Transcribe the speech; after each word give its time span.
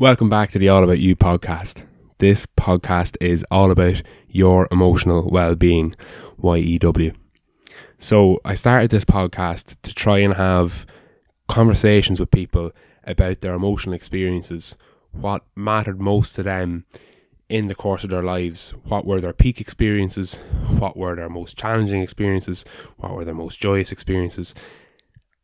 Welcome 0.00 0.28
back 0.28 0.50
to 0.50 0.58
the 0.58 0.70
All 0.70 0.82
About 0.82 0.98
You 0.98 1.14
podcast. 1.14 1.86
This 2.18 2.46
podcast 2.46 3.16
is 3.20 3.46
all 3.48 3.70
about 3.70 4.02
your 4.26 4.66
emotional 4.72 5.30
well 5.30 5.54
being, 5.54 5.94
YEW. 6.42 7.14
So, 8.00 8.40
I 8.44 8.56
started 8.56 8.90
this 8.90 9.04
podcast 9.04 9.76
to 9.82 9.94
try 9.94 10.18
and 10.18 10.34
have 10.34 10.84
conversations 11.46 12.18
with 12.18 12.32
people 12.32 12.72
about 13.04 13.40
their 13.40 13.54
emotional 13.54 13.94
experiences, 13.94 14.76
what 15.12 15.44
mattered 15.54 16.00
most 16.00 16.34
to 16.34 16.42
them 16.42 16.86
in 17.48 17.68
the 17.68 17.76
course 17.76 18.02
of 18.02 18.10
their 18.10 18.24
lives, 18.24 18.74
what 18.88 19.06
were 19.06 19.20
their 19.20 19.32
peak 19.32 19.60
experiences, 19.60 20.34
what 20.76 20.96
were 20.96 21.14
their 21.14 21.30
most 21.30 21.56
challenging 21.56 22.02
experiences, 22.02 22.64
what 22.96 23.14
were 23.14 23.24
their 23.24 23.32
most 23.32 23.60
joyous 23.60 23.92
experiences. 23.92 24.56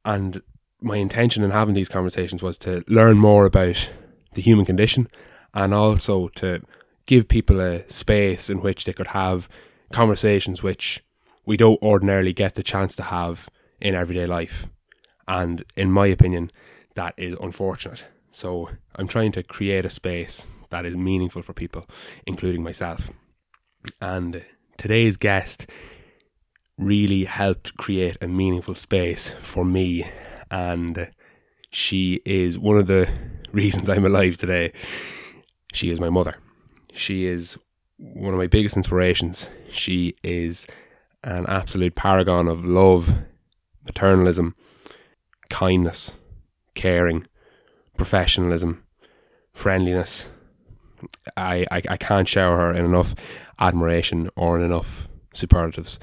And 0.04 0.42
my 0.80 0.96
intention 0.96 1.44
in 1.44 1.50
having 1.52 1.76
these 1.76 1.88
conversations 1.88 2.42
was 2.42 2.58
to 2.58 2.82
learn 2.88 3.16
more 3.16 3.44
about 3.44 3.88
the 4.34 4.42
human 4.42 4.64
condition 4.64 5.08
and 5.54 5.74
also 5.74 6.28
to 6.28 6.60
give 7.06 7.28
people 7.28 7.60
a 7.60 7.88
space 7.88 8.48
in 8.48 8.60
which 8.60 8.84
they 8.84 8.92
could 8.92 9.08
have 9.08 9.48
conversations 9.92 10.62
which 10.62 11.02
we 11.46 11.56
don't 11.56 11.82
ordinarily 11.82 12.32
get 12.32 12.54
the 12.54 12.62
chance 12.62 12.94
to 12.94 13.02
have 13.02 13.48
in 13.80 13.94
everyday 13.94 14.26
life. 14.26 14.66
And 15.26 15.64
in 15.76 15.90
my 15.90 16.06
opinion, 16.06 16.50
that 16.94 17.14
is 17.16 17.34
unfortunate. 17.40 18.04
So 18.30 18.68
I'm 18.94 19.08
trying 19.08 19.32
to 19.32 19.42
create 19.42 19.84
a 19.84 19.90
space 19.90 20.46
that 20.70 20.84
is 20.84 20.96
meaningful 20.96 21.42
for 21.42 21.52
people, 21.52 21.86
including 22.26 22.62
myself. 22.62 23.10
And 24.00 24.44
today's 24.78 25.16
guest 25.16 25.66
really 26.78 27.24
helped 27.24 27.76
create 27.76 28.16
a 28.20 28.28
meaningful 28.28 28.74
space 28.74 29.30
for 29.40 29.64
me. 29.64 30.04
And 30.50 31.10
she 31.70 32.20
is 32.24 32.58
one 32.58 32.78
of 32.78 32.86
the 32.86 33.08
reasons 33.52 33.88
I'm 33.88 34.04
alive 34.04 34.36
today. 34.36 34.72
She 35.72 35.90
is 35.90 36.00
my 36.00 36.10
mother. 36.10 36.36
She 36.92 37.26
is 37.26 37.56
one 37.98 38.32
of 38.32 38.38
my 38.38 38.46
biggest 38.46 38.76
inspirations. 38.76 39.48
She 39.70 40.14
is 40.22 40.66
an 41.22 41.46
absolute 41.46 41.94
paragon 41.94 42.48
of 42.48 42.64
love, 42.64 43.12
maternalism, 43.86 44.54
kindness, 45.48 46.16
caring, 46.74 47.26
professionalism, 47.96 48.82
friendliness. 49.52 50.28
I, 51.36 51.66
I, 51.70 51.82
I 51.88 51.96
can't 51.96 52.28
shower 52.28 52.56
her 52.56 52.72
in 52.72 52.84
enough 52.84 53.14
admiration 53.58 54.30
or 54.36 54.58
in 54.58 54.64
enough 54.64 55.08
superlatives. 55.34 55.98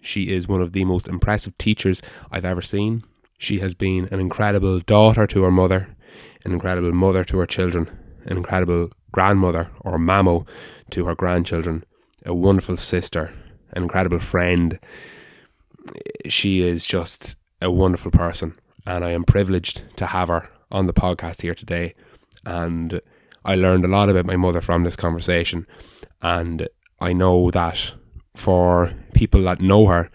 She 0.00 0.28
is 0.32 0.46
one 0.46 0.62
of 0.62 0.72
the 0.72 0.84
most 0.84 1.08
impressive 1.08 1.56
teachers 1.58 2.00
I've 2.30 2.44
ever 2.44 2.62
seen. 2.62 3.02
She 3.38 3.58
has 3.60 3.74
been 3.74 4.08
an 4.10 4.20
incredible 4.20 4.80
daughter 4.80 5.26
to 5.26 5.42
her 5.42 5.50
mother, 5.50 5.95
an 6.44 6.52
incredible 6.52 6.92
mother 6.92 7.24
to 7.24 7.38
her 7.38 7.46
children, 7.46 7.88
an 8.24 8.36
incredible 8.36 8.90
grandmother 9.12 9.70
or 9.80 9.98
mammo 9.98 10.46
to 10.90 11.06
her 11.06 11.14
grandchildren, 11.14 11.84
a 12.24 12.34
wonderful 12.34 12.76
sister, 12.76 13.32
an 13.72 13.82
incredible 13.82 14.18
friend. 14.18 14.78
She 16.28 16.62
is 16.66 16.86
just 16.86 17.36
a 17.62 17.70
wonderful 17.70 18.10
person, 18.10 18.54
and 18.86 19.04
I 19.04 19.12
am 19.12 19.24
privileged 19.24 19.82
to 19.96 20.06
have 20.06 20.28
her 20.28 20.48
on 20.70 20.86
the 20.86 20.92
podcast 20.92 21.42
here 21.42 21.54
today. 21.54 21.94
And 22.44 23.00
I 23.44 23.54
learned 23.54 23.84
a 23.84 23.88
lot 23.88 24.08
about 24.08 24.26
my 24.26 24.36
mother 24.36 24.60
from 24.60 24.84
this 24.84 24.96
conversation, 24.96 25.66
and 26.22 26.68
I 27.00 27.12
know 27.12 27.50
that 27.52 27.92
for 28.34 28.90
people 29.14 29.42
that 29.44 29.60
know 29.60 29.86
her, 29.86 30.10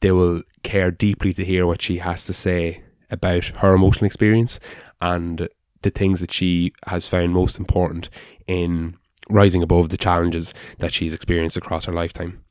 they 0.00 0.12
will 0.12 0.42
care 0.62 0.90
deeply 0.90 1.34
to 1.34 1.44
hear 1.44 1.66
what 1.66 1.82
she 1.82 1.98
has 1.98 2.24
to 2.26 2.32
say 2.32 2.82
about 3.10 3.44
her 3.46 3.74
emotional 3.74 4.06
experience 4.06 4.60
and 5.00 5.48
the 5.82 5.90
things 5.90 6.20
that 6.20 6.32
she 6.32 6.72
has 6.86 7.06
found 7.06 7.32
most 7.32 7.58
important 7.58 8.10
in 8.46 8.96
rising 9.28 9.62
above 9.62 9.88
the 9.90 9.96
challenges 9.96 10.54
that 10.78 10.92
she's 10.92 11.14
experienced 11.14 11.56
across 11.56 11.84
her 11.84 11.92
lifetime. 11.92 12.42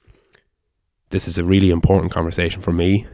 This 1.10 1.28
is 1.28 1.38
a 1.38 1.44
really 1.44 1.72
important 1.72 2.12
conversation 2.12 2.62
for 2.62 2.72
me, 2.72 3.06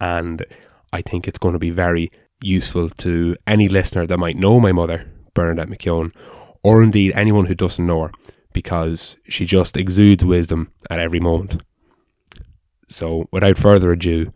and 0.00 0.44
I 0.92 1.02
think 1.02 1.26
it's 1.26 1.38
going 1.38 1.52
to 1.52 1.58
be 1.58 1.70
very 1.70 2.08
useful 2.40 2.90
to 2.90 3.36
any 3.46 3.68
listener 3.68 4.06
that 4.06 4.18
might 4.18 4.36
know 4.36 4.60
my 4.60 4.72
mother, 4.72 5.10
Bernadette 5.34 5.68
McKeown, 5.68 6.14
or 6.62 6.82
indeed 6.82 7.12
anyone 7.14 7.46
who 7.46 7.54
doesn't 7.54 7.84
know 7.86 8.02
her, 8.04 8.10
because 8.52 9.16
she 9.28 9.44
just 9.44 9.76
exudes 9.76 10.24
wisdom 10.24 10.72
at 10.90 11.00
every 11.00 11.20
moment. 11.20 11.62
So, 12.88 13.28
without 13.32 13.58
further 13.58 13.92
ado, 13.92 14.32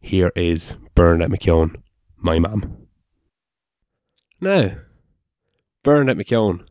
here 0.00 0.30
is 0.36 0.76
Bernadette 0.94 1.30
McKeown, 1.30 1.76
my 2.16 2.38
mum. 2.38 2.83
Now, 4.40 4.72
Bernadette 5.82 6.26
McKeown, 6.26 6.66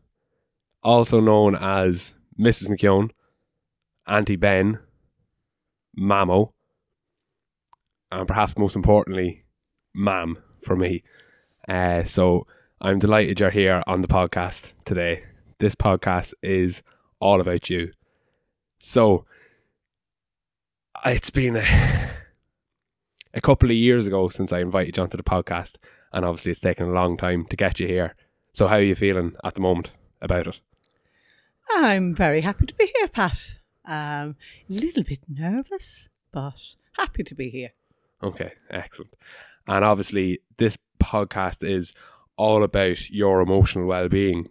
also 0.82 1.20
known 1.20 1.54
as 1.56 2.14
Mrs. 2.40 2.68
McKeown, 2.68 3.10
Auntie 4.06 4.36
Ben, 4.36 4.78
Mammo, 5.98 6.52
and 8.10 8.28
perhaps 8.28 8.56
most 8.58 8.76
importantly, 8.76 9.44
Mam 9.94 10.38
for 10.62 10.76
me. 10.76 11.02
Uh, 11.68 12.04
so 12.04 12.46
I'm 12.80 12.98
delighted 12.98 13.40
you're 13.40 13.50
here 13.50 13.82
on 13.86 14.02
the 14.02 14.08
podcast 14.08 14.72
today. 14.84 15.24
This 15.58 15.74
podcast 15.74 16.34
is 16.42 16.82
all 17.20 17.40
about 17.40 17.70
you. 17.70 17.92
So 18.78 19.24
it's 21.06 21.30
been 21.30 21.56
a, 21.56 21.64
a 23.34 23.40
couple 23.40 23.70
of 23.70 23.76
years 23.76 24.06
ago 24.06 24.28
since 24.28 24.52
I 24.52 24.60
invited 24.60 24.96
you 24.96 25.02
onto 25.02 25.16
the 25.16 25.22
podcast, 25.22 25.76
and 26.14 26.24
obviously 26.24 26.52
it's 26.52 26.60
taken 26.60 26.88
a 26.88 26.92
long 26.92 27.16
time 27.16 27.44
to 27.46 27.56
get 27.56 27.80
you 27.80 27.88
here. 27.88 28.14
So 28.52 28.68
how 28.68 28.76
are 28.76 28.82
you 28.82 28.94
feeling 28.94 29.34
at 29.42 29.54
the 29.54 29.60
moment 29.60 29.90
about 30.22 30.46
it? 30.46 30.60
I'm 31.74 32.14
very 32.14 32.40
happy 32.40 32.66
to 32.66 32.74
be 32.74 32.90
here, 32.96 33.08
Pat. 33.08 33.58
Um, 33.84 34.36
a 34.70 34.72
little 34.72 35.02
bit 35.02 35.18
nervous, 35.28 36.08
but 36.32 36.54
happy 36.96 37.24
to 37.24 37.34
be 37.34 37.50
here. 37.50 37.70
Okay, 38.22 38.52
excellent. 38.70 39.14
And 39.66 39.84
obviously, 39.84 40.38
this 40.56 40.78
podcast 41.02 41.68
is 41.68 41.94
all 42.36 42.62
about 42.62 43.10
your 43.10 43.40
emotional 43.40 43.86
well-being. 43.86 44.50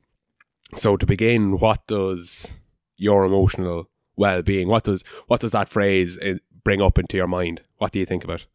So 0.76 0.98
to 0.98 1.06
begin, 1.06 1.58
what 1.58 1.88
does 1.88 2.60
your 2.98 3.24
emotional 3.24 3.90
well-being? 4.18 4.68
What 4.68 4.84
does 4.84 5.04
what 5.28 5.40
does 5.40 5.52
that 5.54 5.70
phrase 5.70 6.18
uh, 6.20 6.36
bring 6.64 6.82
up 6.82 7.00
into 7.00 7.16
your 7.16 7.28
mind? 7.28 7.62
What 7.78 7.92
do 7.92 8.00
you 8.00 8.06
think 8.06 8.24
about? 8.24 8.46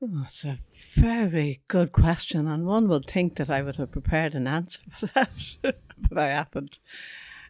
That's 0.00 0.44
a 0.44 0.58
very 0.94 1.62
good 1.68 1.92
question, 1.92 2.46
and 2.46 2.66
one 2.66 2.88
would 2.88 3.06
think 3.06 3.36
that 3.36 3.48
I 3.48 3.62
would 3.62 3.76
have 3.76 3.92
prepared 3.92 4.34
an 4.34 4.46
answer 4.46 4.82
for 4.90 5.06
that, 5.14 5.30
but 5.62 6.18
I 6.18 6.28
haven't. 6.28 6.78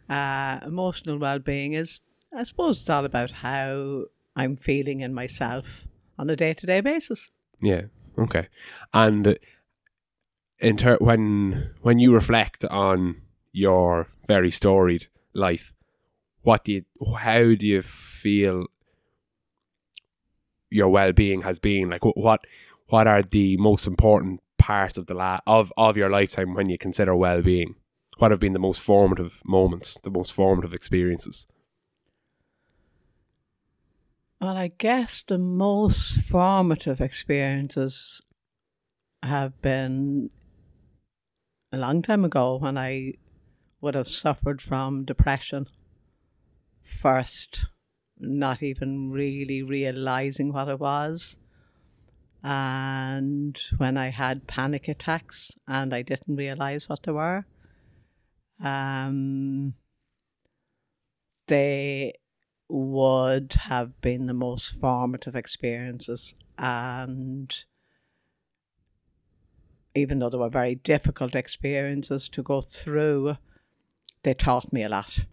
Uh, 0.09 0.59
emotional 0.65 1.17
well-being 1.17 1.73
is, 1.73 1.99
I 2.33 2.43
suppose, 2.43 2.79
it's 2.79 2.89
all 2.89 3.03
about 3.03 3.31
how 3.31 4.05
I'm 4.35 4.55
feeling 4.55 5.01
in 5.01 5.13
myself 5.13 5.85
on 6.17 6.29
a 6.29 6.35
day-to-day 6.35 6.81
basis. 6.81 7.31
Yeah. 7.61 7.83
Okay. 8.17 8.47
And 8.93 9.37
in 10.59 10.77
ter- 10.77 10.97
when 10.97 11.71
when 11.81 11.99
you 11.99 12.13
reflect 12.13 12.63
on 12.65 13.21
your 13.51 14.07
very 14.27 14.51
storied 14.51 15.07
life, 15.33 15.73
what 16.43 16.63
do 16.63 16.71
you, 16.73 16.85
how 17.17 17.55
do 17.55 17.67
you 17.67 17.81
feel 17.81 18.67
your 20.69 20.89
well-being 20.89 21.41
has 21.41 21.59
been? 21.59 21.89
Like 21.89 22.03
what 22.03 22.41
what 22.87 23.07
are 23.07 23.21
the 23.21 23.57
most 23.57 23.87
important 23.87 24.41
parts 24.57 24.97
of 24.97 25.07
the 25.07 25.13
la- 25.13 25.39
of 25.47 25.71
of 25.77 25.97
your 25.97 26.09
lifetime 26.09 26.53
when 26.53 26.69
you 26.69 26.77
consider 26.77 27.15
well-being? 27.15 27.75
What 28.17 28.31
have 28.31 28.39
been 28.39 28.53
the 28.53 28.59
most 28.59 28.81
formative 28.81 29.41
moments, 29.45 29.97
the 30.03 30.09
most 30.09 30.33
formative 30.33 30.73
experiences? 30.73 31.47
Well, 34.39 34.57
I 34.57 34.71
guess 34.77 35.23
the 35.23 35.37
most 35.37 36.21
formative 36.21 37.01
experiences 37.01 38.21
have 39.23 39.59
been 39.61 40.29
a 41.71 41.77
long 41.77 42.01
time 42.01 42.23
ago 42.23 42.57
when 42.57 42.77
I 42.77 43.13
would 43.81 43.95
have 43.95 44.07
suffered 44.07 44.61
from 44.61 45.05
depression 45.05 45.67
first, 46.81 47.67
not 48.19 48.63
even 48.63 49.11
really 49.11 49.63
realizing 49.63 50.51
what 50.51 50.67
it 50.67 50.79
was. 50.79 51.37
And 52.43 53.59
when 53.77 53.97
I 53.97 54.09
had 54.09 54.47
panic 54.47 54.87
attacks 54.87 55.51
and 55.67 55.93
I 55.93 56.01
didn't 56.01 56.35
realize 56.35 56.87
what 56.87 57.03
they 57.03 57.11
were, 57.11 57.45
um, 58.63 59.73
they 61.47 62.13
would 62.69 63.53
have 63.53 63.99
been 64.01 64.27
the 64.27 64.33
most 64.33 64.75
formative 64.79 65.35
experiences. 65.35 66.33
And 66.57 67.53
even 69.95 70.19
though 70.19 70.29
they 70.29 70.37
were 70.37 70.49
very 70.49 70.75
difficult 70.75 71.35
experiences 71.35 72.29
to 72.29 72.43
go 72.43 72.61
through, 72.61 73.37
they 74.23 74.33
taught 74.33 74.71
me 74.71 74.83
a 74.83 74.89
lot. 74.89 75.25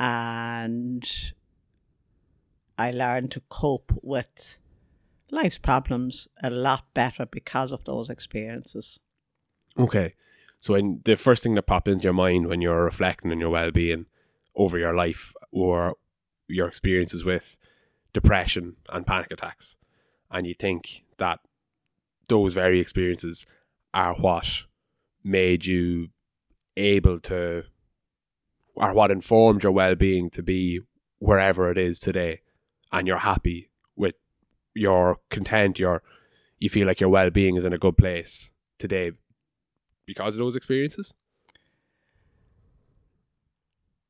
And 0.00 1.06
I 2.78 2.90
learned 2.90 3.30
to 3.32 3.42
cope 3.50 3.92
with 4.02 4.58
life's 5.30 5.58
problems 5.58 6.26
a 6.42 6.48
lot 6.48 6.86
better 6.94 7.26
because 7.26 7.70
of 7.70 7.84
those 7.84 8.08
experiences. 8.08 8.98
Okay. 9.78 10.14
So 10.60 10.72
when 10.72 11.02
the 11.04 11.16
first 11.16 11.42
thing 11.42 11.54
that 11.54 11.66
popped 11.66 11.86
into 11.86 12.04
your 12.04 12.14
mind 12.14 12.46
when 12.46 12.62
you're 12.62 12.82
reflecting 12.82 13.30
on 13.30 13.40
your 13.40 13.50
well 13.50 13.70
being 13.70 14.06
over 14.56 14.78
your 14.78 14.94
life 14.94 15.34
or 15.52 15.96
your 16.48 16.66
experiences 16.66 17.22
with 17.22 17.58
depression 18.14 18.76
and 18.90 19.06
panic 19.06 19.30
attacks, 19.30 19.76
and 20.30 20.46
you 20.46 20.54
think 20.54 21.04
that 21.18 21.40
those 22.30 22.54
very 22.54 22.80
experiences 22.80 23.44
are 23.92 24.14
what 24.14 24.62
made 25.22 25.66
you 25.66 26.08
able 26.78 27.20
to 27.20 27.64
or 28.74 28.92
what 28.92 29.10
informed 29.10 29.62
your 29.62 29.72
well-being 29.72 30.30
to 30.30 30.42
be 30.42 30.80
wherever 31.18 31.70
it 31.70 31.78
is 31.78 32.00
today 32.00 32.40
and 32.92 33.06
you're 33.06 33.18
happy 33.18 33.70
with 33.96 34.14
your 34.74 35.18
content 35.30 35.78
your 35.78 36.02
you 36.58 36.68
feel 36.68 36.86
like 36.86 37.00
your 37.00 37.08
well-being 37.08 37.56
is 37.56 37.64
in 37.64 37.72
a 37.72 37.78
good 37.78 37.96
place 37.96 38.52
today 38.78 39.12
because 40.06 40.34
of 40.34 40.40
those 40.40 40.56
experiences? 40.56 41.14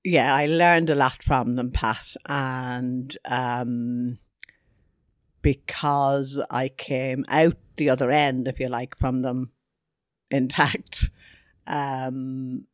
Yeah 0.04 0.34
i 0.34 0.46
learned 0.46 0.88
a 0.90 0.94
lot 0.94 1.22
from 1.22 1.56
them 1.56 1.70
pat 1.70 2.16
and 2.26 3.16
um 3.26 4.18
because 5.42 6.40
i 6.50 6.68
came 6.68 7.24
out 7.28 7.56
the 7.76 7.90
other 7.90 8.10
end 8.10 8.46
if 8.46 8.60
you 8.60 8.68
like 8.68 8.94
from 8.94 9.22
them 9.22 9.52
intact. 10.30 11.10
Um 11.66 12.66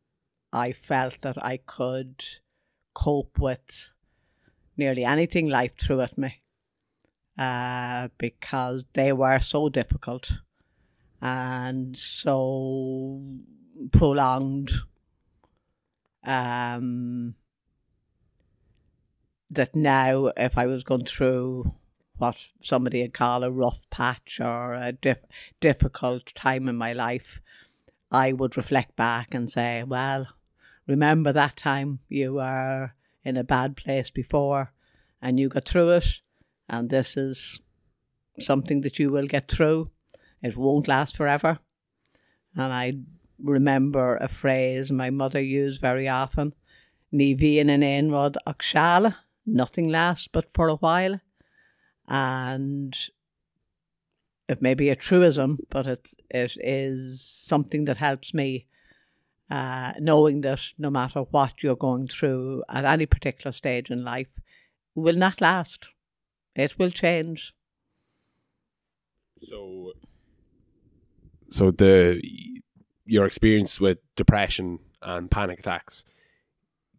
I 0.57 0.73
felt 0.73 1.21
that 1.21 1.37
I 1.45 1.59
could 1.59 2.25
cope 2.95 3.39
with 3.39 3.91
nearly 4.75 5.05
anything 5.05 5.49
life 5.49 5.77
threw 5.79 6.01
at 6.01 6.17
me 6.17 6.41
uh, 7.37 8.09
because 8.17 8.87
they 8.95 9.13
were 9.13 9.39
so 9.39 9.69
difficult 9.69 10.41
and 11.21 11.95
so 11.95 13.23
prolonged 13.93 14.73
um, 16.25 17.35
that 19.51 19.77
now 19.77 20.33
if 20.39 20.57
I 20.57 20.65
was 20.65 20.85
going 20.85 21.05
through 21.05 21.71
what 22.17 22.39
somebody 22.63 23.03
would 23.03 23.13
call 23.13 23.45
a 23.45 23.51
rough 23.51 23.91
patch 23.91 24.41
or 24.41 24.73
a 24.73 24.93
diff- 24.93 25.27
difficult 25.61 26.35
time 26.35 26.67
in 26.67 26.77
my 26.77 26.95
life, 26.95 27.43
I 28.11 28.33
would 28.33 28.57
reflect 28.57 28.97
back 28.97 29.35
and 29.35 29.51
say, 29.51 29.83
well, 29.83 30.29
remember 30.87 31.33
that 31.33 31.57
time 31.57 32.01
you 32.09 32.35
were 32.35 32.93
in 33.25 33.37
a 33.37 33.45
bad 33.45 33.77
place 33.77 34.11
before 34.11 34.73
and 35.21 35.41
you 35.41 35.49
got 35.49 35.65
through 35.67 35.91
it, 35.91 36.21
and 36.69 36.91
this 36.91 37.17
is 37.17 37.61
something 38.39 38.83
that 38.83 38.99
you 38.99 39.11
will 39.11 39.27
get 39.27 39.49
through. 39.49 39.91
It 40.43 40.57
won't 40.57 40.89
last 40.89 41.17
forever. 41.17 41.59
And 42.55 42.73
I 42.73 42.95
remember 43.43 44.17
a 44.17 44.29
phrase 44.29 44.91
my 44.91 45.11
mother 45.11 45.41
used 45.41 45.81
very 45.81 46.09
often 46.09 46.55
Ní 47.13 47.39
bhíonn 47.39 47.71
in 47.71 47.83
aon 47.83 48.11
rud 48.11 48.37
ach 48.47 48.75
nothing 49.47 49.89
lasts 49.89 50.29
but 50.29 50.53
for 50.53 50.69
a 50.69 50.77
while. 50.77 51.21
And 52.09 52.97
it 54.49 54.63
may 54.63 54.75
be 54.75 54.91
a 54.91 54.97
truism, 54.97 55.59
but 55.71 55.87
it, 55.87 56.15
it 56.31 56.57
is 56.61 57.21
something 57.23 57.85
that 57.87 57.97
helps 57.97 58.35
me 58.35 58.67
uh, 59.51 59.93
knowing 59.99 60.41
that 60.43 60.61
no 60.79 60.91
matter 60.91 61.21
what 61.21 61.63
you're 61.63 61.77
going 61.77 62.09
through 62.09 62.63
at 62.69 62.85
any 62.85 63.07
particular 63.07 63.53
stage 63.53 63.91
in 63.91 64.05
life 64.05 64.41
will 64.95 65.17
not 65.17 65.41
last. 65.41 65.89
It 66.55 66.79
will 66.79 66.91
change. 66.91 67.53
So, 69.39 69.93
so 71.51 71.71
the 71.71 72.21
your 73.05 73.27
experience 73.27 73.79
with 73.79 73.99
depression 74.17 74.81
and 75.01 75.31
panic 75.31 75.61
attacks 75.61 76.05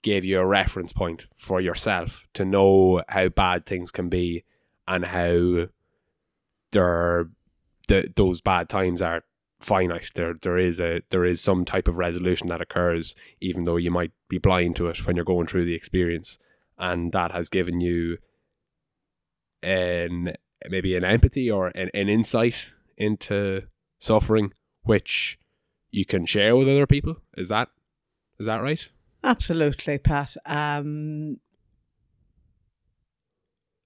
gave 0.01 0.23
you 0.23 0.39
a 0.39 0.45
reference 0.45 0.93
point 0.93 1.25
for 1.35 1.59
yourself 1.59 2.27
to 2.33 2.45
know 2.45 3.03
how 3.09 3.27
bad 3.27 3.65
things 3.65 3.91
can 3.91 4.07
be 4.07 4.45
and 4.87 5.03
how 5.03 5.67
there 6.71 7.29
the, 7.87 8.11
those 8.15 8.41
bad 8.41 8.69
times 8.69 9.01
are 9.01 9.23
finite. 9.59 10.11
There 10.15 10.33
there 10.33 10.57
is 10.57 10.79
a 10.79 11.01
there 11.09 11.25
is 11.25 11.41
some 11.41 11.65
type 11.65 11.87
of 11.87 11.97
resolution 11.97 12.47
that 12.49 12.61
occurs, 12.61 13.15
even 13.41 13.63
though 13.63 13.77
you 13.77 13.91
might 13.91 14.11
be 14.29 14.37
blind 14.37 14.75
to 14.77 14.87
it 14.87 15.05
when 15.05 15.15
you're 15.15 15.25
going 15.25 15.47
through 15.47 15.65
the 15.65 15.75
experience, 15.75 16.37
and 16.77 17.11
that 17.11 17.31
has 17.31 17.49
given 17.49 17.79
you 17.79 18.17
an 19.63 20.33
maybe 20.69 20.95
an 20.95 21.03
empathy 21.03 21.49
or 21.49 21.67
an, 21.69 21.89
an 21.93 22.09
insight 22.09 22.67
into 22.97 23.63
suffering, 23.99 24.53
which 24.83 25.39
you 25.91 26.05
can 26.05 26.25
share 26.25 26.55
with 26.55 26.67
other 26.67 26.87
people. 26.87 27.17
Is 27.35 27.49
that 27.49 27.69
is 28.39 28.45
that 28.45 28.61
right? 28.61 28.89
Absolutely, 29.23 29.97
Pat. 29.97 30.37
Um, 30.45 31.39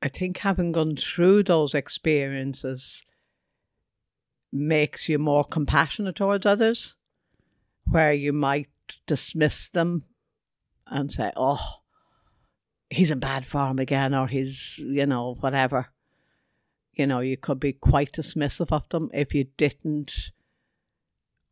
I 0.02 0.10
think 0.10 0.40
having 0.40 0.72
gone 0.72 0.96
through 0.96 1.44
those 1.44 1.74
experiences 1.74 3.04
makes 4.52 5.08
you 5.08 5.18
more 5.18 5.44
compassionate 5.44 6.16
towards 6.16 6.46
others, 6.46 6.96
where 7.86 8.14
you 8.14 8.34
might 8.34 8.70
dismiss 9.08 9.68
them 9.68 10.04
and 10.88 11.12
say, 11.12 11.32
oh, 11.36 11.82
he's 12.90 13.12
in 13.12 13.20
bad 13.20 13.46
form 13.46 13.80
again, 13.80 14.14
or 14.14 14.28
he's, 14.28 14.78
you 14.80 15.06
know, 15.06 15.36
whatever. 15.40 15.88
You 16.94 17.08
know, 17.08 17.20
you 17.20 17.38
could 17.38 17.60
be 17.60 17.74
quite 17.74 18.12
dismissive 18.12 18.72
of 18.72 18.88
them 18.90 19.10
if 19.14 19.34
you 19.34 19.46
didn't 19.56 20.32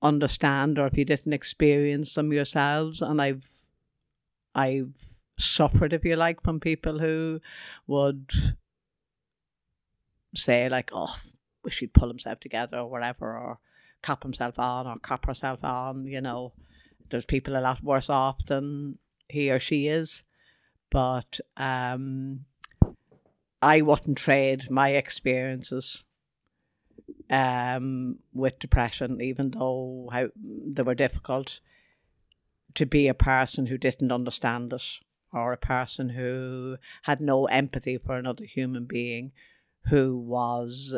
understand 0.01 0.77
or 0.77 0.87
if 0.87 0.97
you 0.97 1.05
didn't 1.05 1.33
experience 1.33 2.13
them 2.13 2.33
yourselves. 2.33 3.01
And 3.01 3.21
I've, 3.21 3.47
I've 4.53 4.93
suffered, 5.37 5.93
if 5.93 6.03
you 6.03 6.17
like, 6.17 6.43
from 6.43 6.59
people 6.59 6.99
who 6.99 7.39
would 7.87 8.31
say 10.35 10.69
like, 10.69 10.91
"Oh, 10.93 11.15
wish 11.63 11.79
he'd 11.79 11.93
pull 11.93 12.07
himself 12.07 12.39
together 12.39 12.77
or 12.77 12.89
whatever, 12.89 13.37
or 13.37 13.59
cop 14.01 14.23
himself 14.23 14.57
on 14.59 14.87
or 14.87 14.97
cop 14.99 15.25
herself 15.25 15.63
on. 15.63 16.05
You 16.05 16.21
know, 16.21 16.53
there's 17.09 17.25
people 17.25 17.57
a 17.57 17.59
lot 17.61 17.83
worse 17.83 18.09
off 18.09 18.45
than 18.45 18.97
he 19.27 19.51
or 19.51 19.59
she 19.59 19.87
is. 19.87 20.23
But 20.89 21.39
um, 21.57 22.45
I 23.61 23.81
wouldn't 23.81 24.17
trade 24.17 24.71
my 24.71 24.89
experiences 24.89 26.03
um, 27.29 28.19
with 28.33 28.59
depression, 28.59 29.21
even 29.21 29.51
though 29.51 30.09
how 30.11 30.29
they 30.35 30.83
were 30.83 30.95
difficult, 30.95 31.59
to 32.75 32.85
be 32.85 33.07
a 33.07 33.13
person 33.13 33.67
who 33.67 33.77
didn't 33.77 34.11
understand 34.11 34.73
it 34.73 34.99
or 35.31 35.53
a 35.53 35.57
person 35.57 36.09
who 36.09 36.77
had 37.03 37.21
no 37.21 37.45
empathy 37.45 37.97
for 37.97 38.15
another 38.17 38.45
human 38.45 38.85
being 38.85 39.31
who 39.89 40.17
was 40.17 40.95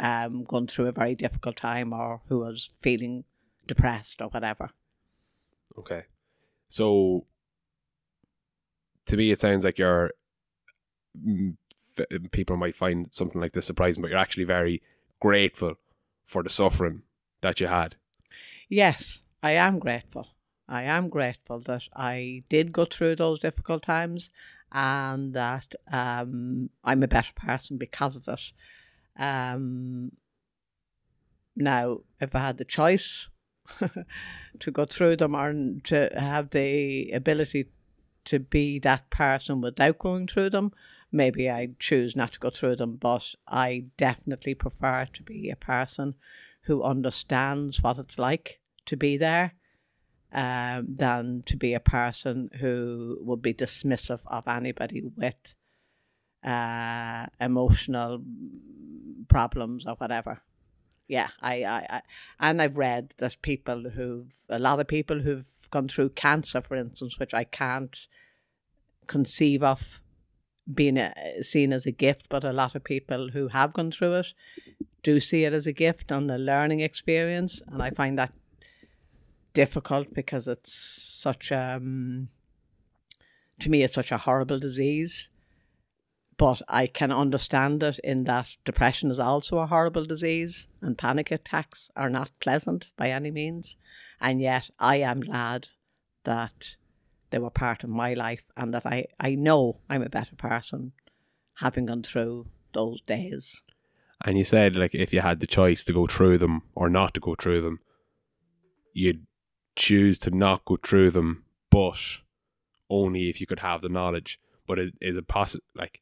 um, 0.00 0.44
gone 0.44 0.66
through 0.66 0.86
a 0.86 0.92
very 0.92 1.14
difficult 1.14 1.56
time 1.56 1.92
or 1.92 2.22
who 2.28 2.40
was 2.40 2.70
feeling 2.80 3.24
depressed 3.66 4.20
or 4.20 4.28
whatever. 4.28 4.70
Okay. 5.78 6.04
So 6.68 7.26
to 9.06 9.16
me, 9.16 9.30
it 9.30 9.40
sounds 9.40 9.64
like 9.64 9.78
you're. 9.78 10.12
People 12.30 12.56
might 12.56 12.76
find 12.76 13.08
something 13.10 13.40
like 13.40 13.52
this 13.52 13.64
surprising, 13.66 14.02
but 14.02 14.10
you're 14.10 14.20
actually 14.20 14.44
very 14.44 14.82
grateful 15.20 15.74
for 16.26 16.42
the 16.42 16.50
suffering 16.50 17.02
that 17.40 17.60
you 17.60 17.68
had. 17.68 17.96
Yes, 18.68 19.22
I 19.42 19.52
am 19.52 19.78
grateful. 19.78 20.28
I 20.68 20.82
am 20.82 21.08
grateful 21.08 21.60
that 21.60 21.84
I 21.94 22.42
did 22.50 22.72
go 22.72 22.84
through 22.84 23.16
those 23.16 23.38
difficult 23.38 23.84
times 23.84 24.30
and 24.72 25.32
that 25.34 25.74
um, 25.90 26.70
I'm 26.82 27.02
a 27.02 27.08
better 27.08 27.32
person 27.34 27.78
because 27.78 28.16
of 28.16 28.26
it. 28.28 28.52
Um, 29.18 30.12
now, 31.54 32.00
if 32.20 32.34
I 32.34 32.40
had 32.40 32.58
the 32.58 32.64
choice 32.64 33.28
to 34.60 34.70
go 34.70 34.84
through 34.84 35.16
them 35.16 35.34
or 35.34 35.52
to 35.84 36.10
have 36.16 36.50
the 36.50 37.10
ability 37.12 37.70
to 38.26 38.38
be 38.38 38.78
that 38.80 39.08
person 39.10 39.60
without 39.60 39.98
going 39.98 40.26
through 40.26 40.50
them, 40.50 40.72
maybe 41.10 41.48
I'd 41.48 41.78
choose 41.78 42.14
not 42.14 42.32
to 42.32 42.40
go 42.40 42.50
through 42.50 42.76
them. 42.76 42.96
But 42.96 43.34
I 43.48 43.86
definitely 43.96 44.54
prefer 44.54 45.06
to 45.12 45.22
be 45.22 45.50
a 45.50 45.56
person 45.56 46.14
who 46.62 46.82
understands 46.82 47.82
what 47.82 47.98
it's 47.98 48.18
like 48.18 48.60
to 48.86 48.96
be 48.96 49.16
there 49.16 49.54
um, 50.32 50.96
than 50.96 51.42
to 51.46 51.56
be 51.56 51.72
a 51.72 51.80
person 51.80 52.50
who 52.60 53.18
would 53.22 53.40
be 53.40 53.54
dismissive 53.54 54.20
of 54.26 54.46
anybody 54.48 55.02
with 55.16 55.54
uh, 56.44 57.26
emotional 57.40 58.22
problems 59.28 59.86
or 59.86 59.94
whatever. 59.94 60.42
Yeah, 61.08 61.28
I, 61.40 61.62
I, 61.64 61.86
I, 61.88 62.02
and 62.40 62.60
I've 62.60 62.78
read 62.78 63.14
that 63.18 63.40
people 63.42 63.90
who've 63.90 64.34
a 64.48 64.58
lot 64.58 64.80
of 64.80 64.88
people 64.88 65.20
who've 65.20 65.46
gone 65.70 65.88
through 65.88 66.10
cancer, 66.10 66.60
for 66.60 66.76
instance, 66.76 67.18
which 67.18 67.32
I 67.32 67.44
can't 67.44 68.08
conceive 69.06 69.62
of 69.62 70.02
being 70.72 70.96
a, 70.96 71.12
seen 71.42 71.72
as 71.72 71.86
a 71.86 71.92
gift, 71.92 72.28
but 72.28 72.42
a 72.42 72.52
lot 72.52 72.74
of 72.74 72.82
people 72.82 73.30
who 73.32 73.48
have 73.48 73.72
gone 73.72 73.92
through 73.92 74.14
it 74.14 74.32
do 75.04 75.20
see 75.20 75.44
it 75.44 75.52
as 75.52 75.66
a 75.66 75.72
gift 75.72 76.10
and 76.10 76.28
a 76.28 76.38
learning 76.38 76.80
experience, 76.80 77.62
and 77.68 77.80
I 77.80 77.90
find 77.90 78.18
that 78.18 78.32
difficult 79.54 80.12
because 80.12 80.46
it's 80.46 80.70
such 80.70 81.50
um 81.50 82.28
to 83.58 83.70
me 83.70 83.82
it's 83.82 83.94
such 83.94 84.12
a 84.12 84.18
horrible 84.18 84.58
disease 84.58 85.30
but 86.38 86.60
I 86.68 86.86
can 86.86 87.10
understand 87.10 87.82
it 87.82 87.98
in 88.00 88.24
that 88.24 88.56
depression 88.64 89.10
is 89.10 89.18
also 89.18 89.58
a 89.58 89.66
horrible 89.66 90.04
disease 90.04 90.68
and 90.82 90.98
panic 90.98 91.30
attacks 91.30 91.90
are 91.96 92.10
not 92.10 92.30
pleasant 92.40 92.90
by 92.96 93.08
any 93.08 93.30
means. 93.30 93.76
And 94.20 94.40
yet 94.40 94.70
I 94.78 94.96
am 94.96 95.20
glad 95.20 95.68
that 96.24 96.76
they 97.30 97.38
were 97.38 97.50
part 97.50 97.84
of 97.84 97.90
my 97.90 98.14
life 98.14 98.44
and 98.56 98.74
that 98.74 98.84
I, 98.84 99.06
I 99.18 99.34
know 99.34 99.80
I'm 99.88 100.02
a 100.02 100.10
better 100.10 100.36
person 100.36 100.92
having 101.60 101.86
gone 101.86 102.02
through 102.02 102.46
those 102.74 103.00
days. 103.02 103.62
And 104.24 104.36
you 104.36 104.44
said 104.44 104.76
like 104.76 104.94
if 104.94 105.12
you 105.12 105.20
had 105.20 105.40
the 105.40 105.46
choice 105.46 105.84
to 105.84 105.92
go 105.92 106.06
through 106.06 106.38
them 106.38 106.62
or 106.74 106.90
not 106.90 107.14
to 107.14 107.20
go 107.20 107.34
through 107.34 107.62
them, 107.62 107.80
you'd 108.92 109.26
choose 109.74 110.18
to 110.18 110.30
not 110.30 110.64
go 110.66 110.76
through 110.76 111.10
them, 111.10 111.44
but 111.70 111.98
only 112.90 113.30
if 113.30 113.40
you 113.40 113.46
could 113.46 113.60
have 113.60 113.80
the 113.80 113.88
knowledge. 113.88 114.38
But 114.66 114.78
is, 114.78 114.90
is 115.00 115.16
it 115.16 115.28
possible 115.28 115.64
like 115.74 116.00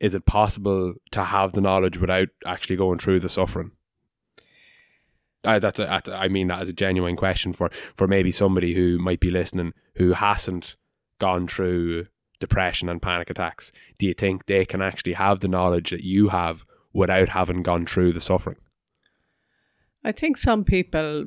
is 0.00 0.14
it 0.14 0.26
possible 0.26 0.94
to 1.12 1.24
have 1.24 1.52
the 1.52 1.60
knowledge 1.60 1.98
without 1.98 2.28
actually 2.46 2.76
going 2.76 2.98
through 2.98 3.20
the 3.20 3.28
suffering? 3.28 3.72
Uh, 5.44 5.58
that's 5.58 5.78
a, 5.78 5.84
that's 5.84 6.08
a, 6.08 6.14
I 6.14 6.28
mean 6.28 6.48
that 6.48 6.60
as 6.60 6.68
a 6.68 6.72
genuine 6.72 7.16
question 7.16 7.52
for 7.52 7.70
for 7.94 8.06
maybe 8.06 8.30
somebody 8.30 8.74
who 8.74 8.98
might 8.98 9.20
be 9.20 9.30
listening 9.30 9.72
who 9.96 10.12
hasn't 10.12 10.76
gone 11.18 11.46
through 11.48 12.06
depression 12.40 12.88
and 12.88 13.00
panic 13.00 13.30
attacks. 13.30 13.72
Do 13.98 14.06
you 14.06 14.14
think 14.14 14.46
they 14.46 14.64
can 14.64 14.82
actually 14.82 15.14
have 15.14 15.40
the 15.40 15.48
knowledge 15.48 15.90
that 15.90 16.04
you 16.04 16.28
have 16.28 16.64
without 16.92 17.30
having 17.30 17.62
gone 17.62 17.86
through 17.86 18.12
the 18.12 18.20
suffering? 18.20 18.56
I 20.02 20.12
think 20.12 20.36
some 20.36 20.64
people 20.64 21.26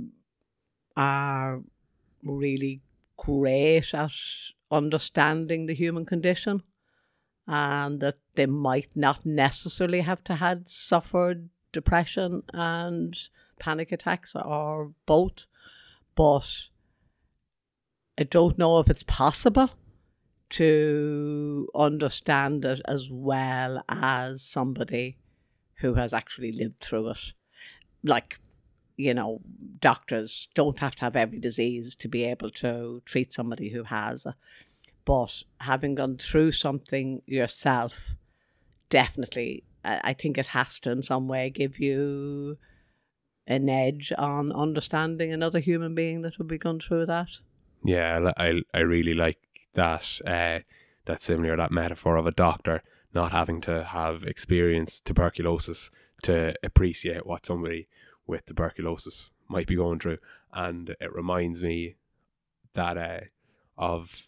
are 0.97 1.61
really 2.23 2.81
great 3.17 3.93
at 3.93 4.11
understanding 4.71 5.67
the 5.67 5.75
human 5.75 6.05
condition 6.05 6.63
and 7.47 7.99
that 7.99 8.17
they 8.35 8.45
might 8.45 8.89
not 8.95 9.25
necessarily 9.25 10.01
have 10.01 10.23
to 10.23 10.35
had 10.35 10.67
suffered 10.67 11.49
depression 11.71 12.43
and 12.53 13.17
panic 13.59 13.91
attacks 13.91 14.35
or 14.35 14.91
both 15.05 15.45
but 16.15 16.67
i 18.17 18.23
don't 18.23 18.57
know 18.57 18.79
if 18.79 18.89
it's 18.89 19.03
possible 19.03 19.69
to 20.49 21.67
understand 21.73 22.63
it 22.63 22.79
as 22.85 23.09
well 23.09 23.83
as 23.89 24.43
somebody 24.43 25.17
who 25.77 25.95
has 25.95 26.13
actually 26.13 26.51
lived 26.51 26.79
through 26.79 27.09
it. 27.09 27.33
Like 28.03 28.39
you 28.95 29.15
know 29.15 29.41
doctors 29.79 30.47
don't 30.53 30.77
have 30.77 30.95
to 30.95 31.01
have 31.05 31.15
every 31.15 31.39
disease 31.39 31.95
to 31.95 32.07
be 32.07 32.23
able 32.25 32.51
to 32.51 33.01
treat 33.05 33.33
somebody 33.33 33.69
who 33.69 33.83
has 33.83 34.27
but 35.05 35.43
having 35.59 35.95
gone 35.95 36.17
through 36.17 36.51
something 36.51 37.21
yourself, 37.25 38.15
definitely, 38.93 39.63
I 39.83 40.13
think 40.13 40.37
it 40.37 40.47
has 40.47 40.79
to 40.81 40.91
in 40.91 41.01
some 41.01 41.27
way 41.27 41.49
give 41.49 41.79
you 41.79 42.59
an 43.47 43.67
edge 43.67 44.13
on 44.19 44.51
understanding 44.51 45.33
another 45.33 45.59
human 45.59 45.95
being 45.95 46.21
that 46.21 46.37
would 46.37 46.47
be 46.47 46.59
going 46.59 46.79
through 46.79 47.07
that. 47.07 47.29
Yeah, 47.83 48.31
I 48.37 48.61
I 48.71 48.79
really 48.81 49.15
like 49.15 49.39
that 49.73 50.21
uh, 50.27 50.59
that 51.05 51.23
similar 51.23 51.57
that 51.57 51.71
metaphor 51.71 52.17
of 52.17 52.27
a 52.27 52.31
doctor 52.31 52.83
not 53.15 53.31
having 53.31 53.61
to 53.61 53.83
have 53.83 54.25
experienced 54.25 55.05
tuberculosis 55.05 55.89
to 56.21 56.53
appreciate 56.63 57.25
what 57.25 57.47
somebody 57.47 57.87
with 58.27 58.45
tuberculosis 58.45 59.31
might 59.49 59.67
be 59.67 59.75
going 59.75 59.99
through, 59.99 60.19
and 60.53 60.95
it 61.01 61.11
reminds 61.11 61.63
me 61.63 61.95
that 62.73 62.95
uh, 62.95 63.21
of 63.75 64.27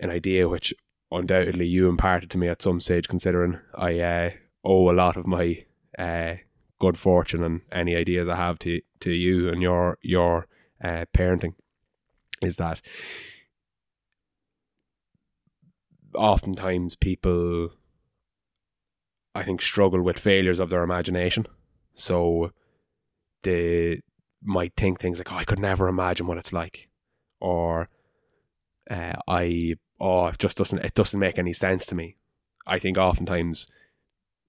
an 0.00 0.10
idea 0.10 0.48
which 0.48 0.74
undoubtedly 1.10 1.66
you 1.66 1.88
imparted 1.88 2.30
to 2.30 2.38
me 2.38 2.48
at 2.48 2.62
some 2.62 2.80
stage, 2.80 3.08
considering 3.08 3.58
I 3.74 4.00
uh, 4.00 4.30
owe 4.64 4.90
a 4.90 4.92
lot 4.92 5.16
of 5.16 5.26
my 5.26 5.64
uh, 5.98 6.36
good 6.80 6.96
fortune 6.96 7.42
and 7.42 7.60
any 7.72 7.96
ideas 7.96 8.28
I 8.28 8.36
have 8.36 8.58
to 8.60 8.80
to 9.00 9.10
you 9.10 9.48
and 9.48 9.62
your 9.62 9.98
your 10.02 10.46
uh, 10.82 11.04
parenting, 11.14 11.54
is 12.42 12.56
that 12.56 12.80
oftentimes 16.14 16.96
people, 16.96 17.70
I 19.34 19.42
think, 19.42 19.62
struggle 19.62 20.02
with 20.02 20.18
failures 20.18 20.60
of 20.60 20.70
their 20.70 20.82
imagination. 20.82 21.46
So 21.94 22.52
they 23.42 24.02
might 24.42 24.74
think 24.76 25.00
things 25.00 25.18
like, 25.18 25.32
"Oh, 25.32 25.36
I 25.36 25.44
could 25.44 25.58
never 25.58 25.88
imagine 25.88 26.26
what 26.26 26.38
it's 26.38 26.52
like," 26.52 26.88
or 27.40 27.88
uh, 28.90 29.14
I 29.28 29.74
oh 30.00 30.26
it 30.26 30.38
just 30.38 30.56
doesn't 30.56 30.84
it 30.84 30.94
doesn't 30.94 31.20
make 31.20 31.38
any 31.38 31.52
sense 31.52 31.86
to 31.86 31.94
me. 31.94 32.16
I 32.66 32.78
think 32.78 32.96
oftentimes 32.96 33.66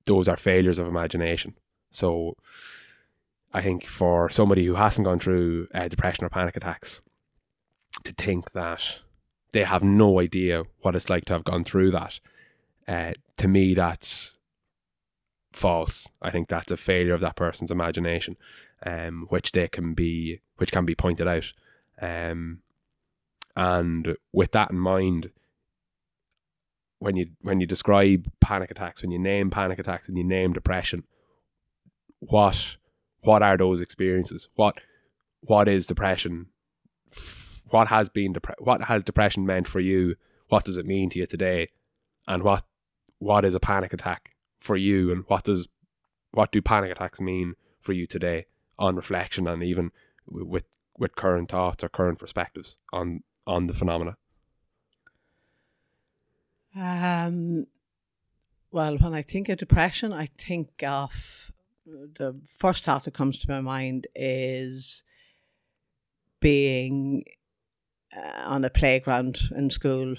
those 0.05 0.27
are 0.27 0.37
failures 0.37 0.79
of 0.79 0.87
imagination. 0.87 1.55
So 1.91 2.35
I 3.53 3.61
think 3.61 3.85
for 3.85 4.29
somebody 4.29 4.65
who 4.65 4.75
hasn't 4.75 5.05
gone 5.05 5.19
through 5.19 5.67
uh, 5.73 5.87
depression 5.87 6.25
or 6.25 6.29
panic 6.29 6.57
attacks 6.57 7.01
to 8.03 8.13
think 8.13 8.51
that 8.51 8.99
they 9.51 9.63
have 9.63 9.83
no 9.83 10.19
idea 10.19 10.63
what 10.81 10.95
it's 10.95 11.09
like 11.09 11.25
to 11.25 11.33
have 11.33 11.45
gone 11.45 11.63
through 11.63 11.91
that, 11.91 12.19
uh, 12.87 13.13
to 13.37 13.47
me 13.47 13.73
that's 13.73 14.37
false. 15.53 16.09
I 16.21 16.31
think 16.31 16.49
that's 16.49 16.71
a 16.71 16.77
failure 16.77 17.13
of 17.13 17.21
that 17.21 17.37
person's 17.37 17.71
imagination, 17.71 18.35
um, 18.85 19.25
which 19.29 19.53
they 19.53 19.67
can 19.69 19.93
be, 19.93 20.41
which 20.57 20.71
can 20.71 20.85
be 20.85 20.95
pointed 20.95 21.27
out. 21.27 21.53
Um, 22.01 22.59
and 23.55 24.17
with 24.33 24.51
that 24.51 24.71
in 24.71 24.79
mind, 24.79 25.31
when 26.99 27.15
you 27.15 27.27
when 27.41 27.59
you 27.59 27.67
describe 27.67 28.31
panic 28.41 28.71
attacks, 28.71 29.01
when 29.01 29.11
you 29.11 29.19
name 29.19 29.49
panic 29.49 29.79
attacks 29.79 30.07
and 30.07 30.17
you 30.17 30.23
name 30.23 30.53
depression, 30.53 31.03
what 32.19 32.77
what 33.21 33.41
are 33.41 33.57
those 33.57 33.81
experiences? 33.81 34.49
What 34.55 34.81
what 35.41 35.67
is 35.67 35.85
depression? 35.85 36.47
What 37.69 37.87
has 37.87 38.09
been 38.09 38.33
depre- 38.33 38.59
what 38.59 38.81
has 38.81 39.03
depression 39.03 39.45
meant 39.45 39.67
for 39.67 39.79
you? 39.79 40.15
What 40.49 40.65
does 40.65 40.77
it 40.77 40.85
mean 40.85 41.09
to 41.11 41.19
you 41.19 41.25
today? 41.25 41.69
And 42.27 42.43
what 42.43 42.63
what 43.19 43.45
is 43.45 43.55
a 43.55 43.59
panic 43.59 43.93
attack 43.93 44.35
for 44.59 44.75
you? 44.75 45.11
And 45.11 45.23
what 45.27 45.43
does 45.43 45.67
what 46.31 46.51
do 46.51 46.61
panic 46.61 46.91
attacks 46.91 47.21
mean 47.21 47.55
for 47.79 47.93
you 47.93 48.05
today 48.05 48.45
on 48.77 48.95
reflection 48.95 49.47
and 49.47 49.63
even 49.63 49.91
with 50.27 50.65
with 50.97 51.15
current 51.15 51.49
thoughts 51.49 51.83
or 51.83 51.89
current 51.89 52.19
perspectives 52.19 52.77
on 52.91 53.21
on 53.47 53.67
the 53.67 53.73
phenomena? 53.73 54.17
Um, 56.75 57.67
well, 58.71 58.97
when 58.97 59.13
I 59.13 59.21
think 59.21 59.49
of 59.49 59.57
depression, 59.57 60.11
I 60.11 60.29
think 60.37 60.83
of 60.83 61.51
the 61.85 62.35
first 62.47 62.83
thought 62.83 63.05
that 63.05 63.13
comes 63.13 63.39
to 63.39 63.49
my 63.49 63.61
mind 63.61 64.07
is 64.15 65.03
being 66.39 67.23
uh, 68.15 68.41
on 68.43 68.65
a 68.65 68.69
playground 68.69 69.39
in 69.55 69.69
school. 69.69 70.15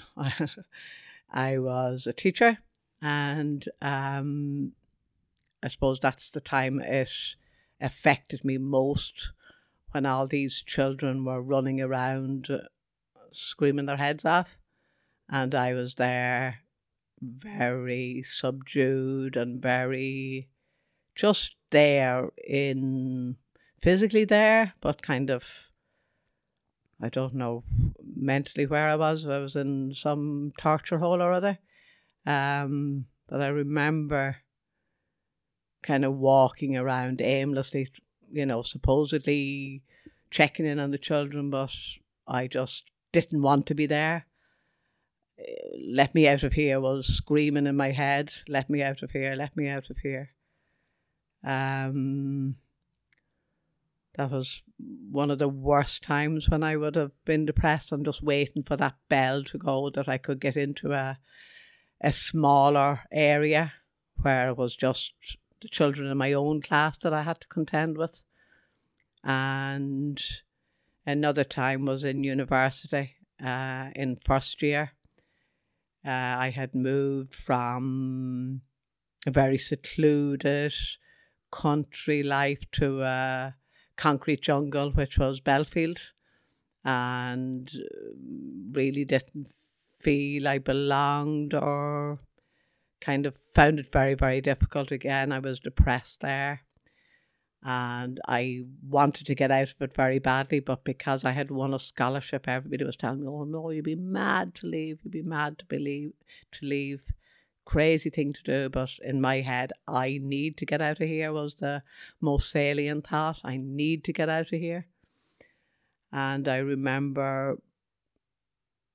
I 1.31 1.57
was 1.57 2.07
a 2.07 2.13
teacher, 2.13 2.57
and 3.01 3.63
um, 3.81 4.71
I 5.61 5.67
suppose 5.67 5.99
that's 5.99 6.29
the 6.29 6.41
time 6.41 6.79
it 6.79 7.35
affected 7.79 8.43
me 8.43 8.57
most 8.57 9.33
when 9.91 10.05
all 10.05 10.25
these 10.25 10.61
children 10.61 11.23
were 11.25 11.41
running 11.41 11.81
around 11.81 12.49
screaming 13.31 13.85
their 13.85 13.97
heads 13.97 14.25
off. 14.25 14.57
And 15.29 15.53
I 15.53 15.73
was 15.73 15.95
there 15.95 16.59
very 17.21 18.23
subdued 18.23 19.35
and 19.35 19.61
very 19.61 20.49
just 21.15 21.55
there 21.71 22.29
in 22.47 23.35
physically 23.81 24.25
there, 24.25 24.73
but 24.81 25.01
kind 25.01 25.29
of, 25.29 25.71
I 27.01 27.09
don't 27.09 27.35
know 27.35 27.63
mentally 28.15 28.65
where 28.65 28.87
I 28.87 28.95
was. 28.95 29.27
I 29.27 29.39
was 29.39 29.55
in 29.55 29.93
some 29.93 30.53
torture 30.57 30.99
hole 30.99 31.21
or 31.21 31.31
other. 31.31 31.57
Um, 32.25 33.05
but 33.27 33.41
I 33.41 33.47
remember 33.47 34.37
kind 35.83 36.05
of 36.05 36.15
walking 36.15 36.75
around 36.75 37.21
aimlessly, 37.21 37.89
you 38.31 38.45
know, 38.45 38.61
supposedly 38.61 39.83
checking 40.29 40.65
in 40.65 40.79
on 40.79 40.91
the 40.91 40.97
children, 40.97 41.49
but 41.49 41.73
I 42.27 42.47
just 42.47 42.91
didn't 43.11 43.41
want 43.41 43.65
to 43.67 43.75
be 43.75 43.85
there. 43.85 44.25
Let 45.87 46.15
me 46.15 46.27
out 46.27 46.43
of 46.43 46.53
here 46.53 46.79
was 46.79 47.05
screaming 47.05 47.67
in 47.67 47.75
my 47.75 47.91
head. 47.91 48.31
Let 48.47 48.69
me 48.69 48.81
out 48.81 49.03
of 49.03 49.11
here. 49.11 49.35
Let 49.35 49.55
me 49.55 49.67
out 49.67 49.89
of 49.89 49.97
here. 49.99 50.31
Um, 51.43 52.55
that 54.15 54.31
was 54.31 54.63
one 55.11 55.29
of 55.29 55.37
the 55.37 55.47
worst 55.47 56.01
times 56.01 56.49
when 56.49 56.63
I 56.63 56.75
would 56.75 56.95
have 56.95 57.11
been 57.23 57.45
depressed 57.45 57.91
and 57.91 58.03
just 58.03 58.23
waiting 58.23 58.63
for 58.63 58.75
that 58.77 58.95
bell 59.09 59.43
to 59.43 59.57
go 59.59 59.91
that 59.91 60.09
I 60.09 60.17
could 60.17 60.39
get 60.39 60.57
into 60.57 60.91
a 60.91 61.19
a 62.01 62.11
smaller 62.11 63.01
area 63.11 63.73
where 64.21 64.49
it 64.49 64.57
was 64.57 64.75
just 64.75 65.13
the 65.61 65.67
children 65.67 66.09
in 66.09 66.17
my 66.17 66.33
own 66.33 66.61
class 66.61 66.97
that 66.97 67.13
I 67.13 67.23
had 67.23 67.41
to 67.41 67.47
contend 67.47 67.97
with. 67.97 68.23
And 69.23 70.21
another 71.07 71.45
time 71.45 71.85
was 71.85 72.03
in 72.03 72.23
university 72.23 73.15
uh, 73.43 73.89
in 73.95 74.17
first 74.17 74.61
year. 74.61 74.91
Uh, 76.05 76.09
I 76.11 76.51
had 76.53 76.75
moved 76.75 77.33
from 77.33 78.61
a 79.25 79.31
very 79.31 79.57
secluded 79.57 80.73
country 81.51 82.21
life 82.21 82.69
to 82.73 83.01
a 83.01 83.55
concrete 83.95 84.41
jungle, 84.41 84.91
which 84.91 85.17
was 85.17 85.39
Belfield, 85.39 86.13
and 86.83 87.71
really 88.71 89.05
didn't 89.05 89.49
feel 89.99 90.47
I 90.47 90.59
belonged 90.59 91.53
or 91.53 92.19
kind 93.01 93.25
of 93.25 93.37
found 93.37 93.79
it 93.79 93.91
very, 93.91 94.13
very 94.13 94.41
difficult 94.41 94.91
again. 94.91 95.31
I 95.31 95.39
was 95.39 95.59
depressed 95.59 96.21
there 96.21 96.66
and 97.63 98.19
I 98.27 98.65
wanted 98.87 99.27
to 99.27 99.35
get 99.35 99.51
out 99.51 99.73
of 99.73 99.81
it 99.81 99.93
very 99.93 100.19
badly, 100.19 100.59
but 100.59 100.83
because 100.83 101.25
I 101.25 101.31
had 101.31 101.51
won 101.51 101.73
a 101.73 101.79
scholarship, 101.79 102.47
everybody 102.47 102.85
was 102.85 102.95
telling 102.95 103.21
me, 103.21 103.27
"Oh 103.27 103.43
no, 103.43 103.71
you'd 103.71 103.85
be 103.85 103.95
mad 103.95 104.55
to 104.55 104.67
leave. 104.67 104.99
You'd 105.03 105.11
be 105.11 105.23
mad 105.23 105.59
to 105.59 105.65
believe 105.65 106.13
to 106.53 106.65
leave." 106.65 107.03
Crazy 107.65 108.09
thing 108.09 108.31
to 108.31 108.43
do, 108.43 108.69
but 108.69 108.97
in 109.03 109.19
my 109.19 109.41
head, 109.41 109.73
I 109.87 110.19
need 110.21 110.55
to 110.57 110.65
get 110.65 110.81
out 110.81 111.01
of 111.01 111.07
here 111.09 111.33
was 111.33 111.55
the 111.55 111.83
most 112.21 112.49
salient 112.49 113.07
thought. 113.07 113.41
I 113.43 113.57
need 113.57 114.05
to 114.05 114.13
get 114.13 114.29
out 114.29 114.53
of 114.53 114.59
here, 114.59 114.87
and 116.11 116.47
I 116.47 116.57
remember. 116.57 117.59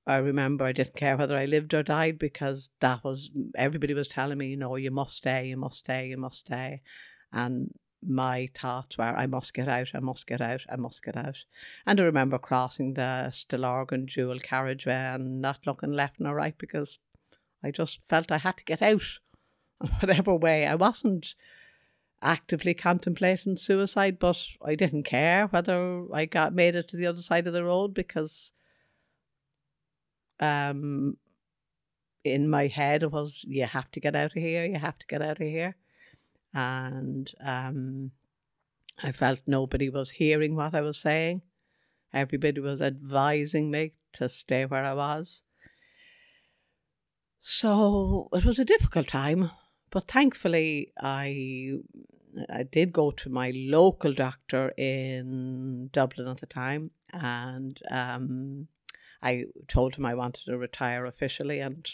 I 0.07 0.16
remember 0.16 0.64
I 0.64 0.73
didn't 0.73 0.97
care 0.97 1.16
whether 1.16 1.37
I 1.37 1.45
lived 1.45 1.75
or 1.75 1.83
died 1.85 2.19
because 2.19 2.71
that 2.81 3.04
was 3.04 3.31
everybody 3.54 3.95
was 3.95 4.09
telling 4.09 4.38
me, 4.38 4.49
you 4.49 4.57
know, 4.57 4.75
you 4.76 4.90
must 4.90 5.14
stay, 5.16 5.49
you 5.49 5.57
must 5.57 5.78
stay, 5.78 6.09
you 6.09 6.16
must 6.16 6.38
stay, 6.38 6.81
and 7.33 7.73
my 8.07 8.49
thoughts 8.55 8.99
were, 8.99 9.05
I 9.05 9.27
must 9.27 9.55
get 9.55 9.69
out, 9.69 9.93
I 9.95 10.01
must 10.01 10.27
get 10.27 10.41
out, 10.41 10.65
I 10.69 10.77
must 10.77 11.03
get 11.03 11.17
out. 11.17 11.45
And 11.87 12.01
I 12.01 12.05
remember 12.05 12.39
crossing 12.39 12.95
the 12.95 13.29
Stillorgan 13.31 14.13
dual 14.13 14.39
carriageway 14.39 15.15
and 15.15 15.41
not 15.41 15.67
looking 15.67 15.93
left 15.93 16.19
nor 16.19 16.35
right 16.35 16.57
because 16.59 16.99
I 17.63 17.71
just 17.71 18.05
felt 18.05 18.33
I 18.33 18.39
had 18.39 18.57
to 18.59 18.65
get 18.65 18.83
out. 18.83 19.21
Whatever 20.01 20.35
way. 20.35 20.67
I 20.67 20.75
wasn't 20.75 21.35
actively 22.21 22.75
contemplating 22.75 23.57
suicide, 23.57 24.19
but 24.19 24.47
I 24.65 24.75
didn't 24.75 25.05
care 25.05 25.47
whether 25.47 26.05
I 26.13 26.27
got 26.27 26.55
made 26.55 26.75
it 26.75 26.89
to 26.89 26.97
the 26.97 27.07
other 27.07 27.23
side 27.23 27.47
of 27.47 27.53
the 27.53 27.65
road 27.65 27.95
because 27.95 28.53
um 30.41 31.17
in 32.25 32.49
my 32.49 32.67
head 32.69 33.03
it 33.03 33.11
was 33.11 33.45
you 33.47 33.65
have 33.65 33.91
to 33.93 34.01
get 34.01 34.17
out 34.17 34.37
of 34.37 34.43
here, 34.43 34.65
you 34.65 34.79
have 34.79 34.99
to 34.99 35.07
get 35.07 35.23
out 35.23 35.41
of 35.41 35.47
here 35.47 35.77
and 36.55 37.31
um, 37.45 38.13
I 39.03 39.13
felt 39.13 39.41
nobody 39.47 39.89
was 39.89 40.11
hearing 40.11 40.55
what 40.55 40.75
I 40.75 40.81
was 40.81 40.99
saying. 40.99 41.43
Everybody 42.13 42.61
was 42.61 42.83
advising 42.83 43.71
me 43.71 43.93
to 44.15 44.29
stay 44.29 44.67
where 44.67 44.85
I 44.85 44.95
was. 44.95 45.43
So 47.41 48.29
it 48.33 48.45
was 48.45 48.59
a 48.59 48.65
difficult 48.65 49.09
time, 49.09 49.51
but 49.91 50.07
thankfully 50.09 50.93
I 51.01 51.79
I 52.49 52.63
did 52.63 52.93
go 52.93 53.11
to 53.11 53.29
my 53.29 53.53
local 53.55 54.13
doctor 54.13 54.73
in 54.79 55.91
Dublin 55.93 56.29
at 56.29 56.41
the 56.41 56.47
time, 56.47 56.93
and 57.13 57.79
um, 57.91 58.69
I 59.23 59.45
told 59.69 59.97
him 59.97 60.07
I 60.07 60.15
wanted 60.15 60.45
to 60.47 60.57
retire 60.57 61.05
officially, 61.05 61.61
and 61.61 61.87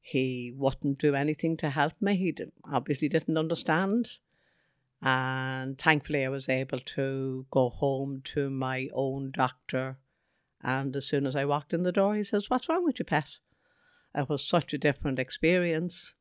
he 0.00 0.52
wouldn't 0.56 0.98
do 0.98 1.14
anything 1.14 1.56
to 1.58 1.70
help 1.70 1.92
me. 2.00 2.16
He 2.16 2.34
obviously 2.64 3.08
didn't 3.08 3.36
understand. 3.36 4.18
And 5.02 5.78
thankfully, 5.78 6.24
I 6.24 6.28
was 6.28 6.48
able 6.48 6.78
to 6.78 7.46
go 7.50 7.68
home 7.68 8.20
to 8.24 8.50
my 8.50 8.88
own 8.92 9.30
doctor. 9.30 9.98
And 10.62 10.94
as 10.96 11.06
soon 11.06 11.26
as 11.26 11.36
I 11.36 11.44
walked 11.44 11.72
in 11.72 11.84
the 11.84 11.92
door, 11.92 12.14
he 12.16 12.22
says, 12.22 12.50
What's 12.50 12.68
wrong 12.68 12.84
with 12.84 12.98
you, 12.98 13.04
pet? 13.04 13.38
It 14.14 14.28
was 14.28 14.44
such 14.44 14.74
a 14.74 14.78
different 14.78 15.18
experience. 15.18 16.14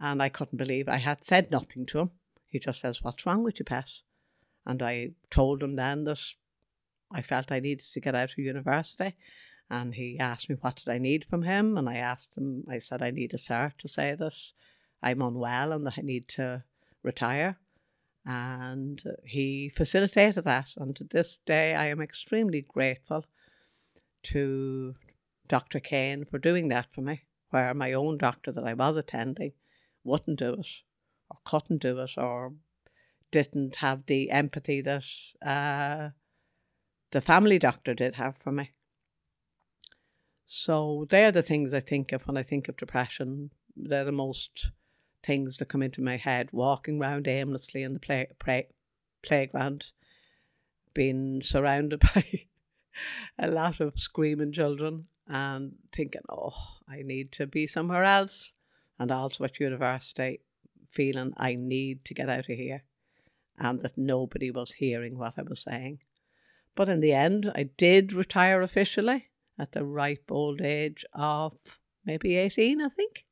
And 0.00 0.22
I 0.22 0.28
couldn't 0.28 0.58
believe 0.58 0.88
I 0.88 0.98
had 0.98 1.24
said 1.24 1.50
nothing 1.50 1.86
to 1.86 1.98
him. 2.00 2.10
He 2.48 2.58
just 2.58 2.80
says, 2.80 3.02
What's 3.02 3.26
wrong 3.26 3.42
with 3.42 3.58
you, 3.58 3.64
pet? 3.64 3.90
And 4.64 4.82
I 4.82 5.12
told 5.30 5.62
him 5.62 5.76
then 5.76 6.04
that 6.04 6.20
I 7.10 7.20
felt 7.20 7.52
I 7.52 7.60
needed 7.60 7.86
to 7.92 8.00
get 8.00 8.14
out 8.14 8.32
of 8.32 8.38
university 8.38 9.16
and 9.72 9.94
he 9.94 10.18
asked 10.18 10.50
me 10.50 10.56
what 10.60 10.76
did 10.76 10.90
I 10.90 10.98
need 10.98 11.24
from 11.24 11.42
him, 11.42 11.78
and 11.78 11.88
I 11.88 11.96
asked 11.96 12.36
him. 12.36 12.64
I 12.70 12.78
said 12.78 13.00
I 13.00 13.10
need 13.10 13.32
a 13.32 13.38
cert 13.38 13.78
to 13.78 13.88
say 13.88 14.14
that 14.14 14.34
I'm 15.02 15.22
unwell 15.22 15.72
and 15.72 15.86
that 15.86 15.98
I 15.98 16.02
need 16.02 16.28
to 16.36 16.62
retire, 17.02 17.56
and 18.26 19.02
he 19.24 19.70
facilitated 19.70 20.44
that. 20.44 20.68
And 20.76 20.94
to 20.96 21.04
this 21.04 21.38
day, 21.46 21.74
I 21.74 21.86
am 21.86 22.02
extremely 22.02 22.60
grateful 22.60 23.24
to 24.24 24.94
Dr. 25.48 25.80
Kane 25.80 26.26
for 26.26 26.38
doing 26.38 26.68
that 26.68 26.92
for 26.92 27.00
me, 27.00 27.22
where 27.48 27.72
my 27.72 27.94
own 27.94 28.18
doctor 28.18 28.52
that 28.52 28.64
I 28.64 28.74
was 28.74 28.98
attending 28.98 29.52
wouldn't 30.04 30.38
do 30.38 30.52
it, 30.52 30.68
or 31.30 31.38
couldn't 31.44 31.80
do 31.80 31.98
it, 32.00 32.18
or 32.18 32.52
didn't 33.30 33.76
have 33.76 34.04
the 34.04 34.30
empathy 34.30 34.82
that 34.82 35.06
uh, 35.40 36.10
the 37.10 37.22
family 37.22 37.58
doctor 37.58 37.94
did 37.94 38.16
have 38.16 38.36
for 38.36 38.52
me. 38.52 38.72
So 40.46 41.06
they're 41.08 41.32
the 41.32 41.42
things 41.42 41.72
I 41.72 41.80
think 41.80 42.12
of 42.12 42.26
when 42.26 42.36
I 42.36 42.42
think 42.42 42.68
of 42.68 42.76
depression. 42.76 43.50
They're 43.76 44.04
the 44.04 44.12
most 44.12 44.70
things 45.22 45.56
that 45.56 45.68
come 45.68 45.82
into 45.82 46.02
my 46.02 46.16
head. 46.16 46.48
Walking 46.52 47.00
around 47.00 47.28
aimlessly 47.28 47.82
in 47.82 47.94
the 47.94 48.00
play, 48.00 48.26
play, 48.38 48.68
playground, 49.22 49.92
being 50.94 51.42
surrounded 51.42 52.00
by 52.14 52.24
a 53.38 53.48
lot 53.48 53.80
of 53.80 53.98
screaming 53.98 54.52
children 54.52 55.06
and 55.26 55.74
thinking, 55.92 56.22
oh, 56.28 56.78
I 56.88 57.02
need 57.02 57.32
to 57.32 57.46
be 57.46 57.66
somewhere 57.66 58.04
else. 58.04 58.52
And 58.98 59.10
also 59.10 59.44
at 59.44 59.58
university, 59.58 60.40
feeling 60.88 61.32
I 61.36 61.54
need 61.54 62.04
to 62.04 62.14
get 62.14 62.28
out 62.28 62.50
of 62.50 62.56
here 62.56 62.84
and 63.58 63.80
that 63.80 63.96
nobody 63.96 64.50
was 64.50 64.72
hearing 64.72 65.18
what 65.18 65.34
I 65.38 65.42
was 65.42 65.60
saying. 65.60 66.00
But 66.74 66.88
in 66.88 67.00
the 67.00 67.12
end, 67.12 67.50
I 67.54 67.64
did 67.76 68.12
retire 68.12 68.62
officially 68.62 69.28
at 69.62 69.72
the 69.72 69.84
ripe 69.84 70.30
old 70.30 70.60
age 70.60 71.04
of 71.14 71.54
maybe 72.04 72.36
18, 72.36 72.82
I 72.82 72.88
think. 72.88 73.24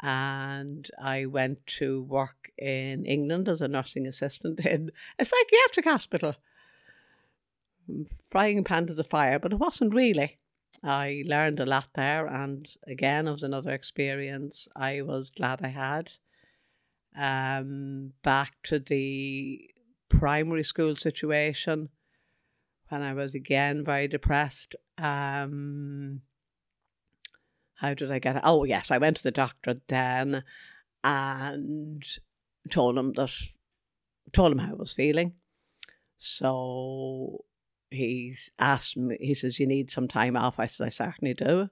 And 0.00 0.88
I 1.02 1.24
went 1.24 1.66
to 1.78 2.02
work 2.02 2.52
in 2.58 3.06
England 3.06 3.48
as 3.48 3.62
a 3.62 3.68
nursing 3.68 4.06
assistant 4.06 4.60
in 4.60 4.90
a 5.18 5.24
psychiatric 5.24 5.86
hospital. 5.86 6.36
Frying 8.30 8.64
pan 8.64 8.86
to 8.86 8.94
the 8.94 9.04
fire, 9.04 9.38
but 9.38 9.52
it 9.52 9.58
wasn't 9.58 9.94
really. 9.94 10.38
I 10.82 11.22
learned 11.26 11.60
a 11.60 11.66
lot 11.66 11.88
there, 11.94 12.26
and 12.26 12.68
again, 12.86 13.28
it 13.28 13.32
was 13.32 13.42
another 13.42 13.70
experience 13.72 14.68
I 14.76 15.02
was 15.02 15.30
glad 15.30 15.60
I 15.62 15.68
had. 15.68 16.12
Um, 17.16 18.12
back 18.22 18.54
to 18.64 18.78
the 18.78 19.70
primary 20.08 20.64
school 20.64 20.96
situation 20.96 21.88
when 22.88 23.02
I 23.02 23.14
was 23.14 23.34
again 23.34 23.84
very 23.84 24.08
depressed. 24.08 24.76
Um, 24.98 26.22
how 27.76 27.94
did 27.94 28.10
I 28.10 28.18
get 28.18 28.36
it? 28.36 28.42
Oh, 28.44 28.64
yes, 28.64 28.90
I 28.90 28.98
went 28.98 29.16
to 29.18 29.22
the 29.22 29.30
doctor 29.30 29.80
then 29.88 30.44
and 31.02 32.04
told 32.70 32.96
him 32.96 33.12
that, 33.14 33.32
told 34.32 34.52
him 34.52 34.58
how 34.58 34.72
I 34.72 34.74
was 34.74 34.92
feeling. 34.92 35.34
So 36.16 37.44
he's 37.90 38.50
asked 38.58 38.96
me, 38.96 39.16
he 39.20 39.34
says, 39.34 39.58
You 39.58 39.66
need 39.66 39.90
some 39.90 40.08
time 40.08 40.36
off. 40.36 40.58
I 40.60 40.66
said, 40.66 40.86
I 40.86 40.90
certainly 40.90 41.34
do. 41.34 41.68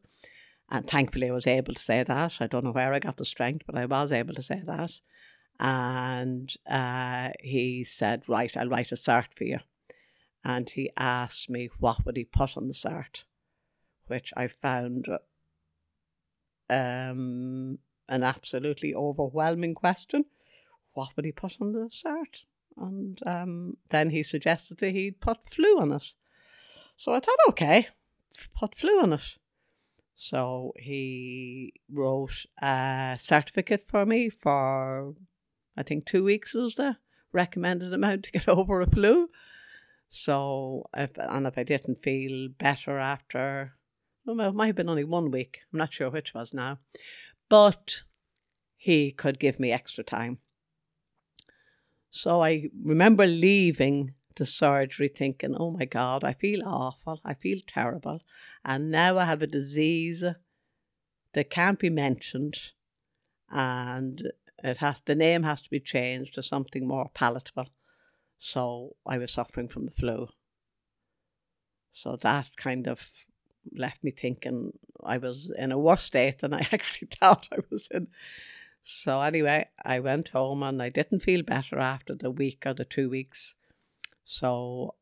And 0.70 0.86
thankfully, 0.86 1.28
I 1.28 1.32
was 1.32 1.46
able 1.46 1.74
to 1.74 1.82
say 1.82 2.02
that. 2.02 2.40
I 2.40 2.46
don't 2.46 2.64
know 2.64 2.72
where 2.72 2.94
I 2.94 2.98
got 2.98 3.18
the 3.18 3.24
strength, 3.24 3.64
but 3.66 3.76
I 3.76 3.84
was 3.84 4.10
able 4.10 4.34
to 4.34 4.42
say 4.42 4.62
that. 4.64 4.92
And 5.60 6.52
uh, 6.68 7.30
he 7.40 7.84
said, 7.84 8.28
Right, 8.28 8.56
I'll 8.56 8.68
write 8.68 8.92
a 8.92 8.96
cert 8.96 9.34
for 9.34 9.44
you 9.44 9.58
and 10.44 10.70
he 10.70 10.90
asked 10.96 11.48
me 11.48 11.68
what 11.78 12.04
would 12.04 12.16
he 12.16 12.24
put 12.24 12.56
on 12.56 12.68
the 12.68 12.74
cert, 12.74 13.24
which 14.06 14.32
I 14.36 14.48
found 14.48 15.08
um, 16.68 17.78
an 18.08 18.22
absolutely 18.22 18.94
overwhelming 18.94 19.74
question. 19.74 20.24
What 20.94 21.10
would 21.16 21.24
he 21.24 21.32
put 21.32 21.60
on 21.60 21.72
the 21.72 21.90
cert? 21.90 22.44
And 22.76 23.18
um, 23.26 23.76
then 23.90 24.10
he 24.10 24.22
suggested 24.22 24.78
that 24.78 24.92
he'd 24.92 25.20
put 25.20 25.46
flu 25.46 25.78
on 25.78 25.92
it. 25.92 26.12
So 26.96 27.12
I 27.12 27.20
thought, 27.20 27.38
okay, 27.48 27.88
put 28.54 28.74
flu 28.74 29.00
on 29.00 29.12
it. 29.12 29.38
So 30.14 30.72
he 30.76 31.74
wrote 31.90 32.46
a 32.60 33.16
certificate 33.18 33.82
for 33.82 34.06
me 34.06 34.28
for, 34.28 35.14
I 35.76 35.82
think, 35.82 36.06
two 36.06 36.24
weeks 36.24 36.54
was 36.54 36.74
the 36.74 36.96
recommended 37.32 37.92
amount 37.92 38.24
to 38.24 38.32
get 38.32 38.48
over 38.48 38.80
a 38.80 38.86
flu. 38.86 39.28
So, 40.14 40.90
if, 40.94 41.16
and 41.16 41.46
if 41.46 41.56
I 41.56 41.62
didn't 41.62 42.02
feel 42.02 42.50
better 42.50 42.98
after 42.98 43.72
Well, 44.26 44.40
it 44.40 44.54
might 44.54 44.66
have 44.66 44.76
been 44.76 44.90
only 44.90 45.04
one 45.04 45.30
week. 45.30 45.60
I'm 45.72 45.78
not 45.78 45.94
sure 45.94 46.10
which 46.10 46.34
was 46.34 46.52
now. 46.52 46.80
But 47.48 48.02
he 48.76 49.10
could 49.10 49.40
give 49.40 49.58
me 49.58 49.72
extra 49.72 50.04
time. 50.04 50.36
So 52.10 52.42
I 52.42 52.68
remember 52.84 53.26
leaving 53.26 54.12
the 54.36 54.44
surgery 54.44 55.08
thinking, 55.08 55.56
oh 55.58 55.70
my 55.70 55.86
God, 55.86 56.24
I 56.24 56.34
feel 56.34 56.62
awful. 56.62 57.22
I 57.24 57.32
feel 57.32 57.60
terrible. 57.66 58.20
And 58.66 58.90
now 58.90 59.16
I 59.16 59.24
have 59.24 59.40
a 59.40 59.46
disease 59.46 60.22
that 61.32 61.50
can't 61.50 61.78
be 61.78 61.88
mentioned. 61.88 62.58
And 63.50 64.30
it 64.62 64.76
has 64.76 65.00
the 65.00 65.14
name 65.14 65.42
has 65.44 65.62
to 65.62 65.70
be 65.70 65.80
changed 65.80 66.34
to 66.34 66.42
something 66.42 66.86
more 66.86 67.10
palatable. 67.14 67.68
So 68.44 68.96
I 69.06 69.18
was 69.18 69.30
suffering 69.30 69.68
from 69.68 69.84
the 69.84 69.92
flu. 69.92 70.26
So 71.92 72.16
that 72.22 72.56
kind 72.56 72.88
of 72.88 73.08
left 73.72 74.02
me 74.02 74.10
thinking 74.10 74.72
I 75.00 75.18
was 75.18 75.52
in 75.56 75.70
a 75.70 75.78
worse 75.78 76.02
state 76.02 76.40
than 76.40 76.52
I 76.52 76.66
actually 76.72 77.06
thought 77.06 77.48
I 77.52 77.58
was 77.70 77.86
in. 77.92 78.08
So 78.82 79.20
anyway, 79.20 79.68
I 79.84 80.00
went 80.00 80.30
home 80.30 80.64
and 80.64 80.82
I 80.82 80.88
didn't 80.88 81.20
feel 81.20 81.44
better 81.44 81.78
after 81.78 82.16
the 82.16 82.32
week 82.32 82.64
or 82.66 82.74
the 82.74 82.84
two 82.84 83.08
weeks. 83.08 83.54
So 84.24 84.96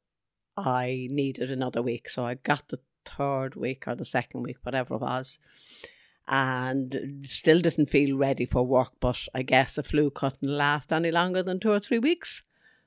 I 0.55 1.09
needed 1.11 1.51
another 1.51 1.81
week. 1.81 2.11
So 2.11 2.27
I 2.27 2.35
got 2.35 2.69
the 2.69 2.81
third 3.07 3.55
week 3.57 3.85
or 3.89 3.95
the 3.95 4.05
second 4.05 4.43
week, 4.43 4.59
whatever 4.65 4.97
it 4.97 5.01
was, 5.01 5.39
and 6.29 7.25
still 7.27 7.61
didn't 7.61 7.87
feel 7.87 8.19
ready 8.19 8.45
for 8.45 8.67
work. 8.67 8.93
But 9.01 9.29
I 9.35 9.41
guess 9.41 9.77
the 9.77 9.83
flu 9.83 10.11
couldn't 10.11 10.43
last 10.43 10.93
any 10.93 11.11
longer 11.11 11.43
than 11.43 11.59
two 11.59 11.73
or 11.73 11.81
three 11.81 11.99
weeks. 11.99 12.43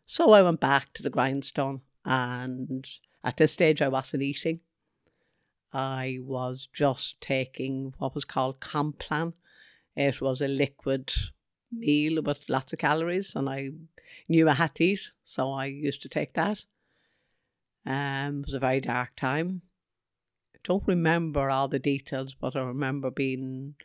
So 0.05 0.31
I 0.31 0.41
went 0.41 0.59
back 0.59 0.93
to 0.93 1.03
the 1.03 1.09
grindstone. 1.09 1.81
And 2.05 2.87
at 3.23 3.37
this 3.37 3.53
stage, 3.53 3.81
I 3.81 3.87
wasn't 3.87 4.23
eating. 4.23 4.59
I 5.71 6.19
was 6.21 6.67
just 6.71 7.19
taking 7.21 7.93
what 7.97 8.13
was 8.13 8.25
called 8.25 8.59
Complan. 8.59 9.33
It 9.95 10.21
was 10.21 10.41
a 10.41 10.47
liquid 10.47 11.11
meal 11.71 12.21
with 12.21 12.39
lots 12.47 12.73
of 12.73 12.79
calories, 12.79 13.35
and 13.35 13.49
I 13.49 13.71
knew 14.29 14.47
I 14.47 14.53
had 14.53 14.75
to 14.75 14.83
eat, 14.83 15.11
so 15.23 15.51
I 15.51 15.65
used 15.65 16.01
to 16.03 16.09
take 16.09 16.33
that. 16.33 16.65
Um, 17.85 18.39
it 18.39 18.45
was 18.45 18.53
a 18.53 18.59
very 18.59 18.81
dark 18.81 19.15
time. 19.15 19.61
I 20.55 20.59
don't 20.63 20.87
remember 20.87 21.49
all 21.49 21.67
the 21.67 21.79
details, 21.79 22.35
but 22.35 22.55
I 22.55 22.61
remember 22.61 23.09
being 23.09 23.75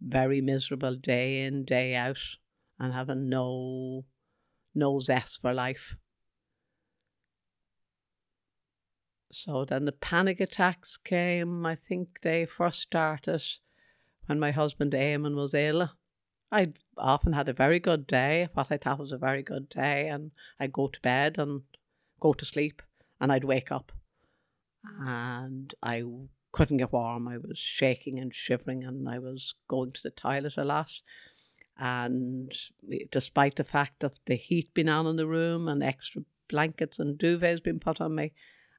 very 0.00 0.40
miserable 0.40 0.96
day 0.96 1.44
in, 1.44 1.64
day 1.64 1.94
out, 1.94 2.36
and 2.78 2.92
having 2.92 3.28
no 3.28 4.04
no 4.76 5.00
zest 5.00 5.40
for 5.40 5.52
life. 5.52 5.96
So 9.32 9.64
then 9.64 9.84
the 9.84 9.92
panic 9.92 10.40
attacks 10.40 10.96
came. 10.96 11.66
I 11.66 11.74
think 11.74 12.20
they 12.22 12.46
first 12.46 12.80
started 12.80 13.42
when 14.26 14.38
my 14.40 14.50
husband 14.50 14.92
Eamon 14.92 15.34
was 15.34 15.52
ill. 15.52 15.90
I 16.50 16.72
often 16.96 17.32
had 17.32 17.48
a 17.48 17.52
very 17.52 17.80
good 17.80 18.06
day, 18.06 18.48
what 18.54 18.70
I 18.70 18.76
thought 18.76 19.00
was 19.00 19.12
a 19.12 19.18
very 19.18 19.42
good 19.42 19.68
day, 19.68 20.08
and 20.08 20.30
I'd 20.60 20.72
go 20.72 20.86
to 20.86 21.00
bed 21.00 21.38
and 21.38 21.62
go 22.20 22.32
to 22.32 22.44
sleep, 22.44 22.82
and 23.20 23.32
I'd 23.32 23.44
wake 23.44 23.72
up, 23.72 23.90
and 25.00 25.74
I 25.82 26.04
couldn't 26.52 26.76
get 26.76 26.92
warm. 26.92 27.26
I 27.26 27.38
was 27.38 27.58
shaking 27.58 28.20
and 28.20 28.32
shivering, 28.32 28.84
and 28.84 29.08
I 29.08 29.18
was 29.18 29.54
going 29.68 29.90
to 29.92 30.02
the 30.02 30.10
toilet 30.10 30.56
a 30.56 30.64
lot. 30.64 31.00
And 31.78 32.52
despite 33.10 33.56
the 33.56 33.64
fact 33.64 34.00
that 34.00 34.18
the 34.26 34.36
heat 34.36 34.72
been 34.72 34.88
on 34.88 35.06
in 35.06 35.16
the 35.16 35.26
room 35.26 35.68
and 35.68 35.82
extra 35.82 36.22
blankets 36.48 36.98
and 36.98 37.18
duvets 37.18 37.62
been 37.62 37.78
put 37.78 38.00
on 38.00 38.14
me, 38.14 38.32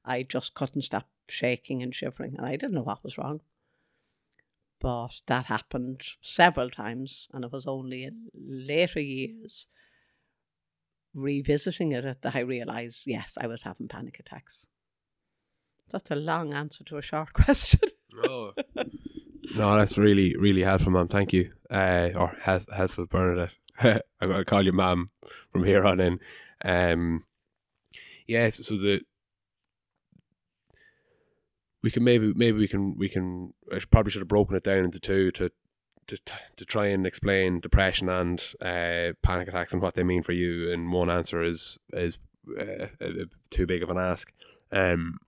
I 0.04 0.24
just 0.24 0.54
couldn't 0.54 0.82
stop 0.84 1.08
shaking 1.28 1.84
and 1.84 1.94
shivering, 1.94 2.36
and 2.38 2.46
I 2.46 2.52
didn't 2.52 2.74
know 2.74 2.84
what 2.84 3.04
was 3.04 3.18
wrong. 3.18 3.42
But 4.80 5.22
that 5.28 5.46
happened 5.46 6.02
several 6.22 6.70
times, 6.70 7.28
and 7.34 7.44
it 7.44 7.52
was 7.52 7.68
only 7.68 8.04
in 8.04 8.30
later 8.34 9.00
years, 9.00 9.68
revisiting 11.14 11.92
it, 11.92 12.22
that 12.22 12.36
I 12.36 12.40
realised, 12.40 13.02
yes, 13.06 13.38
I 13.40 13.48
was 13.48 13.64
having 13.64 13.88
panic 13.88 14.20
attacks. 14.20 14.68
That's 15.92 16.12
a 16.12 16.16
long 16.16 16.54
answer 16.54 16.84
to 16.86 16.98
a 16.98 17.02
short 17.02 17.34
question. 17.34 17.90
no, 18.14 18.54
no, 19.56 19.78
that's 19.78 19.98
really, 19.98 20.36
really 20.38 20.64
helpful, 20.64 20.92
Mam. 20.92 21.08
Thank 21.08 21.34
you. 21.34 21.52
Uh, 21.70 22.10
or 22.16 22.36
help, 22.42 22.72
helpful, 22.72 23.06
Bernadette. 23.06 23.52
I'm 23.80 24.02
going 24.30 24.38
to 24.38 24.46
call 24.46 24.64
you 24.64 24.74
Mam 24.74 25.08
from 25.52 25.64
here 25.64 25.86
on 25.86 26.00
in. 26.00 26.20
Um, 26.64 27.24
yes, 28.28 28.66
so 28.66 28.76
the 28.76 29.02
we 31.84 31.92
can 31.92 32.04
maybe 32.04 32.34
maybe 32.36 32.58
we 32.58 32.68
can 32.68 32.98
we 32.98 33.08
can 33.08 33.54
I 33.72 33.80
probably 33.90 34.12
should 34.12 34.22
have 34.22 34.28
broken 34.28 34.56
it 34.56 34.64
down 34.64 34.84
into 34.84 35.00
two 35.00 35.32
to 35.32 35.52
to 36.08 36.20
to 36.56 36.66
try 36.66 36.88
and 36.88 37.06
explain 37.06 37.60
depression 37.60 38.10
and 38.10 38.44
uh, 38.62 39.14
panic 39.22 39.48
attacks 39.48 39.74
and 39.74 39.82
what 39.82 39.94
they 39.94 40.04
mean 40.04 40.24
for 40.24 40.32
you. 40.32 40.72
And 40.72 40.92
one 40.92 41.10
answer 41.10 41.44
is 41.44 41.78
is 41.94 42.18
uh, 42.60 42.88
too 43.50 43.66
big 43.68 43.84
of 43.84 43.90
an 43.90 43.98
ask. 43.98 44.34
Um, 44.72 45.20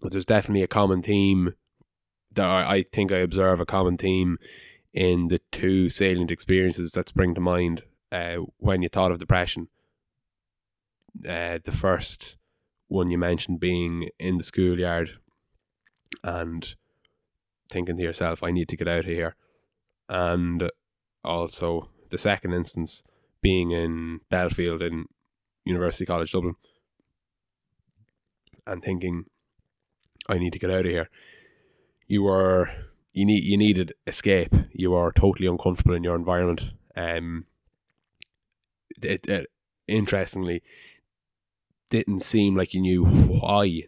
but 0.00 0.12
there's 0.12 0.26
definitely 0.26 0.62
a 0.62 0.68
common 0.68 1.02
theme 1.02 1.54
I, 2.38 2.76
I 2.76 2.84
think 2.92 3.12
I 3.12 3.18
observe 3.18 3.60
a 3.60 3.66
common 3.66 3.96
theme 3.96 4.38
in 4.92 5.28
the 5.28 5.40
two 5.52 5.88
salient 5.88 6.30
experiences 6.30 6.92
that 6.92 7.08
spring 7.08 7.34
to 7.34 7.40
mind 7.40 7.84
uh, 8.12 8.36
when 8.58 8.82
you 8.82 8.88
thought 8.88 9.12
of 9.12 9.18
depression. 9.18 9.68
Uh, 11.28 11.58
the 11.62 11.72
first 11.72 12.36
one 12.88 13.10
you 13.10 13.18
mentioned 13.18 13.60
being 13.60 14.08
in 14.18 14.38
the 14.38 14.44
schoolyard 14.44 15.18
and 16.24 16.74
thinking 17.68 17.96
to 17.96 18.02
yourself, 18.02 18.42
I 18.42 18.50
need 18.50 18.68
to 18.68 18.76
get 18.76 18.88
out 18.88 19.00
of 19.00 19.04
here. 19.06 19.36
And 20.08 20.70
also 21.24 21.88
the 22.10 22.18
second 22.18 22.52
instance 22.52 23.04
being 23.42 23.70
in 23.70 24.20
Belfield 24.28 24.82
in 24.82 25.06
University 25.64 26.04
College 26.04 26.32
Dublin 26.32 26.56
and 28.66 28.82
thinking, 28.82 29.24
I 30.28 30.38
need 30.38 30.52
to 30.52 30.58
get 30.58 30.70
out 30.70 30.80
of 30.80 30.86
here. 30.86 31.08
You 32.10 32.24
were 32.24 32.68
you 33.12 33.24
need 33.24 33.44
you 33.44 33.56
needed 33.56 33.94
escape. 34.04 34.52
You 34.72 34.94
are 34.94 35.12
totally 35.12 35.46
uncomfortable 35.46 35.94
in 35.94 36.02
your 36.02 36.16
environment. 36.16 36.72
Um, 36.96 37.46
it, 39.00 39.28
it 39.28 39.46
interestingly 39.86 40.60
didn't 41.88 42.24
seem 42.24 42.56
like 42.56 42.74
you 42.74 42.80
knew 42.80 43.04
why 43.04 43.84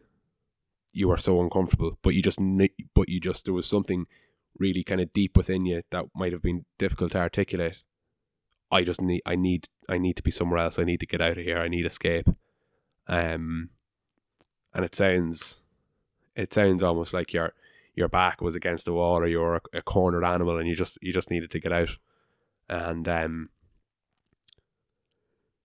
you 0.93 1.09
were 1.09 1.17
so 1.17 1.41
uncomfortable, 1.41 1.99
but 2.01 2.15
you 2.15 2.23
just 2.23 2.39
but 2.95 3.09
you 3.09 3.19
just 3.19 3.45
there 3.45 3.55
was 3.55 3.67
something 3.67 4.07
really 4.57 4.85
kind 4.85 5.01
of 5.01 5.13
deep 5.13 5.37
within 5.37 5.67
you 5.67 5.83
that 5.91 6.05
might 6.15 6.31
have 6.31 6.43
been 6.43 6.65
difficult 6.79 7.11
to 7.13 7.19
articulate. 7.19 7.83
I 8.71 8.85
just 8.85 9.01
need 9.01 9.23
I 9.27 9.35
need 9.35 9.69
I 9.89 9.99
need 9.99 10.15
to 10.19 10.23
be 10.23 10.31
somewhere 10.31 10.61
else. 10.61 10.79
I 10.79 10.85
need 10.85 11.01
to 11.01 11.07
get 11.07 11.21
out 11.21 11.39
of 11.39 11.45
here. 11.45 11.59
I 11.59 11.67
need 11.67 11.87
escape. 11.87 12.29
Um, 13.09 13.71
and 14.73 14.85
it 14.85 14.95
sounds 14.95 15.65
it 16.37 16.53
sounds 16.53 16.85
almost 16.85 17.13
like 17.13 17.33
your 17.33 17.53
your 17.95 18.09
back 18.09 18.41
was 18.41 18.55
against 18.55 18.85
the 18.85 18.93
wall 18.93 19.19
or 19.19 19.27
you're 19.27 19.57
a, 19.57 19.61
a 19.75 19.83
cornered 19.83 20.25
animal 20.25 20.59
and 20.59 20.69
you 20.69 20.75
just 20.75 20.99
you 21.03 21.13
just 21.13 21.31
needed 21.31 21.51
to 21.51 21.61
get 21.61 21.73
out. 21.73 21.91
And 22.69 23.07
um, 23.09 23.51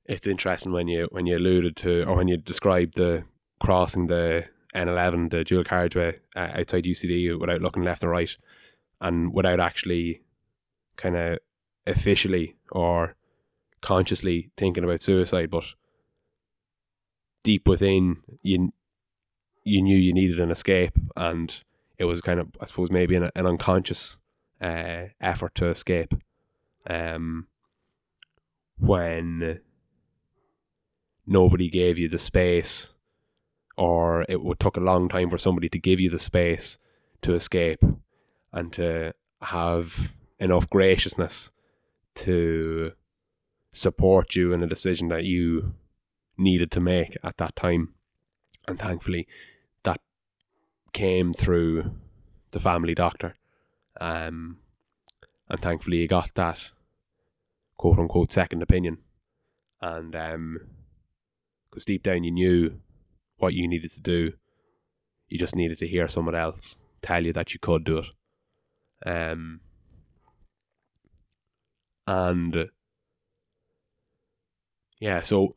it's 0.05 0.27
interesting 0.27 0.71
when 0.71 0.87
you 0.87 1.07
when 1.11 1.25
you 1.25 1.37
alluded 1.37 1.75
to 1.77 2.03
or 2.03 2.15
when 2.15 2.27
you 2.27 2.37
described 2.37 2.95
the 2.95 3.23
crossing 3.59 4.07
the 4.07 4.45
N11, 4.75 5.29
the 5.29 5.43
dual 5.43 5.63
carriageway 5.63 6.19
uh, 6.35 6.49
outside 6.53 6.83
UCD 6.83 7.39
without 7.39 7.61
looking 7.61 7.83
left 7.83 8.03
and 8.03 8.11
right 8.11 8.35
and 9.01 9.33
without 9.33 9.59
actually 9.59 10.21
kind 10.95 11.15
of 11.15 11.39
officially 11.85 12.55
or 12.71 13.15
consciously 13.81 14.51
thinking 14.57 14.83
about 14.83 15.01
suicide, 15.01 15.49
but 15.49 15.65
deep 17.43 17.67
within 17.67 18.17
you 18.41 18.73
you 19.63 19.81
knew 19.81 19.97
you 19.97 20.13
needed 20.13 20.39
an 20.39 20.51
escape 20.51 20.93
and 21.15 21.63
it 21.97 22.05
was 22.05 22.21
kind 22.21 22.39
of 22.39 22.47
I 22.61 22.65
suppose 22.65 22.91
maybe 22.91 23.15
an, 23.15 23.29
an 23.35 23.45
unconscious 23.45 24.17
uh, 24.61 25.05
effort 25.21 25.55
to 25.55 25.69
escape 25.69 26.13
um, 26.89 27.47
when 28.79 29.59
nobody 31.25 31.69
gave 31.69 31.97
you 31.97 32.07
the 32.07 32.17
space 32.17 32.93
or 33.77 34.25
it 34.27 34.41
would 34.41 34.59
took 34.59 34.77
a 34.77 34.81
long 34.81 35.09
time 35.09 35.29
for 35.29 35.37
somebody 35.37 35.69
to 35.69 35.79
give 35.79 35.99
you 35.99 36.09
the 36.09 36.19
space 36.19 36.79
to 37.21 37.33
escape 37.33 37.83
and 38.51 38.73
to 38.73 39.13
have 39.41 40.13
enough 40.39 40.69
graciousness 40.69 41.51
to 42.15 42.91
support 43.71 44.35
you 44.35 44.53
in 44.53 44.63
a 44.63 44.67
decision 44.67 45.09
that 45.09 45.23
you 45.23 45.73
needed 46.37 46.71
to 46.71 46.79
make 46.79 47.15
at 47.23 47.37
that 47.37 47.55
time. 47.55 47.93
And 48.67 48.79
thankfully, 48.79 49.27
came 50.93 51.33
through 51.33 51.91
the 52.51 52.59
family 52.59 52.95
doctor. 52.95 53.35
Um, 53.99 54.57
and 55.49 55.61
thankfully, 55.61 55.97
you 55.97 56.07
got 56.07 56.33
that 56.35 56.71
quote 57.77 57.99
unquote 57.99 58.31
second 58.31 58.61
opinion. 58.61 58.97
And 59.81 60.11
because 60.11 60.35
um, 60.35 61.85
deep 61.85 62.03
down 62.03 62.23
you 62.23 62.31
knew 62.31 62.79
what 63.37 63.53
you 63.53 63.67
needed 63.67 63.91
to 63.91 64.01
do. 64.01 64.33
You 65.29 65.37
just 65.37 65.55
needed 65.55 65.77
to 65.79 65.87
hear 65.87 66.07
someone 66.07 66.35
else 66.35 66.77
tell 67.01 67.25
you 67.25 67.33
that 67.33 67.53
you 67.53 67.59
could 67.59 67.83
do 67.83 67.99
it. 67.99 68.05
Um, 69.05 69.59
and 72.07 72.69
yeah, 74.99 75.21
so 75.21 75.55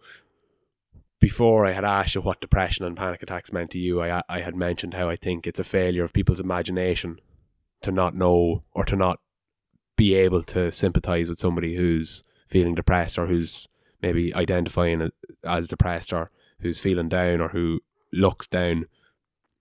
before 1.21 1.67
I 1.67 1.73
had 1.73 1.85
asked 1.85 2.15
you 2.15 2.23
what 2.23 2.41
depression 2.41 2.85
and 2.85 2.97
panic 2.97 3.23
attacks 3.23 3.53
meant 3.53 3.71
to 3.73 3.79
you, 3.79 4.03
I 4.03 4.23
I 4.29 4.41
had 4.41 4.57
mentioned 4.57 4.95
how 4.95 5.09
I 5.09 5.17
think 5.17 5.47
it's 5.47 5.61
a 5.61 5.65
failure 5.65 6.03
of 6.03 6.13
people's 6.13 6.41
imagination 6.41 7.21
to 7.83 7.93
not 7.93 8.15
know 8.15 8.65
or 8.73 8.85
to 8.85 8.97
not 8.97 9.21
be 9.97 10.15
able 10.15 10.43
to 10.43 10.73
sympathize 10.73 11.29
with 11.29 11.39
somebody 11.39 11.77
who's 11.77 12.25
feeling 12.47 12.75
depressed 12.75 13.19
or 13.19 13.27
who's 13.27 13.69
maybe 14.03 14.35
identifying 14.35 15.11
as 15.45 15.69
depressed 15.69 16.13
or 16.13 16.31
who's 16.61 16.81
feeling 16.81 17.09
down 17.09 17.41
or 17.41 17.49
who 17.49 17.81
looks 18.13 18.47
down. 18.47 18.87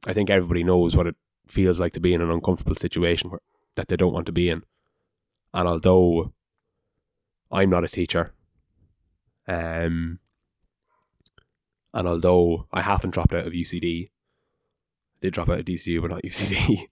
I 0.08 0.13
think 0.13 0.30
everybody 0.30 0.63
knows 0.63 0.95
what 0.95 1.08
it 1.08 1.15
feels 1.48 1.80
like 1.80 1.93
to 1.93 2.00
be 2.00 2.13
in 2.13 2.22
an 2.22 2.32
uncomfortable 2.32 2.76
situation 2.76 3.30
where, 3.30 3.41
that 3.76 3.89
they 3.89 3.98
don't 3.98 4.13
want 4.13 4.28
to 4.28 4.32
be 4.32 4.50
in. 4.50 4.63
And 5.54 5.67
although 5.67 6.34
I'm 7.52 7.69
not 7.69 7.84
a 7.84 7.89
teacher, 7.89 8.34
um, 9.48 10.19
and 11.93 12.08
although 12.08 12.67
I 12.71 12.82
haven't 12.82 13.12
dropped 13.12 13.34
out 13.34 13.47
of 13.47 13.54
UCD, 13.54 14.10
did 15.21 15.34
drop 15.34 15.49
out 15.49 15.60
of 15.60 15.65
DCU, 15.65 16.02
but 16.02 16.12
not 16.12 16.21
UCD. 16.23 16.88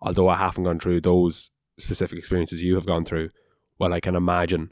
although 0.00 0.28
I 0.28 0.36
haven't 0.36 0.64
gone 0.64 0.80
through 0.80 1.00
those 1.00 1.50
specific 1.78 2.18
experiences 2.18 2.62
you 2.62 2.74
have 2.74 2.86
gone 2.86 3.04
through, 3.04 3.30
well, 3.78 3.92
I 3.92 4.00
can 4.00 4.16
imagine, 4.16 4.70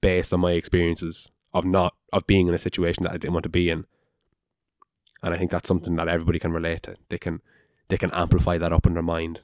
based 0.00 0.32
on 0.32 0.40
my 0.40 0.52
experiences 0.52 1.30
of 1.54 1.64
not 1.64 1.94
of 2.12 2.26
being 2.26 2.48
in 2.48 2.54
a 2.54 2.58
situation 2.58 3.04
that 3.04 3.12
I 3.12 3.16
didn't 3.16 3.32
want 3.32 3.44
to 3.44 3.48
be 3.48 3.70
in, 3.70 3.86
and 5.22 5.34
I 5.34 5.38
think 5.38 5.50
that's 5.50 5.68
something 5.68 5.96
that 5.96 6.08
everybody 6.08 6.38
can 6.38 6.52
relate 6.52 6.82
to. 6.84 6.96
They 7.08 7.18
can 7.18 7.40
they 7.88 7.96
can 7.96 8.10
amplify 8.12 8.58
that 8.58 8.72
up 8.72 8.86
in 8.86 8.94
their 8.94 9.02
mind 9.02 9.40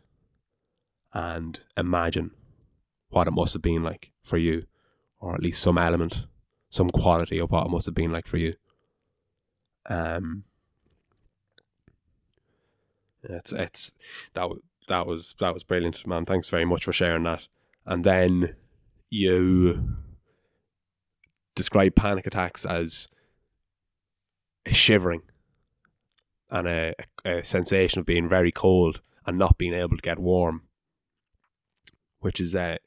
and 1.12 1.60
imagine 1.76 2.32
what 3.10 3.26
it 3.26 3.32
must 3.32 3.52
have 3.52 3.62
been 3.62 3.82
like 3.82 4.10
for 4.22 4.38
you, 4.38 4.66
or 5.18 5.34
at 5.34 5.42
least 5.42 5.62
some 5.62 5.78
element, 5.78 6.26
some 6.70 6.90
quality 6.90 7.38
of 7.38 7.50
what 7.50 7.66
it 7.66 7.70
must 7.70 7.86
have 7.86 7.94
been 7.94 8.12
like 8.12 8.26
for 8.26 8.38
you. 8.38 8.54
Um, 9.86 10.44
it's 13.22 13.52
it's 13.52 13.92
that 14.34 14.48
that 14.88 15.06
was 15.06 15.34
that 15.38 15.54
was 15.54 15.62
brilliant, 15.62 16.06
man. 16.06 16.24
Thanks 16.24 16.48
very 16.48 16.64
much 16.64 16.84
for 16.84 16.92
sharing 16.92 17.24
that. 17.24 17.46
And 17.86 18.04
then 18.04 18.54
you 19.10 19.96
describe 21.54 21.94
panic 21.94 22.26
attacks 22.26 22.64
as 22.64 23.08
a 24.64 24.72
shivering 24.72 25.22
and 26.50 26.66
a, 26.66 26.94
a 27.24 27.42
sensation 27.42 28.00
of 28.00 28.06
being 28.06 28.28
very 28.28 28.52
cold 28.52 29.00
and 29.26 29.38
not 29.38 29.58
being 29.58 29.74
able 29.74 29.96
to 29.96 30.02
get 30.02 30.18
warm, 30.18 30.62
which 32.20 32.40
is 32.40 32.54
a 32.54 32.78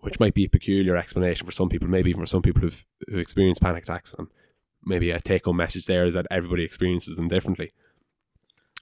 which 0.00 0.18
might 0.18 0.34
be 0.34 0.44
a 0.44 0.48
peculiar 0.48 0.96
explanation 0.96 1.46
for 1.46 1.52
some 1.52 1.68
people, 1.68 1.86
maybe 1.86 2.10
even 2.10 2.22
for 2.22 2.26
some 2.26 2.42
people 2.42 2.60
who've 2.60 2.86
who 3.08 3.18
experience 3.18 3.58
panic 3.58 3.84
attacks. 3.84 4.14
And 4.18 4.28
maybe 4.84 5.10
a 5.10 5.20
take 5.20 5.44
home 5.44 5.56
message 5.56 5.86
there 5.86 6.06
is 6.06 6.14
that 6.14 6.26
everybody 6.30 6.64
experiences 6.64 7.16
them 7.16 7.28
differently. 7.28 7.72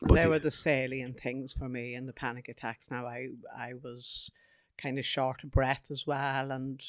But 0.02 0.28
were 0.28 0.38
the 0.38 0.50
salient 0.50 1.20
things 1.20 1.52
for 1.52 1.68
me 1.68 1.94
in 1.94 2.06
the 2.06 2.12
panic 2.12 2.48
attacks. 2.48 2.90
Now 2.90 3.06
I 3.06 3.28
I 3.56 3.74
was 3.74 4.30
kind 4.78 4.98
of 4.98 5.04
short 5.04 5.44
of 5.44 5.50
breath 5.50 5.90
as 5.90 6.06
well 6.06 6.50
and 6.50 6.82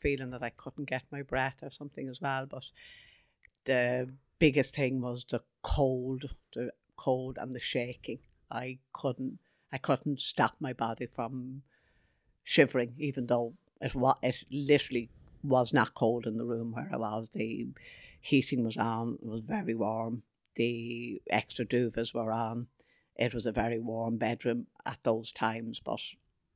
feeling 0.00 0.30
that 0.30 0.42
I 0.42 0.50
couldn't 0.50 0.90
get 0.90 1.04
my 1.12 1.22
breath 1.22 1.56
or 1.62 1.70
something 1.70 2.08
as 2.08 2.20
well. 2.20 2.46
But 2.46 2.64
the 3.64 4.10
biggest 4.38 4.74
thing 4.74 5.00
was 5.00 5.24
the 5.30 5.42
cold, 5.62 6.34
the 6.54 6.72
cold 6.96 7.38
and 7.40 7.54
the 7.54 7.60
shaking. 7.60 8.18
I 8.50 8.78
couldn't 8.92 9.38
I 9.72 9.78
couldn't 9.78 10.20
stop 10.20 10.56
my 10.60 10.72
body 10.72 11.06
from 11.06 11.62
shivering, 12.42 12.94
even 12.98 13.26
though 13.26 13.54
it 13.80 13.94
was 13.94 14.16
it 14.22 14.44
literally 14.50 15.10
was 15.42 15.72
not 15.72 15.94
cold 15.94 16.26
in 16.26 16.36
the 16.36 16.44
room 16.44 16.72
where 16.72 16.88
I 16.92 16.96
was. 16.96 17.30
The 17.30 17.68
heating 18.24 18.64
was 18.64 18.76
on, 18.76 19.18
it 19.22 19.28
was 19.28 19.44
very 19.44 19.74
warm. 19.74 20.22
The 20.56 21.20
extra 21.30 21.64
duvets 21.66 22.14
were 22.14 22.32
on. 22.32 22.68
It 23.16 23.34
was 23.34 23.46
a 23.46 23.52
very 23.52 23.78
warm 23.78 24.16
bedroom 24.16 24.66
at 24.86 24.98
those 25.02 25.30
times, 25.30 25.80
but 25.84 26.00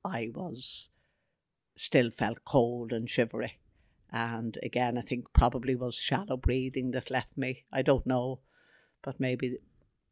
I 0.05 0.31
was 0.35 0.91
still 1.77 2.11
felt 2.11 2.45
cold 2.45 2.93
and 2.93 3.09
shivery. 3.09 3.59
And 4.11 4.59
again, 4.63 4.97
I 4.97 5.03
think 5.03 5.33
probably 5.33 5.75
was 5.75 5.95
shallow 5.95 6.39
breathing 6.39 6.93
that 6.93 7.11
left 7.11 7.37
me. 7.37 7.65
I 7.71 7.83
don't 7.83 8.07
know, 8.07 8.41
but 9.03 9.21
maybe 9.21 9.59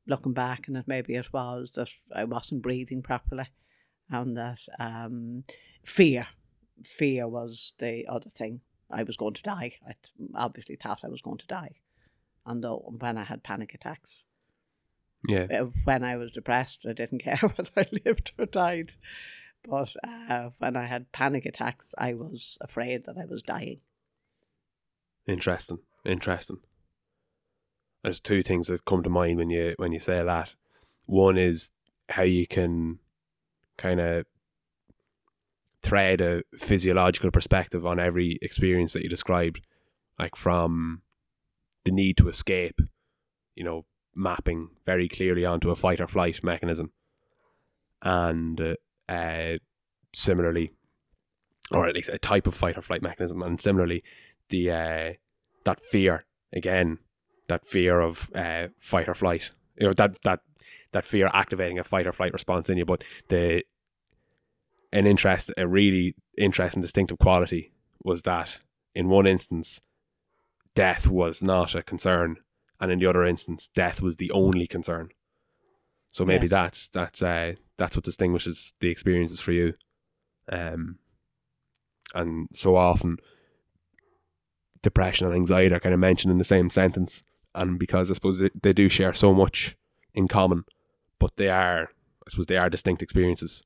looking 0.06 0.34
back 0.34 0.68
and 0.68 0.76
it 0.76 0.86
maybe 0.86 1.14
it 1.14 1.32
was 1.32 1.72
that 1.74 1.88
I 2.14 2.24
wasn't 2.24 2.62
breathing 2.62 3.02
properly, 3.02 3.46
and 4.10 4.36
that 4.36 4.60
um, 4.78 5.44
fear, 5.84 6.26
fear 6.82 7.26
was 7.26 7.72
the 7.78 8.06
other 8.06 8.30
thing. 8.30 8.60
I 8.90 9.02
was 9.02 9.16
going 9.16 9.34
to 9.34 9.42
die. 9.42 9.74
I 9.86 9.94
obviously 10.34 10.76
thought 10.76 11.04
I 11.04 11.08
was 11.08 11.22
going 11.22 11.38
to 11.38 11.46
die, 11.46 11.76
and 12.44 12.62
though 12.62 12.94
when 12.98 13.18
I 13.18 13.24
had 13.24 13.42
panic 13.42 13.74
attacks, 13.74 14.26
yeah, 15.26 15.46
uh, 15.52 15.64
when 15.84 16.04
I 16.04 16.16
was 16.16 16.32
depressed, 16.32 16.80
I 16.88 16.92
didn't 16.92 17.18
care 17.24 17.38
whether 17.38 17.70
I 17.76 17.86
lived 18.04 18.32
or 18.38 18.46
died. 18.46 18.92
But 19.68 19.94
uh, 20.04 20.50
when 20.58 20.76
I 20.76 20.86
had 20.86 21.10
panic 21.12 21.44
attacks, 21.44 21.94
I 21.98 22.14
was 22.14 22.56
afraid 22.60 23.04
that 23.04 23.18
I 23.18 23.24
was 23.24 23.42
dying. 23.42 23.80
Interesting. 25.26 25.78
Interesting. 26.04 26.58
There's 28.02 28.20
two 28.20 28.42
things 28.42 28.68
that 28.68 28.84
come 28.84 29.02
to 29.02 29.10
mind 29.10 29.38
when 29.38 29.50
you 29.50 29.74
when 29.78 29.92
you 29.92 29.98
say 29.98 30.22
that. 30.22 30.54
One 31.06 31.36
is 31.36 31.72
how 32.08 32.22
you 32.22 32.46
can 32.46 33.00
kind 33.76 34.00
of 34.00 34.26
thread 35.86 36.20
a 36.20 36.42
physiological 36.56 37.30
perspective 37.30 37.86
on 37.86 38.00
every 38.00 38.38
experience 38.42 38.92
that 38.92 39.02
you 39.02 39.08
described, 39.08 39.60
like 40.18 40.34
from 40.34 41.02
the 41.84 41.92
need 41.92 42.16
to 42.16 42.28
escape, 42.28 42.80
you 43.54 43.62
know, 43.62 43.86
mapping 44.14 44.70
very 44.84 45.08
clearly 45.08 45.44
onto 45.44 45.70
a 45.70 45.76
fight 45.76 46.00
or 46.00 46.08
flight 46.08 46.42
mechanism, 46.42 46.92
and 48.02 48.60
uh, 48.60 48.74
uh, 49.08 49.58
similarly, 50.12 50.72
or 51.70 51.86
at 51.86 51.94
least 51.94 52.08
a 52.08 52.18
type 52.18 52.46
of 52.46 52.54
fight 52.54 52.76
or 52.76 52.82
flight 52.82 53.02
mechanism, 53.02 53.42
and 53.42 53.60
similarly, 53.60 54.02
the 54.48 54.70
uh, 54.70 55.12
that 55.64 55.80
fear 55.80 56.24
again, 56.52 56.98
that 57.48 57.64
fear 57.64 58.00
of 58.00 58.28
uh, 58.34 58.68
fight 58.80 59.08
or 59.08 59.14
flight, 59.14 59.52
you 59.78 59.86
know 59.86 59.92
that 59.92 60.20
that 60.22 60.40
that 60.92 61.04
fear 61.04 61.30
activating 61.32 61.78
a 61.78 61.84
fight 61.84 62.06
or 62.06 62.12
flight 62.12 62.32
response 62.32 62.68
in 62.68 62.78
you, 62.78 62.84
but 62.84 63.04
the 63.28 63.62
an 64.92 65.06
interest, 65.06 65.50
a 65.56 65.66
really 65.66 66.14
interesting 66.38 66.82
distinctive 66.82 67.18
quality 67.18 67.72
was 68.02 68.22
that 68.22 68.60
in 68.94 69.08
one 69.08 69.26
instance, 69.26 69.80
death 70.74 71.06
was 71.06 71.42
not 71.42 71.74
a 71.74 71.82
concern, 71.82 72.36
and 72.80 72.90
in 72.92 72.98
the 72.98 73.06
other 73.06 73.24
instance, 73.24 73.68
death 73.74 74.00
was 74.00 74.16
the 74.16 74.30
only 74.30 74.66
concern. 74.66 75.10
So 76.12 76.24
maybe 76.24 76.44
yes. 76.44 76.50
that's 76.50 76.88
that's 76.88 77.22
uh, 77.22 77.54
that's 77.76 77.96
what 77.96 78.04
distinguishes 78.04 78.74
the 78.80 78.88
experiences 78.88 79.40
for 79.40 79.52
you. 79.52 79.74
Um, 80.50 80.98
and 82.14 82.48
so 82.54 82.76
often 82.76 83.18
depression 84.82 85.26
and 85.26 85.34
anxiety 85.34 85.74
are 85.74 85.80
kind 85.80 85.92
of 85.92 85.98
mentioned 85.98 86.30
in 86.30 86.38
the 86.38 86.44
same 86.44 86.70
sentence, 86.70 87.22
and 87.54 87.78
because 87.78 88.10
I 88.10 88.14
suppose 88.14 88.38
they, 88.38 88.50
they 88.62 88.72
do 88.72 88.88
share 88.88 89.12
so 89.12 89.34
much 89.34 89.76
in 90.14 90.28
common, 90.28 90.64
but 91.18 91.36
they 91.36 91.48
are, 91.48 91.90
I 92.26 92.30
suppose, 92.30 92.46
they 92.46 92.56
are 92.56 92.70
distinct 92.70 93.02
experiences, 93.02 93.64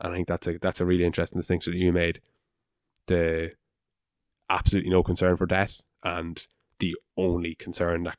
and 0.00 0.12
I 0.12 0.16
think 0.16 0.28
that's 0.28 0.46
a 0.46 0.58
that's 0.58 0.80
a 0.80 0.86
really 0.86 1.04
interesting 1.04 1.38
distinction 1.38 1.72
that 1.72 1.78
you 1.78 1.92
made. 1.92 2.20
The 3.06 3.52
absolutely 4.48 4.90
no 4.90 5.02
concern 5.02 5.36
for 5.36 5.46
death, 5.46 5.80
and 6.02 6.46
the 6.78 6.96
only 7.16 7.54
concern 7.54 8.04
that 8.04 8.18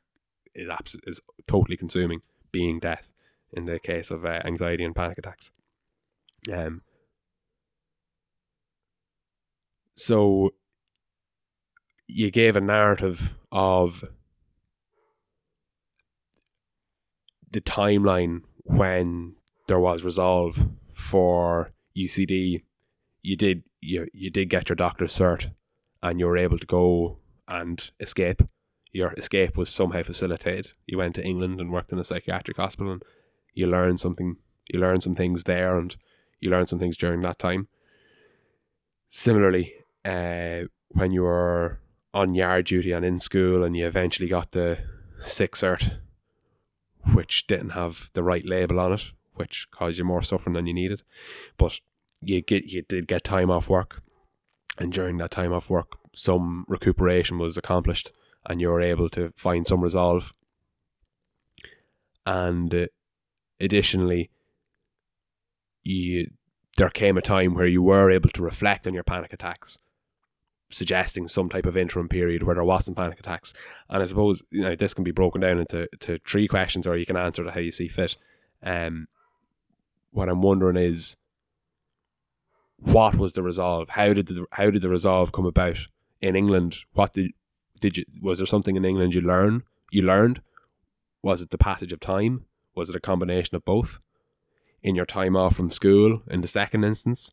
is 0.54 0.68
abs- 0.68 0.96
is 1.06 1.20
totally 1.46 1.76
consuming 1.76 2.20
being 2.52 2.78
death 2.78 3.08
in 3.52 3.66
the 3.66 3.78
case 3.78 4.10
of 4.10 4.24
uh, 4.24 4.40
anxiety 4.44 4.84
and 4.84 4.94
panic 4.94 5.18
attacks. 5.18 5.50
Um, 6.52 6.82
so 9.94 10.50
you 12.08 12.30
gave 12.30 12.56
a 12.56 12.60
narrative 12.60 13.34
of 13.50 14.04
the 17.50 17.60
timeline 17.60 18.42
when 18.64 19.36
there 19.68 19.78
was 19.78 20.04
resolve 20.04 20.66
for 21.02 21.72
UCD. 21.96 22.62
You 23.22 23.36
did 23.36 23.64
you 23.80 24.06
you 24.12 24.30
did 24.30 24.48
get 24.48 24.68
your 24.68 24.76
doctor's 24.76 25.16
cert, 25.16 25.50
and 26.02 26.18
you 26.18 26.26
were 26.26 26.36
able 26.36 26.58
to 26.58 26.66
go 26.66 27.18
and 27.48 27.90
escape. 28.00 28.42
Your 28.92 29.12
escape 29.14 29.56
was 29.56 29.70
somehow 29.70 30.02
facilitated. 30.02 30.72
You 30.86 30.98
went 30.98 31.14
to 31.16 31.24
England 31.24 31.60
and 31.60 31.70
worked 31.70 31.92
in 31.92 31.98
a 31.98 32.04
psychiatric 32.04 32.56
hospital, 32.56 32.92
and 32.92 33.02
you 33.54 33.66
learned 33.66 34.00
something. 34.00 34.36
You 34.72 34.80
learned 34.80 35.02
some 35.02 35.14
things 35.14 35.44
there, 35.44 35.76
and 35.76 35.94
you 36.40 36.50
learned 36.50 36.68
some 36.68 36.78
things 36.78 36.96
during 36.96 37.20
that 37.22 37.38
time. 37.38 37.68
Similarly, 39.08 39.74
uh, 40.04 40.62
when 40.88 41.10
you 41.10 41.22
were 41.22 41.80
on 42.14 42.34
yard 42.34 42.66
duty 42.66 42.92
and 42.92 43.04
in 43.04 43.18
school 43.18 43.64
and 43.64 43.74
you 43.76 43.86
eventually 43.86 44.28
got 44.28 44.50
the 44.50 44.78
sick 45.20 45.52
cert, 45.52 45.98
which 47.14 47.46
didn't 47.46 47.70
have 47.70 48.10
the 48.12 48.22
right 48.22 48.44
label 48.44 48.78
on 48.78 48.92
it, 48.92 49.12
which 49.34 49.70
caused 49.70 49.98
you 49.98 50.04
more 50.04 50.22
suffering 50.22 50.54
than 50.54 50.66
you 50.66 50.74
needed. 50.74 51.02
But 51.56 51.80
you 52.20 52.40
get 52.40 52.64
you 52.64 52.82
did 52.82 53.06
get 53.06 53.24
time 53.24 53.50
off 53.50 53.68
work, 53.68 54.02
and 54.78 54.92
during 54.92 55.18
that 55.18 55.30
time 55.30 55.52
off 55.52 55.70
work, 55.70 55.98
some 56.14 56.64
recuperation 56.68 57.38
was 57.38 57.56
accomplished, 57.56 58.12
and 58.46 58.60
you 58.60 58.68
were 58.68 58.80
able 58.80 59.08
to 59.10 59.32
find 59.36 59.66
some 59.66 59.80
resolve. 59.80 60.32
And 62.24 62.72
uh, 62.74 62.86
additionally, 63.60 64.30
you 65.82 66.30
there 66.76 66.88
came 66.88 67.18
a 67.18 67.22
time 67.22 67.54
where 67.54 67.66
you 67.66 67.82
were 67.82 68.10
able 68.10 68.30
to 68.30 68.42
reflect 68.42 68.86
on 68.86 68.94
your 68.94 69.02
panic 69.02 69.32
attacks, 69.32 69.78
suggesting 70.70 71.28
some 71.28 71.48
type 71.48 71.66
of 71.66 71.76
interim 71.76 72.08
period 72.08 72.42
where 72.42 72.54
there 72.54 72.64
wasn't 72.64 72.96
panic 72.96 73.18
attacks. 73.18 73.52
And 73.90 74.02
I 74.02 74.06
suppose 74.06 74.42
you 74.50 74.62
know 74.62 74.76
this 74.76 74.94
can 74.94 75.04
be 75.04 75.10
broken 75.10 75.40
down 75.40 75.58
into 75.58 75.88
to 76.00 76.18
three 76.26 76.48
questions, 76.48 76.86
or 76.86 76.96
you 76.96 77.06
can 77.06 77.16
answer 77.16 77.46
it 77.46 77.54
how 77.54 77.60
you 77.60 77.70
see 77.70 77.88
fit. 77.88 78.16
Um, 78.62 79.08
what 80.12 80.28
I'm 80.28 80.42
wondering 80.42 80.76
is, 80.76 81.16
what 82.78 83.16
was 83.16 83.32
the 83.32 83.42
resolve? 83.42 83.90
How 83.90 84.12
did 84.12 84.28
the 84.28 84.46
how 84.52 84.70
did 84.70 84.82
the 84.82 84.88
resolve 84.88 85.32
come 85.32 85.46
about 85.46 85.78
in 86.20 86.36
England? 86.36 86.78
What 86.92 87.12
did 87.12 87.32
did 87.80 87.96
you 87.96 88.04
was 88.20 88.38
there 88.38 88.46
something 88.46 88.76
in 88.76 88.84
England 88.84 89.14
you 89.14 89.20
learn 89.20 89.64
you 89.90 90.02
learned? 90.02 90.40
Was 91.22 91.42
it 91.42 91.50
the 91.50 91.58
passage 91.58 91.92
of 91.92 92.00
time? 92.00 92.46
Was 92.74 92.90
it 92.90 92.96
a 92.96 93.00
combination 93.00 93.54
of 93.54 93.64
both? 93.64 94.00
in 94.82 94.94
your 94.94 95.06
time 95.06 95.36
off 95.36 95.56
from 95.56 95.70
school 95.70 96.22
in 96.28 96.40
the 96.40 96.48
second 96.48 96.84
instance? 96.84 97.30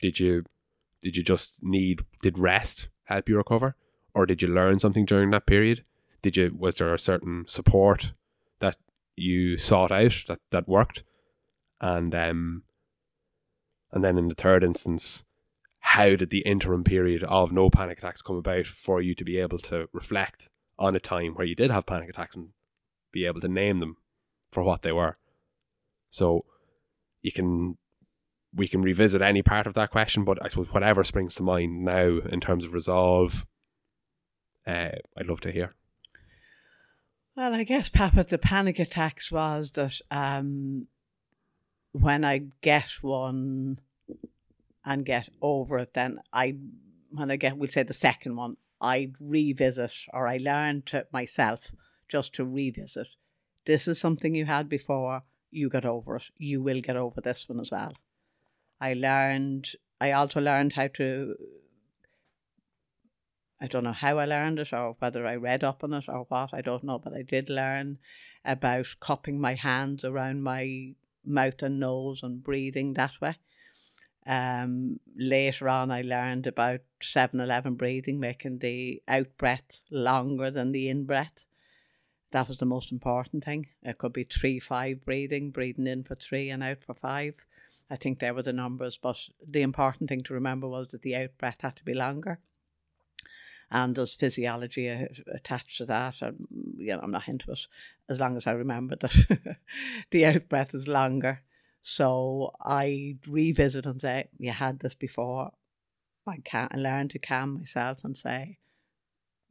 Did 0.00 0.18
you 0.18 0.44
did 1.00 1.16
you 1.16 1.22
just 1.22 1.62
need 1.62 2.04
did 2.22 2.38
rest 2.38 2.88
help 3.04 3.28
you 3.28 3.36
recover? 3.36 3.76
Or 4.14 4.26
did 4.26 4.42
you 4.42 4.48
learn 4.48 4.78
something 4.78 5.04
during 5.04 5.30
that 5.30 5.46
period? 5.46 5.84
Did 6.20 6.36
you 6.36 6.54
was 6.56 6.76
there 6.76 6.92
a 6.92 6.98
certain 6.98 7.44
support 7.46 8.12
that 8.60 8.76
you 9.16 9.56
sought 9.56 9.92
out 9.92 10.24
that, 10.28 10.40
that 10.50 10.68
worked? 10.68 11.04
And 11.82 12.14
um 12.14 12.62
and 13.92 14.02
then 14.02 14.16
in 14.16 14.28
the 14.28 14.34
third 14.34 14.64
instance, 14.64 15.24
how 15.80 16.16
did 16.16 16.30
the 16.30 16.40
interim 16.40 16.84
period 16.84 17.22
of 17.24 17.52
no 17.52 17.68
panic 17.68 17.98
attacks 17.98 18.22
come 18.22 18.36
about 18.36 18.66
for 18.66 19.02
you 19.02 19.14
to 19.14 19.24
be 19.24 19.38
able 19.38 19.58
to 19.58 19.88
reflect 19.92 20.48
on 20.78 20.96
a 20.96 21.00
time 21.00 21.34
where 21.34 21.46
you 21.46 21.54
did 21.54 21.70
have 21.70 21.84
panic 21.84 22.08
attacks 22.08 22.36
and 22.36 22.50
be 23.12 23.26
able 23.26 23.40
to 23.40 23.48
name 23.48 23.80
them 23.80 23.96
for 24.50 24.62
what 24.62 24.82
they 24.82 24.92
were? 24.92 25.18
So 26.08 26.46
you 27.20 27.32
can 27.32 27.76
we 28.54 28.68
can 28.68 28.82
revisit 28.82 29.22
any 29.22 29.42
part 29.42 29.66
of 29.66 29.74
that 29.74 29.90
question, 29.90 30.24
but 30.24 30.38
I 30.42 30.48
suppose 30.48 30.72
whatever 30.72 31.04
springs 31.04 31.34
to 31.36 31.42
mind 31.42 31.84
now 31.84 32.18
in 32.18 32.40
terms 32.40 32.64
of 32.64 32.74
resolve, 32.74 33.46
uh, 34.66 34.90
I'd 35.16 35.26
love 35.26 35.40
to 35.40 35.50
hear. 35.50 35.74
Well, 37.34 37.54
I 37.54 37.64
guess, 37.64 37.88
Papa, 37.88 38.24
the 38.28 38.36
panic 38.36 38.78
attacks 38.78 39.32
was 39.32 39.70
that 39.72 40.00
um, 40.10 40.86
when 41.92 42.24
I 42.24 42.44
get 42.60 42.88
one 43.02 43.78
and 44.84 45.04
get 45.04 45.28
over 45.40 45.78
it, 45.78 45.94
then 45.94 46.18
I, 46.32 46.56
when 47.10 47.30
I 47.30 47.36
get, 47.36 47.56
we'll 47.56 47.70
say 47.70 47.82
the 47.82 47.94
second 47.94 48.36
one, 48.36 48.56
I 48.80 49.12
revisit 49.20 49.92
or 50.12 50.26
I 50.26 50.38
learn 50.38 50.82
to 50.86 51.06
myself 51.12 51.70
just 52.08 52.34
to 52.34 52.44
revisit. 52.44 53.08
This 53.64 53.86
is 53.86 54.00
something 54.00 54.34
you 54.34 54.46
had 54.46 54.68
before 54.68 55.22
you 55.50 55.68
get 55.70 55.84
over 55.84 56.16
it. 56.16 56.24
You 56.38 56.62
will 56.62 56.80
get 56.80 56.96
over 56.96 57.20
this 57.20 57.48
one 57.48 57.60
as 57.60 57.70
well. 57.70 57.92
I 58.80 58.94
learned, 58.94 59.68
I 60.00 60.10
also 60.12 60.40
learned 60.40 60.72
how 60.72 60.88
to, 60.88 61.36
I 63.60 63.68
don't 63.68 63.84
know 63.84 63.92
how 63.92 64.18
I 64.18 64.24
learned 64.24 64.58
it 64.58 64.72
or 64.72 64.96
whether 64.98 65.24
I 65.24 65.36
read 65.36 65.62
up 65.62 65.84
on 65.84 65.92
it 65.92 66.08
or 66.08 66.24
what, 66.28 66.52
I 66.52 66.62
don't 66.62 66.82
know, 66.82 66.98
but 66.98 67.14
I 67.14 67.22
did 67.22 67.48
learn 67.48 67.98
about 68.44 68.96
cupping 68.98 69.40
my 69.40 69.54
hands 69.54 70.04
around 70.04 70.42
my 70.42 70.94
mouth 71.24 71.62
and 71.62 71.80
nose 71.80 72.22
and 72.22 72.42
breathing 72.42 72.94
that 72.94 73.20
way. 73.20 73.36
Um, 74.26 75.00
later 75.16 75.68
on, 75.68 75.90
I 75.90 76.02
learned 76.02 76.46
about 76.46 76.80
7 77.00 77.40
Eleven 77.40 77.74
breathing, 77.74 78.20
making 78.20 78.58
the 78.58 79.02
out 79.08 79.36
breath 79.36 79.82
longer 79.90 80.50
than 80.50 80.72
the 80.72 80.88
in 80.88 81.04
breath. 81.04 81.46
That 82.30 82.48
was 82.48 82.58
the 82.58 82.66
most 82.66 82.92
important 82.92 83.44
thing. 83.44 83.66
It 83.82 83.98
could 83.98 84.12
be 84.12 84.24
three, 84.24 84.58
five 84.58 85.04
breathing, 85.04 85.50
breathing 85.50 85.86
in 85.86 86.02
for 86.04 86.14
three 86.14 86.50
and 86.50 86.62
out 86.62 86.82
for 86.82 86.94
five. 86.94 87.44
I 87.90 87.96
think 87.96 88.18
there 88.18 88.32
were 88.32 88.42
the 88.42 88.54
numbers, 88.54 88.96
but 88.96 89.18
the 89.46 89.62
important 89.62 90.08
thing 90.08 90.22
to 90.22 90.34
remember 90.34 90.66
was 90.66 90.88
that 90.88 91.02
the 91.02 91.16
out 91.16 91.36
breath 91.36 91.60
had 91.60 91.76
to 91.76 91.84
be 91.84 91.92
longer. 91.92 92.38
And 93.74 93.96
there's 93.96 94.14
physiology 94.14 94.86
attached 94.86 95.78
to 95.78 95.86
that. 95.86 96.20
And, 96.20 96.46
mm, 96.54 96.74
you 96.76 96.88
know, 96.88 97.00
I'm 97.02 97.10
not 97.10 97.26
into 97.26 97.52
it 97.52 97.66
as 98.08 98.20
long 98.20 98.36
as 98.36 98.46
I 98.46 98.52
remember 98.52 98.96
that 98.96 99.56
the 100.10 100.26
out 100.26 100.48
breath 100.48 100.74
is 100.74 100.86
longer. 100.86 101.40
So 101.80 102.52
I 102.60 103.16
revisit 103.26 103.86
and 103.86 104.00
say, 104.00 104.28
You 104.38 104.52
had 104.52 104.80
this 104.80 104.94
before. 104.94 105.52
I 106.26 106.36
can't 106.44 106.76
learn 106.76 107.08
to 107.08 107.18
calm 107.18 107.54
myself 107.54 108.04
and 108.04 108.16
say, 108.16 108.58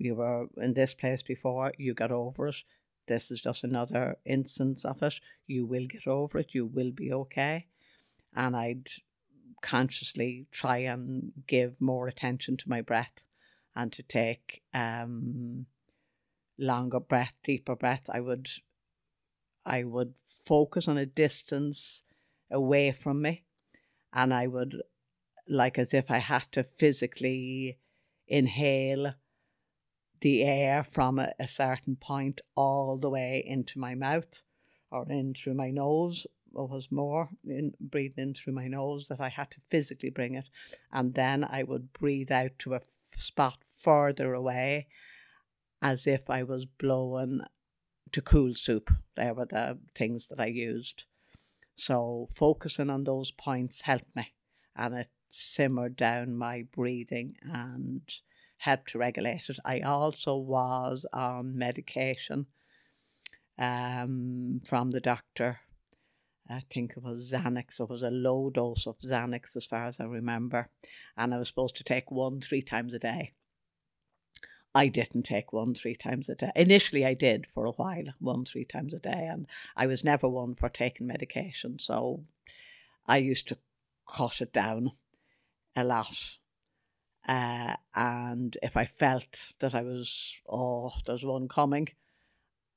you 0.02 0.16
were 0.16 0.48
in 0.58 0.74
this 0.74 0.94
place 0.94 1.22
before, 1.22 1.74
you 1.78 1.94
got 1.94 2.12
over 2.12 2.48
it. 2.48 2.64
This 3.08 3.30
is 3.30 3.42
just 3.42 3.64
another 3.64 4.18
instance 4.26 4.86
of 4.86 5.04
it. 5.04 5.20
You 5.48 5.66
will 5.66 5.86
get 5.86 6.08
over 6.08 6.40
it. 6.40 6.54
You 6.54 6.66
will 6.66 6.92
be 6.92 7.12
okay. 7.12 7.68
And 8.36 8.56
I'd 8.56 8.88
consciously 9.62 10.48
try 10.52 10.78
and 10.78 11.34
give 11.46 11.80
more 11.80 12.08
attention 12.08 12.58
to 12.58 12.70
my 12.70 12.82
breath 12.82 13.26
and 13.76 13.92
to 13.94 14.04
take 14.04 14.62
um, 14.74 15.66
longer 16.58 17.00
breath, 17.00 17.36
deeper 17.44 17.76
breath. 17.76 18.10
I 18.10 18.20
would, 18.20 18.50
I 19.66 19.84
would 19.84 20.16
focus 20.46 20.88
on 20.88 20.98
a 20.98 21.06
distance 21.06 22.04
away 22.50 22.92
from 22.92 23.22
me, 23.22 23.44
and 24.14 24.34
I 24.34 24.48
would, 24.48 24.82
like 25.48 25.78
as 25.78 25.94
if 25.94 26.12
I 26.12 26.18
had 26.18 26.52
to 26.54 26.64
physically 26.64 27.78
inhale 28.28 29.14
the 30.22 30.44
air 30.44 30.84
from 30.84 31.20
a, 31.20 31.32
a 31.40 31.48
certain 31.48 31.96
point 31.96 32.42
all 32.56 32.98
the 32.98 33.10
way 33.10 33.44
into 33.46 33.80
my 33.80 33.96
mouth 33.96 34.44
or 34.92 35.10
in 35.10 35.34
through 35.34 35.56
my 35.56 35.72
nose 35.72 36.28
it 36.54 36.70
was 36.70 36.92
more 36.92 37.30
in 37.48 37.74
breathing 37.80 38.30
in 38.30 38.34
through 38.34 38.54
my 38.54 38.68
nose 38.68 39.08
that 39.08 39.22
I 39.22 39.30
had 39.30 39.52
to 39.52 39.62
physically 39.70 40.10
bring 40.10 40.36
it, 40.36 40.50
and 40.92 41.14
then 41.14 41.44
I 41.44 41.64
would 41.64 41.94
breathe 41.94 42.32
out 42.32 42.52
to 42.60 42.76
a 42.76 42.82
spot 43.15 43.58
further 43.78 44.34
away, 44.34 44.88
as 45.82 46.08
if 46.08 46.30
I 46.30 46.43
was 46.43 46.65
blowing 46.65 47.41
to 48.12 48.21
cool 48.21 48.56
soup. 48.56 48.91
They 49.15 49.32
were 49.32 49.45
the 49.45 49.80
things 49.95 50.28
that 50.28 50.39
I 50.39 50.47
used. 50.47 51.06
So 51.76 52.28
focusing 52.36 52.89
on 52.89 53.04
those 53.04 53.32
points 53.32 53.82
helped 53.82 54.15
me, 54.15 54.34
and 54.76 54.93
it 54.93 55.10
simmered 55.30 55.95
down 55.95 56.36
my 56.36 56.63
breathing 56.74 57.36
and 57.41 58.02
helped 58.58 58.89
to 58.91 59.00
regulate 59.00 59.50
it. 59.50 59.58
I 59.65 59.80
also 59.80 60.36
was 60.36 61.06
on 61.13 61.58
medication 61.58 62.45
um, 63.58 64.60
from 64.65 64.91
the 64.91 65.00
doctor. 65.00 65.60
I 66.52 66.64
think 66.70 66.94
it 66.98 67.04
was 67.04 67.32
Xanax. 67.32 67.80
It 67.80 67.90
was 67.90 68.04
a 68.04 68.12
low 68.12 68.50
dose 68.50 68.88
of 68.88 69.00
Xanax, 69.00 69.56
as 69.56 69.66
far 69.66 69.88
as 69.88 70.00
I 70.00 70.06
remember. 70.06 70.70
And 71.18 71.34
I 71.34 71.38
was 71.38 71.48
supposed 71.48 71.78
to 71.78 71.84
take 71.84 72.12
one 72.12 72.42
three 72.42 72.62
times 72.62 72.94
a 72.94 73.00
day. 73.00 73.34
I 74.74 74.88
didn't 74.88 75.24
take 75.24 75.52
one 75.52 75.76
three 75.76 75.96
times 75.96 76.30
a 76.30 76.36
day. 76.36 76.52
Initially, 76.56 77.06
I 77.06 77.14
did 77.14 77.48
for 77.48 77.66
a 77.66 77.72
while, 77.72 78.06
one 78.20 78.46
three 78.46 78.66
times 78.66 78.94
a 78.94 79.00
day. 79.00 79.28
And 79.30 79.48
I 79.76 79.88
was 79.88 80.04
never 80.04 80.28
one 80.28 80.56
for 80.56 80.70
taking 80.70 81.08
medication. 81.08 81.80
So 81.80 82.24
I 83.06 83.18
used 83.18 83.48
to 83.50 83.58
cut 84.08 84.42
it 84.42 84.54
down 84.54 84.92
a 85.76 85.84
lot 85.84 86.38
uh, 87.28 87.76
and 87.96 88.58
if 88.64 88.76
I 88.76 88.86
felt 88.86 89.54
that 89.60 89.76
I 89.76 89.82
was, 89.82 90.36
oh, 90.50 90.92
there's 91.06 91.24
one 91.24 91.48
coming, 91.48 91.90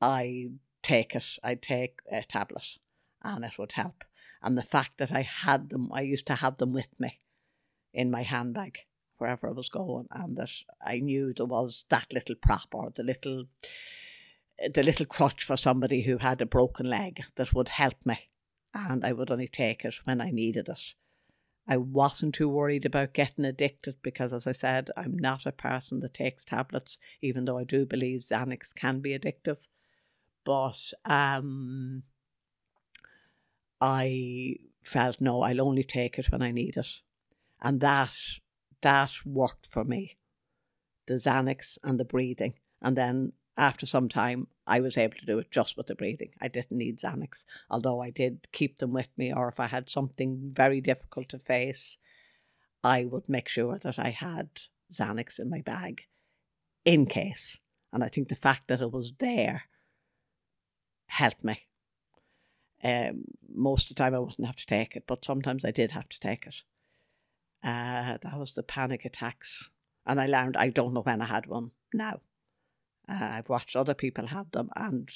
I 0.00 0.50
take 0.82 1.14
it. 1.14 1.38
I'd 1.42 1.62
take 1.62 2.00
a 2.10 2.22
tablet 2.22 2.78
and 3.24 3.44
it 3.44 3.58
would 3.58 3.72
help. 3.72 4.04
And 4.42 4.56
the 4.56 4.62
fact 4.62 4.98
that 4.98 5.10
I 5.10 5.22
had 5.22 5.70
them, 5.70 5.90
I 5.92 6.02
used 6.02 6.26
to 6.26 6.36
have 6.36 6.58
them 6.58 6.72
with 6.72 7.00
me 7.00 7.18
in 7.92 8.10
my 8.10 8.22
handbag 8.22 8.80
wherever 9.18 9.48
I 9.48 9.52
was 9.52 9.68
going, 9.68 10.06
and 10.10 10.36
that 10.36 10.50
I 10.84 10.98
knew 10.98 11.32
there 11.32 11.46
was 11.46 11.84
that 11.88 12.12
little 12.12 12.34
prop 12.34 12.74
or 12.74 12.92
the 12.94 13.02
little 13.02 13.46
the 14.72 14.82
little 14.82 15.06
crutch 15.06 15.42
for 15.42 15.56
somebody 15.56 16.02
who 16.02 16.18
had 16.18 16.40
a 16.40 16.46
broken 16.46 16.88
leg 16.88 17.24
that 17.36 17.52
would 17.52 17.70
help 17.70 18.06
me, 18.06 18.30
and 18.72 19.04
I 19.04 19.12
would 19.12 19.30
only 19.30 19.48
take 19.48 19.84
it 19.84 19.94
when 20.04 20.20
I 20.20 20.30
needed 20.30 20.68
it. 20.68 20.94
I 21.66 21.78
wasn't 21.78 22.34
too 22.34 22.48
worried 22.48 22.84
about 22.84 23.14
getting 23.14 23.44
addicted 23.44 23.96
because, 24.02 24.34
as 24.34 24.46
I 24.46 24.52
said, 24.52 24.90
I'm 24.96 25.12
not 25.12 25.46
a 25.46 25.52
person 25.52 26.00
that 26.00 26.14
takes 26.14 26.44
tablets, 26.44 26.98
even 27.22 27.46
though 27.46 27.58
I 27.58 27.64
do 27.64 27.86
believe 27.86 28.20
Xanax 28.20 28.74
can 28.74 29.00
be 29.00 29.18
addictive. 29.18 29.66
But 30.44 30.92
um, 31.06 32.02
I 33.86 34.56
felt 34.82 35.20
no, 35.20 35.42
I'll 35.42 35.60
only 35.60 35.84
take 35.84 36.18
it 36.18 36.32
when 36.32 36.40
I 36.40 36.52
need 36.52 36.78
it, 36.78 37.02
and 37.60 37.80
that 37.80 38.16
that 38.80 39.10
worked 39.26 39.66
for 39.66 39.84
me. 39.84 40.16
The 41.06 41.14
Xanax 41.14 41.76
and 41.84 42.00
the 42.00 42.04
breathing, 42.06 42.54
and 42.80 42.96
then 42.96 43.34
after 43.58 43.84
some 43.84 44.08
time, 44.08 44.46
I 44.66 44.80
was 44.80 44.96
able 44.96 45.16
to 45.18 45.26
do 45.26 45.38
it 45.38 45.50
just 45.50 45.76
with 45.76 45.88
the 45.88 45.94
breathing. 45.94 46.30
I 46.40 46.48
didn't 46.48 46.78
need 46.78 46.98
Xanax, 46.98 47.44
although 47.68 48.00
I 48.00 48.08
did 48.08 48.48
keep 48.52 48.78
them 48.78 48.94
with 48.94 49.10
me, 49.18 49.34
or 49.34 49.48
if 49.48 49.60
I 49.60 49.66
had 49.66 49.90
something 49.90 50.52
very 50.54 50.80
difficult 50.80 51.28
to 51.28 51.38
face, 51.38 51.98
I 52.82 53.04
would 53.04 53.28
make 53.28 53.48
sure 53.50 53.78
that 53.78 53.98
I 53.98 54.08
had 54.08 54.48
Xanax 54.90 55.38
in 55.38 55.50
my 55.50 55.60
bag 55.60 56.04
in 56.86 57.04
case. 57.04 57.60
And 57.92 58.02
I 58.02 58.08
think 58.08 58.28
the 58.28 58.34
fact 58.34 58.68
that 58.68 58.80
it 58.80 58.92
was 58.92 59.12
there 59.18 59.64
helped 61.08 61.44
me. 61.44 61.68
Um, 62.84 63.24
most 63.48 63.90
of 63.90 63.96
the 63.96 64.02
time 64.02 64.14
I 64.14 64.18
wouldn't 64.18 64.46
have 64.46 64.56
to 64.56 64.66
take 64.66 64.94
it, 64.94 65.04
but 65.06 65.24
sometimes 65.24 65.64
I 65.64 65.70
did 65.70 65.92
have 65.92 66.08
to 66.10 66.20
take 66.20 66.46
it. 66.46 66.62
Uh, 67.62 68.18
that 68.22 68.38
was 68.38 68.52
the 68.52 68.62
panic 68.62 69.04
attacks. 69.04 69.70
And 70.06 70.20
I 70.20 70.26
learned 70.26 70.56
I 70.56 70.68
don't 70.68 70.92
know 70.92 71.00
when 71.00 71.22
I 71.22 71.26
had 71.26 71.46
one 71.46 71.70
now. 71.94 72.20
Uh, 73.08 73.14
I've 73.20 73.48
watched 73.48 73.74
other 73.74 73.94
people 73.94 74.26
have 74.26 74.50
them, 74.50 74.70
and 74.76 75.10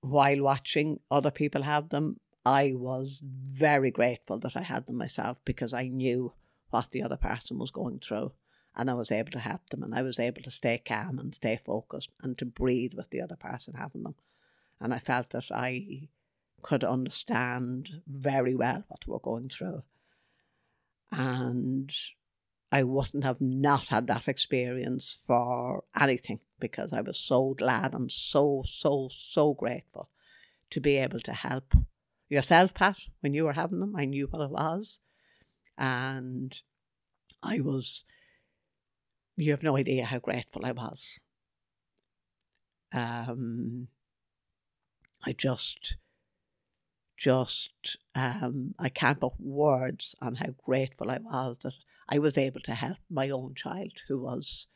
while 0.00 0.42
watching 0.42 1.00
other 1.10 1.30
people 1.30 1.62
have 1.62 1.88
them, 1.88 2.20
I 2.44 2.74
was 2.76 3.20
very 3.22 3.90
grateful 3.90 4.38
that 4.38 4.56
I 4.56 4.62
had 4.62 4.86
them 4.86 4.96
myself 4.96 5.44
because 5.44 5.74
I 5.74 5.88
knew 5.88 6.32
what 6.70 6.90
the 6.92 7.02
other 7.02 7.16
person 7.16 7.58
was 7.58 7.70
going 7.70 7.98
through 7.98 8.32
and 8.76 8.90
I 8.90 8.94
was 8.94 9.10
able 9.10 9.32
to 9.32 9.40
help 9.40 9.68
them 9.70 9.82
and 9.82 9.94
I 9.94 10.02
was 10.02 10.20
able 10.20 10.42
to 10.42 10.50
stay 10.50 10.78
calm 10.78 11.18
and 11.18 11.34
stay 11.34 11.56
focused 11.56 12.10
and 12.22 12.38
to 12.38 12.44
breathe 12.44 12.94
with 12.94 13.10
the 13.10 13.20
other 13.20 13.36
person 13.36 13.74
having 13.74 14.02
them. 14.04 14.14
And 14.80 14.94
I 14.94 14.98
felt 14.98 15.30
that 15.30 15.50
I 15.50 16.08
could 16.62 16.84
understand 16.84 17.88
very 18.06 18.54
well 18.54 18.84
what 18.88 19.06
we 19.06 19.12
were 19.12 19.20
going 19.20 19.48
through. 19.48 19.82
And 21.12 21.92
I 22.72 22.82
wouldn't 22.82 23.24
have 23.24 23.40
not 23.40 23.88
had 23.88 24.06
that 24.08 24.28
experience 24.28 25.16
for 25.26 25.84
anything 25.98 26.40
because 26.58 26.92
I 26.92 27.00
was 27.00 27.18
so 27.18 27.54
glad 27.54 27.94
and 27.94 28.10
so, 28.10 28.62
so, 28.66 29.08
so 29.10 29.54
grateful 29.54 30.10
to 30.70 30.80
be 30.80 30.96
able 30.96 31.20
to 31.20 31.32
help 31.32 31.74
yourself, 32.28 32.74
Pat, 32.74 32.96
when 33.20 33.32
you 33.32 33.44
were 33.44 33.52
having 33.52 33.80
them. 33.80 33.94
I 33.96 34.04
knew 34.04 34.26
what 34.26 34.42
it 34.42 34.50
was. 34.50 34.98
And 35.78 36.60
I 37.42 37.60
was, 37.60 38.04
you 39.36 39.52
have 39.52 39.62
no 39.62 39.76
idea 39.76 40.04
how 40.04 40.18
grateful 40.18 40.66
I 40.66 40.72
was. 40.72 41.20
Um, 42.92 43.88
I 45.24 45.32
just, 45.32 45.96
just, 47.16 47.96
um, 48.14 48.74
I 48.78 48.88
can't 48.88 49.20
put 49.20 49.40
words 49.40 50.14
on 50.20 50.36
how 50.36 50.50
grateful 50.64 51.10
I 51.10 51.18
was 51.18 51.58
that 51.58 51.74
I 52.08 52.18
was 52.18 52.36
able 52.36 52.60
to 52.60 52.74
help 52.74 52.98
my 53.10 53.30
own 53.30 53.54
child 53.54 53.92
who 54.08 54.20
was 54.20 54.68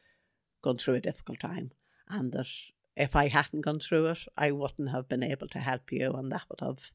going 0.62 0.78
through 0.78 0.94
a 0.94 1.00
difficult 1.00 1.40
time, 1.40 1.72
and 2.08 2.32
that 2.32 2.48
if 2.96 3.14
I 3.14 3.28
hadn't 3.28 3.62
gone 3.62 3.80
through 3.80 4.06
it, 4.06 4.20
I 4.36 4.50
wouldn't 4.50 4.90
have 4.90 5.08
been 5.08 5.22
able 5.22 5.48
to 5.48 5.58
help 5.58 5.92
you, 5.92 6.12
and 6.12 6.30
that 6.32 6.42
would 6.48 6.60
have 6.60 6.92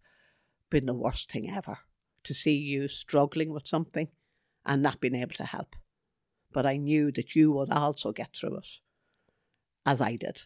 been 0.69 0.85
the 0.85 0.93
worst 0.93 1.31
thing 1.31 1.49
ever 1.49 1.79
to 2.23 2.33
see 2.33 2.55
you 2.55 2.87
struggling 2.87 3.53
with 3.53 3.67
something 3.67 4.09
and 4.65 4.81
not 4.81 4.99
being 4.99 5.15
able 5.15 5.35
to 5.35 5.45
help. 5.45 5.75
But 6.51 6.65
I 6.65 6.77
knew 6.77 7.11
that 7.11 7.35
you 7.35 7.51
would 7.53 7.71
also 7.71 8.11
get 8.11 8.35
through 8.35 8.57
it, 8.57 8.67
as 9.85 10.01
I 10.01 10.15
did. 10.15 10.43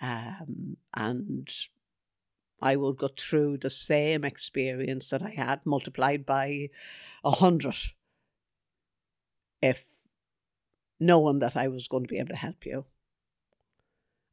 Um, 0.00 0.76
and 0.94 1.48
I 2.60 2.76
would 2.76 2.96
go 2.96 3.08
through 3.08 3.58
the 3.58 3.70
same 3.70 4.24
experience 4.24 5.10
that 5.10 5.22
I 5.22 5.30
had 5.30 5.66
multiplied 5.66 6.24
by 6.24 6.70
a 7.24 7.30
hundred 7.30 7.76
if 9.60 10.06
knowing 10.98 11.40
that 11.40 11.56
I 11.56 11.68
was 11.68 11.88
going 11.88 12.04
to 12.04 12.08
be 12.08 12.18
able 12.18 12.30
to 12.30 12.36
help 12.36 12.64
you 12.64 12.86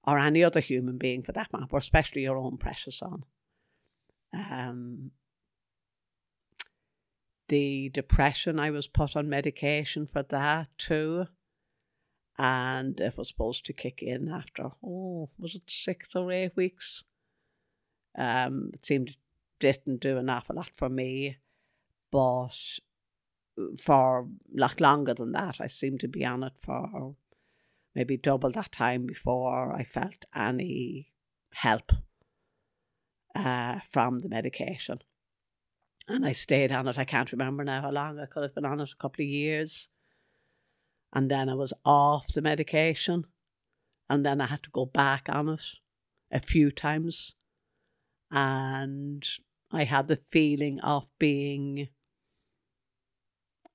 or 0.06 0.20
any 0.20 0.44
other 0.44 0.60
human 0.60 0.98
being 0.98 1.22
for 1.22 1.32
that 1.32 1.52
matter, 1.54 1.78
especially 1.78 2.24
your 2.24 2.38
own 2.38 2.58
precious 2.58 2.98
son. 2.98 3.24
Um, 4.34 5.12
the 7.48 7.90
depression, 7.90 8.60
I 8.60 8.72
was 8.72 8.88
put 8.88 9.16
on 9.16 9.30
medication 9.30 10.08
for 10.08 10.24
that 10.24 10.70
too. 10.78 11.28
And 12.38 13.00
it 13.00 13.16
was 13.16 13.30
supposed 13.30 13.66
to 13.68 13.74
kick 13.74 14.02
in 14.02 14.28
after, 14.28 14.72
oh, 14.84 15.30
was 15.38 15.56
it 15.56 15.64
six 15.68 16.16
or 16.16 16.32
eight 16.32 16.56
weeks? 16.56 17.04
Um, 18.18 18.72
it 18.74 18.86
seemed 18.86 19.16
didn't 19.60 20.02
do 20.02 20.18
an 20.18 20.30
awful 20.30 20.58
lot 20.58 20.72
for 20.76 20.90
me, 20.90 21.38
but 22.12 22.80
for 23.80 24.22
a 24.22 24.60
lot 24.60 24.82
longer 24.82 25.14
than 25.14 25.32
that, 25.32 25.58
I 25.60 25.68
seemed 25.68 26.02
to 26.02 26.08
be 26.08 26.26
on 26.26 26.44
it 26.44 26.54
for 26.60 27.16
maybe 27.96 28.18
double 28.18 28.52
that 28.52 28.72
time 28.72 29.06
before 29.06 29.74
I 29.74 29.84
felt 29.84 30.26
any 30.36 31.14
help 31.54 31.92
uh, 33.36 33.80
from 33.92 34.20
the 34.20 34.30
medication. 34.30 35.00
And 36.08 36.26
I 36.26 36.34
stayed 36.34 36.72
on 36.72 36.88
it. 36.88 36.98
I 36.98 37.06
can't 37.06 37.32
remember 37.32 37.64
now 37.64 37.82
how 37.82 37.92
long 37.92 38.20
I 38.20 38.26
could 38.26 38.44
have 38.44 38.56
been 38.56 38.66
on 38.66 38.82
it, 38.82 38.92
a 38.92 38.98
couple 38.98 39.24
of 39.24 39.30
years. 39.30 39.90
And 41.14 41.32
then 41.32 41.48
I 41.48 41.54
was 41.54 41.74
off 41.86 42.34
the 42.34 42.42
medication. 42.42 43.26
And 44.10 44.26
then 44.26 44.42
I 44.42 44.48
had 44.48 44.64
to 44.64 44.70
go 44.70 44.86
back 44.86 45.30
on 45.30 45.48
it 45.50 45.64
a 46.32 46.40
few 46.40 46.72
times. 46.72 47.36
And 48.34 49.24
I 49.72 49.84
had 49.84 50.08
the 50.08 50.16
feeling 50.16 50.80
of 50.80 51.12
being 51.20 51.90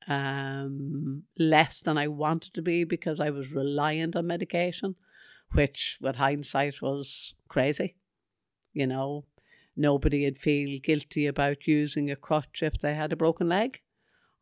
um, 0.09 1.23
less 1.39 1.81
than 1.81 1.97
I 1.97 2.09
wanted 2.09 2.55
to 2.55 2.63
be 2.63 2.83
because 2.83 3.21
I 3.21 3.31
was 3.31 3.53
reliant 3.53 4.17
on 4.17 4.27
medication, 4.27 4.97
which, 5.53 5.99
with 6.01 6.17
hindsight, 6.17 6.83
was 6.83 7.35
crazy. 7.47 7.95
You 8.73 8.89
know, 8.89 9.27
nobody 9.77 10.25
would 10.25 10.39
feel 10.39 10.81
guilty 10.81 11.27
about 11.27 11.69
using 11.69 12.11
a 12.11 12.17
crutch 12.17 12.63
if 12.63 12.79
they 12.79 12.95
had 12.95 13.13
a 13.13 13.17
broken 13.17 13.49
leg, 13.49 13.81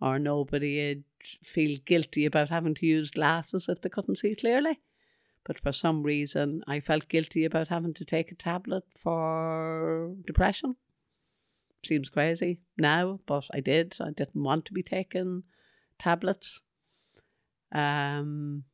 or 0.00 0.18
nobody 0.18 0.88
would 0.88 1.04
feel 1.42 1.78
guilty 1.84 2.24
about 2.24 2.48
having 2.48 2.74
to 2.76 2.86
use 2.86 3.10
glasses 3.10 3.68
if 3.68 3.82
they 3.82 3.90
couldn't 3.90 4.16
see 4.16 4.34
clearly. 4.34 4.80
But 5.46 5.60
for 5.60 5.70
some 5.70 6.02
reason, 6.02 6.64
I 6.66 6.80
felt 6.80 7.08
guilty 7.08 7.44
about 7.44 7.68
having 7.68 7.94
to 7.94 8.04
take 8.04 8.32
a 8.32 8.34
tablet 8.34 8.82
for 8.96 10.12
depression. 10.26 10.74
Seems 11.84 12.08
crazy 12.08 12.58
now, 12.76 13.20
but 13.26 13.46
I 13.54 13.60
did. 13.60 13.96
I 14.00 14.10
didn't 14.10 14.42
want 14.42 14.64
to 14.64 14.72
be 14.72 14.82
taking 14.82 15.44
tablets. 16.00 16.62
Um, 17.70 18.64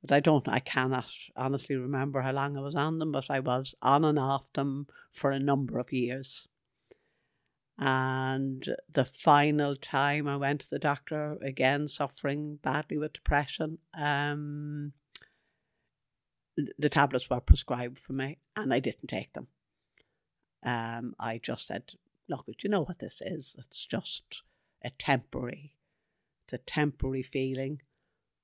but 0.00 0.12
I 0.12 0.20
don't, 0.20 0.48
I 0.48 0.60
cannot 0.60 1.10
honestly 1.36 1.76
remember 1.76 2.22
how 2.22 2.32
long 2.32 2.56
I 2.56 2.60
was 2.62 2.76
on 2.76 2.98
them, 2.98 3.12
but 3.12 3.30
I 3.30 3.40
was 3.40 3.74
on 3.82 4.02
and 4.02 4.18
off 4.18 4.50
them 4.54 4.86
for 5.12 5.32
a 5.32 5.38
number 5.38 5.78
of 5.78 5.92
years. 5.92 6.48
And 7.78 8.74
the 8.90 9.04
final 9.04 9.76
time 9.76 10.26
I 10.26 10.36
went 10.38 10.62
to 10.62 10.70
the 10.70 10.78
doctor, 10.78 11.36
again 11.42 11.88
suffering 11.88 12.58
badly 12.62 12.96
with 12.96 13.12
depression, 13.12 13.78
um, 13.92 14.94
the 16.78 16.88
tablets 16.88 17.28
were 17.28 17.40
prescribed 17.40 17.98
for 17.98 18.12
me 18.12 18.38
and 18.54 18.72
I 18.72 18.80
didn't 18.80 19.08
take 19.08 19.32
them. 19.32 19.48
Um, 20.62 21.14
I 21.18 21.38
just 21.38 21.66
said, 21.66 21.92
look, 22.28 22.46
do 22.46 22.54
you 22.62 22.70
know 22.70 22.82
what 22.82 22.98
this 22.98 23.22
is? 23.24 23.54
It's 23.58 23.84
just 23.84 24.42
a 24.82 24.90
temporary 24.90 25.76
it's 26.46 26.52
a 26.52 26.58
temporary 26.58 27.22
feeling. 27.22 27.82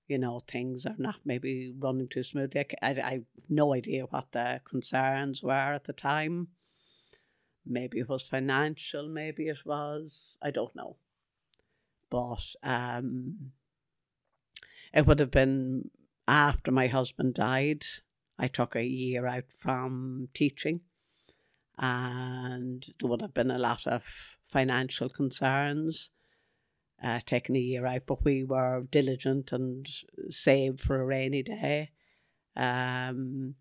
You 0.09 0.19
know, 0.19 0.41
things 0.41 0.85
are 0.85 0.97
not 0.99 1.21
maybe 1.25 1.73
running 1.79 2.09
too 2.09 2.25
smoothly. 2.25 2.61
I, 2.61 2.67
I, 2.83 2.91
I 2.91 3.11
have 3.13 3.25
no 3.49 3.73
idea 3.73 4.05
what 4.05 4.33
the 4.33 4.61
concerns 4.65 5.43
were 5.43 5.53
at 5.53 5.85
the 5.85 5.93
time. 5.93 6.49
Maybe 7.65 8.01
it 8.01 8.09
was 8.09 8.23
financial, 8.23 9.09
maybe 9.09 9.47
it 9.47 9.65
was, 9.65 10.37
I 10.43 10.51
don't 10.51 10.75
know. 10.75 10.97
But 12.11 12.57
um, 12.65 13.53
it 14.93 15.07
would 15.07 15.21
have 15.21 15.31
been 15.31 15.91
after 16.27 16.71
my 16.71 16.87
husband 16.87 17.35
died. 17.35 17.85
I 18.39 18.49
took 18.49 18.75
a 18.75 18.85
year 18.85 19.27
out 19.27 19.53
from 19.53 20.29
teaching, 20.35 20.81
and 21.79 22.87
there 22.99 23.09
would 23.09 23.23
have 23.23 23.35
been 23.35 23.51
a 23.51 23.59
lot 23.59 23.87
of 23.87 24.37
financial 24.45 25.09
concerns 25.09 26.11
uh, 27.03 27.21
taking 27.27 27.57
a 27.57 27.61
year 27.61 27.87
out, 27.87 28.03
but 28.07 28.25
we 28.25 28.45
were 28.45 28.87
diligent 28.91 29.53
and 29.53 29.87
saved 30.31 30.81
for 30.81 31.01
a 31.01 31.05
rainy 31.05 31.43
day. 31.43 31.91
Um, 32.57 33.57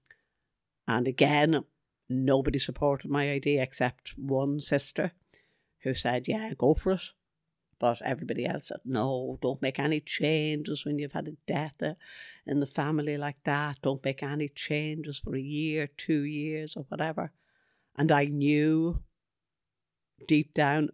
and 0.87 1.07
again, 1.07 1.63
nobody 2.09 2.59
supported 2.59 3.09
my 3.09 3.31
idea 3.31 3.63
except 3.63 4.17
one 4.17 4.59
sister 4.59 5.11
who 5.79 5.93
said, 5.93 6.27
Yeah, 6.27 6.53
go 6.57 6.73
for 6.73 6.93
it. 6.93 7.13
But 7.81 7.99
everybody 8.03 8.45
else 8.45 8.67
said, 8.67 8.81
No, 8.85 9.39
don't 9.41 9.63
make 9.63 9.79
any 9.79 10.01
changes 10.01 10.85
when 10.85 10.99
you've 10.99 11.13
had 11.13 11.27
a 11.27 11.51
death 11.51 11.81
uh, 11.81 11.95
in 12.45 12.59
the 12.59 12.67
family 12.67 13.17
like 13.17 13.43
that. 13.45 13.81
Don't 13.81 14.05
make 14.05 14.21
any 14.21 14.49
changes 14.49 15.17
for 15.17 15.35
a 15.35 15.41
year, 15.41 15.87
two 15.87 16.21
years, 16.21 16.75
or 16.77 16.85
whatever. 16.89 17.31
And 17.95 18.11
I 18.11 18.25
knew 18.25 19.01
deep 20.27 20.53
down, 20.53 20.89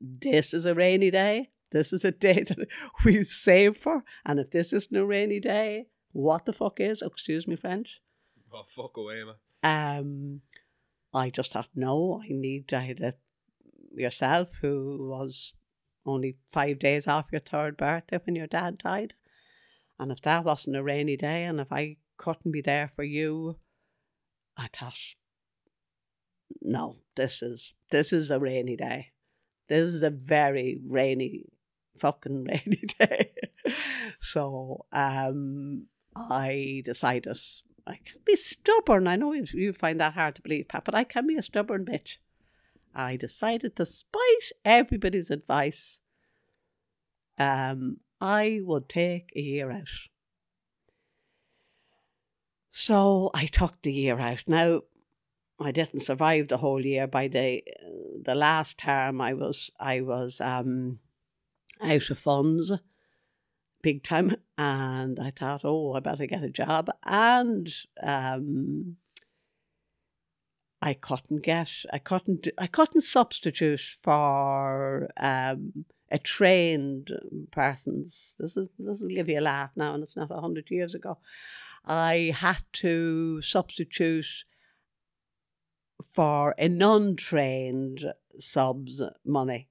this 0.00 0.54
is 0.54 0.64
a 0.64 0.76
rainy 0.76 1.10
day. 1.10 1.50
This 1.72 1.92
is 1.92 2.04
a 2.04 2.12
day 2.28 2.44
that 2.44 2.68
we 3.04 3.24
save 3.24 3.76
for. 3.76 4.04
And 4.24 4.38
if 4.38 4.52
this 4.52 4.72
isn't 4.72 4.96
a 4.96 5.04
rainy 5.04 5.40
day, 5.40 5.88
what 6.12 6.46
the 6.46 6.52
fuck 6.52 6.78
is? 6.78 7.02
Excuse 7.02 7.48
me, 7.48 7.56
French. 7.56 8.00
Oh, 8.54 8.62
fuck 8.68 8.96
away, 8.96 9.24
man. 9.24 9.34
Um, 9.64 10.40
I 11.12 11.30
just 11.30 11.50
thought, 11.50 11.70
no, 11.74 12.22
I 12.22 12.28
need, 12.30 12.72
I 12.72 12.82
had 12.82 13.00
a, 13.00 13.14
yourself 13.92 14.58
who 14.62 15.08
was 15.10 15.54
only 16.08 16.36
five 16.52 16.78
days 16.78 17.06
off 17.06 17.28
your 17.32 17.40
third 17.40 17.76
birthday 17.76 18.18
when 18.24 18.36
your 18.36 18.46
dad 18.46 18.78
died. 18.78 19.14
And 19.98 20.12
if 20.12 20.20
that 20.22 20.44
wasn't 20.44 20.76
a 20.76 20.82
rainy 20.82 21.16
day 21.16 21.44
and 21.44 21.60
if 21.60 21.72
I 21.72 21.96
couldn't 22.16 22.52
be 22.52 22.60
there 22.60 22.88
for 22.88 23.02
you, 23.02 23.56
I 24.56 24.68
thought, 24.68 24.98
no, 26.62 26.96
this 27.16 27.42
is 27.42 27.74
this 27.90 28.12
is 28.12 28.30
a 28.30 28.38
rainy 28.38 28.76
day. 28.76 29.12
This 29.68 29.88
is 29.88 30.02
a 30.02 30.10
very 30.10 30.80
rainy, 30.86 31.44
fucking 31.98 32.44
rainy 32.48 32.82
day. 32.98 33.32
so 34.20 34.86
um, 34.92 35.86
I 36.16 36.82
decided 36.84 37.38
I 37.86 37.98
can 38.04 38.20
be 38.24 38.36
stubborn. 38.36 39.06
I 39.06 39.16
know 39.16 39.32
you, 39.32 39.44
you 39.52 39.72
find 39.72 40.00
that 40.00 40.14
hard 40.14 40.36
to 40.36 40.42
believe, 40.42 40.68
Pat, 40.68 40.84
but 40.84 40.94
I 40.94 41.04
can 41.04 41.26
be 41.26 41.36
a 41.36 41.42
stubborn 41.42 41.84
bitch. 41.84 42.18
I 42.94 43.16
decided, 43.16 43.74
despite 43.74 44.52
everybody's 44.64 45.30
advice, 45.30 46.00
um, 47.38 47.98
I 48.20 48.60
would 48.62 48.88
take 48.88 49.32
a 49.36 49.40
year 49.40 49.70
out. 49.70 49.88
So 52.70 53.30
I 53.34 53.46
took 53.46 53.82
the 53.82 53.92
year 53.92 54.18
out. 54.18 54.44
Now, 54.46 54.82
I 55.60 55.72
didn't 55.72 56.00
survive 56.00 56.48
the 56.48 56.58
whole 56.58 56.84
year. 56.84 57.06
By 57.06 57.28
the 57.28 57.62
the 58.22 58.34
last 58.34 58.78
term, 58.78 59.20
I 59.20 59.34
was 59.34 59.70
I 59.80 60.00
was 60.00 60.40
um, 60.40 61.00
out 61.80 62.10
of 62.10 62.18
funds, 62.18 62.72
big 63.82 64.04
time, 64.04 64.36
and 64.56 65.18
I 65.18 65.30
thought, 65.30 65.62
oh, 65.64 65.94
I 65.94 66.00
better 66.00 66.26
get 66.26 66.44
a 66.44 66.50
job, 66.50 66.90
and 67.04 67.68
um, 68.02 68.96
I 70.80 70.94
couldn't 70.94 71.42
get, 71.42 71.70
I 71.92 71.98
couldn't, 71.98 72.48
I 72.56 72.68
couldn't 72.68 73.00
substitute 73.00 73.96
for 74.02 75.08
um, 75.16 75.84
a 76.10 76.18
trained 76.18 77.10
person's. 77.50 78.36
This 78.38 78.56
is 78.56 78.68
this 78.78 79.00
will 79.00 79.08
give 79.08 79.28
you 79.28 79.40
a 79.40 79.42
laugh 79.42 79.70
now, 79.74 79.94
and 79.94 80.02
it's 80.02 80.16
not 80.16 80.30
a 80.30 80.40
hundred 80.40 80.70
years 80.70 80.94
ago. 80.94 81.18
I 81.84 82.32
had 82.36 82.62
to 82.74 83.42
substitute 83.42 84.44
for 86.04 86.54
a 86.58 86.68
non-trained 86.68 88.12
sub's 88.38 89.02
money. 89.24 89.68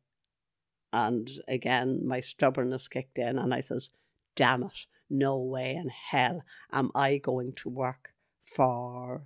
And 0.92 1.30
again, 1.48 2.06
my 2.06 2.20
stubbornness 2.20 2.88
kicked 2.88 3.18
in, 3.18 3.38
and 3.38 3.54
I 3.54 3.62
says, 3.62 3.90
"Damn 4.36 4.64
it! 4.64 4.88
No 5.10 5.38
way 5.38 5.76
in 5.76 5.90
hell 5.90 6.44
am 6.72 6.92
I 6.94 7.18
going 7.18 7.54
to 7.54 7.70
work 7.70 8.14
for 8.44 9.22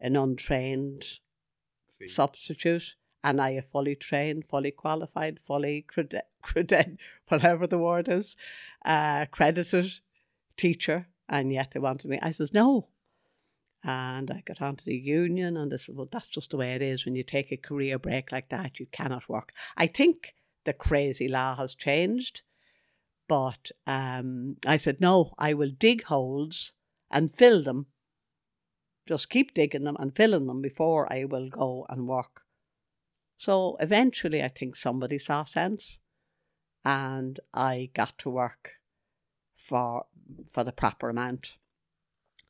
an 0.00 0.16
untrained 0.16 1.04
See. 1.98 2.08
substitute." 2.08 2.96
And 3.22 3.40
I 3.40 3.50
am 3.50 3.62
fully 3.62 3.96
trained, 3.96 4.46
fully 4.46 4.70
qualified, 4.70 5.40
fully 5.40 5.86
cred- 5.88 6.20
cred- 6.44 6.98
whatever 7.28 7.66
the 7.66 7.78
word 7.78 8.06
is, 8.06 8.36
uh, 8.84 9.24
credited 9.26 10.00
teacher, 10.58 11.08
and 11.26 11.50
yet 11.50 11.70
they 11.72 11.80
wanted 11.80 12.10
me. 12.10 12.18
I 12.20 12.32
says 12.32 12.52
no, 12.52 12.88
and 13.84 14.30
I 14.30 14.42
got 14.46 14.62
onto 14.62 14.84
the 14.84 14.96
union, 14.96 15.58
and 15.58 15.70
they 15.70 15.76
said, 15.76 15.94
well, 15.94 16.08
that's 16.10 16.28
just 16.28 16.50
the 16.50 16.56
way 16.56 16.74
it 16.74 16.80
is 16.80 17.04
when 17.04 17.14
you 17.14 17.22
take 17.22 17.52
a 17.52 17.56
career 17.56 17.98
break 17.98 18.32
like 18.32 18.48
that. 18.48 18.80
You 18.80 18.86
cannot 18.86 19.28
work. 19.28 19.52
I 19.76 19.86
think 19.86 20.34
the 20.64 20.72
crazy 20.72 21.28
law 21.28 21.54
has 21.56 21.74
changed, 21.74 22.42
but 23.28 23.70
um, 23.86 24.56
I 24.66 24.78
said, 24.78 25.02
no, 25.02 25.34
I 25.38 25.52
will 25.52 25.70
dig 25.70 26.04
holes 26.04 26.72
and 27.10 27.30
fill 27.30 27.62
them. 27.62 27.86
Just 29.06 29.30
keep 29.30 29.54
digging 29.54 29.84
them 29.84 29.96
and 29.98 30.16
filling 30.16 30.46
them 30.46 30.62
before 30.62 31.12
I 31.12 31.24
will 31.24 31.48
go 31.48 31.86
and 31.88 32.08
work. 32.08 32.42
So 33.36 33.76
eventually, 33.80 34.42
I 34.42 34.48
think 34.48 34.76
somebody 34.76 35.18
saw 35.18 35.44
sense, 35.44 36.00
and 36.84 37.40
I 37.52 37.90
got 37.94 38.16
to 38.18 38.30
work 38.30 38.74
for 39.54 40.06
for 40.50 40.64
the 40.64 40.72
proper 40.72 41.10
amount 41.10 41.58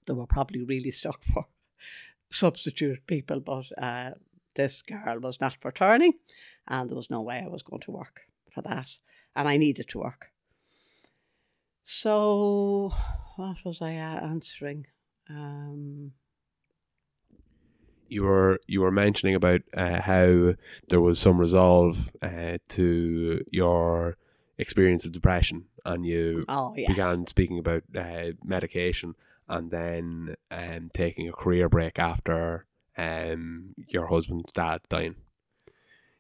they 0.06 0.12
were 0.12 0.26
probably 0.26 0.62
really 0.62 0.90
stuck 0.90 1.22
for 1.32 1.46
substitute 2.30 3.06
people, 3.06 3.40
but 3.40 3.66
uh, 3.80 4.12
this 4.54 4.82
girl 4.82 5.20
was 5.20 5.40
not 5.40 5.56
for 5.60 5.72
turning, 5.72 6.14
and 6.66 6.88
there 6.88 6.96
was 6.96 7.10
no 7.10 7.22
way 7.22 7.42
I 7.44 7.48
was 7.48 7.62
going 7.62 7.82
to 7.82 7.90
work 7.90 8.22
for 8.50 8.62
that, 8.62 8.90
and 9.34 9.48
I 9.48 9.56
needed 9.56 9.88
to 9.90 10.00
work. 10.00 10.30
So, 11.82 12.92
what 13.36 13.58
was 13.64 13.82
I 13.82 13.96
uh, 13.96 14.20
answering? 14.26 14.86
Um, 15.28 16.12
You 18.14 18.22
were 18.22 18.60
you 18.68 18.80
were 18.80 18.92
mentioning 18.92 19.34
about 19.34 19.62
uh, 19.76 20.00
how 20.00 20.54
there 20.88 21.00
was 21.00 21.18
some 21.18 21.38
resolve 21.38 22.10
uh, 22.22 22.58
to 22.68 23.44
your 23.50 24.16
experience 24.56 25.04
of 25.04 25.10
depression, 25.10 25.64
and 25.84 26.06
you 26.06 26.44
oh 26.48 26.74
yes, 26.76 26.88
began 26.88 27.26
speaking 27.26 27.58
about 27.58 27.82
uh, 27.96 28.32
medication, 28.44 29.16
and 29.48 29.70
then 29.70 30.36
um, 30.52 30.90
taking 30.94 31.28
a 31.28 31.32
career 31.32 31.68
break 31.68 31.98
after 31.98 32.66
um, 32.96 33.74
your 33.88 34.06
husband's 34.06 34.52
dad 34.52 34.80
dying. 34.88 35.16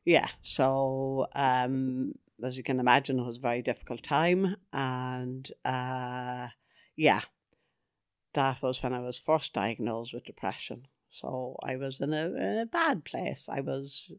yeah. 0.04 0.28
So, 0.40 1.28
um, 1.34 2.14
as 2.42 2.56
you 2.56 2.64
can 2.64 2.80
imagine, 2.80 3.20
it 3.20 3.24
was 3.24 3.38
a 3.38 3.40
very 3.40 3.62
difficult 3.62 4.02
time, 4.02 4.56
and 4.72 5.48
uh, 5.64 6.48
yeah, 6.96 7.20
that 8.32 8.62
was 8.62 8.82
when 8.82 8.92
I 8.92 9.00
was 9.00 9.16
first 9.16 9.52
diagnosed 9.52 10.12
with 10.12 10.24
depression. 10.24 10.88
So 11.14 11.56
I 11.62 11.76
was 11.76 12.00
in 12.00 12.12
a, 12.12 12.26
in 12.26 12.58
a 12.58 12.66
bad 12.66 13.04
place. 13.04 13.48
I 13.48 13.60
was 13.60 14.10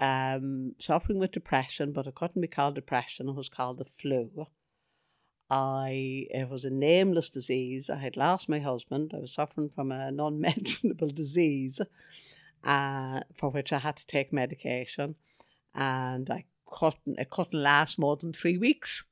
um, 0.00 0.74
suffering 0.80 1.20
with 1.20 1.30
depression, 1.30 1.92
but 1.92 2.08
it 2.08 2.16
couldn't 2.16 2.42
be 2.42 2.48
called 2.48 2.74
depression. 2.74 3.28
It 3.28 3.36
was 3.36 3.48
called 3.48 3.78
the 3.78 3.84
flu. 3.84 4.48
I 5.48 6.26
it 6.30 6.50
was 6.50 6.64
a 6.64 6.70
nameless 6.70 7.28
disease. 7.28 7.88
I 7.88 7.98
had 7.98 8.16
lost 8.16 8.48
my 8.48 8.58
husband. 8.58 9.12
I 9.14 9.20
was 9.20 9.32
suffering 9.32 9.68
from 9.68 9.92
an 9.92 10.18
unmentionable 10.18 11.10
disease, 11.14 11.80
uh, 12.64 13.20
for 13.32 13.50
which 13.50 13.72
I 13.72 13.78
had 13.78 13.96
to 13.98 14.06
take 14.08 14.32
medication, 14.32 15.14
and 15.72 16.28
I 16.28 16.46
couldn't. 16.66 17.20
It 17.20 17.30
couldn't 17.30 17.62
last 17.62 17.96
more 17.96 18.16
than 18.16 18.32
three 18.32 18.58
weeks. 18.58 19.04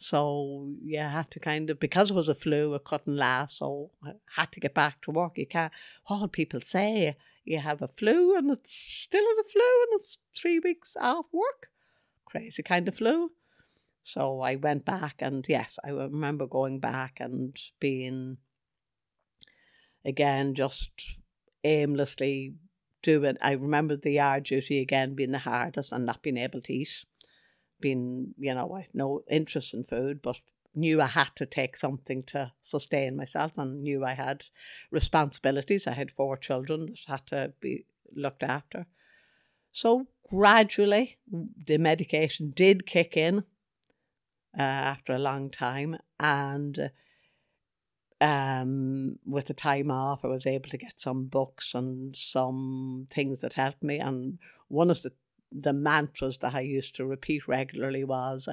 So 0.00 0.70
you 0.80 1.00
had 1.00 1.28
to 1.32 1.40
kind 1.40 1.68
of 1.70 1.80
because 1.80 2.12
it 2.12 2.14
was 2.14 2.28
a 2.28 2.34
flu, 2.34 2.72
it 2.74 2.84
couldn't 2.84 3.16
last. 3.16 3.58
So 3.58 3.90
I 4.04 4.12
had 4.36 4.52
to 4.52 4.60
get 4.60 4.72
back 4.72 5.02
to 5.02 5.10
work. 5.10 5.36
You 5.36 5.46
can't. 5.46 5.72
All 6.06 6.28
people 6.28 6.60
say 6.60 7.16
you 7.44 7.58
have 7.58 7.82
a 7.82 7.88
flu 7.88 8.36
and 8.36 8.48
it's 8.48 8.72
still 8.72 9.24
is 9.24 9.38
a 9.40 9.42
flu 9.42 9.60
and 9.82 10.00
it's 10.00 10.18
three 10.36 10.60
weeks 10.60 10.96
off 11.00 11.26
work. 11.32 11.70
Crazy 12.26 12.62
kind 12.62 12.86
of 12.86 12.94
flu. 12.94 13.32
So 14.04 14.40
I 14.40 14.54
went 14.54 14.84
back 14.84 15.16
and 15.18 15.44
yes, 15.48 15.80
I 15.84 15.90
remember 15.90 16.46
going 16.46 16.78
back 16.78 17.16
and 17.18 17.58
being 17.80 18.38
again 20.04 20.54
just 20.54 21.18
aimlessly 21.64 22.54
doing. 23.02 23.36
I 23.42 23.52
remember 23.52 23.96
the 23.96 24.12
yard 24.12 24.44
duty 24.44 24.78
again 24.80 25.16
being 25.16 25.32
the 25.32 25.38
hardest 25.38 25.90
and 25.90 26.06
not 26.06 26.22
being 26.22 26.38
able 26.38 26.60
to 26.60 26.72
eat. 26.72 27.04
Being, 27.80 28.34
you 28.38 28.54
know, 28.54 28.74
I 28.76 28.88
no 28.92 29.22
interest 29.30 29.74
in 29.74 29.84
food, 29.84 30.20
but 30.22 30.40
knew 30.74 31.00
I 31.00 31.06
had 31.06 31.30
to 31.36 31.46
take 31.46 31.76
something 31.76 32.22
to 32.24 32.52
sustain 32.62 33.16
myself 33.16 33.52
and 33.56 33.82
knew 33.82 34.04
I 34.04 34.12
had 34.12 34.44
responsibilities. 34.90 35.86
I 35.86 35.92
had 35.92 36.10
four 36.10 36.36
children 36.36 36.86
that 36.86 36.98
had 37.06 37.26
to 37.28 37.52
be 37.60 37.86
looked 38.14 38.42
after. 38.42 38.86
So 39.72 40.06
gradually, 40.28 41.18
the 41.30 41.78
medication 41.78 42.52
did 42.54 42.86
kick 42.86 43.16
in 43.16 43.44
uh, 44.58 44.62
after 44.62 45.12
a 45.12 45.18
long 45.18 45.50
time, 45.50 45.98
and 46.18 46.90
um, 48.20 49.18
with 49.24 49.46
the 49.46 49.54
time 49.54 49.90
off, 49.90 50.24
I 50.24 50.28
was 50.28 50.46
able 50.46 50.70
to 50.70 50.78
get 50.78 51.00
some 51.00 51.26
books 51.26 51.74
and 51.74 52.16
some 52.16 53.06
things 53.10 53.40
that 53.42 53.52
helped 53.52 53.82
me. 53.82 53.98
And 53.98 54.38
one 54.68 54.90
of 54.90 55.02
the 55.02 55.12
the 55.50 55.72
mantras 55.72 56.38
that 56.38 56.54
I 56.54 56.60
used 56.60 56.94
to 56.96 57.06
repeat 57.06 57.48
regularly 57.48 58.04
was 58.04 58.48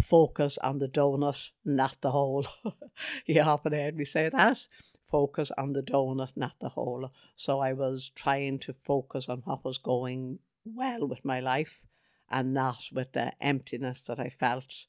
focus 0.00 0.58
on 0.58 0.78
the 0.78 0.88
donut, 0.88 1.50
not 1.64 1.96
the 2.00 2.10
hole. 2.10 2.46
you 3.26 3.40
often 3.40 3.72
heard 3.72 3.96
me 3.96 4.04
say 4.04 4.28
that. 4.28 4.66
Focus 5.02 5.50
on 5.56 5.72
the 5.72 5.82
donut, 5.82 6.32
not 6.36 6.52
the 6.60 6.70
hole. 6.70 7.10
So 7.34 7.60
I 7.60 7.72
was 7.72 8.10
trying 8.14 8.58
to 8.60 8.72
focus 8.72 9.28
on 9.28 9.42
what 9.44 9.64
was 9.64 9.78
going 9.78 10.40
well 10.64 11.06
with 11.06 11.24
my 11.24 11.40
life 11.40 11.86
and 12.30 12.52
not 12.52 12.84
with 12.92 13.12
the 13.12 13.32
emptiness 13.40 14.02
that 14.02 14.18
I 14.18 14.28
felt 14.28 14.86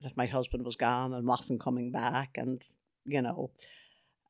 that 0.00 0.16
my 0.16 0.26
husband 0.26 0.64
was 0.64 0.76
gone 0.76 1.12
and 1.12 1.26
wasn't 1.26 1.60
coming 1.60 1.90
back. 1.90 2.36
And, 2.36 2.62
you 3.04 3.22
know, 3.22 3.50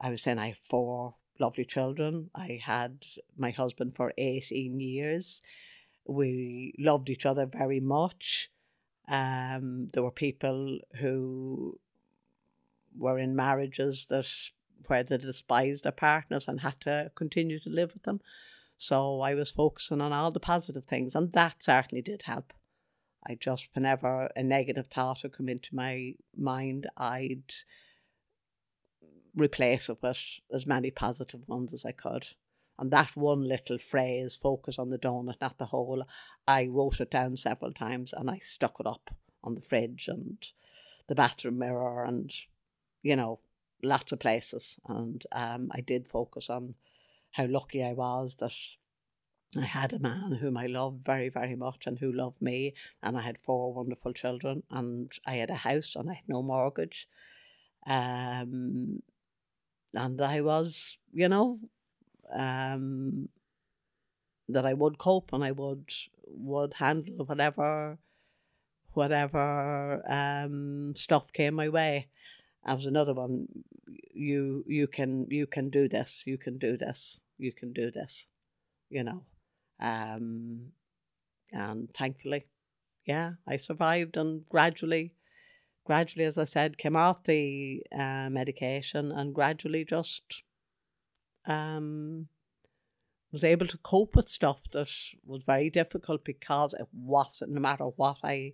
I 0.00 0.10
was 0.10 0.22
saying 0.22 0.38
I 0.38 0.48
have 0.48 0.58
four 0.58 1.14
lovely 1.38 1.64
children. 1.64 2.30
I 2.34 2.60
had 2.62 3.04
my 3.36 3.50
husband 3.50 3.94
for 3.94 4.12
18 4.16 4.80
years. 4.80 5.42
We 6.08 6.74
loved 6.78 7.10
each 7.10 7.26
other 7.26 7.46
very 7.46 7.80
much. 7.80 8.50
Um, 9.08 9.90
there 9.92 10.02
were 10.02 10.10
people 10.10 10.78
who 10.96 11.78
were 12.96 13.18
in 13.18 13.36
marriages 13.36 14.06
that 14.08 14.26
where 14.86 15.02
they 15.02 15.16
despised 15.16 15.84
their 15.84 15.92
partners 15.92 16.48
and 16.48 16.60
had 16.60 16.80
to 16.80 17.10
continue 17.14 17.58
to 17.60 17.70
live 17.70 17.92
with 17.92 18.04
them. 18.04 18.20
So 18.76 19.20
I 19.20 19.34
was 19.34 19.50
focusing 19.50 20.00
on 20.00 20.12
all 20.12 20.30
the 20.30 20.40
positive 20.40 20.84
things, 20.84 21.14
and 21.14 21.32
that 21.32 21.62
certainly 21.62 22.02
did 22.02 22.22
help. 22.22 22.52
I 23.26 23.34
just, 23.34 23.68
whenever 23.74 24.30
a 24.36 24.42
negative 24.42 24.86
thought 24.86 25.22
would 25.22 25.32
come 25.32 25.48
into 25.48 25.74
my 25.74 26.14
mind, 26.36 26.86
I'd 26.96 27.52
replace 29.34 29.88
it 29.88 29.98
with 30.02 30.40
as 30.52 30.66
many 30.66 30.90
positive 30.90 31.48
ones 31.48 31.72
as 31.72 31.84
I 31.84 31.92
could. 31.92 32.28
And 32.78 32.90
that 32.90 33.16
one 33.16 33.42
little 33.42 33.78
phrase, 33.78 34.36
focus 34.36 34.78
on 34.78 34.90
the 34.90 34.98
donut, 34.98 35.40
not 35.40 35.58
the 35.58 35.66
hole, 35.66 36.04
I 36.46 36.66
wrote 36.66 37.00
it 37.00 37.10
down 37.10 37.36
several 37.36 37.72
times 37.72 38.12
and 38.12 38.30
I 38.30 38.38
stuck 38.38 38.80
it 38.80 38.86
up 38.86 39.10
on 39.42 39.54
the 39.54 39.62
fridge 39.62 40.08
and 40.08 40.38
the 41.06 41.14
bathroom 41.14 41.58
mirror 41.58 42.04
and, 42.04 42.32
you 43.02 43.16
know, 43.16 43.40
lots 43.82 44.12
of 44.12 44.18
places. 44.18 44.78
And 44.88 45.24
um, 45.32 45.70
I 45.72 45.80
did 45.80 46.06
focus 46.06 46.50
on 46.50 46.74
how 47.32 47.46
lucky 47.46 47.82
I 47.82 47.92
was 47.92 48.36
that 48.36 48.54
I 49.56 49.64
had 49.64 49.92
a 49.92 49.98
man 49.98 50.32
whom 50.32 50.56
I 50.56 50.66
loved 50.66 51.04
very, 51.04 51.28
very 51.28 51.54
much 51.54 51.86
and 51.86 51.98
who 51.98 52.12
loved 52.12 52.42
me. 52.42 52.74
And 53.02 53.16
I 53.16 53.22
had 53.22 53.40
four 53.40 53.72
wonderful 53.72 54.12
children 54.12 54.62
and 54.70 55.10
I 55.26 55.36
had 55.36 55.50
a 55.50 55.54
house 55.54 55.96
and 55.96 56.10
I 56.10 56.14
had 56.14 56.28
no 56.28 56.42
mortgage. 56.42 57.08
Um, 57.86 59.02
and 59.94 60.20
I 60.20 60.40
was, 60.40 60.98
you 61.12 61.28
know, 61.28 61.60
um, 62.34 63.28
that 64.48 64.66
I 64.66 64.74
would 64.74 64.98
cope 64.98 65.32
and 65.32 65.42
I 65.42 65.52
would 65.52 65.90
would 66.26 66.74
handle 66.74 67.24
whatever 67.24 67.98
whatever 68.92 70.02
um, 70.10 70.94
stuff 70.96 71.32
came 71.32 71.54
my 71.54 71.68
way. 71.68 72.08
I 72.64 72.74
was 72.74 72.86
another 72.86 73.14
one. 73.14 73.46
You 74.12 74.64
you 74.66 74.86
can 74.86 75.26
you 75.30 75.46
can 75.46 75.70
do 75.70 75.88
this. 75.88 76.24
You 76.26 76.38
can 76.38 76.58
do 76.58 76.76
this. 76.76 77.20
You 77.38 77.52
can 77.52 77.72
do 77.72 77.90
this. 77.90 78.26
You 78.88 79.04
know, 79.04 79.22
um, 79.80 80.72
and 81.52 81.92
thankfully, 81.92 82.46
yeah, 83.04 83.32
I 83.46 83.56
survived 83.56 84.16
and 84.16 84.46
gradually, 84.48 85.14
gradually, 85.84 86.24
as 86.24 86.38
I 86.38 86.44
said, 86.44 86.78
came 86.78 86.96
off 86.96 87.24
the 87.24 87.82
uh, 87.92 88.28
medication 88.30 89.12
and 89.12 89.34
gradually 89.34 89.84
just 89.84 90.44
um, 91.46 92.28
was 93.32 93.44
able 93.44 93.66
to 93.66 93.78
cope 93.78 94.16
with 94.16 94.28
stuff 94.28 94.70
that 94.72 94.90
was 95.24 95.44
very 95.44 95.70
difficult 95.70 96.24
because 96.24 96.74
it 96.74 96.88
wasn't, 96.92 97.52
no 97.52 97.60
matter 97.60 97.84
what 97.84 98.18
I 98.22 98.52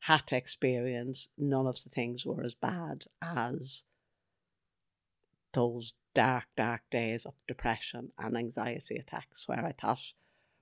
had 0.00 0.26
to 0.28 0.36
experience, 0.36 1.28
none 1.36 1.66
of 1.66 1.82
the 1.82 1.90
things 1.90 2.24
were 2.24 2.42
as 2.42 2.54
bad 2.54 3.04
as 3.20 3.84
those 5.52 5.94
dark, 6.14 6.46
dark 6.56 6.82
days 6.90 7.26
of 7.26 7.34
depression 7.46 8.12
and 8.18 8.36
anxiety 8.36 8.96
attacks 8.96 9.46
where 9.46 9.64
I 9.64 9.72
thought, 9.72 10.12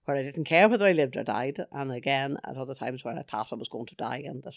where 0.05 0.17
I 0.17 0.23
didn't 0.23 0.45
care 0.45 0.69
whether 0.69 0.87
I 0.87 0.93
lived 0.93 1.17
or 1.17 1.25
died. 1.25 1.61
And 1.73 1.93
again, 1.93 2.39
at 2.45 2.57
other 2.57 2.75
times 2.75 3.05
where 3.05 3.19
I 3.19 3.23
thought 3.23 3.53
I 3.53 3.57
was 3.57 3.69
going 3.69 3.87
to 3.87 3.95
die 3.95 4.23
and 4.25 4.43
that 4.45 4.57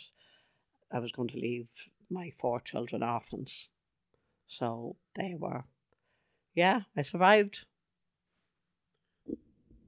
I 0.91 0.99
was 0.99 1.11
going 1.11 1.30
to 1.30 1.38
leave 1.38 1.69
my 2.09 2.32
four 2.32 2.59
children 2.59 3.03
orphans. 3.03 3.69
So 4.47 4.95
they 5.15 5.36
were, 5.38 5.65
yeah, 6.56 6.82
I 6.95 7.02
survived. 7.02 7.66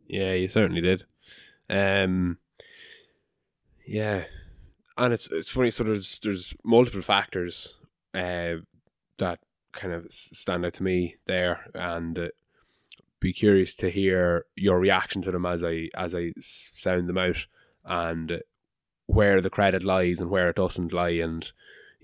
Yeah, 0.08 0.34
you 0.34 0.48
certainly 0.48 0.82
did. 0.82 1.06
Um, 1.70 2.38
yeah, 3.86 4.26
and 4.98 5.14
it's 5.14 5.30
it's 5.32 5.50
funny. 5.50 5.72
So 5.72 5.84
there's 5.84 6.20
there's 6.20 6.54
multiple 6.64 7.02
factors 7.02 7.78
uh, 8.14 8.56
that 9.18 9.40
kind 9.72 9.94
of 9.94 10.06
stand 10.10 10.66
out 10.66 10.74
to 10.74 10.84
me 10.84 11.16
there, 11.26 11.66
and 11.74 12.18
uh, 12.18 12.28
be 13.20 13.34
curious 13.34 13.74
to 13.76 13.90
hear 13.90 14.46
your 14.56 14.80
reaction 14.80 15.22
to 15.24 15.32
them 15.32 15.46
as 15.46 15.64
I 15.64 15.90
as 15.96 16.14
I 16.14 16.34
sound 16.40 17.10
them 17.10 17.18
out, 17.18 17.48
and 17.86 18.42
where 19.08 19.42
the 19.42 19.50
credit 19.50 19.84
lies 19.84 20.20
and 20.20 20.30
where 20.30 20.50
it 20.50 20.58
doesn't 20.58 20.94
lie, 20.94 21.10
and 21.10 21.52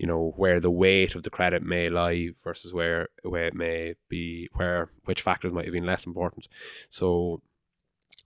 you 0.00 0.06
know 0.06 0.32
where 0.36 0.60
the 0.60 0.70
weight 0.70 1.14
of 1.14 1.24
the 1.24 1.30
credit 1.30 1.62
may 1.62 1.90
lie 1.90 2.30
versus 2.42 2.72
where 2.72 3.08
where 3.22 3.44
it 3.44 3.54
may 3.54 3.94
be 4.08 4.48
where 4.54 4.88
which 5.04 5.20
factors 5.20 5.52
might 5.52 5.66
have 5.66 5.74
been 5.74 5.84
less 5.84 6.06
important. 6.06 6.48
So 6.88 7.42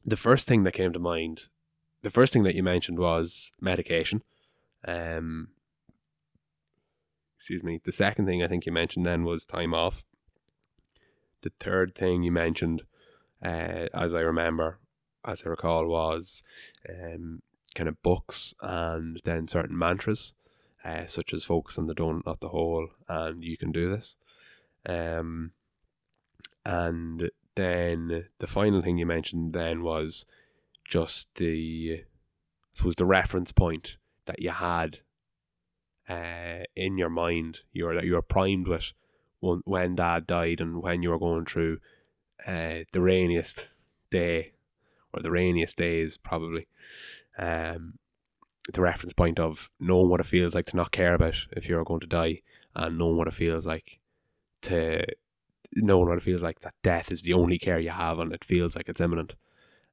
the 0.07 0.17
first 0.17 0.47
thing 0.47 0.63
that 0.63 0.73
came 0.73 0.93
to 0.93 1.01
mind, 1.01 1.49
the 2.03 2.11
first 2.11 2.33
thing 2.33 2.45
that 2.45 2.55
you 2.55 2.63
mentioned 2.63 3.01
was 3.01 3.51
medication. 3.61 4.23
Um, 4.87 5.49
excuse 7.37 7.65
me. 7.65 7.81
The 7.83 7.91
second 7.91 8.27
thing 8.27 8.41
I 8.41 8.47
think 8.47 8.67
you 8.67 8.73
mentioned 8.73 9.05
then 9.05 9.25
was 9.25 9.45
time 9.45 9.75
off. 9.75 10.05
The 11.43 11.51
third 11.59 11.97
thing 11.97 12.23
you 12.23 12.31
mentioned, 12.31 12.83
uh, 13.45 13.87
as 13.93 14.15
I 14.15 14.21
remember, 14.21 14.79
as 15.25 15.43
I 15.45 15.49
recall, 15.49 15.89
was 15.89 16.45
um, 16.89 17.43
kind 17.75 17.89
of 17.89 18.01
books 18.01 18.55
and 18.63 19.21
then 19.25 19.49
certain 19.49 19.77
mantras, 19.77 20.35
uh, 20.85 21.07
such 21.07 21.33
as 21.33 21.45
focus 21.45 21.79
on 21.79 21.87
the 21.87 21.95
donut, 21.95 22.27
not 22.27 22.41
the 22.41 22.49
hole, 22.49 22.89
and 23.09 23.43
you 23.43 23.57
can 23.57 23.73
do 23.73 23.91
this. 23.91 24.17
Um, 24.87 25.53
and 26.65 27.31
then 27.55 28.27
the 28.39 28.47
final 28.47 28.83
thing 28.83 28.99
you 28.99 29.07
mentioned 29.07 29.53
then 29.53 29.83
was 29.83 30.27
just 30.87 31.29
the, 31.37 32.01
I 32.03 32.05
suppose, 32.75 32.97
the 32.97 33.07
reference 33.07 33.53
point 33.53 33.97
that 34.27 34.41
you 34.41 34.51
had 34.51 34.99
uh, 36.09 36.65
in 36.77 36.99
your 36.99 37.09
mind, 37.09 37.61
you 37.73 37.87
were 37.87 37.95
that 37.95 38.05
you 38.05 38.15
were 38.15 38.23
primed 38.23 38.69
with 38.69 38.93
when, 39.41 39.63
when 39.65 39.95
Dad 39.95 40.27
died 40.27 40.61
and 40.61 40.83
when 40.83 41.03
you 41.03 41.11
were 41.11 41.19
going 41.19 41.47
through 41.47 41.79
uh, 42.47 42.81
the 42.93 43.01
rainiest 43.01 43.69
day 44.11 44.53
or 45.13 45.23
the 45.23 45.31
rainiest 45.31 45.79
days, 45.79 46.19
probably. 46.19 46.67
Um, 47.39 47.95
the 48.73 48.81
reference 48.81 49.13
point 49.13 49.39
of 49.39 49.71
knowing 49.79 50.09
what 50.09 50.21
it 50.21 50.27
feels 50.27 50.55
like 50.55 50.67
to 50.67 50.77
not 50.77 50.91
care 50.91 51.15
about 51.15 51.37
if 51.53 51.69
you're 51.69 51.85
going 51.85 52.01
to 52.01 52.07
die 52.07 52.41
and 52.75 52.99
knowing 52.99 53.17
what 53.17 53.29
it 53.29 53.35
feels 53.35 53.67
like 53.67 54.01
to 54.63 55.05
knowing 55.77 56.09
what 56.09 56.19
it 56.19 56.23
feels 56.23 56.43
like 56.43 56.61
that 56.61 56.75
death 56.83 57.11
is 57.11 57.23
the 57.23 57.33
only 57.33 57.59
care 57.59 57.79
you 57.79 57.91
have 57.91 58.19
and 58.19 58.33
it 58.33 58.45
feels 58.45 58.77
like 58.77 58.89
it's 58.89 59.01
imminent. 59.01 59.35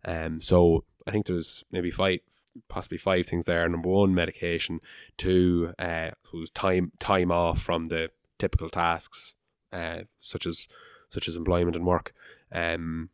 Um, 0.05 0.39
so 0.39 0.83
I 1.07 1.11
think 1.11 1.25
there's 1.25 1.63
maybe 1.71 1.91
five, 1.91 2.19
possibly 2.67 2.97
five 2.97 3.25
things 3.25 3.45
there. 3.45 3.67
Number 3.67 3.89
one, 3.89 4.13
medication. 4.13 4.79
Two, 5.17 5.73
uh, 5.79 6.11
was 6.33 6.51
time 6.51 6.91
time 6.99 7.31
off 7.31 7.61
from 7.61 7.85
the 7.85 8.09
typical 8.37 8.69
tasks, 8.69 9.35
uh, 9.73 10.01
such 10.19 10.45
as 10.45 10.67
such 11.09 11.27
as 11.27 11.35
employment 11.35 11.75
and 11.75 11.85
work. 11.85 12.13
Um, 12.51 13.09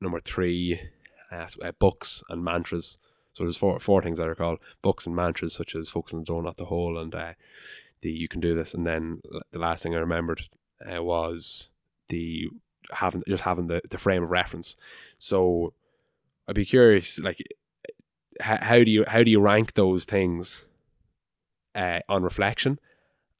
number 0.00 0.20
three, 0.20 0.80
uh, 1.30 1.46
uh, 1.62 1.72
books 1.78 2.22
and 2.28 2.44
mantras. 2.44 2.98
So 3.32 3.44
there's 3.44 3.56
four 3.56 3.78
four 3.78 4.02
things 4.02 4.18
that 4.18 4.28
are 4.28 4.34
called 4.34 4.58
books 4.82 5.06
and 5.06 5.14
mantras, 5.14 5.54
such 5.54 5.74
as 5.74 5.88
focus 5.88 6.14
on 6.14 6.20
the 6.20 6.32
donut, 6.32 6.56
the 6.56 6.64
hole, 6.66 6.98
and 6.98 7.14
uh, 7.14 7.32
the 8.02 8.10
you 8.10 8.28
can 8.28 8.40
do 8.40 8.54
this. 8.54 8.74
And 8.74 8.84
then 8.84 9.20
the 9.52 9.58
last 9.58 9.82
thing 9.82 9.94
I 9.94 9.98
remembered 9.98 10.42
uh, 10.84 11.02
was 11.02 11.70
the 12.08 12.48
having 12.92 13.22
just 13.28 13.44
having 13.44 13.68
the, 13.68 13.80
the 13.88 13.98
frame 13.98 14.22
of 14.22 14.30
reference. 14.30 14.76
So 15.18 15.74
I'd 16.48 16.54
be 16.54 16.64
curious, 16.64 17.20
like, 17.20 17.38
how, 18.40 18.58
how 18.60 18.84
do 18.84 18.90
you 18.90 19.04
how 19.06 19.22
do 19.22 19.30
you 19.30 19.40
rank 19.40 19.74
those 19.74 20.04
things 20.04 20.66
uh, 21.74 22.00
on 22.08 22.22
reflection, 22.22 22.80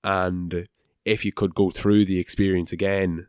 and 0.04 0.68
if 1.04 1.24
you 1.24 1.32
could 1.32 1.54
go 1.54 1.70
through 1.70 2.04
the 2.04 2.20
experience 2.20 2.72
again, 2.72 3.26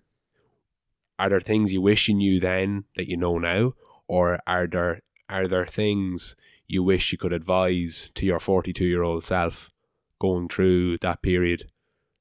are 1.17 1.29
there 1.29 1.41
things 1.41 1.73
you 1.73 1.81
wish 1.81 2.07
you 2.07 2.13
knew 2.13 2.39
then 2.39 2.83
that 2.95 3.09
you 3.09 3.17
know 3.17 3.39
now, 3.39 3.73
or 4.07 4.39
are 4.45 4.67
there 4.67 5.01
are 5.27 5.47
there 5.47 5.65
things 5.65 6.35
you 6.73 6.83
wish 6.83 7.11
you 7.11 7.17
could 7.17 7.33
advise 7.33 8.09
to 8.15 8.25
your 8.25 8.39
forty 8.39 8.73
two 8.73 8.85
year 8.85 9.03
old 9.03 9.25
self 9.25 9.71
going 10.19 10.47
through 10.49 10.97
that 10.99 11.21
period? 11.21 11.69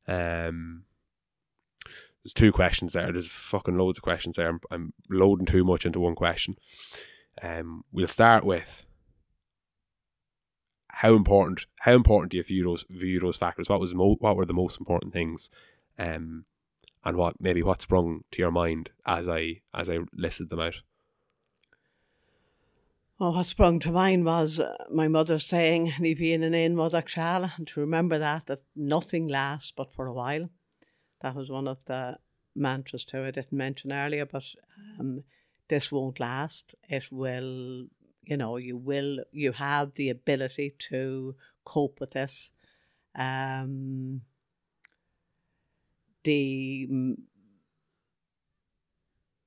Um, 0.06 0.84
there's 2.22 2.34
two 2.34 2.52
questions 2.52 2.92
there. 2.92 3.10
There's 3.12 3.28
fucking 3.28 3.78
loads 3.78 3.98
of 3.98 4.02
questions 4.02 4.36
there. 4.36 4.48
I'm, 4.48 4.60
I'm 4.70 4.92
loading 5.08 5.46
too 5.46 5.64
much 5.64 5.86
into 5.86 6.00
one 6.00 6.14
question. 6.14 6.56
Um, 7.42 7.84
we'll 7.92 8.08
start 8.08 8.44
with 8.44 8.84
how 10.88 11.14
important 11.14 11.64
how 11.80 11.94
important 11.94 12.30
do 12.32 12.36
you 12.36 12.42
view 12.42 12.64
those 12.64 12.84
view 12.90 13.20
those 13.20 13.38
factors? 13.38 13.68
What 13.68 13.80
was 13.80 13.94
mo- 13.94 14.16
what 14.18 14.36
were 14.36 14.44
the 14.44 14.52
most 14.52 14.78
important 14.78 15.12
things, 15.14 15.48
um, 15.98 16.44
and 17.04 17.16
what 17.16 17.40
maybe 17.40 17.62
what 17.62 17.80
sprung 17.80 18.24
to 18.32 18.42
your 18.42 18.50
mind 18.50 18.90
as 19.06 19.28
I 19.28 19.62
as 19.74 19.88
I 19.88 20.00
listed 20.12 20.50
them 20.50 20.60
out. 20.60 20.80
Well, 23.20 23.34
what 23.34 23.44
sprung 23.44 23.80
to 23.80 23.92
mind 23.92 24.24
was 24.24 24.60
uh, 24.60 24.74
my 24.90 25.06
mother 25.06 25.38
saying, 25.38 25.88
"Ní 25.98 26.18
bhíonn 26.18 26.42
in 26.42 26.54
aon 26.54 26.74
rud 26.74 26.94
ag 26.94 27.10
and 27.58 27.68
to 27.68 27.80
remember 27.80 28.18
that 28.18 28.46
that 28.46 28.62
nothing 28.74 29.28
lasts 29.28 29.72
but 29.76 29.92
for 29.92 30.06
a 30.06 30.12
while. 30.14 30.48
That 31.20 31.34
was 31.34 31.50
one 31.50 31.68
of 31.68 31.84
the 31.84 32.16
mantras 32.54 33.04
too. 33.04 33.22
I 33.24 33.30
didn't 33.30 33.52
mention 33.52 33.92
earlier, 33.92 34.24
but 34.24 34.44
um, 34.98 35.24
this 35.68 35.92
won't 35.92 36.18
last. 36.18 36.74
It 36.88 37.12
will, 37.12 37.88
you 38.22 38.38
know, 38.38 38.56
you 38.56 38.78
will, 38.78 39.18
you 39.32 39.52
have 39.52 39.92
the 39.96 40.08
ability 40.08 40.76
to 40.88 41.36
cope 41.62 42.00
with 42.00 42.12
this. 42.12 42.52
Um, 43.14 44.22
the 46.24 46.88
mm, 46.90 47.16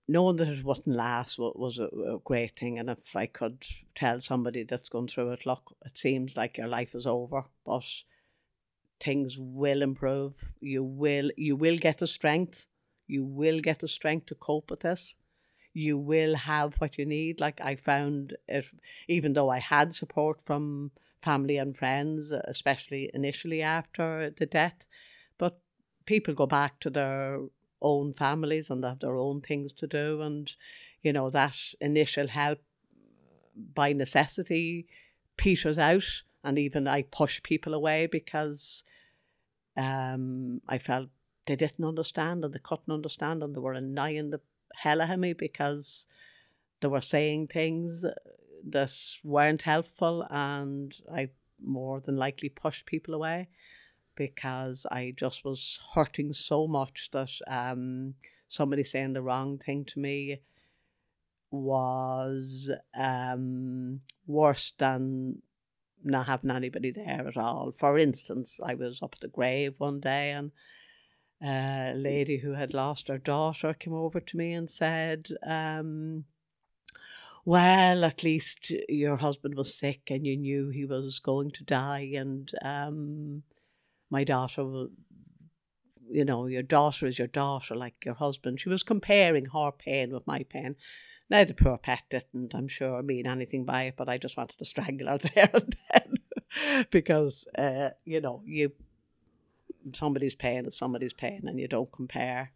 knowing 0.08 0.38
that 0.38 0.48
it 0.48 0.64
wouldn't 0.64 0.88
last 0.96 1.40
wa- 1.40 1.54
was 1.56 1.80
a, 1.80 1.86
a 1.86 2.20
great 2.24 2.58
thing. 2.58 2.80
And 2.80 2.90
if 2.90 3.16
I 3.16 3.26
could 3.26 3.66
tell 3.96 4.20
somebody 4.20 4.64
that's 4.64 4.90
gone 4.90 5.08
through 5.08 5.32
it, 5.32 5.46
look, 5.46 5.76
it 5.86 5.98
seems 5.98 6.36
like 6.36 6.58
your 6.58 6.68
life 6.68 6.96
is 6.96 7.08
over, 7.08 7.46
but 7.66 7.86
things 9.00 9.38
will 9.38 9.82
improve. 9.82 10.46
You 10.60 10.84
will 10.84 11.32
you 11.38 11.56
will 11.56 11.78
get 11.78 12.00
the 12.00 12.08
strength. 12.08 12.68
You 13.08 13.24
will 13.24 13.60
get 13.60 13.80
the 13.80 13.88
strength 13.88 14.28
to 14.28 14.36
cope 14.36 14.72
with 14.72 14.82
this. 14.82 15.16
You 15.74 15.98
will 15.98 16.36
have 16.36 16.76
what 16.76 16.98
you 16.98 17.06
need. 17.06 17.40
Like 17.40 17.60
I 17.62 17.76
found 17.76 18.38
it, 18.48 18.66
even 19.08 19.34
though 19.34 19.50
I 19.50 19.60
had 19.60 19.94
support 19.94 20.42
from 20.46 20.92
family 21.22 21.58
and 21.58 21.76
friends, 21.76 22.32
especially 22.32 23.10
initially 23.14 23.62
after 23.62 24.30
the 24.30 24.46
death, 24.46 24.86
but 25.38 25.60
people 26.06 26.34
go 26.34 26.46
back 26.46 26.80
to 26.82 26.90
their 26.90 27.40
own 27.84 28.14
families 28.14 28.70
and 28.70 28.84
have 28.84 29.00
their 29.00 29.18
own 29.18 29.42
things 29.42 29.72
to 29.74 29.88
do, 29.88 30.22
and 30.22 30.56
you 31.02 31.14
know 31.14 31.30
that 31.30 31.58
initial 31.80 32.28
help 32.28 32.60
by 33.76 33.94
necessity 33.94 34.88
peters 35.38 35.78
out, 35.78 36.24
and 36.44 36.58
even 36.58 36.88
I 36.88 37.04
push 37.04 37.44
people 37.44 37.74
away 37.74 38.08
because 38.08 38.84
um, 39.78 40.62
I 40.68 40.78
felt 40.78 41.10
they 41.46 41.56
didn't 41.56 41.86
understand 41.86 42.44
and 42.44 42.54
they 42.54 42.60
couldn't 42.60 42.94
understand 42.94 43.44
and 43.44 43.56
they 43.56 43.60
were 43.60 43.74
annoying 43.74 44.30
the 44.30 44.42
hell 44.76 45.02
out 45.02 45.10
of 45.12 45.20
me 45.20 45.34
because 45.34 46.08
they 46.80 46.88
were 46.88 47.02
saying 47.02 47.48
things 47.48 48.06
that 48.66 48.94
weren't 49.24 49.64
helpful 49.64 50.26
and 50.30 50.96
I 51.14 51.30
more 51.62 52.00
than 52.00 52.18
likely 52.18 52.50
pushed 52.50 52.86
people 52.86 53.14
away 53.14 53.50
because 54.16 54.86
I 54.92 55.14
just 55.16 55.44
was 55.46 55.80
hurting 55.94 56.34
so 56.34 56.68
much 56.68 57.10
that 57.12 57.32
um, 57.48 58.16
somebody 58.48 58.84
saying 58.84 59.14
the 59.14 59.22
wrong 59.22 59.58
thing 59.58 59.86
to 59.86 60.00
me 60.00 60.42
was 61.52 62.72
um, 62.98 64.02
worse 64.26 64.74
than 64.78 65.42
not 66.04 66.26
having 66.26 66.52
anybody 66.52 66.92
there 66.92 67.28
at 67.28 67.38
all. 67.38 67.72
For 67.72 67.98
instance, 67.98 68.60
I 68.64 68.74
was 68.74 69.02
up 69.02 69.16
at 69.16 69.22
the 69.22 69.28
grave 69.28 69.76
one 69.78 70.00
day 70.00 70.32
and 70.32 70.52
a 71.42 71.94
lady 71.96 72.38
who 72.38 72.54
had 72.54 72.74
lost 72.74 73.08
her 73.08 73.18
daughter 73.18 73.74
came 73.74 73.94
over 73.94 74.20
to 74.20 74.38
me 74.38 74.54
and 74.54 74.70
said, 74.70 75.30
um, 75.46 76.26
well, 77.46 78.06
at 78.06 78.24
least 78.24 78.72
your 78.88 79.18
husband 79.18 79.56
was 79.56 79.78
sick 79.78 80.04
and 80.10 80.26
you 80.26 80.38
knew 80.38 80.70
he 80.70 80.86
was 80.86 81.20
going 81.20 81.52
to 81.52 81.64
die. 81.64 82.14
And 82.16 82.50
um, 82.64 83.44
my 84.14 84.24
daughter, 84.24 84.64
will, 84.64 84.90
you 86.10 86.24
know, 86.24 86.46
your 86.46 86.64
daughter 86.64 87.08
is 87.08 87.18
your 87.18 87.28
daughter, 87.28 87.76
like 87.76 88.06
your 88.06 88.14
husband. 88.14 88.60
She 88.60 88.70
was 88.70 88.84
comparing 88.84 89.48
her 89.48 89.72
pain 89.72 90.14
with 90.14 90.28
my 90.28 90.44
pain. 90.44 90.76
Now, 91.30 91.44
the 91.44 91.56
poor 91.56 91.78
pet 91.78 92.04
didn't, 92.12 92.54
I'm 92.54 92.68
sure, 92.68 93.02
mean 93.02 93.26
anything 93.26 93.66
by 93.66 93.84
it, 93.84 93.96
but 93.98 94.08
I 94.08 94.20
just 94.20 94.38
wanted 94.38 94.60
to 94.60 94.66
strangle 94.66 95.08
her 95.08 95.18
there 95.36 95.50
and 95.54 95.76
then 95.92 96.86
because, 96.92 97.48
uh, 97.58 97.90
you 98.06 98.22
know, 98.22 98.44
you 98.46 98.72
somebody's 99.94 100.36
pain 100.36 100.66
is 100.66 100.78
somebody's 100.78 101.14
pain 101.14 101.42
and 101.48 101.60
you 101.60 101.68
don't 101.68 101.92
compare. 101.92 102.52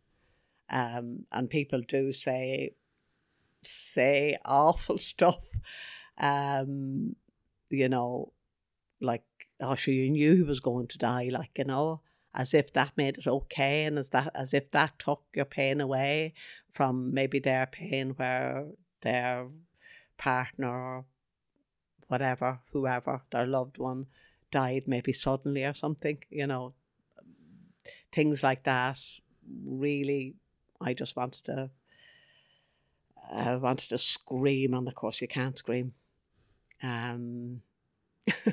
Um, 0.70 1.26
and 1.32 1.50
people 1.50 1.82
do 1.82 2.14
say 2.14 2.76
say 3.64 4.38
awful 4.46 4.98
stuff. 4.98 5.46
Um, 6.18 7.16
you 7.70 7.90
know, 7.90 8.34
like 9.02 9.24
oh 9.60 9.76
you 9.86 10.10
knew 10.10 10.36
he 10.36 10.44
was 10.44 10.60
going 10.60 10.88
to 10.88 10.98
die, 10.98 11.30
like, 11.32 11.52
you 11.58 11.66
know, 11.66 12.02
as 12.34 12.54
if 12.54 12.72
that 12.74 12.92
made 12.96 13.18
it 13.18 13.28
okay 13.28 13.84
and 13.86 13.98
as 13.98 14.10
that 14.10 14.32
as 14.36 14.54
if 14.54 14.70
that 14.72 15.00
took 15.00 15.24
your 15.34 15.46
pain 15.46 15.82
away 15.82 16.34
from 16.72 17.14
maybe 17.14 17.40
their 17.40 17.66
pain 17.66 18.12
where 18.12 18.68
their 19.02 19.48
partner 20.18 20.70
or 20.70 21.06
whatever, 22.08 22.60
whoever, 22.72 23.22
their 23.32 23.48
loved 23.48 23.78
one 23.78 24.06
died 24.52 24.84
maybe 24.88 25.12
suddenly 25.12 25.64
or 25.64 25.74
something, 25.74 26.18
you 26.30 26.48
know. 26.48 26.74
Things 28.12 28.44
like 28.44 28.64
that 28.64 29.00
really 29.66 30.36
I 30.80 30.94
just 30.94 31.16
wanted 31.16 31.44
to 31.46 31.70
I 33.32 33.56
wanted 33.56 33.90
to 33.90 33.98
scream 33.98 34.74
and 34.74 34.88
of 34.88 34.96
course 34.96 35.22
you 35.22 35.28
can't 35.28 35.58
scream. 35.58 35.94
Um 36.84 37.62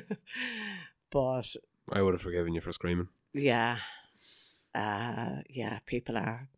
but 1.11 1.55
I 1.91 2.01
would 2.01 2.13
have 2.13 2.21
forgiven 2.21 2.53
you 2.53 2.61
for 2.61 2.71
screaming. 2.71 3.09
yeah. 3.33 3.77
Uh 4.73 5.41
yeah 5.49 5.79
people 5.85 6.17
are 6.17 6.49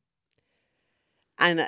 and 1.38 1.60
uh, 1.60 1.68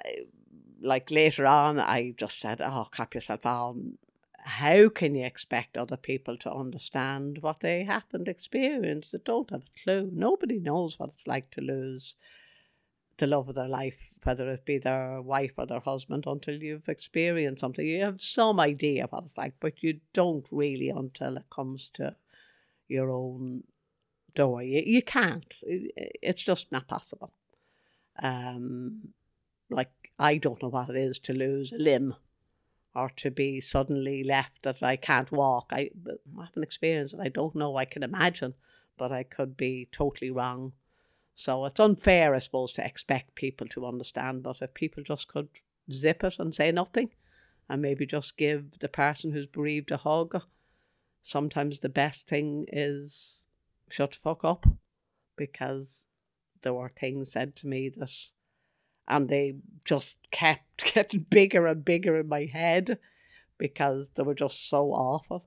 like 0.81 1.11
later 1.11 1.45
on 1.45 1.79
i 1.79 2.11
just 2.17 2.39
said 2.39 2.59
oh 2.61 2.87
cap 2.91 3.13
yourself 3.13 3.45
on. 3.45 3.97
How 4.41 4.89
can 4.89 5.13
you 5.15 5.25
expect 5.25 5.77
other 5.77 5.97
people 5.97 6.37
to 6.37 6.51
understand 6.51 7.39
what 7.41 7.59
they 7.59 7.83
happened 7.83 8.27
experienced? 8.27 9.11
They 9.11 9.19
don't 9.23 9.49
have 9.51 9.61
a 9.61 9.83
clue. 9.83 10.09
Nobody 10.11 10.59
knows 10.59 10.97
what 10.97 11.09
it's 11.13 11.27
like 11.27 11.51
to 11.51 11.61
lose 11.61 12.15
the 13.17 13.27
love 13.27 13.49
of 13.49 13.55
their 13.55 13.67
life 13.67 14.17
whether 14.23 14.49
it 14.49 14.65
be 14.65 14.77
their 14.79 15.21
wife 15.21 15.53
or 15.57 15.65
their 15.67 15.81
husband 15.81 16.23
until 16.25 16.55
you've 16.63 16.89
experienced 16.89 17.61
something. 17.61 17.85
You 17.85 18.01
have 18.05 18.21
some 18.21 18.59
idea 18.59 19.05
what 19.09 19.25
it's 19.25 19.37
like 19.37 19.53
but 19.59 19.83
you 19.83 19.99
don't 20.13 20.47
really 20.51 20.89
until 20.89 21.37
it 21.37 21.49
comes 21.51 21.89
to 21.93 22.15
your 22.89 23.09
own 23.11 23.63
door. 24.35 24.61
You, 24.61 24.83
you 24.85 25.01
can't. 25.01 25.53
It's 25.63 26.41
just 26.41 26.71
not 26.71 26.87
possible. 26.87 27.31
Um, 28.21 29.13
like 29.69 29.91
I 30.17 30.37
don't 30.37 30.61
know 30.61 30.69
what 30.69 30.89
it 30.89 30.97
is 30.97 31.19
to 31.19 31.33
lose 31.33 31.71
a 31.71 31.77
limb, 31.77 32.15
or 32.93 33.09
to 33.17 33.31
be 33.31 33.61
suddenly 33.61 34.23
left 34.23 34.63
that 34.63 34.83
I 34.83 34.95
can't 34.95 35.31
walk. 35.31 35.69
I, 35.71 35.91
I 36.37 36.45
haven't 36.45 36.63
experienced 36.63 37.13
it. 37.13 37.21
I 37.21 37.29
don't 37.29 37.55
know. 37.55 37.77
I 37.77 37.85
can 37.85 38.03
imagine, 38.03 38.55
but 38.97 39.11
I 39.11 39.23
could 39.23 39.55
be 39.55 39.87
totally 39.91 40.31
wrong. 40.31 40.73
So 41.35 41.65
it's 41.65 41.79
unfair, 41.79 42.35
I 42.35 42.39
suppose, 42.39 42.73
to 42.73 42.85
expect 42.85 43.35
people 43.35 43.67
to 43.67 43.85
understand. 43.85 44.43
But 44.43 44.61
if 44.61 44.73
people 44.73 45.03
just 45.03 45.29
could 45.29 45.47
zip 45.91 46.23
it 46.23 46.39
and 46.39 46.53
say 46.53 46.71
nothing, 46.71 47.11
and 47.69 47.81
maybe 47.81 48.05
just 48.05 48.35
give 48.35 48.79
the 48.79 48.89
person 48.89 49.31
who's 49.31 49.45
bereaved 49.47 49.91
a 49.91 49.97
hug, 49.97 50.41
sometimes 51.21 51.79
the 51.79 51.89
best 51.89 52.27
thing 52.27 52.65
is 52.71 53.47
shut 53.89 54.11
the 54.11 54.17
fuck 54.17 54.43
up 54.43 54.65
because 55.35 56.07
there 56.61 56.73
were 56.73 56.89
things 56.89 57.31
said 57.31 57.55
to 57.55 57.67
me 57.67 57.89
that 57.89 58.11
and 59.07 59.27
they 59.27 59.55
just 59.85 60.17
kept 60.31 60.93
getting 60.93 61.25
bigger 61.29 61.65
and 61.67 61.83
bigger 61.83 62.19
in 62.19 62.27
my 62.27 62.45
head 62.45 62.99
because 63.57 64.09
they 64.11 64.23
were 64.23 64.35
just 64.35 64.69
so 64.69 64.91
awful 64.91 65.45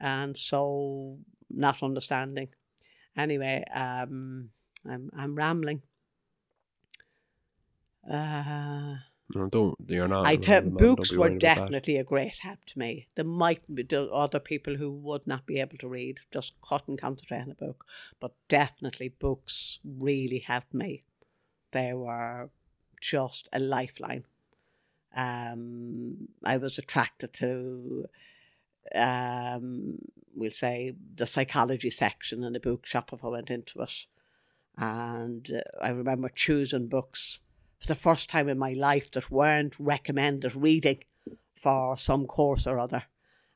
and 0.00 0.36
so 0.36 1.18
not 1.50 1.82
understanding. 1.82 2.48
Anyway 3.16 3.64
um 3.74 4.50
i'm 4.88 5.10
i'm 5.16 5.34
rambling. 5.34 5.82
Uh 8.10 8.96
No, 9.34 9.48
don't. 9.48 9.76
You're 9.88 10.08
not. 10.08 10.26
I 10.26 10.36
tell 10.36 10.62
books 10.62 11.12
were 11.12 11.30
definitely 11.30 11.96
a 11.96 12.04
great 12.04 12.38
help 12.38 12.64
to 12.66 12.78
me. 12.78 13.08
There 13.14 13.24
might 13.24 13.62
be 13.74 13.82
the 13.82 14.10
other 14.10 14.40
people 14.40 14.76
who 14.76 14.90
would 14.90 15.26
not 15.26 15.46
be 15.46 15.58
able 15.60 15.78
to 15.78 15.88
read, 15.88 16.20
just 16.32 16.60
couldn't 16.60 17.00
concentrate 17.00 17.40
on 17.40 17.50
a 17.50 17.54
book, 17.54 17.84
but 18.20 18.34
definitely 18.48 19.08
books 19.08 19.78
really 19.84 20.40
helped 20.40 20.74
me. 20.74 21.04
They 21.72 21.94
were 21.94 22.50
just 23.00 23.48
a 23.52 23.58
lifeline. 23.58 24.24
Um, 25.14 26.28
I 26.44 26.56
was 26.56 26.78
attracted 26.78 27.32
to, 27.34 28.06
um, 28.94 29.98
we'll 30.34 30.50
say, 30.50 30.94
the 31.16 31.26
psychology 31.26 31.90
section 31.90 32.44
in 32.44 32.52
the 32.52 32.60
bookshop 32.60 33.12
if 33.12 33.24
I 33.24 33.28
went 33.28 33.50
into 33.50 33.80
it. 33.82 34.06
And 34.76 35.50
uh, 35.50 35.84
I 35.84 35.90
remember 35.90 36.30
choosing 36.30 36.88
books 36.88 37.40
for 37.82 37.88
the 37.88 37.94
first 37.96 38.30
time 38.30 38.48
in 38.48 38.58
my 38.58 38.72
life 38.74 39.10
that 39.10 39.28
weren't 39.28 39.74
recommended 39.80 40.54
reading 40.54 41.00
for 41.56 41.96
some 41.96 42.26
course 42.26 42.64
or 42.64 42.78
other. 42.78 43.02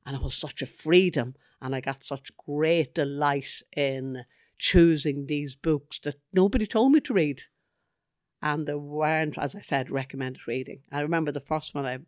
And 0.04 0.16
it 0.16 0.22
was 0.22 0.34
such 0.34 0.62
a 0.62 0.66
freedom, 0.66 1.36
and 1.62 1.76
I 1.76 1.80
got 1.80 2.02
such 2.02 2.36
great 2.36 2.94
delight 2.94 3.62
in 3.76 4.24
choosing 4.58 5.26
these 5.26 5.54
books 5.54 6.00
that 6.00 6.16
nobody 6.32 6.66
told 6.66 6.92
me 6.92 7.00
to 7.00 7.14
read. 7.14 7.42
And 8.42 8.66
they 8.66 8.74
weren't, 8.74 9.38
as 9.38 9.54
I 9.54 9.60
said, 9.60 9.90
recommended 9.90 10.48
reading. 10.48 10.80
I 10.90 11.02
remember 11.02 11.30
the 11.30 11.38
first 11.38 11.72
one 11.72 11.86
I, 11.86 11.98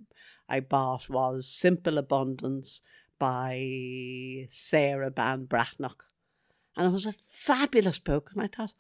I 0.48 0.58
bought 0.58 1.08
was 1.08 1.46
Simple 1.46 1.98
Abundance 1.98 2.82
by 3.20 4.46
Sarah 4.48 5.12
Ban 5.12 5.46
Breathnach. 5.46 6.02
And 6.76 6.88
it 6.88 6.92
was 6.92 7.06
a 7.06 7.12
fabulous 7.12 8.00
book. 8.00 8.30
And 8.34 8.42
I 8.42 8.48
thought, 8.48 8.72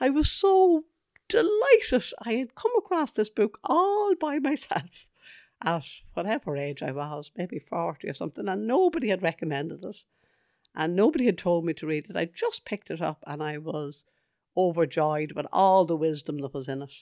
I 0.00 0.08
was 0.08 0.30
so 0.30 0.84
delighted 1.28 2.12
I 2.24 2.34
had 2.34 2.54
come 2.54 2.72
across 2.76 3.10
this 3.12 3.30
book 3.30 3.58
all 3.64 4.14
by 4.14 4.38
myself 4.38 5.10
at 5.62 5.84
whatever 6.14 6.56
age 6.56 6.82
I 6.82 6.92
was, 6.92 7.30
maybe 7.36 7.58
40 7.58 8.08
or 8.08 8.14
something, 8.14 8.48
and 8.48 8.66
nobody 8.66 9.08
had 9.08 9.22
recommended 9.22 9.84
it. 9.84 9.96
And 10.74 10.94
nobody 10.94 11.26
had 11.26 11.38
told 11.38 11.64
me 11.64 11.72
to 11.74 11.86
read 11.86 12.06
it. 12.08 12.16
I 12.16 12.26
just 12.26 12.64
picked 12.64 12.90
it 12.90 13.02
up 13.02 13.24
and 13.26 13.42
I 13.42 13.58
was 13.58 14.04
overjoyed 14.56 15.32
with 15.32 15.46
all 15.52 15.84
the 15.84 15.96
wisdom 15.96 16.38
that 16.38 16.54
was 16.54 16.68
in 16.68 16.82
it 16.82 16.92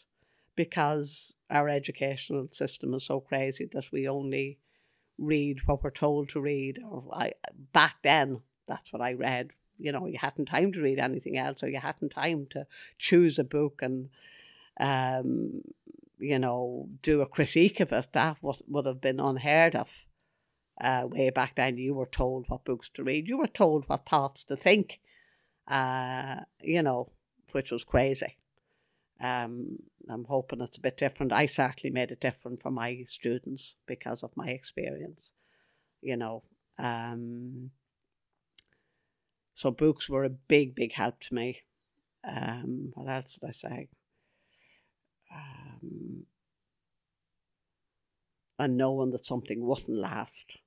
because 0.54 1.36
our 1.50 1.68
educational 1.68 2.48
system 2.52 2.94
is 2.94 3.04
so 3.04 3.20
crazy 3.20 3.68
that 3.72 3.92
we 3.92 4.08
only 4.08 4.58
read 5.18 5.58
what 5.66 5.82
we're 5.82 5.90
told 5.90 6.28
to 6.30 6.40
read. 6.40 6.78
I 7.12 7.32
back 7.72 7.96
then, 8.02 8.40
that's 8.66 8.92
what 8.92 9.02
I 9.02 9.12
read. 9.12 9.50
You 9.78 9.92
know, 9.92 10.06
you 10.06 10.18
hadn't 10.18 10.46
time 10.46 10.72
to 10.72 10.80
read 10.80 10.98
anything 10.98 11.36
else, 11.36 11.62
or 11.62 11.68
you 11.68 11.80
hadn't 11.80 12.10
time 12.10 12.46
to 12.50 12.66
choose 12.98 13.38
a 13.38 13.44
book 13.44 13.82
and, 13.82 14.08
um, 14.80 15.62
you 16.18 16.38
know, 16.38 16.88
do 17.02 17.20
a 17.20 17.26
critique 17.26 17.80
of 17.80 17.92
it. 17.92 18.08
That 18.12 18.38
would 18.42 18.56
would 18.68 18.86
have 18.86 19.00
been 19.00 19.20
unheard 19.20 19.74
of. 19.76 20.06
Uh, 20.78 21.06
way 21.06 21.30
back 21.30 21.54
then, 21.54 21.78
you 21.78 21.94
were 21.94 22.06
told 22.06 22.46
what 22.48 22.64
books 22.64 22.90
to 22.90 23.02
read. 23.02 23.28
You 23.28 23.38
were 23.38 23.46
told 23.46 23.88
what 23.88 24.06
thoughts 24.06 24.44
to 24.44 24.56
think. 24.56 25.00
Uh, 25.66 26.40
you 26.62 26.82
know, 26.82 27.10
which 27.52 27.70
was 27.70 27.84
crazy. 27.84 28.36
Um, 29.20 29.78
I'm 30.08 30.24
hoping 30.24 30.60
it's 30.60 30.76
a 30.76 30.82
bit 30.82 30.98
different. 30.98 31.32
I 31.32 31.46
certainly 31.46 31.92
made 31.92 32.10
it 32.10 32.20
different 32.20 32.62
for 32.62 32.70
my 32.70 33.02
students 33.06 33.76
because 33.86 34.22
of 34.22 34.36
my 34.36 34.48
experience, 34.48 35.32
you 36.02 36.16
know. 36.16 36.42
Um, 36.78 37.70
so 39.56 39.70
books 39.70 40.10
were 40.10 40.22
a 40.22 40.28
big, 40.28 40.74
big 40.74 40.92
help 40.92 41.18
to 41.18 41.34
me. 41.34 41.62
Um, 42.22 42.92
what 42.92 43.08
else 43.08 43.38
did 43.38 43.48
I 43.48 43.52
say? 43.52 43.88
Um, 45.34 46.26
and 48.58 48.76
knowing 48.76 49.12
that 49.12 49.24
something 49.24 49.64
wouldn't 49.64 49.88
last, 49.88 50.58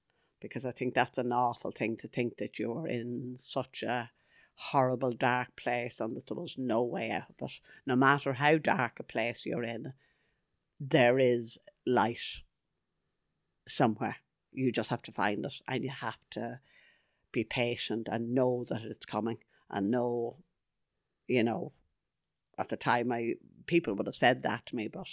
because 0.41 0.65
I 0.65 0.71
think 0.71 0.95
that's 0.95 1.19
an 1.19 1.31
awful 1.31 1.69
thing 1.69 1.97
to 1.97 2.07
think 2.07 2.37
that 2.37 2.57
you're 2.57 2.87
in 2.87 3.35
such 3.37 3.83
a 3.83 4.09
horrible 4.55 5.11
dark 5.11 5.55
place 5.55 5.99
and 5.99 6.17
that 6.17 6.25
there 6.25 6.37
was 6.37 6.57
no 6.57 6.81
way 6.83 7.11
out 7.11 7.29
of 7.29 7.35
it. 7.47 7.59
No 7.85 7.95
matter 7.95 8.33
how 8.33 8.57
dark 8.57 8.99
a 8.99 9.03
place 9.03 9.45
you're 9.45 9.63
in, 9.63 9.93
there 10.79 11.19
is 11.19 11.59
light 11.85 12.41
somewhere. 13.67 14.15
You 14.51 14.71
just 14.71 14.89
have 14.89 15.03
to 15.03 15.11
find 15.11 15.45
it 15.45 15.61
and 15.67 15.83
you 15.83 15.91
have 15.91 16.17
to 16.31 16.59
be 17.31 17.43
patient 17.43 18.07
and 18.11 18.33
know 18.33 18.65
that 18.69 18.81
it's 18.83 19.05
coming 19.05 19.37
and 19.69 19.91
know, 19.91 20.37
you 21.27 21.43
know, 21.43 21.73
at 22.57 22.69
the 22.69 22.77
time 22.77 23.11
I 23.11 23.35
people 23.65 23.93
would 23.93 24.07
have 24.07 24.15
said 24.15 24.41
that 24.41 24.65
to 24.67 24.75
me, 24.75 24.87
but 24.87 25.07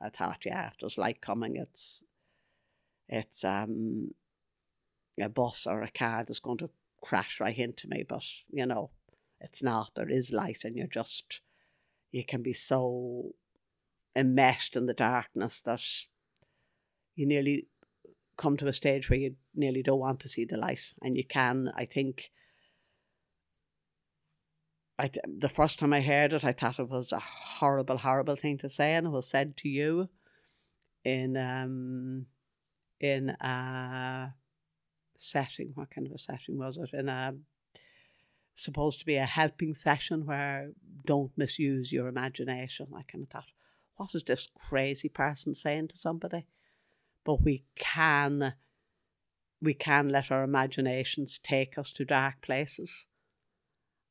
I 0.00 0.08
thought, 0.10 0.44
yeah, 0.44 0.68
if 0.68 0.78
there's 0.78 0.98
light 0.98 1.20
coming, 1.20 1.56
it's 1.56 2.04
it's 3.08 3.44
um 3.44 4.14
a 5.20 5.28
bus 5.28 5.66
or 5.66 5.82
a 5.82 5.90
car 5.90 6.24
that's 6.24 6.40
going 6.40 6.58
to 6.58 6.70
crash 7.02 7.40
right 7.40 7.58
into 7.58 7.88
me, 7.88 8.04
but 8.08 8.24
you 8.50 8.66
know, 8.66 8.90
it's 9.40 9.62
not. 9.62 9.92
There 9.94 10.08
is 10.08 10.32
light, 10.32 10.64
and 10.64 10.76
you're 10.76 10.86
just, 10.86 11.40
you 12.10 12.24
can 12.24 12.42
be 12.42 12.52
so 12.52 13.34
enmeshed 14.14 14.76
in 14.76 14.86
the 14.86 14.94
darkness 14.94 15.60
that 15.62 15.82
you 17.14 17.26
nearly 17.26 17.66
come 18.42 18.56
to 18.56 18.66
a 18.66 18.72
stage 18.72 19.08
where 19.08 19.18
you 19.18 19.36
nearly 19.54 19.82
don't 19.82 20.00
want 20.00 20.20
to 20.20 20.28
see 20.28 20.44
the 20.44 20.56
light. 20.56 20.92
And 21.00 21.16
you 21.16 21.24
can, 21.24 21.72
I 21.76 21.84
think, 21.84 22.30
I 24.98 25.10
the 25.24 25.48
first 25.48 25.78
time 25.78 25.92
I 25.92 26.00
heard 26.00 26.32
it, 26.32 26.44
I 26.44 26.52
thought 26.52 26.80
it 26.80 26.88
was 26.88 27.12
a 27.12 27.20
horrible, 27.20 27.98
horrible 27.98 28.36
thing 28.36 28.58
to 28.58 28.68
say, 28.68 28.94
and 28.94 29.06
it 29.06 29.10
was 29.10 29.28
said 29.28 29.56
to 29.58 29.68
you 29.68 30.08
in 31.04 31.36
um 31.36 32.26
in 33.00 33.30
a 33.30 34.34
setting. 35.16 35.72
What 35.74 35.90
kind 35.90 36.06
of 36.06 36.12
a 36.12 36.18
setting 36.18 36.58
was 36.58 36.78
it? 36.78 36.90
In 36.92 37.08
a 37.08 37.34
supposed 38.54 38.98
to 39.00 39.06
be 39.06 39.16
a 39.16 39.24
helping 39.24 39.74
session 39.74 40.26
where 40.26 40.72
don't 41.06 41.36
misuse 41.38 41.90
your 41.92 42.08
imagination. 42.08 42.86
I 42.94 43.02
kind 43.02 43.24
of 43.24 43.30
thought, 43.30 43.50
what 43.96 44.10
is 44.14 44.24
this 44.24 44.48
crazy 44.68 45.08
person 45.08 45.54
saying 45.54 45.88
to 45.88 45.96
somebody? 45.96 46.46
But 47.24 47.42
we 47.42 47.64
can 47.76 48.54
we 49.60 49.74
can 49.74 50.08
let 50.08 50.32
our 50.32 50.42
imaginations 50.42 51.38
take 51.42 51.78
us 51.78 51.92
to 51.92 52.04
dark 52.04 52.42
places. 52.42 53.06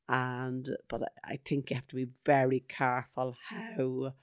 And 0.08 0.70
but 0.88 1.12
I 1.24 1.40
think 1.44 1.70
you 1.70 1.76
have 1.76 1.88
to 1.88 1.96
be 1.96 2.08
very 2.26 2.64
careful 2.68 3.36
how 3.50 4.14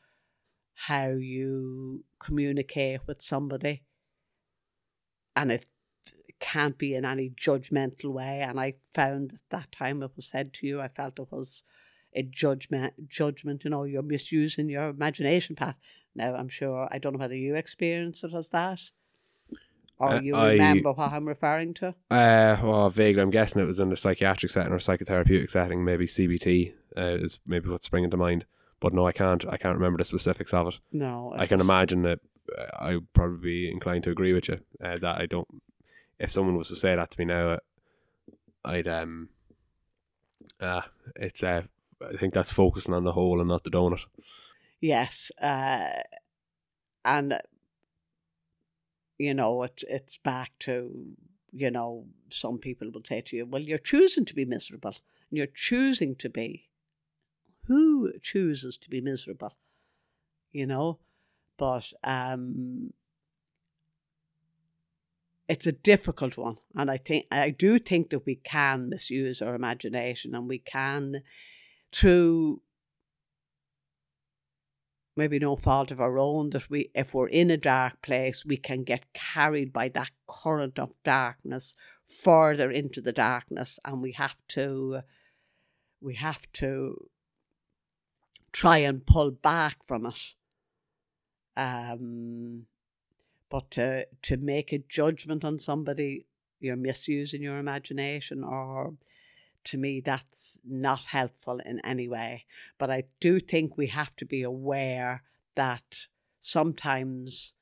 how 0.75 1.09
you 1.09 2.05
communicate 2.19 3.07
with 3.07 3.21
somebody. 3.21 3.83
And 5.35 5.53
it 5.53 5.67
can't 6.41 6.79
be 6.79 6.95
in 6.95 7.05
any 7.05 7.31
judgmental 7.31 8.13
way. 8.13 8.41
And 8.41 8.61
I 8.61 8.75
found 8.95 9.33
at 9.33 9.41
that 9.51 9.73
time 9.73 10.03
it 10.03 10.13
was 10.17 10.27
said 10.27 10.53
to 10.55 10.67
you, 10.67 10.81
I 10.81 10.89
felt 10.89 11.19
it 11.19 11.31
was 11.31 11.63
a 12.15 12.23
judgment, 12.23 13.09
judgment. 13.09 13.65
You 13.65 13.71
know, 13.71 13.85
you're 13.85 14.03
misusing 14.03 14.69
your 14.69 14.89
imagination, 14.89 15.57
Pat. 15.57 15.77
Now 16.15 16.35
I'm 16.35 16.49
sure 16.49 16.89
I 16.91 16.99
don't 16.99 17.13
know 17.15 17.19
whether 17.19 17.37
you 17.37 17.55
experience 17.55 18.25
it 18.25 18.35
as 18.35 18.49
that, 18.51 18.81
or 19.99 20.15
Uh, 20.15 20.21
you 20.21 20.35
I- 20.35 20.53
remember 20.53 20.93
what 20.93 21.13
I'm 21.13 21.27
referring 21.29 21.75
to. 21.75 21.95
Uh, 22.11 22.59
well, 22.63 22.91
vaguely, 22.91 23.23
I'm 23.23 23.31
guessing 23.31 23.63
it 23.63 23.67
was 23.67 23.81
in 23.81 23.93
a 23.93 23.97
psychiatric 23.97 24.51
setting 24.51 24.73
or 24.73 24.79
psychotherapeutic 24.79 25.51
setting. 25.51 25.85
Maybe 25.85 26.07
CBT 26.07 26.73
uh, 26.97 27.17
is 27.21 27.39
maybe 27.47 27.69
what's 27.69 27.87
springing 27.87 28.11
to 28.11 28.17
mind. 28.17 28.47
But 28.81 28.93
no, 28.95 29.07
I 29.07 29.13
can't. 29.13 29.45
I 29.49 29.57
can't 29.57 29.77
remember 29.77 29.99
the 29.99 30.05
specifics 30.05 30.55
of 30.55 30.69
it. 30.69 30.79
No, 30.93 31.35
I 31.37 31.47
can 31.47 31.61
imagine 31.61 32.03
that 32.03 32.21
uh, 32.57 32.67
I 32.79 32.95
would 32.95 33.13
probably 33.13 33.41
be 33.41 33.71
inclined 33.71 34.05
to 34.05 34.11
agree 34.11 34.33
with 34.33 34.49
you. 34.49 34.61
Uh, 34.83 34.99
that 34.99 35.21
I 35.21 35.27
don't. 35.27 35.49
If 36.21 36.31
someone 36.31 36.57
was 36.57 36.69
to 36.69 36.77
say 36.77 36.95
that 36.97 37.11
to 37.11 37.19
me 37.21 37.25
now, 37.25 37.51
uh, 37.51 37.59
I'd 38.65 38.89
um. 38.89 39.29
Uh, 40.61 40.83
it's 41.17 41.43
uh, 41.43 41.63
I 42.01 42.17
think 42.17 42.35
that's 42.35 42.53
focusing 42.53 42.95
on 42.95 43.05
the 43.05 43.13
hole 43.13 43.41
and 43.41 43.49
not 43.49 43.65
the 43.65 43.71
donut. 43.71 44.05
Yes, 44.81 45.31
uh, 45.43 46.03
and 47.05 47.33
uh, 47.33 47.39
you 49.19 49.35
know 49.35 49.63
it. 49.65 49.83
It's 49.89 50.19
back 50.19 50.53
to 50.61 51.17
you 51.53 51.71
know 51.71 52.07
some 52.31 52.59
people 52.59 52.91
will 52.93 53.03
say 53.05 53.21
to 53.23 53.37
you, 53.37 53.47
"Well, 53.47 53.63
you're 53.63 53.79
choosing 53.79 54.25
to 54.27 54.35
be 54.35 54.45
miserable, 54.45 54.95
and 55.31 55.39
you're 55.39 55.47
choosing 55.47 56.15
to 56.17 56.29
be." 56.29 56.69
Who 57.65 58.13
chooses 58.21 58.79
to 58.79 58.89
be 58.91 59.01
miserable? 59.01 59.57
You 60.53 60.67
know, 60.67 60.99
but 61.59 61.93
um, 62.03 62.93
it's 65.49 65.67
a 65.67 65.73
difficult 65.73 66.37
one, 66.37 66.59
and 66.75 66.91
I 66.91 66.99
think 66.99 67.27
I 67.33 67.51
do 67.51 67.79
think 67.79 68.11
that 68.11 68.27
we 68.27 68.37
can 68.37 68.89
misuse 68.89 69.43
our 69.43 69.55
imagination, 69.55 70.35
and 70.35 70.49
we 70.49 70.59
can 70.59 71.23
through 71.93 72.63
maybe 75.19 75.39
no 75.39 75.57
fault 75.57 75.91
of 75.91 76.01
our 76.01 76.19
own 76.19 76.51
that 76.51 76.71
we 76.71 76.91
if 76.95 77.13
we're 77.13 77.29
in 77.29 77.51
a 77.51 77.57
dark 77.57 78.01
place 78.03 78.45
we 78.45 78.57
can 78.57 78.85
get 78.85 79.13
carried 79.13 79.73
by 79.73 79.89
that 79.89 80.11
current 80.29 80.79
of 80.79 80.95
darkness 81.03 81.75
further 82.09 82.71
into 82.71 83.01
the 83.01 83.13
darkness 83.13 83.79
and 83.85 84.01
we 84.01 84.13
have 84.13 84.37
to 84.47 85.01
we 86.01 86.15
have 86.15 86.51
to 86.53 87.11
try 88.53 88.79
and 88.79 89.07
pull 89.07 89.31
back 89.31 89.77
from 89.87 90.07
it. 90.07 90.35
Um 91.57 92.67
but 93.51 93.71
to 93.73 94.07
to 94.23 94.37
make 94.37 94.73
a 94.73 94.79
judgment 94.79 95.45
on 95.45 95.59
somebody 95.59 96.27
you're 96.61 96.77
misusing 96.77 97.43
your 97.43 97.59
imagination 97.59 98.45
or 98.45 98.95
to 99.69 99.79
me 99.79 100.01
that's 100.01 100.61
not 100.65 101.05
helpful 101.07 101.61
in 101.65 101.81
any 101.85 102.09
way 102.09 102.45
but 102.79 102.91
I 102.91 103.05
do 103.21 103.41
think 103.41 103.77
we 103.77 103.89
have 103.89 104.15
to 104.17 104.25
be 104.25 104.43
aware 104.43 105.23
that 105.55 106.07
sometimes 106.41 107.55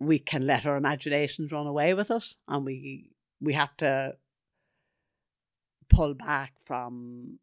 we 0.00 0.18
can 0.18 0.46
let 0.46 0.66
our 0.66 0.76
imaginations 0.76 1.52
run 1.52 1.66
away 1.66 1.94
with 1.94 2.10
us 2.10 2.36
and 2.46 2.64
we 2.64 3.10
we 3.40 3.52
have 3.52 3.76
to 3.78 4.16
pull 5.88 6.14
back 6.14 6.54
from 6.64 7.38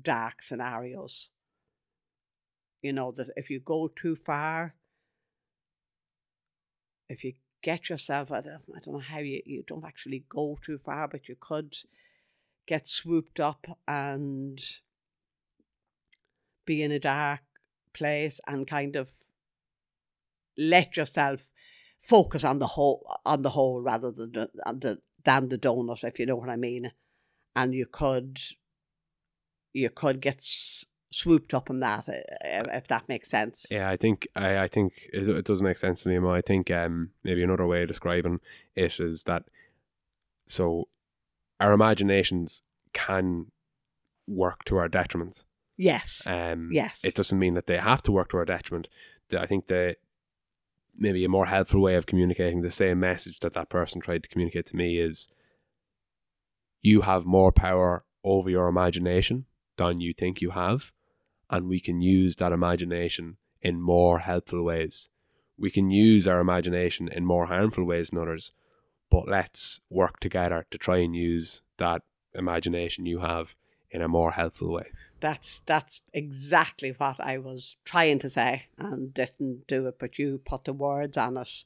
dark 0.00 0.42
scenarios. 0.42 1.30
You 2.82 2.92
know, 2.92 3.12
that 3.12 3.28
if 3.36 3.48
you 3.50 3.60
go 3.60 3.88
too 3.94 4.16
far, 4.16 4.74
if 7.08 7.22
you 7.22 7.34
get 7.62 7.88
yourself, 7.88 8.32
I 8.32 8.40
don't, 8.40 8.62
I 8.74 8.80
don't 8.84 8.94
know 8.94 9.00
how 9.00 9.18
you, 9.18 9.40
you 9.44 9.64
don't 9.66 9.84
actually 9.84 10.24
go 10.28 10.58
too 10.60 10.78
far, 10.78 11.08
but 11.08 11.28
you 11.28 11.36
could 11.38 11.74
get 12.66 12.88
swooped 12.88 13.40
up 13.40 13.66
and 13.86 14.60
be 16.64 16.82
in 16.82 16.92
a 16.92 16.98
dark 16.98 17.40
place 17.92 18.40
and 18.46 18.66
kind 18.66 18.96
of 18.96 19.10
let 20.56 20.96
yourself 20.96 21.50
focus 21.98 22.44
on 22.44 22.58
the 22.58 22.66
hole 22.66 23.06
on 23.24 23.42
the 23.42 23.50
hole 23.50 23.80
rather 23.80 24.10
than 24.10 24.32
the, 24.32 24.50
the 24.78 24.98
than 25.24 25.48
the 25.48 25.58
donut 25.58 26.04
if 26.04 26.18
you 26.18 26.26
know 26.26 26.36
what 26.36 26.48
I 26.48 26.56
mean. 26.56 26.92
And 27.54 27.74
you 27.74 27.86
could 27.86 28.38
you 29.72 29.90
could 29.90 30.20
get 30.20 30.42
swooped 31.14 31.54
up 31.54 31.70
on 31.70 31.80
that 31.80 32.08
uh, 32.08 32.12
if 32.42 32.66
if 32.72 32.86
that 32.88 33.08
makes 33.08 33.28
sense 33.28 33.66
Yeah, 33.70 33.88
I 33.88 33.96
think 33.96 34.26
I, 34.34 34.58
I 34.64 34.68
think 34.68 35.08
it, 35.12 35.28
it 35.28 35.44
does 35.44 35.62
make 35.62 35.78
sense 35.78 36.02
to 36.02 36.08
me. 36.08 36.18
Mo. 36.18 36.30
I 36.30 36.40
think 36.40 36.70
um, 36.70 37.10
maybe 37.22 37.42
another 37.42 37.66
way 37.66 37.82
of 37.82 37.88
describing 37.88 38.40
it 38.74 38.98
is 39.00 39.24
that 39.24 39.44
so 40.46 40.88
our 41.60 41.72
imaginations 41.72 42.62
can 42.92 43.46
work 44.26 44.64
to 44.64 44.76
our 44.76 44.88
detriment. 44.88 45.44
Yes. 45.76 46.26
Um, 46.26 46.70
Yes. 46.72 47.04
It 47.04 47.14
doesn't 47.14 47.38
mean 47.38 47.54
that 47.54 47.66
they 47.66 47.78
have 47.78 48.02
to 48.02 48.12
work 48.12 48.30
to 48.30 48.36
our 48.38 48.44
detriment. 48.44 48.88
I 49.36 49.46
think 49.46 49.66
the 49.66 49.96
maybe 50.96 51.24
a 51.24 51.28
more 51.28 51.46
helpful 51.46 51.80
way 51.80 51.94
of 51.94 52.06
communicating 52.06 52.60
the 52.60 52.70
same 52.70 53.00
message 53.00 53.40
that 53.40 53.54
that 53.54 53.70
person 53.70 54.00
tried 54.00 54.22
to 54.22 54.28
communicate 54.28 54.66
to 54.66 54.76
me 54.76 54.98
is 54.98 55.28
you 56.82 57.02
have 57.02 57.24
more 57.24 57.50
power 57.50 58.04
over 58.24 58.50
your 58.50 58.68
imagination 58.68 59.46
than 59.76 60.00
you 60.00 60.12
think 60.12 60.42
you 60.42 60.50
have, 60.50 60.92
and 61.50 61.68
we 61.68 61.80
can 61.80 62.00
use 62.00 62.36
that 62.36 62.52
imagination 62.52 63.36
in 63.60 63.80
more 63.80 64.20
helpful 64.20 64.62
ways. 64.62 65.08
We 65.58 65.70
can 65.70 65.90
use 65.90 66.26
our 66.26 66.40
imagination 66.40 67.08
in 67.08 67.24
more 67.24 67.46
harmful 67.46 67.84
ways 67.84 68.10
than 68.10 68.20
others, 68.20 68.52
but 69.10 69.28
let's 69.28 69.80
work 69.90 70.18
together 70.20 70.66
to 70.70 70.78
try 70.78 70.98
and 70.98 71.14
use 71.14 71.62
that 71.76 72.02
imagination 72.34 73.06
you 73.06 73.20
have 73.20 73.54
in 73.90 74.02
a 74.02 74.08
more 74.08 74.32
helpful 74.32 74.72
way. 74.72 74.90
That's 75.20 75.62
that's 75.66 76.00
exactly 76.12 76.90
what 76.90 77.20
I 77.20 77.38
was 77.38 77.76
trying 77.84 78.18
to 78.20 78.30
say 78.30 78.64
and 78.78 79.14
didn't 79.14 79.66
do 79.66 79.86
it, 79.86 79.98
but 79.98 80.18
you 80.18 80.38
put 80.38 80.64
the 80.64 80.72
words 80.72 81.16
on 81.16 81.36
it 81.36 81.64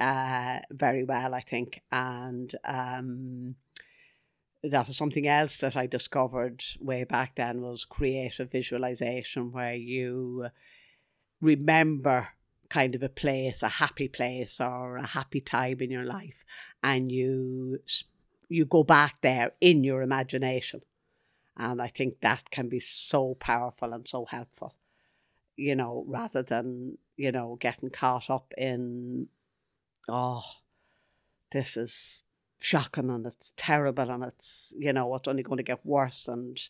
uh, 0.00 0.60
very 0.70 1.04
well, 1.04 1.34
I 1.34 1.40
think. 1.40 1.82
And 1.92 2.54
um, 2.64 3.56
that 4.62 4.86
was 4.86 4.96
something 4.96 5.26
else 5.26 5.58
that 5.58 5.76
I 5.76 5.86
discovered 5.86 6.64
way 6.80 7.04
back 7.04 7.36
then 7.36 7.62
was 7.62 7.84
creative 7.84 8.50
visualization, 8.50 9.52
where 9.52 9.74
you 9.74 10.48
remember 11.40 12.28
kind 12.68 12.94
of 12.94 13.02
a 13.02 13.08
place, 13.08 13.62
a 13.62 13.68
happy 13.68 14.08
place 14.08 14.60
or 14.60 14.96
a 14.96 15.06
happy 15.06 15.40
time 15.40 15.80
in 15.80 15.90
your 15.90 16.04
life, 16.04 16.44
and 16.82 17.10
you 17.12 17.78
you 18.48 18.64
go 18.64 18.82
back 18.82 19.20
there 19.20 19.52
in 19.60 19.84
your 19.84 20.02
imagination. 20.02 20.80
And 21.56 21.82
I 21.82 21.88
think 21.88 22.20
that 22.20 22.50
can 22.50 22.68
be 22.68 22.80
so 22.80 23.34
powerful 23.34 23.92
and 23.92 24.08
so 24.08 24.24
helpful, 24.24 24.76
you 25.56 25.74
know, 25.74 26.04
rather 26.06 26.42
than, 26.42 26.98
you 27.16 27.32
know, 27.32 27.56
getting 27.60 27.90
caught 27.90 28.30
up 28.30 28.54
in, 28.56 29.26
oh, 30.08 30.44
this 31.50 31.76
is 31.76 32.22
shocking 32.60 33.10
and 33.10 33.26
it's 33.26 33.52
terrible 33.56 34.10
and 34.10 34.24
it's, 34.24 34.74
you 34.78 34.92
know, 34.92 35.14
it's 35.14 35.28
only 35.28 35.42
going 35.42 35.58
to 35.58 35.62
get 35.62 35.84
worse. 35.84 36.28
And, 36.28 36.60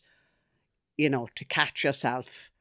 you 0.97 1.09
know, 1.09 1.27
to 1.35 1.45
catch 1.45 1.83
yourself 1.83 2.51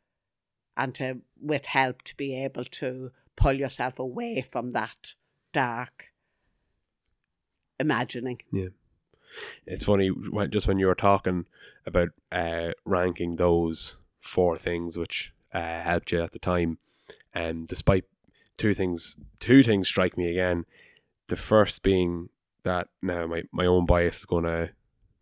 and 0.76 0.94
to, 0.96 1.18
with 1.40 1.66
help, 1.66 2.02
to 2.02 2.16
be 2.16 2.42
able 2.42 2.64
to 2.64 3.10
pull 3.36 3.52
yourself 3.52 3.98
away 3.98 4.40
from 4.42 4.72
that 4.72 5.14
dark 5.52 6.06
imagining. 7.78 8.40
Yeah. 8.52 8.68
It's 9.66 9.84
funny 9.84 10.10
just 10.50 10.66
when 10.66 10.78
you 10.78 10.86
were 10.86 10.94
talking 10.94 11.46
about 11.86 12.08
uh, 12.32 12.70
ranking 12.84 13.36
those 13.36 13.96
four 14.20 14.56
things 14.56 14.96
which 14.96 15.32
uh, 15.52 15.82
helped 15.82 16.12
you 16.12 16.22
at 16.22 16.32
the 16.32 16.38
time, 16.38 16.78
and 17.34 17.66
despite 17.68 18.04
two 18.56 18.74
things, 18.74 19.16
two 19.38 19.62
things 19.62 19.88
strike 19.88 20.16
me 20.16 20.30
again. 20.30 20.64
The 21.26 21.36
first 21.36 21.82
being 21.82 22.30
that 22.64 22.88
now 23.02 23.26
my, 23.26 23.42
my 23.52 23.66
own 23.66 23.86
bias 23.86 24.20
is 24.20 24.26
going 24.26 24.44
to 24.44 24.70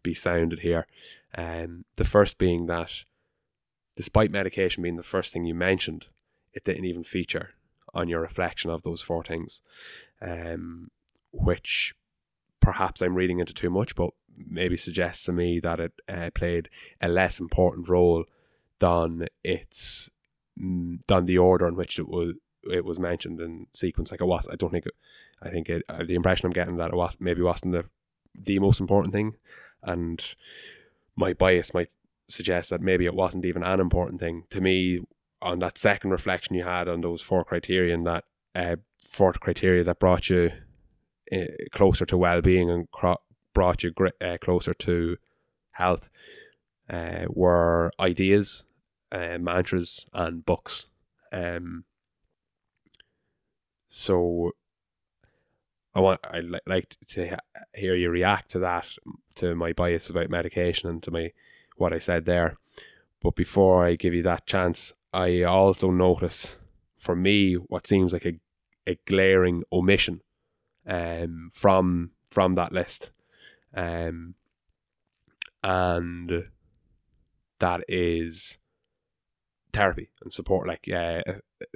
be 0.02 0.14
sounded 0.14 0.60
here. 0.60 0.86
Um, 1.36 1.84
the 1.96 2.04
first 2.04 2.38
being 2.38 2.66
that 2.66 3.04
despite 3.96 4.30
medication 4.30 4.82
being 4.82 4.96
the 4.96 5.02
first 5.02 5.32
thing 5.32 5.44
you 5.44 5.54
mentioned, 5.54 6.06
it 6.52 6.64
didn't 6.64 6.84
even 6.84 7.02
feature 7.02 7.50
on 7.94 8.08
your 8.08 8.20
reflection 8.20 8.70
of 8.70 8.82
those 8.82 9.00
four 9.00 9.24
things, 9.24 9.62
um, 10.20 10.90
which 11.32 11.94
perhaps 12.60 13.00
I'm 13.00 13.14
reading 13.14 13.40
into 13.40 13.54
too 13.54 13.70
much, 13.70 13.94
but 13.94 14.10
maybe 14.36 14.76
suggests 14.76 15.24
to 15.24 15.32
me 15.32 15.60
that 15.60 15.80
it 15.80 15.92
uh, 16.08 16.30
played 16.34 16.68
a 17.00 17.08
less 17.08 17.40
important 17.40 17.88
role 17.88 18.24
than 18.78 19.26
its 19.42 20.10
mm, 20.60 20.98
than 21.06 21.24
the 21.24 21.38
order 21.38 21.66
in 21.66 21.74
which 21.74 21.98
it 21.98 22.08
was 22.08 22.34
it 22.70 22.84
was 22.84 22.98
mentioned 22.98 23.40
in 23.40 23.66
sequence. 23.72 24.10
Like 24.10 24.20
it 24.20 24.26
was, 24.26 24.48
I 24.50 24.56
don't 24.56 24.70
think. 24.70 24.86
It, 24.86 24.94
I 25.42 25.50
think 25.50 25.68
it, 25.68 25.82
uh, 25.88 26.04
the 26.06 26.14
impression 26.14 26.46
I'm 26.46 26.52
getting 26.52 26.76
that 26.76 26.92
it 26.92 26.96
was 26.96 27.16
maybe 27.20 27.42
wasn't 27.42 27.72
the 27.72 27.84
the 28.34 28.58
most 28.58 28.80
important 28.80 29.12
thing, 29.12 29.34
and 29.82 30.34
my 31.16 31.32
bias 31.32 31.74
might 31.74 31.94
suggest 32.28 32.70
that 32.70 32.80
maybe 32.80 33.06
it 33.06 33.14
wasn't 33.14 33.44
even 33.44 33.62
an 33.62 33.80
important 33.80 34.20
thing 34.20 34.44
to 34.50 34.60
me. 34.60 35.00
On 35.42 35.58
that 35.58 35.76
second 35.76 36.10
reflection 36.10 36.56
you 36.56 36.64
had 36.64 36.88
on 36.88 37.02
those 37.02 37.20
four 37.20 37.44
criterion, 37.44 38.04
that 38.04 38.24
uh, 38.54 38.76
four 39.06 39.34
criteria 39.34 39.84
that 39.84 40.00
brought 40.00 40.30
you 40.30 40.50
uh, 41.30 41.44
closer 41.72 42.06
to 42.06 42.16
well-being 42.16 42.70
and 42.70 42.90
cro- 42.90 43.20
brought 43.52 43.82
you 43.82 43.90
gr- 43.90 44.08
uh, 44.20 44.38
closer 44.40 44.72
to 44.72 45.16
health 45.72 46.08
uh, 46.88 47.26
were 47.28 47.92
ideas, 48.00 48.66
uh, 49.12 49.38
mantras, 49.38 50.06
and 50.12 50.44
books. 50.44 50.86
Um, 51.32 51.84
so 53.86 54.52
I 55.94 56.00
want 56.00 56.20
I 56.24 56.40
li- 56.40 56.60
like 56.66 56.96
to 57.08 57.38
hear 57.74 57.94
you 57.94 58.10
react 58.10 58.50
to 58.50 58.58
that, 58.58 58.86
to 59.36 59.54
my 59.54 59.72
bias 59.72 60.10
about 60.10 60.28
medication 60.28 60.90
and 60.90 61.02
to 61.04 61.10
my 61.10 61.32
what 61.76 61.92
I 61.92 61.98
said 61.98 62.26
there. 62.26 62.58
But 63.22 63.34
before 63.34 63.86
I 63.86 63.94
give 63.96 64.12
you 64.12 64.22
that 64.24 64.46
chance, 64.46 64.92
I 65.12 65.42
also 65.42 65.90
notice 65.90 66.56
for 66.96 67.16
me 67.16 67.54
what 67.54 67.86
seems 67.86 68.12
like 68.12 68.26
a, 68.26 68.38
a 68.86 68.98
glaring 69.06 69.62
omission 69.72 70.20
um, 70.86 71.48
from 71.52 72.10
from 72.30 72.52
that 72.54 72.72
list, 72.72 73.10
um, 73.74 74.34
and 75.64 76.44
that 77.58 77.80
is 77.88 78.58
therapy 79.76 80.10
and 80.22 80.32
support, 80.32 80.66
like 80.66 80.88
uh, 80.92 81.22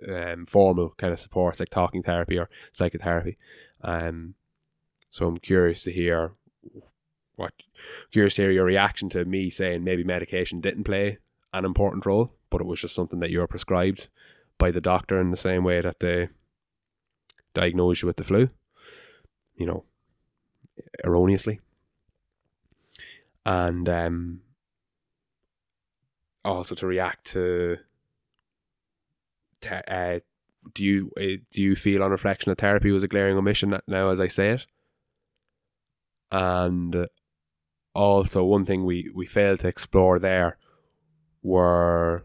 um, 0.08 0.46
formal 0.46 0.94
kind 0.96 1.12
of 1.12 1.20
supports, 1.20 1.60
like 1.60 1.70
talking 1.70 2.02
therapy 2.02 2.38
or 2.38 2.48
psychotherapy. 2.72 3.36
Um, 3.82 4.34
so 5.10 5.26
I'm 5.26 5.38
curious 5.38 5.82
to 5.84 5.92
hear 5.92 6.32
what 7.36 7.52
curious 8.12 8.34
to 8.34 8.42
hear 8.42 8.50
your 8.50 8.66
reaction 8.66 9.08
to 9.10 9.24
me 9.24 9.50
saying 9.50 9.82
maybe 9.82 10.04
medication 10.04 10.60
didn't 10.60 10.84
play 10.84 11.18
an 11.52 11.64
important 11.64 12.04
role, 12.06 12.34
but 12.50 12.60
it 12.60 12.66
was 12.66 12.80
just 12.80 12.94
something 12.94 13.20
that 13.20 13.30
you 13.30 13.40
were 13.40 13.46
prescribed 13.46 14.08
by 14.58 14.70
the 14.70 14.80
doctor 14.80 15.20
in 15.20 15.30
the 15.30 15.36
same 15.36 15.64
way 15.64 15.80
that 15.80 16.00
they 16.00 16.28
diagnosed 17.54 18.02
you 18.02 18.06
with 18.06 18.16
the 18.16 18.24
flu 18.24 18.50
you 19.60 19.66
know, 19.66 19.84
erroneously. 21.04 21.60
And 23.44 23.88
um, 23.88 24.40
also 26.44 26.74
to 26.74 26.86
react 26.86 27.26
to, 27.32 27.76
te- 29.60 29.88
uh, 29.88 30.20
do 30.74 30.84
you 30.84 31.10
uh, 31.16 31.42
do 31.52 31.62
you 31.62 31.74
feel 31.74 32.02
on 32.02 32.10
reflection 32.10 32.50
that 32.50 32.58
therapy 32.58 32.90
was 32.90 33.02
a 33.02 33.08
glaring 33.08 33.36
omission 33.36 33.78
now 33.86 34.10
as 34.10 34.20
I 34.20 34.28
say 34.28 34.50
it? 34.50 34.66
And 36.30 37.06
also 37.94 38.44
one 38.44 38.64
thing 38.64 38.84
we 38.84 39.10
we 39.14 39.26
failed 39.26 39.60
to 39.60 39.68
explore 39.68 40.18
there 40.18 40.58
were 41.42 42.24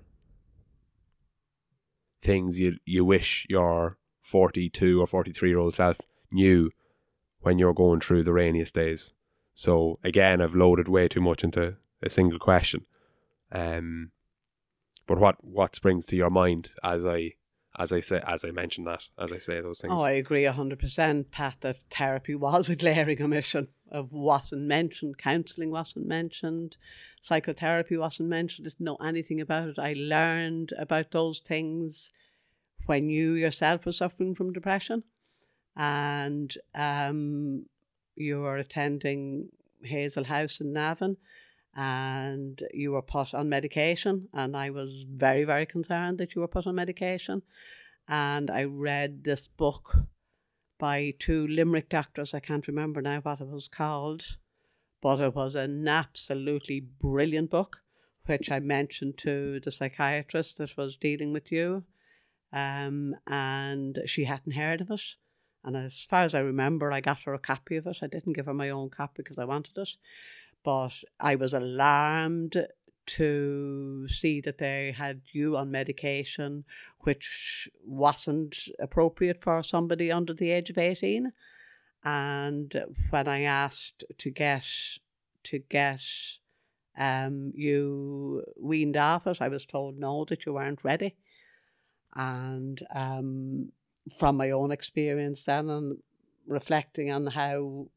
things 2.21 2.59
you 2.59 2.77
you 2.85 3.05
wish 3.05 3.45
your 3.49 3.97
42 4.23 5.01
or 5.01 5.07
43 5.07 5.49
year 5.49 5.59
old 5.59 5.75
self 5.75 5.99
knew 6.31 6.71
when 7.39 7.59
you're 7.59 7.73
going 7.73 7.99
through 7.99 8.23
the 8.23 8.33
rainiest 8.33 8.73
days. 8.73 9.13
So 9.53 9.99
again, 10.03 10.41
I've 10.41 10.55
loaded 10.55 10.87
way 10.87 11.07
too 11.07 11.21
much 11.21 11.43
into 11.43 11.77
a 12.01 12.09
single 12.09 12.39
question. 12.39 12.85
Um, 13.51 14.11
but 15.07 15.19
what 15.19 15.43
what 15.43 15.75
springs 15.75 16.05
to 16.07 16.15
your 16.15 16.29
mind 16.29 16.69
as 16.83 17.05
I 17.05 17.33
as 17.77 17.91
I 17.91 17.99
say 17.99 18.21
as 18.25 18.45
I 18.45 18.51
mention 18.51 18.85
that 18.85 19.03
as 19.19 19.31
I 19.31 19.37
say 19.37 19.61
those 19.61 19.79
things? 19.79 19.93
Oh, 19.95 20.03
I 20.03 20.11
agree 20.11 20.45
hundred 20.45 20.79
percent, 20.79 21.31
Pat. 21.31 21.57
That 21.61 21.79
therapy 21.89 22.35
was 22.35 22.69
a 22.69 22.75
glaring 22.75 23.21
omission. 23.21 23.67
It 23.91 24.11
wasn't 24.11 24.63
mentioned. 24.63 25.17
Counselling 25.17 25.71
wasn't 25.71 26.07
mentioned. 26.07 26.77
Psychotherapy 27.21 27.97
wasn't 27.97 28.29
mentioned. 28.29 28.65
Didn't 28.65 28.85
know 28.85 28.97
anything 28.97 29.41
about 29.41 29.69
it. 29.69 29.79
I 29.79 29.93
learned 29.97 30.73
about 30.77 31.11
those 31.11 31.39
things 31.39 32.11
when 32.85 33.09
you 33.09 33.33
yourself 33.33 33.85
were 33.85 33.91
suffering 33.91 34.35
from 34.35 34.53
depression, 34.53 35.03
and 35.75 36.53
um, 36.73 37.65
you 38.15 38.39
were 38.41 38.57
attending 38.57 39.49
Hazel 39.83 40.25
House 40.25 40.59
in 40.61 40.73
Navan, 40.73 41.17
and 41.75 42.61
you 42.73 42.91
were 42.91 43.01
put 43.01 43.33
on 43.33 43.49
medication. 43.49 44.29
And 44.33 44.55
I 44.55 44.69
was 44.69 45.03
very, 45.09 45.43
very 45.43 45.65
concerned 45.65 46.17
that 46.19 46.33
you 46.33 46.41
were 46.41 46.47
put 46.47 46.67
on 46.67 46.75
medication. 46.75 47.41
And 48.07 48.49
I 48.49 48.63
read 48.63 49.23
this 49.23 49.47
book 49.47 49.97
by 50.77 51.13
two 51.19 51.47
Limerick 51.47 51.89
doctors. 51.89 52.33
I 52.33 52.39
can't 52.39 52.67
remember 52.67 53.01
now 53.01 53.19
what 53.21 53.41
it 53.41 53.47
was 53.47 53.67
called, 53.67 54.37
but 55.01 55.19
it 55.19 55.35
was 55.35 55.55
an 55.55 55.87
absolutely 55.87 56.79
brilliant 56.79 57.49
book, 57.49 57.81
which 58.25 58.51
I 58.51 58.59
mentioned 58.59 59.17
to 59.19 59.59
the 59.59 59.71
psychiatrist 59.71 60.57
that 60.57 60.77
was 60.77 60.97
dealing 60.97 61.33
with 61.33 61.51
you. 61.51 61.83
Um, 62.53 63.15
and 63.27 63.99
she 64.05 64.25
hadn't 64.25 64.53
heard 64.53 64.81
of 64.81 64.91
it. 64.91 65.15
And 65.63 65.75
as 65.75 66.01
far 66.01 66.21
as 66.21 66.35
I 66.35 66.39
remember, 66.39 66.91
I 66.91 67.01
got 67.01 67.23
her 67.23 67.33
a 67.33 67.39
copy 67.39 67.75
of 67.75 67.87
it. 67.87 67.97
I 68.01 68.07
didn't 68.07 68.33
give 68.33 68.45
her 68.45 68.53
my 68.53 68.69
own 68.69 68.91
copy 68.91 69.23
because 69.23 69.39
I 69.39 69.45
wanted 69.45 69.77
it. 69.77 69.89
But 70.65 71.03
I 71.19 71.35
was 71.35 71.53
alarmed 71.53 72.67
to 73.05 74.07
see 74.09 74.41
that 74.41 74.57
they 74.57 74.91
had 74.91 75.21
you 75.31 75.55
on 75.55 75.69
medication 75.69 76.65
which 77.01 77.69
wasn't 77.85 78.57
appropriate 78.79 79.43
for 79.43 79.61
somebody 79.61 80.11
under 80.11 80.33
the 80.33 80.49
age 80.49 80.71
of 80.71 80.77
18 80.79 81.31
and 82.03 82.83
when 83.11 83.27
i 83.27 83.41
asked 83.41 84.03
to 84.17 84.31
get 84.31 84.65
to 85.43 85.59
get 85.59 86.01
um, 86.97 87.51
you 87.53 88.43
weaned 88.59 88.97
off 88.97 89.27
it 89.27 89.39
i 89.39 89.49
was 89.49 89.67
told 89.67 89.99
no 89.99 90.25
that 90.25 90.47
you 90.47 90.53
weren't 90.53 90.83
ready. 90.83 91.15
And 92.15 92.81
um, 92.93 93.71
from 94.17 94.37
my 94.37 94.51
own 94.51 94.71
experience 94.71 95.43
then 95.43 95.69
and 95.69 95.97
reflecting 96.47 97.11
on 97.11 97.27
how 97.27 97.87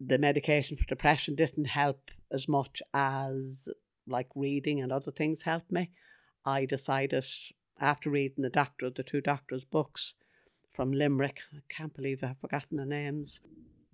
the 0.00 0.18
medication 0.18 0.76
for 0.76 0.84
depression 0.84 1.34
didn't 1.34 1.66
help 1.66 2.10
as 2.30 2.48
much 2.48 2.82
as 2.92 3.68
like 4.06 4.28
reading 4.34 4.80
and 4.80 4.92
other 4.92 5.10
things 5.10 5.42
helped 5.42 5.72
me. 5.72 5.90
I 6.44 6.66
decided 6.66 7.24
after 7.80 8.10
reading 8.10 8.42
the 8.42 8.50
doctor, 8.50 8.90
the 8.90 9.02
two 9.02 9.20
doctors' 9.20 9.64
books 9.64 10.14
from 10.70 10.92
Limerick, 10.92 11.40
I 11.54 11.60
can't 11.68 11.94
believe 11.94 12.22
I've 12.22 12.38
forgotten 12.38 12.76
the 12.76 12.84
names. 12.84 13.40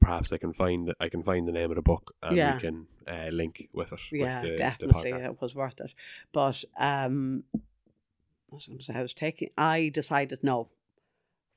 Perhaps 0.01 0.33
I 0.33 0.39
can 0.39 0.53
find 0.55 0.95
I 0.99 1.09
can 1.11 1.23
find 1.23 1.47
the 1.47 1.53
name 1.53 1.71
of 1.71 1.77
the 1.77 1.83
book 1.83 2.15
and 2.23 2.37
Yeah. 2.37 2.55
we 2.55 2.61
can 2.61 2.87
uh, 3.07 3.29
link 3.31 3.69
with 3.73 3.93
it. 3.93 4.01
Yeah, 4.11 4.41
with 4.41 4.51
the, 4.51 4.57
definitely, 4.57 5.13
The 5.13 5.25
it 5.25 5.41
was 5.43 5.55
worth 5.55 5.79
it. 5.79 5.95
But 6.33 6.65
um, 6.79 7.45
I 7.55 7.59
was 8.51 8.67
going 8.67 8.79
to 8.79 8.85
say 8.85 8.95
I 8.95 9.03
was 9.03 9.15
taking. 9.15 9.51
I 9.59 9.91
decided 9.93 10.43
no 10.43 10.71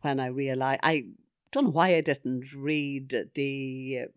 when 0.02 0.20
I 0.20 0.28
realized 0.28 0.82
I 0.84 1.06
don't 1.52 1.66
know 1.66 1.70
why 1.72 1.96
I 1.96 2.02
didn't 2.02 2.54
read 2.54 3.30
the 3.34 4.08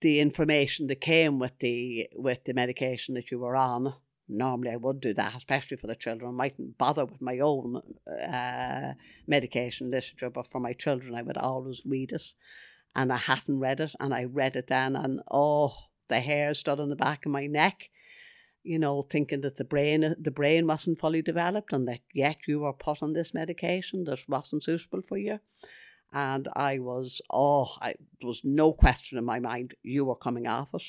the 0.00 0.20
information 0.20 0.86
that 0.86 1.00
came 1.00 1.38
with 1.38 1.58
the 1.58 2.08
with 2.14 2.44
the 2.44 2.54
medication 2.54 3.14
that 3.14 3.30
you 3.30 3.38
were 3.38 3.56
on. 3.56 3.94
Normally, 4.28 4.70
I 4.70 4.76
would 4.76 5.00
do 5.00 5.12
that, 5.14 5.34
especially 5.34 5.76
for 5.76 5.88
the 5.88 5.96
children. 5.96 6.30
I 6.30 6.32
mightn't 6.32 6.78
bother 6.78 7.04
with 7.04 7.20
my 7.20 7.40
own 7.40 7.82
uh, 8.06 8.92
medication 9.26 9.90
literature, 9.90 10.30
but 10.30 10.46
for 10.46 10.60
my 10.60 10.72
children, 10.72 11.16
I 11.16 11.22
would 11.22 11.36
always 11.36 11.82
read 11.84 12.12
it. 12.12 12.22
And 12.94 13.12
I 13.12 13.16
hadn't 13.16 13.58
read 13.58 13.80
it, 13.80 13.92
and 13.98 14.14
I 14.14 14.24
read 14.24 14.56
it 14.56 14.68
then, 14.68 14.96
and 14.96 15.20
oh, 15.30 15.74
the 16.08 16.20
hair 16.20 16.54
stood 16.54 16.80
on 16.80 16.90
the 16.90 16.96
back 16.96 17.26
of 17.26 17.32
my 17.32 17.46
neck. 17.46 17.90
You 18.62 18.78
know, 18.78 19.02
thinking 19.02 19.40
that 19.40 19.56
the 19.56 19.64
brain 19.64 20.14
the 20.18 20.30
brain 20.30 20.66
wasn't 20.66 20.98
fully 20.98 21.22
developed, 21.22 21.72
and 21.72 21.88
that 21.88 22.00
yet 22.14 22.46
you 22.46 22.60
were 22.60 22.72
put 22.72 23.02
on 23.02 23.12
this 23.12 23.34
medication 23.34 24.04
that 24.04 24.28
wasn't 24.28 24.62
suitable 24.62 25.02
for 25.02 25.18
you 25.18 25.40
and 26.12 26.48
I 26.54 26.78
was 26.78 27.20
oh, 27.30 27.76
I, 27.80 27.94
there 28.20 28.28
was 28.28 28.42
no 28.44 28.72
question 28.72 29.18
in 29.18 29.24
my 29.24 29.40
mind 29.40 29.74
you 29.82 30.04
were 30.04 30.16
coming 30.16 30.46
off 30.46 30.74
it. 30.74 30.82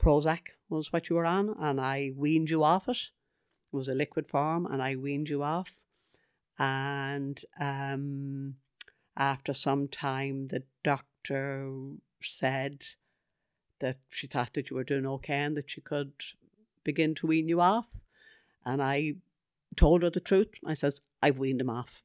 Prozac 0.00 0.48
was 0.68 0.92
what 0.92 1.08
you 1.08 1.16
were 1.16 1.26
on, 1.26 1.54
and 1.60 1.80
I 1.80 2.12
weaned 2.16 2.50
you 2.50 2.64
off 2.64 2.88
it. 2.88 3.10
It 3.72 3.76
was 3.76 3.88
a 3.88 3.94
liquid 3.94 4.26
form, 4.26 4.66
and 4.66 4.82
I 4.82 4.96
weaned 4.96 5.28
you 5.28 5.42
off. 5.42 5.84
And 6.58 7.40
um, 7.60 8.56
after 9.16 9.52
some 9.52 9.88
time, 9.88 10.48
the 10.48 10.64
doctor 10.82 11.70
said 12.22 12.84
that 13.80 13.98
she 14.10 14.26
thought 14.26 14.54
that 14.54 14.70
you 14.70 14.76
were 14.76 14.84
doing 14.84 15.06
okay 15.06 15.38
and 15.38 15.56
that 15.56 15.70
she 15.70 15.80
could 15.80 16.12
begin 16.84 17.14
to 17.16 17.26
wean 17.26 17.48
you 17.48 17.60
off. 17.60 18.00
And 18.64 18.82
I 18.82 19.14
told 19.76 20.02
her 20.02 20.10
the 20.10 20.20
truth. 20.20 20.54
I 20.64 20.74
says, 20.74 21.00
I've 21.20 21.38
weaned 21.38 21.60
him 21.60 21.70
off. 21.70 22.04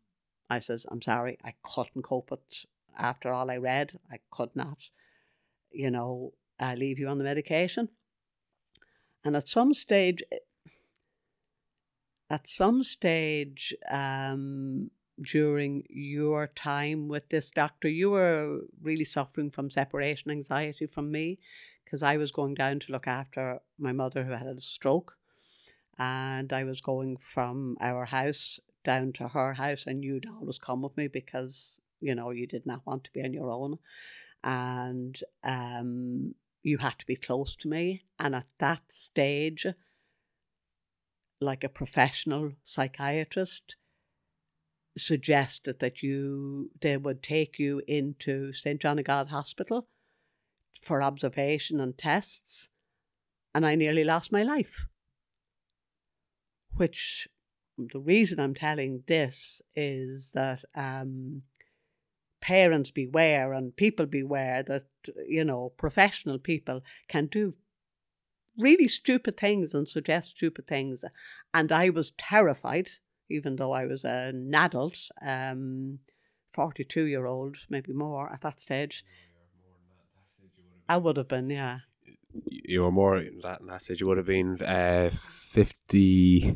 I 0.49 0.59
says, 0.59 0.85
I'm 0.89 1.01
sorry, 1.01 1.37
I 1.43 1.53
couldn't 1.61 2.03
cope 2.03 2.31
it 2.31 2.65
after 2.97 3.31
all 3.31 3.51
I 3.51 3.57
read. 3.57 3.99
I 4.11 4.19
could 4.31 4.55
not, 4.55 4.77
you 5.71 5.91
know, 5.91 6.33
uh, 6.59 6.75
leave 6.77 6.99
you 6.99 7.07
on 7.07 7.17
the 7.17 7.23
medication. 7.23 7.89
And 9.23 9.35
at 9.35 9.47
some 9.47 9.73
stage, 9.73 10.23
at 12.29 12.47
some 12.47 12.83
stage 12.83 13.75
um, 13.89 14.89
during 15.21 15.83
your 15.89 16.47
time 16.47 17.07
with 17.07 17.27
this 17.29 17.51
doctor, 17.51 17.89
you 17.89 18.11
were 18.11 18.61
really 18.81 19.05
suffering 19.05 19.51
from 19.51 19.69
separation 19.69 20.31
anxiety 20.31 20.85
from 20.85 21.11
me 21.11 21.39
because 21.83 22.03
I 22.03 22.17
was 22.17 22.31
going 22.31 22.53
down 22.53 22.79
to 22.79 22.91
look 22.91 23.07
after 23.07 23.59
my 23.77 23.91
mother 23.91 24.23
who 24.23 24.31
had 24.31 24.47
a 24.47 24.59
stroke. 24.61 25.17
And 25.99 26.53
I 26.53 26.63
was 26.63 26.79
going 26.79 27.17
from 27.17 27.75
our 27.81 28.05
house 28.05 28.59
down 28.87 29.11
to 29.11 29.27
her 29.27 29.53
house, 29.53 29.85
and 29.85 30.03
you'd 30.03 30.29
always 30.29 30.57
come 30.57 30.81
with 30.81 30.95
me 30.97 31.07
because 31.07 31.77
you 31.99 32.15
know 32.15 32.31
you 32.31 32.47
did 32.47 32.65
not 32.65 32.85
want 32.87 33.03
to 33.03 33.11
be 33.13 33.21
on 33.21 33.33
your 33.33 33.51
own, 33.51 33.77
and 34.43 35.19
um, 35.43 36.33
you 36.63 36.77
had 36.77 36.97
to 36.97 37.05
be 37.05 37.17
close 37.17 37.55
to 37.57 37.67
me. 37.67 38.05
And 38.17 38.33
at 38.33 38.47
that 38.59 38.83
stage, 38.89 39.67
like 41.41 41.63
a 41.65 41.69
professional 41.69 42.53
psychiatrist 42.63 43.75
suggested 44.97 45.79
that 45.79 46.01
you 46.01 46.71
they 46.79 46.95
would 46.97 47.21
take 47.21 47.59
you 47.59 47.81
into 47.87 48.53
St 48.53 48.81
John 48.81 48.99
of 48.99 49.05
God 49.05 49.27
Hospital 49.27 49.89
for 50.81 51.03
observation 51.03 51.81
and 51.81 51.97
tests, 51.97 52.69
and 53.53 53.65
I 53.65 53.75
nearly 53.75 54.05
lost 54.05 54.31
my 54.31 54.43
life. 54.43 54.85
Which 56.77 57.27
the 57.77 57.99
reason 57.99 58.39
I'm 58.39 58.55
telling 58.55 59.03
this 59.07 59.61
is 59.75 60.31
that 60.31 60.63
um, 60.75 61.43
parents 62.41 62.91
beware 62.91 63.53
and 63.53 63.75
people 63.75 64.05
beware 64.05 64.63
that, 64.63 64.85
you 65.27 65.45
know, 65.45 65.73
professional 65.77 66.39
people 66.39 66.83
can 67.07 67.27
do 67.27 67.53
really 68.57 68.87
stupid 68.87 69.37
things 69.37 69.73
and 69.73 69.87
suggest 69.87 70.31
stupid 70.31 70.67
things. 70.67 71.05
And 71.53 71.71
I 71.71 71.89
was 71.89 72.11
terrified, 72.17 72.89
even 73.29 73.55
though 73.57 73.71
I 73.71 73.85
was 73.85 74.03
an 74.03 74.53
adult, 74.55 74.97
um, 75.25 75.99
42 76.53 77.05
year 77.05 77.27
old, 77.27 77.57
maybe 77.69 77.93
more 77.93 78.31
at 78.33 78.41
that 78.41 78.59
stage. 78.59 79.05
I 80.89 80.97
would 80.97 81.17
have 81.17 81.27
been, 81.27 81.49
yeah. 81.49 81.79
You 82.45 82.83
were 82.83 82.91
more 82.91 83.23
that 83.43 83.81
stage. 83.81 84.01
You 84.01 84.07
would 84.07 84.17
have 84.17 84.25
been 84.25 84.61
uh, 84.61 85.09
50, 85.11 86.55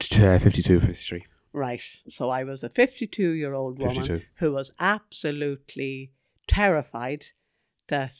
uh, 0.00 0.38
52, 0.38 0.80
53. 0.80 1.24
Right. 1.52 1.82
So 2.08 2.30
I 2.30 2.44
was 2.44 2.62
a 2.62 2.68
52 2.68 3.30
year 3.30 3.54
old 3.54 3.78
woman 3.78 4.04
52. 4.04 4.22
who 4.36 4.52
was 4.52 4.72
absolutely 4.78 6.12
terrified 6.46 7.26
that 7.88 8.14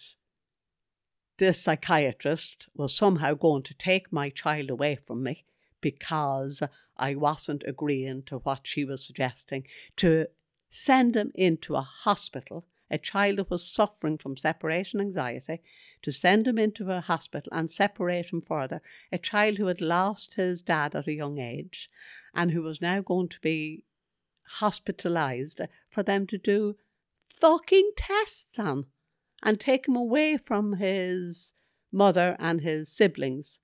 this 1.38 1.60
psychiatrist 1.60 2.68
was 2.74 2.94
somehow 2.94 3.34
going 3.34 3.62
to 3.64 3.76
take 3.76 4.12
my 4.12 4.30
child 4.30 4.70
away 4.70 4.96
from 4.96 5.22
me 5.22 5.44
because 5.80 6.62
I 6.96 7.14
wasn't 7.14 7.64
agreeing 7.66 8.22
to 8.24 8.38
what 8.38 8.60
she 8.66 8.84
was 8.84 9.06
suggesting 9.06 9.66
to 9.96 10.28
send 10.70 11.14
him 11.14 11.30
into 11.34 11.74
a 11.74 11.82
hospital, 11.82 12.66
a 12.90 12.98
child 12.98 13.38
that 13.38 13.50
was 13.50 13.70
suffering 13.70 14.18
from 14.18 14.36
separation 14.36 15.00
anxiety, 15.00 15.60
to 16.06 16.12
send 16.12 16.46
him 16.46 16.56
into 16.56 16.92
a 16.92 17.00
hospital 17.00 17.52
and 17.52 17.68
separate 17.68 18.32
him 18.32 18.40
further, 18.40 18.80
a 19.10 19.18
child 19.18 19.58
who 19.58 19.66
had 19.66 19.80
lost 19.80 20.34
his 20.34 20.62
dad 20.62 20.94
at 20.94 21.08
a 21.08 21.12
young 21.12 21.40
age 21.40 21.90
and 22.32 22.52
who 22.52 22.62
was 22.62 22.80
now 22.80 23.00
going 23.00 23.28
to 23.28 23.40
be 23.40 23.82
hospitalized 24.60 25.60
for 25.88 26.04
them 26.04 26.24
to 26.24 26.38
do 26.38 26.76
fucking 27.28 27.90
tests 27.96 28.56
on 28.56 28.86
and 29.42 29.58
take 29.58 29.88
him 29.88 29.96
away 29.96 30.36
from 30.36 30.74
his 30.74 31.54
mother 31.90 32.36
and 32.38 32.60
his 32.60 32.88
siblings. 32.88 33.58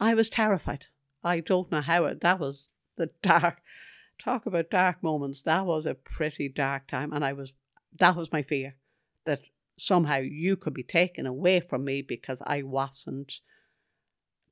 I 0.00 0.14
was 0.14 0.30
terrified. 0.30 0.86
I 1.22 1.40
don't 1.40 1.70
know 1.70 1.82
how 1.82 2.06
it, 2.06 2.22
that 2.22 2.40
was 2.40 2.68
the 2.96 3.10
dark, 3.22 3.60
talk 4.18 4.46
about 4.46 4.70
dark 4.70 5.02
moments. 5.02 5.42
That 5.42 5.66
was 5.66 5.84
a 5.84 5.94
pretty 5.94 6.48
dark 6.48 6.86
time. 6.86 7.12
And 7.12 7.22
I 7.22 7.34
was, 7.34 7.52
that 7.98 8.16
was 8.16 8.32
my 8.32 8.40
fear 8.40 8.76
that 9.26 9.42
somehow 9.80 10.18
you 10.18 10.56
could 10.56 10.74
be 10.74 10.82
taken 10.82 11.26
away 11.26 11.60
from 11.60 11.84
me 11.84 12.02
because 12.02 12.42
I 12.46 12.62
wasn't 12.62 13.40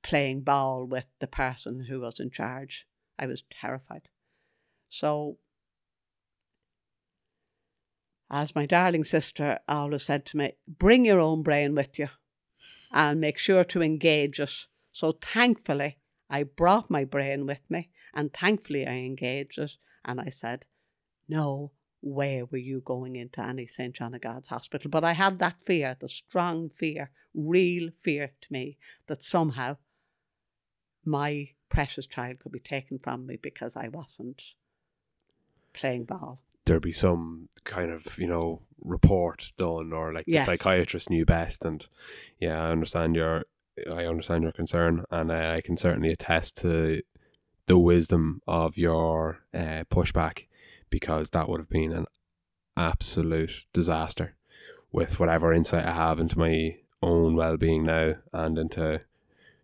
playing 0.02 0.40
ball 0.40 0.86
with 0.86 1.06
the 1.18 1.26
person 1.26 1.84
who 1.84 2.00
was 2.00 2.18
in 2.18 2.30
charge. 2.30 2.86
I 3.18 3.26
was 3.26 3.42
terrified. 3.50 4.08
So, 4.88 5.38
as 8.30 8.54
my 8.54 8.64
darling 8.66 9.04
sister 9.04 9.58
always 9.68 10.04
said 10.04 10.24
to 10.26 10.36
me, 10.36 10.52
bring 10.66 11.04
your 11.04 11.20
own 11.20 11.42
brain 11.42 11.74
with 11.74 11.98
you 11.98 12.08
and 12.90 13.20
make 13.20 13.38
sure 13.38 13.64
to 13.64 13.82
engage 13.82 14.40
it. 14.40 14.66
So, 14.92 15.12
thankfully, 15.12 15.98
I 16.30 16.44
brought 16.44 16.90
my 16.90 17.04
brain 17.04 17.46
with 17.46 17.60
me 17.68 17.90
and 18.14 18.32
thankfully 18.32 18.86
I 18.86 18.94
engaged 18.94 19.58
it. 19.58 19.76
And 20.04 20.20
I 20.20 20.30
said, 20.30 20.64
no, 21.28 21.72
where 22.00 22.44
were 22.46 22.58
you 22.58 22.80
going 22.80 23.16
into 23.16 23.40
any 23.40 23.66
St. 23.66 23.94
John 23.94 24.14
of 24.14 24.20
God's 24.20 24.48
hospital? 24.48 24.90
But 24.90 25.04
I 25.04 25.12
had 25.12 25.38
that 25.38 25.60
fear, 25.60 25.96
the 26.00 26.08
strong 26.08 26.68
fear, 26.70 27.10
real 27.34 27.90
fear 27.90 28.32
to 28.40 28.52
me 28.52 28.78
that 29.08 29.22
somehow 29.22 29.76
my 31.04 31.48
precious 31.68 32.06
child 32.06 32.38
could 32.40 32.52
be 32.52 32.60
taken 32.60 32.98
from 32.98 33.26
me 33.26 33.36
because 33.40 33.76
I 33.76 33.88
wasn't 33.88 34.42
playing 35.74 36.04
ball. 36.04 36.40
there'd 36.64 36.82
be 36.82 36.92
some 36.92 37.48
kind 37.64 37.90
of 37.90 38.18
you 38.18 38.26
know 38.26 38.60
report 38.82 39.52
done 39.56 39.92
or 39.92 40.12
like 40.12 40.24
Yes. 40.26 40.46
the 40.46 40.52
psychiatrist 40.56 41.08
knew 41.10 41.24
best 41.24 41.64
and 41.64 41.86
yeah 42.40 42.62
i 42.62 42.70
understand 42.70 43.14
your 43.16 43.44
i 43.90 44.04
understand 44.04 44.42
your 44.42 44.52
concern 44.52 45.04
and 45.10 45.30
uh, 45.30 45.52
i 45.56 45.60
can 45.60 45.76
certainly 45.76 46.10
attest 46.10 46.56
to 46.58 47.02
the 47.66 47.78
wisdom 47.78 48.40
of 48.46 48.76
your 48.76 49.40
uh, 49.54 49.84
pushback 49.90 50.46
because 50.90 51.30
that 51.30 51.48
would 51.48 51.60
have 51.60 51.68
been 51.68 51.92
an 51.92 52.06
absolute 52.76 53.64
disaster 53.72 54.34
with 54.92 55.18
whatever 55.18 55.52
insight 55.52 55.84
i 55.84 55.92
have 55.92 56.18
into 56.18 56.38
my 56.38 56.76
own 57.02 57.34
well-being 57.34 57.84
now 57.84 58.14
and 58.32 58.58
into 58.58 59.00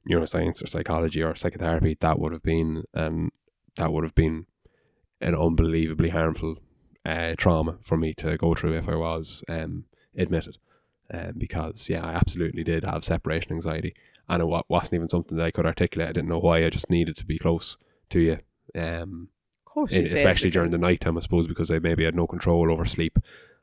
neuroscience 0.08 0.62
or 0.62 0.66
psychology 0.66 1.22
or 1.22 1.34
psychotherapy 1.34 1.96
that 2.00 2.18
would 2.18 2.32
have 2.32 2.42
been 2.42 2.84
um 2.94 3.30
that 3.76 3.92
would 3.92 4.04
have 4.04 4.14
been 4.14 4.46
an 5.20 5.34
unbelievably 5.34 6.10
harmful 6.10 6.58
uh, 7.04 7.34
trauma 7.36 7.76
for 7.80 7.96
me 7.96 8.14
to 8.14 8.36
go 8.36 8.54
through 8.54 8.74
if 8.74 8.88
I 8.88 8.94
was 8.94 9.44
um, 9.48 9.84
admitted. 10.16 10.58
Um, 11.12 11.32
because 11.36 11.88
yeah, 11.90 12.04
I 12.04 12.12
absolutely 12.12 12.64
did 12.64 12.84
have 12.84 13.04
separation 13.04 13.52
anxiety, 13.52 13.94
and 14.28 14.42
it 14.42 14.46
wa- 14.46 14.62
wasn't 14.68 14.94
even 14.94 15.10
something 15.10 15.36
that 15.36 15.46
I 15.46 15.50
could 15.50 15.66
articulate. 15.66 16.08
I 16.08 16.12
didn't 16.12 16.30
know 16.30 16.38
why. 16.38 16.64
I 16.64 16.70
just 16.70 16.88
needed 16.88 17.16
to 17.18 17.26
be 17.26 17.38
close 17.38 17.76
to 18.10 18.20
you, 18.20 18.38
um, 18.74 19.28
course, 19.74 19.92
you 19.92 19.98
in- 19.98 20.04
did, 20.04 20.14
especially 20.14 20.50
during 20.50 20.70
the 20.70 20.78
night 20.78 21.00
time, 21.00 21.16
I 21.16 21.20
suppose, 21.20 21.46
because 21.46 21.70
I 21.70 21.78
maybe 21.78 22.04
had 22.04 22.14
no 22.14 22.26
control 22.26 22.70
over 22.70 22.84
sleep, 22.84 23.18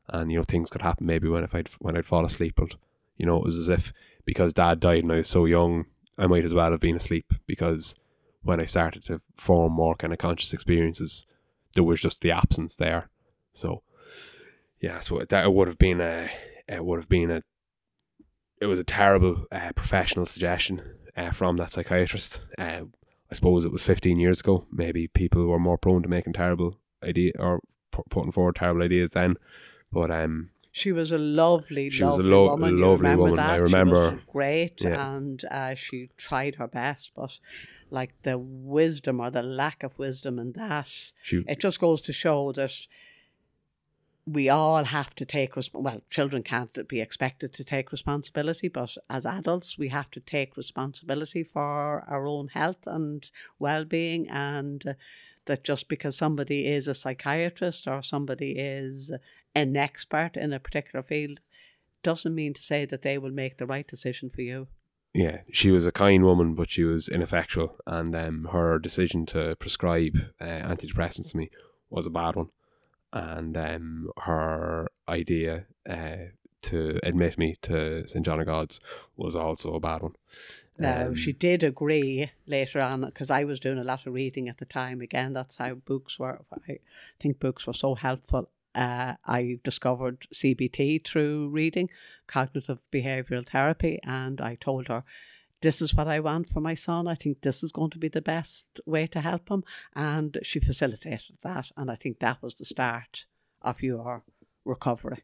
and 0.09 0.31
you 0.31 0.37
know 0.37 0.43
things 0.43 0.69
could 0.69 0.81
happen 0.81 1.05
maybe 1.05 1.27
when 1.27 1.43
if 1.43 1.55
I'd 1.55 1.69
when 1.79 1.97
I'd 1.97 2.05
fall 2.05 2.25
asleep, 2.25 2.59
and 2.59 2.75
you 3.17 3.25
know 3.25 3.37
it 3.37 3.43
was 3.43 3.57
as 3.57 3.69
if 3.69 3.93
because 4.25 4.53
Dad 4.53 4.79
died 4.79 5.03
and 5.03 5.11
I 5.11 5.17
was 5.17 5.27
so 5.27 5.45
young, 5.45 5.85
I 6.17 6.27
might 6.27 6.45
as 6.45 6.53
well 6.53 6.71
have 6.71 6.79
been 6.79 6.95
asleep 6.95 7.33
because 7.47 7.95
when 8.43 8.59
I 8.59 8.65
started 8.65 9.03
to 9.05 9.21
form 9.35 9.73
more 9.73 9.95
kind 9.95 10.13
of 10.13 10.19
conscious 10.19 10.53
experiences, 10.53 11.25
there 11.75 11.83
was 11.83 11.99
just 11.99 12.21
the 12.21 12.31
absence 12.31 12.75
there. 12.75 13.09
So 13.53 13.83
yeah, 14.79 14.99
so 14.99 15.23
that 15.23 15.53
would 15.53 15.67
have 15.67 15.77
been 15.77 16.01
a 16.01 16.29
it 16.67 16.83
would 16.83 16.99
have 16.99 17.09
been 17.09 17.31
a 17.31 17.41
it 18.59 18.65
was 18.67 18.79
a 18.79 18.83
terrible 18.83 19.45
uh, 19.51 19.71
professional 19.75 20.25
suggestion 20.25 20.81
uh, 21.17 21.31
from 21.31 21.57
that 21.57 21.71
psychiatrist. 21.71 22.41
Uh, 22.57 22.81
I 23.31 23.35
suppose 23.35 23.63
it 23.65 23.71
was 23.71 23.83
15 23.83 24.19
years 24.19 24.39
ago. 24.41 24.65
Maybe 24.71 25.07
people 25.07 25.45
were 25.47 25.59
more 25.59 25.77
prone 25.77 26.03
to 26.03 26.09
making 26.09 26.33
terrible 26.33 26.77
idea 27.03 27.31
or 27.39 27.61
pu- 27.91 28.03
putting 28.09 28.31
forward 28.31 28.55
terrible 28.55 28.83
ideas 28.83 29.11
then. 29.11 29.35
But 29.91 30.11
um, 30.11 30.49
She 30.71 30.91
was 30.91 31.11
a 31.11 31.17
lovely, 31.17 31.89
She 31.89 32.03
was 32.03 32.17
a 32.17 32.23
lovely 32.23 32.31
lo- 32.31 32.49
woman. 32.51 32.77
You 32.77 32.85
lovely 32.85 33.03
remember 33.09 33.21
woman. 33.23 33.35
That? 33.37 33.49
I 33.49 33.55
She 33.57 33.61
was 33.63 33.73
remember- 33.73 34.21
great, 34.27 34.81
Yeah. 34.81 35.15
and 35.15 35.43
uh, 35.49 35.75
she 35.75 36.09
tried 36.17 36.55
her 36.55 36.67
best, 36.67 37.11
but 37.15 37.39
like 37.89 38.13
the 38.23 38.37
wisdom 38.37 39.19
or 39.19 39.29
the 39.31 39.43
lack 39.43 39.83
of 39.83 39.97
wisdom 39.99 40.37
in 40.39 40.51
that, 40.53 40.89
she 41.23 41.43
it 41.47 41.59
just 41.59 41.79
goes 41.79 42.01
to 42.01 42.13
show 42.13 42.51
that 42.53 42.73
we 44.25 44.49
all 44.49 44.83
have 44.83 45.15
to 45.15 45.25
take 45.25 45.53
resp- 45.55 45.73
well 45.73 46.01
children 46.09 46.43
can't 46.43 46.87
be 46.87 47.01
expected 47.01 47.53
to 47.53 47.63
take 47.63 47.91
responsibility 47.91 48.67
but 48.67 48.95
as 49.09 49.25
adults 49.25 49.77
we 49.77 49.87
have 49.87 50.11
to 50.11 50.19
take 50.19 50.55
responsibility 50.55 51.43
for 51.43 52.03
our 52.07 52.27
own 52.27 52.47
health 52.49 52.85
and 52.85 53.31
well-being 53.57 54.29
and 54.29 54.85
uh, 54.87 54.93
that 55.45 55.63
just 55.63 55.87
because 55.87 56.15
somebody 56.15 56.67
is 56.67 56.87
a 56.87 56.93
psychiatrist 56.93 57.87
or 57.87 58.01
somebody 58.01 58.51
is 58.51 59.11
an 59.55 59.75
expert 59.75 60.31
in 60.35 60.53
a 60.53 60.59
particular 60.59 61.01
field 61.01 61.39
doesn't 62.03 62.35
mean 62.35 62.53
to 62.53 62.61
say 62.61 62.85
that 62.85 63.01
they 63.01 63.17
will 63.17 63.31
make 63.31 63.57
the 63.57 63.65
right 63.65 63.87
decision 63.87 64.29
for 64.29 64.41
you. 64.41 64.67
Yeah, 65.13 65.41
she 65.51 65.71
was 65.71 65.85
a 65.85 65.91
kind 65.91 66.23
woman, 66.23 66.55
but 66.55 66.71
she 66.71 66.83
was 66.83 67.09
ineffectual, 67.09 67.75
and 67.85 68.15
um, 68.15 68.47
her 68.51 68.79
decision 68.79 69.25
to 69.27 69.55
prescribe 69.57 70.17
uh, 70.39 70.45
antidepressants 70.45 71.31
to 71.31 71.37
me 71.37 71.49
was 71.89 72.05
a 72.05 72.09
bad 72.09 72.35
one, 72.35 72.47
and 73.13 73.57
um, 73.57 74.11
her 74.17 74.89
idea 75.07 75.65
uh, 75.89 76.15
to 76.63 76.99
admit 77.03 77.37
me 77.37 77.57
to 77.63 78.07
St 78.07 78.25
John 78.25 78.39
of 78.39 78.45
God's 78.45 78.79
was 79.17 79.35
also 79.35 79.73
a 79.73 79.79
bad 79.79 80.01
one. 80.01 80.15
Now, 80.77 81.07
Um, 81.07 81.15
she 81.15 81.33
did 81.33 81.63
agree 81.63 82.31
later 82.47 82.81
on 82.81 83.01
because 83.01 83.29
I 83.29 83.43
was 83.43 83.59
doing 83.59 83.77
a 83.77 83.83
lot 83.83 84.07
of 84.07 84.13
reading 84.13 84.49
at 84.49 84.57
the 84.57 84.65
time. 84.65 85.01
Again, 85.01 85.33
that's 85.33 85.57
how 85.57 85.75
books 85.75 86.17
were. 86.17 86.41
I 86.67 86.79
think 87.19 87.39
books 87.39 87.67
were 87.67 87.73
so 87.73 87.95
helpful. 87.95 88.49
Uh, 88.73 89.15
I 89.25 89.59
discovered 89.63 90.21
CBT 90.33 91.03
through 91.05 91.49
reading, 91.49 91.89
cognitive 92.25 92.79
behavioral 92.91 93.45
therapy, 93.45 93.99
and 94.03 94.39
I 94.39 94.55
told 94.55 94.87
her, 94.87 95.03
This 95.61 95.81
is 95.81 95.93
what 95.93 96.07
I 96.07 96.19
want 96.19 96.49
for 96.49 96.59
my 96.59 96.73
son. 96.73 97.07
I 97.07 97.15
think 97.15 97.41
this 97.41 97.63
is 97.63 97.71
going 97.71 97.91
to 97.91 97.99
be 97.99 98.07
the 98.07 98.21
best 98.21 98.81
way 98.85 99.05
to 99.07 99.21
help 99.21 99.49
him. 99.49 99.63
And 99.95 100.37
she 100.41 100.59
facilitated 100.59 101.37
that. 101.43 101.71
And 101.77 101.91
I 101.91 101.95
think 101.95 102.19
that 102.19 102.41
was 102.41 102.55
the 102.55 102.65
start 102.65 103.25
of 103.61 103.83
your 103.83 104.23
recovery. 104.65 105.23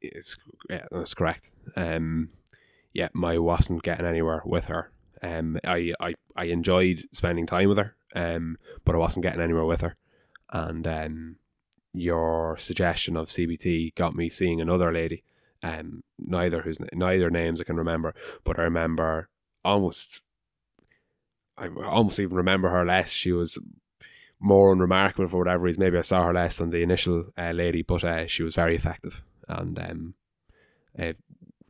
it's 0.00 0.36
yeah, 0.70 0.86
that's 0.90 1.14
correct. 1.14 1.52
Um, 1.76 2.30
yeah, 2.92 3.08
I 3.22 3.38
wasn't 3.38 3.82
getting 3.82 4.06
anywhere 4.06 4.42
with 4.46 4.66
her. 4.66 4.90
Um, 5.22 5.58
I, 5.64 5.92
I, 6.00 6.14
I 6.36 6.44
enjoyed 6.44 7.02
spending 7.12 7.46
time 7.46 7.68
with 7.68 7.78
her. 7.78 7.94
Um, 8.14 8.56
but 8.84 8.94
I 8.94 8.98
wasn't 8.98 9.24
getting 9.24 9.40
anywhere 9.40 9.64
with 9.64 9.80
her. 9.80 9.94
And 10.52 10.86
um, 10.86 11.36
your 11.92 12.56
suggestion 12.58 13.16
of 13.16 13.28
CBT 13.28 13.94
got 13.94 14.14
me 14.14 14.28
seeing 14.28 14.60
another 14.60 14.92
lady. 14.92 15.22
Um, 15.62 16.02
neither 16.18 16.60
whose 16.60 16.78
neither 16.92 17.30
names 17.30 17.58
I 17.58 17.64
can 17.64 17.76
remember, 17.76 18.14
but 18.44 18.58
I 18.58 18.62
remember 18.62 19.30
almost. 19.64 20.20
I 21.56 21.68
almost 21.68 22.18
even 22.18 22.36
remember 22.36 22.68
her 22.68 22.84
less. 22.84 23.10
She 23.10 23.30
was 23.32 23.58
more 24.40 24.72
unremarkable 24.72 25.28
for 25.28 25.38
whatever 25.38 25.62
reason. 25.62 25.80
Maybe 25.80 25.98
I 25.98 26.02
saw 26.02 26.24
her 26.24 26.34
less 26.34 26.58
than 26.58 26.70
the 26.70 26.82
initial 26.82 27.26
uh, 27.38 27.52
lady, 27.52 27.82
but 27.82 28.02
uh, 28.02 28.26
she 28.26 28.42
was 28.42 28.56
very 28.56 28.74
effective 28.74 29.22
and 29.48 29.78
um, 29.78 30.14
uh, 30.98 31.12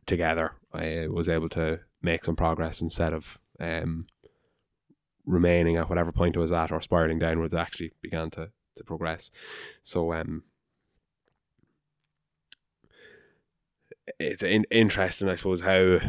together 0.05 0.53
I 0.73 1.07
was 1.09 1.29
able 1.29 1.49
to 1.49 1.79
make 2.01 2.25
some 2.25 2.35
progress 2.35 2.81
instead 2.81 3.13
of 3.13 3.39
um, 3.59 4.05
remaining 5.25 5.77
at 5.77 5.89
whatever 5.89 6.11
point 6.11 6.37
I 6.37 6.41
was 6.41 6.51
at 6.51 6.71
or 6.71 6.81
spiraling 6.81 7.19
downwards. 7.19 7.53
I 7.53 7.61
actually 7.61 7.91
began 8.01 8.29
to 8.31 8.51
to 8.75 8.83
progress. 8.83 9.31
So 9.83 10.13
um, 10.13 10.43
it's 14.19 14.43
in- 14.43 14.65
interesting, 14.69 15.29
I 15.29 15.35
suppose, 15.35 15.61
how 15.61 15.99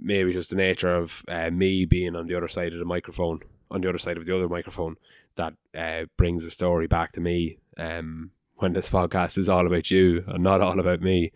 maybe 0.00 0.32
just 0.32 0.50
the 0.50 0.56
nature 0.56 0.94
of 0.94 1.22
uh, 1.28 1.50
me 1.50 1.84
being 1.84 2.16
on 2.16 2.26
the 2.26 2.36
other 2.36 2.48
side 2.48 2.72
of 2.72 2.78
the 2.78 2.84
microphone, 2.84 3.40
on 3.70 3.80
the 3.80 3.88
other 3.88 3.98
side 3.98 4.16
of 4.16 4.26
the 4.26 4.34
other 4.34 4.48
microphone, 4.48 4.96
that 5.36 5.54
uh, 5.76 6.06
brings 6.16 6.44
the 6.44 6.50
story 6.50 6.86
back 6.86 7.12
to 7.12 7.20
me. 7.20 7.58
Um, 7.76 8.32
when 8.56 8.74
this 8.74 8.90
podcast 8.90 9.38
is 9.38 9.48
all 9.48 9.66
about 9.66 9.90
you 9.90 10.22
and 10.28 10.42
not 10.42 10.60
all 10.60 10.78
about 10.78 11.00
me, 11.00 11.32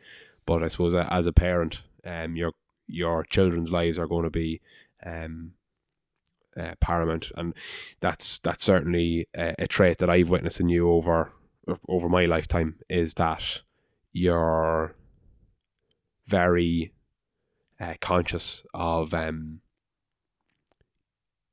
but 0.47 0.63
I 0.63 0.69
suppose 0.69 0.95
uh, 0.95 1.09
as 1.11 1.27
a 1.27 1.33
parent, 1.33 1.83
um, 2.05 2.37
your 2.37 2.53
your 2.87 3.25
children's 3.25 3.73
lives 3.73 3.99
are 3.99 4.07
going 4.07 4.25
to 4.25 4.31
be 4.31 4.61
um, 5.05 5.53
uh, 6.57 6.75
paramount, 6.81 7.33
and 7.37 7.55
that's 8.01 8.39
that's 8.39 8.63
certainly 8.63 9.27
a, 9.35 9.55
a 9.59 9.67
trait 9.67 9.99
that 9.99 10.11
I've 10.11 10.29
witnessed 10.29 10.61
in 10.61 10.69
you 10.69 10.91
over 10.91 11.33
over 11.89 12.09
my 12.09 12.27
lifetime 12.27 12.77
is 12.91 13.15
that 13.15 13.63
you're 14.13 14.95
very 16.27 16.93
uh, 17.85 17.95
conscious 18.01 18.65
of 18.73 19.13
um, 19.13 19.61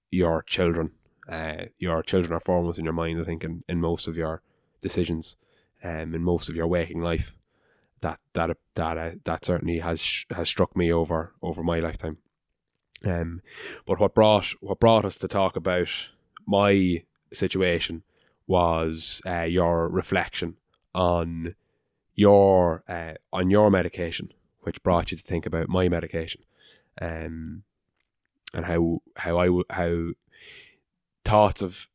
your 0.09 0.43
children. 0.43 0.91
Uh, 1.29 1.65
your 1.77 2.01
children 2.03 2.33
are 2.33 2.39
foremost 2.39 2.79
in 2.79 2.85
your 2.85 2.93
mind, 2.93 3.21
I 3.21 3.23
think, 3.23 3.43
in, 3.43 3.63
in 3.67 3.79
most 3.79 4.07
of 4.07 4.17
your 4.17 4.41
decisions, 4.81 5.35
um, 5.83 6.13
in 6.15 6.23
most 6.23 6.49
of 6.49 6.55
your 6.55 6.67
waking 6.67 7.01
life. 7.01 7.33
That 8.01 8.19
that 8.33 8.57
that 8.75 8.97
uh, 8.97 9.11
that 9.25 9.45
certainly 9.45 9.79
has 9.79 10.25
has 10.31 10.49
struck 10.49 10.75
me 10.75 10.91
over 10.91 11.33
over 11.41 11.61
my 11.63 11.79
lifetime. 11.79 12.17
Um, 13.05 13.41
but 13.85 13.99
what 13.99 14.15
brought 14.15 14.47
what 14.59 14.79
brought 14.79 15.05
us 15.05 15.17
to 15.19 15.27
talk 15.27 15.55
about 15.55 15.89
my 16.47 17.03
situation 17.31 18.03
was 18.47 19.21
uh, 19.25 19.43
your 19.43 19.87
reflection 19.87 20.57
on 20.95 21.55
your 22.15 22.83
uh, 22.87 23.13
on 23.31 23.51
your 23.51 23.69
medication, 23.69 24.31
which 24.61 24.83
brought 24.83 25.11
you 25.11 25.17
to 25.17 25.23
think 25.23 25.45
about 25.45 25.69
my 25.69 25.89
medication, 25.89 26.41
um, 27.01 27.63
and 28.53 28.65
how 28.65 29.01
how 29.15 29.39
I 29.39 29.73
how 29.73 30.11
thoughts 31.23 31.61
of 31.61 31.87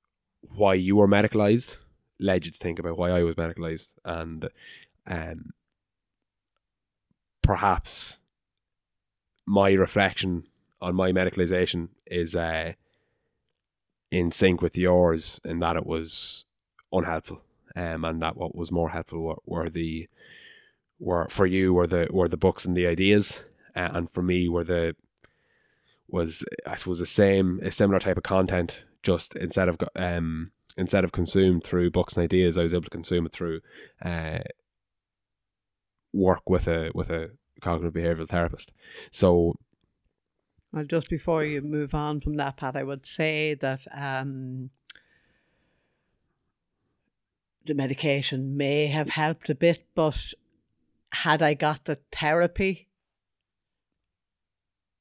why 0.55 0.74
you 0.74 0.97
were 0.97 1.09
medicalized 1.09 1.76
led 2.18 2.47
you 2.47 2.52
to 2.52 2.59
think 2.59 2.78
about 2.78 2.97
why 2.97 3.10
I 3.10 3.22
was 3.22 3.34
medicalized, 3.34 3.94
and 4.05 4.48
um, 5.06 5.52
perhaps 7.43 8.18
my 9.47 9.72
reflection 9.72 10.44
on 10.80 10.94
my 10.94 11.12
medicalization 11.12 11.88
is 12.06 12.34
uh, 12.34 12.72
in 14.10 14.30
sync 14.30 14.60
with 14.60 14.76
yours 14.76 15.40
in 15.44 15.60
that 15.60 15.76
it 15.76 15.86
was 15.86 16.44
unhelpful, 16.93 17.43
um, 17.76 18.05
and 18.05 18.22
that 18.22 18.36
what 18.36 18.55
was 18.55 18.72
more 18.72 18.90
helpful 18.90 19.20
were, 19.20 19.36
were 19.44 19.68
the 19.68 20.09
were 20.98 21.27
for 21.28 21.47
you 21.47 21.74
were 21.74 21.86
the 21.86 22.09
were 22.10 22.28
the 22.28 22.36
books 22.36 22.64
and 22.64 22.77
the 22.77 22.86
ideas, 22.86 23.44
uh, 23.74 23.90
and 23.93 24.10
for 24.10 24.23
me 24.23 24.48
were 24.48 24.64
the 24.64 24.94
was 26.09 26.44
I 26.66 26.77
suppose 26.77 26.98
the 26.98 27.06
same 27.06 27.60
a 27.62 27.70
similar 27.70 27.98
type 27.98 28.16
of 28.16 28.23
content, 28.23 28.85
just 29.02 29.36
instead 29.36 29.68
of 29.68 29.77
um 29.97 30.52
instead 30.77 31.05
of 31.05 31.12
consumed 31.12 31.64
through 31.64 31.90
books 31.90 32.16
and 32.16 32.24
ideas, 32.24 32.59
I 32.59 32.62
was 32.62 32.74
able 32.74 32.85
to 32.85 32.90
consume 32.90 33.27
it 33.27 33.32
through 33.32 33.60
uh, 34.05 34.39
work 36.12 36.48
with 36.48 36.68
a 36.68 36.90
with 36.94 37.10
a 37.10 37.31
cognitive 37.60 37.94
behavioral 37.94 38.28
therapist. 38.28 38.73
So 39.10 39.55
Well, 40.73 40.85
just 40.85 41.09
before 41.09 41.44
you 41.44 41.62
move 41.62 41.94
on 41.94 42.20
from 42.20 42.35
that, 42.36 42.59
Pat, 42.59 42.77
I 42.77 42.82
would 42.82 43.06
say 43.06 43.55
that 43.55 43.86
um, 43.93 44.70
the 47.64 47.74
medication 47.74 48.56
may 48.56 48.86
have 48.86 49.09
helped 49.09 49.51
a 49.51 49.55
bit, 49.55 49.85
but 49.94 50.35
had 51.12 51.43
I 51.43 51.55
got 51.55 51.85
the 51.85 51.99
therapy, 52.12 52.89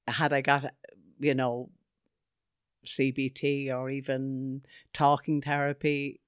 had 0.07 0.33
I 0.33 0.41
got, 0.41 0.73
you 1.19 1.33
know, 1.33 1.69
CBT 2.85 3.73
or 3.75 3.89
even 3.89 4.61
talking 4.93 5.41
therapy, 5.41 6.21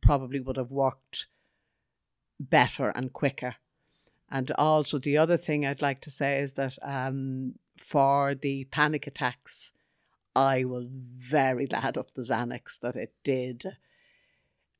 probably 0.00 0.40
would 0.40 0.56
have 0.56 0.70
worked 0.70 1.28
better 2.38 2.90
and 2.90 3.12
quicker. 3.12 3.56
And 4.30 4.50
also, 4.52 4.98
the 4.98 5.16
other 5.18 5.36
thing 5.36 5.64
I'd 5.64 5.82
like 5.82 6.00
to 6.02 6.10
say 6.10 6.40
is 6.40 6.54
that 6.54 6.76
um, 6.82 7.54
for 7.76 8.34
the 8.34 8.64
panic 8.64 9.06
attacks, 9.06 9.72
I 10.34 10.64
was 10.64 10.88
very 10.90 11.66
glad 11.68 11.96
of 11.96 12.12
the 12.14 12.22
Xanax 12.22 12.80
that 12.80 12.96
it 12.96 13.14
did. 13.24 13.76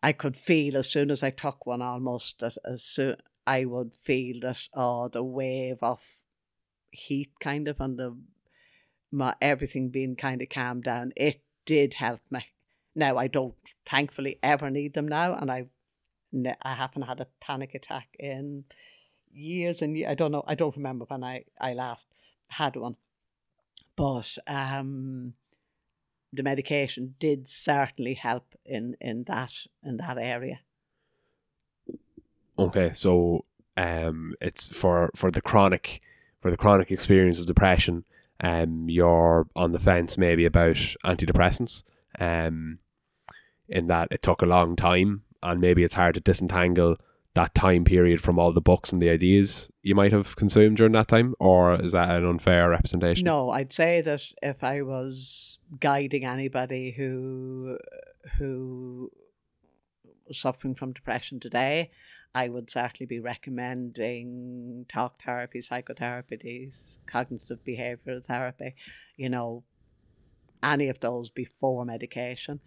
I 0.03 0.13
could 0.13 0.37
feel 0.37 0.77
as 0.77 0.91
soon 0.91 1.11
as 1.11 1.23
I 1.23 1.31
took 1.31 1.67
one 1.67 1.83
almost 1.83 2.41
that 2.41 2.57
as 2.65 2.83
soon 2.83 3.17
I 3.47 3.65
would 3.65 3.95
feel 3.95 4.41
that 4.41 4.69
oh 4.75 5.09
the 5.09 5.23
wave 5.23 5.83
of 5.83 6.03
heat 6.91 7.31
kind 7.41 7.69
of 7.69 7.81
and 7.81 7.99
the 7.99 8.17
my 9.13 9.35
everything 9.41 9.91
being 9.91 10.17
kind 10.17 10.43
of 10.43 10.49
calmed 10.49 10.85
down. 10.85 11.13
It 11.17 11.41
did 11.65 11.95
help 11.95 12.21
me. 12.31 12.47
Now 12.95 13.17
I 13.17 13.29
don't 13.29 13.55
thankfully 13.85 14.39
ever 14.43 14.71
need 14.71 14.95
them 14.95 15.09
now, 15.09 15.35
and 15.35 15.51
I 15.51 15.67
I 16.63 16.75
haven't 16.75 17.03
had 17.03 17.21
a 17.21 17.29
panic 17.41 17.75
attack 17.75 18.09
in 18.19 18.65
years 19.33 19.83
and 19.83 19.97
years. 19.97 20.11
I 20.11 20.15
don't 20.15 20.33
know. 20.33 20.45
I 20.47 20.55
don't 20.55 20.77
remember 20.77 21.05
when 21.07 21.23
I 21.23 21.45
I 21.61 21.75
last 21.75 22.09
had 22.49 22.77
one, 22.77 22.97
but 23.97 24.37
um, 24.47 25.35
the 26.33 26.43
medication 26.43 27.15
did 27.19 27.49
certainly 27.49 28.15
help 28.15 28.55
in 28.65 28.97
in 29.01 29.25
that 29.25 29.53
in 29.85 29.99
that 29.99 30.19
area. 30.19 30.61
Okay, 32.59 32.93
so 32.93 33.45
um, 33.77 34.35
it's 34.41 34.67
for 34.67 35.11
for 35.15 35.31
the 35.31 35.41
chronic 35.41 36.01
for 36.41 36.51
the 36.51 36.57
chronic 36.57 36.91
experience 36.91 37.39
of 37.39 37.47
depression. 37.47 38.05
Um, 38.41 38.87
you're 38.89 39.47
on 39.57 39.73
the 39.73 39.79
fence 39.79 40.19
maybe 40.19 40.45
about 40.45 40.77
antidepressants. 41.05 41.83
Um, 42.19 42.79
in 43.69 43.87
that 43.89 44.09
it 44.11 44.23
took 44.23 44.43
a 44.43 44.47
long 44.47 44.77
time, 44.77 45.23
and 45.43 45.61
maybe 45.61 45.83
it's 45.85 45.95
hard 45.95 46.15
to 46.15 46.21
disentangle 46.21 46.97
that 47.35 47.55
time 47.55 47.85
period 47.85 48.21
from 48.21 48.39
all 48.39 48.53
the 48.53 48.63
books 48.63 48.93
and 48.93 49.03
the 49.03 49.11
ideas 49.11 49.71
you 49.83 49.95
might 49.95 50.13
have 50.13 50.37
consumed 50.37 50.79
during 50.79 50.93
that 50.93 51.09
time, 51.09 51.35
or 51.39 51.81
is 51.81 51.93
that 51.93 52.11
an 52.11 52.25
unfair 52.25 52.71
representation? 52.71 53.25
No, 53.25 53.51
I'd 53.51 53.73
say 53.73 54.01
that 54.01 54.23
if 54.43 54.65
I 54.65 54.83
was 54.83 55.59
guiding 55.81 56.25
anybody 56.25 56.93
who 56.93 57.79
who 58.39 59.11
was 60.27 60.39
suffering 60.39 60.75
from 60.75 60.93
depression 60.93 61.39
today, 61.39 61.91
I 62.35 62.49
would 62.49 62.71
certainly 62.71 63.07
be 63.07 63.21
recommending 63.21 64.87
talk 64.89 65.23
therapy, 65.23 65.63
psychotherapy, 65.63 66.73
cognitive 67.07 67.65
behavioral 67.65 68.25
therapy, 68.25 68.75
you 69.17 69.29
know, 69.29 69.65
any 70.63 70.89
of 70.89 71.01
those 71.01 71.31
before 71.31 71.85
medication. 71.85 72.61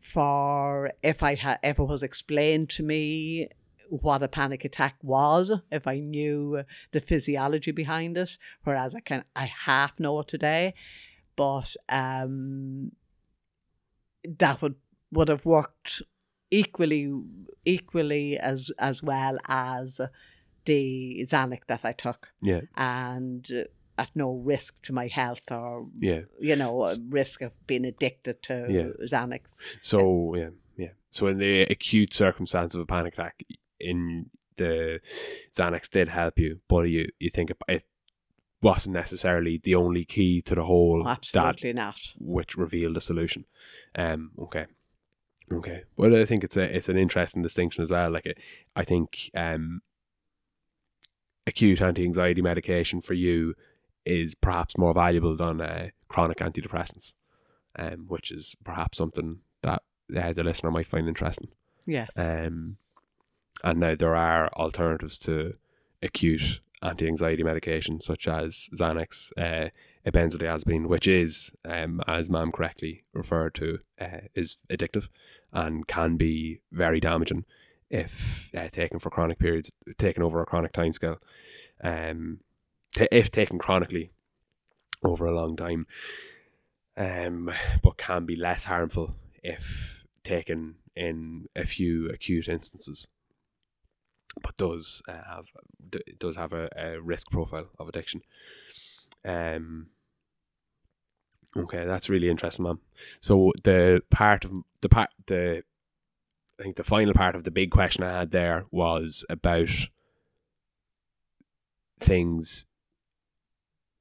For 0.00 0.92
if 1.02 1.22
I 1.22 1.34
had 1.34 1.58
if 1.62 1.78
it 1.78 1.84
was 1.84 2.02
explained 2.02 2.70
to 2.70 2.82
me 2.82 3.48
what 3.88 4.22
a 4.22 4.28
panic 4.28 4.64
attack 4.64 4.96
was, 5.02 5.52
if 5.72 5.86
I 5.86 5.98
knew 5.98 6.62
the 6.92 7.00
physiology 7.00 7.72
behind 7.72 8.16
it, 8.16 8.36
whereas 8.64 8.94
I 8.94 9.00
can 9.00 9.24
I 9.34 9.46
half 9.46 9.98
know 9.98 10.20
it 10.20 10.28
today, 10.28 10.74
but 11.36 11.74
um, 11.88 12.92
that 14.38 14.62
would 14.62 14.76
would 15.10 15.28
have 15.28 15.44
worked 15.44 16.02
equally 16.50 17.10
equally 17.64 18.38
as 18.38 18.70
as 18.78 19.02
well 19.02 19.36
as 19.48 20.00
the 20.64 21.24
Xanax 21.26 21.60
that 21.66 21.84
I 21.84 21.92
took, 21.92 22.32
Yeah, 22.42 22.60
and 22.76 23.46
uh, 23.52 23.64
at 23.96 24.10
no 24.14 24.32
risk 24.34 24.80
to 24.82 24.92
my 24.92 25.06
health 25.08 25.50
or 25.50 25.86
yeah. 25.94 26.20
you 26.40 26.56
know 26.56 26.90
risk 27.08 27.40
of 27.42 27.52
being 27.66 27.84
addicted 27.84 28.42
to 28.44 28.66
Yeah. 28.70 29.06
Xanax. 29.06 29.60
So 29.82 30.34
yeah, 30.36 30.50
yeah. 30.76 30.92
So 31.10 31.26
in 31.26 31.38
the 31.38 31.62
acute 31.62 32.12
circumstance 32.14 32.74
of 32.74 32.80
a 32.82 32.86
panic 32.86 33.14
attack, 33.14 33.42
in 33.80 34.30
the 34.56 35.00
Xanax 35.56 35.88
did 35.90 36.08
help 36.08 36.38
you, 36.38 36.60
but 36.68 36.82
you 36.82 37.08
you 37.18 37.30
think 37.30 37.50
it, 37.68 37.84
wasn't 38.60 38.92
necessarily 38.92 39.60
the 39.62 39.76
only 39.76 40.04
key 40.04 40.42
to 40.42 40.52
the 40.56 40.64
whole 40.64 41.04
that 41.04 41.18
Absolutely 41.18 41.72
not. 41.74 41.96
which 42.18 42.56
revealed 42.56 42.96
a 42.96 43.00
solution. 43.00 43.44
Um. 43.94 44.32
Okay. 44.38 44.66
Okay. 45.52 45.84
Well, 45.96 46.14
I 46.14 46.24
think 46.24 46.44
it's 46.44 46.56
a 46.56 46.76
it's 46.76 46.88
an 46.88 46.98
interesting 46.98 47.42
distinction 47.42 47.82
as 47.82 47.90
well. 47.90 48.10
Like, 48.10 48.26
it, 48.26 48.38
I 48.76 48.84
think 48.84 49.30
um, 49.34 49.82
acute 51.46 51.80
anti 51.80 52.04
anxiety 52.04 52.42
medication 52.42 53.00
for 53.00 53.14
you 53.14 53.54
is 54.04 54.34
perhaps 54.34 54.78
more 54.78 54.94
valuable 54.94 55.36
than 55.36 55.60
uh, 55.60 55.88
chronic 56.08 56.38
antidepressants, 56.38 57.14
um, 57.78 58.06
which 58.08 58.30
is 58.30 58.56
perhaps 58.64 58.98
something 58.98 59.40
that 59.62 59.82
uh, 60.16 60.32
the 60.32 60.44
listener 60.44 60.70
might 60.70 60.86
find 60.86 61.08
interesting. 61.08 61.48
Yes. 61.86 62.16
Um, 62.18 62.76
and 63.64 63.80
now 63.80 63.94
there 63.94 64.14
are 64.14 64.48
alternatives 64.54 65.18
to 65.20 65.54
acute 66.02 66.60
anti-anxiety 66.82 67.42
medication 67.42 68.00
such 68.00 68.28
as 68.28 68.68
Xanax, 68.74 69.32
uh, 69.36 69.70
benzodiazepine, 70.10 70.86
which 70.86 71.06
is, 71.06 71.52
um, 71.64 72.00
as 72.06 72.30
Mam 72.30 72.52
correctly 72.52 73.04
referred 73.12 73.54
to, 73.56 73.78
uh, 74.00 74.20
is 74.34 74.56
addictive 74.70 75.08
and 75.52 75.86
can 75.86 76.16
be 76.16 76.60
very 76.72 77.00
damaging 77.00 77.44
if 77.90 78.50
uh, 78.56 78.68
taken 78.68 78.98
for 78.98 79.10
chronic 79.10 79.38
periods, 79.38 79.72
taken 79.96 80.22
over 80.22 80.40
a 80.40 80.46
chronic 80.46 80.72
timescale. 80.72 81.18
Um, 81.82 82.40
t- 82.94 83.08
if 83.10 83.30
taken 83.30 83.58
chronically 83.58 84.10
over 85.02 85.26
a 85.26 85.34
long 85.34 85.56
time, 85.56 85.86
um, 86.96 87.50
but 87.82 87.96
can 87.96 88.26
be 88.26 88.36
less 88.36 88.64
harmful 88.64 89.14
if 89.42 90.04
taken 90.24 90.76
in 90.96 91.46
a 91.54 91.64
few 91.64 92.08
acute 92.10 92.48
instances 92.48 93.06
but 94.42 94.56
does 94.56 95.02
uh, 95.08 95.12
have 95.28 95.46
d- 95.90 96.14
does 96.18 96.36
have 96.36 96.52
a, 96.52 96.68
a 96.76 97.00
risk 97.00 97.30
profile 97.30 97.68
of 97.78 97.88
addiction. 97.88 98.22
Um. 99.24 99.88
Okay, 101.56 101.84
that's 101.86 102.10
really 102.10 102.28
interesting, 102.28 102.64
man. 102.64 102.78
So 103.20 103.52
the 103.64 104.02
part 104.10 104.44
of 104.44 104.52
the 104.80 104.88
part 104.88 105.10
the 105.26 105.62
I 106.58 106.62
think 106.62 106.76
the 106.76 106.84
final 106.84 107.14
part 107.14 107.34
of 107.34 107.44
the 107.44 107.50
big 107.50 107.70
question 107.70 108.02
I 108.02 108.18
had 108.18 108.30
there 108.30 108.66
was 108.70 109.24
about 109.30 109.70
things 112.00 112.66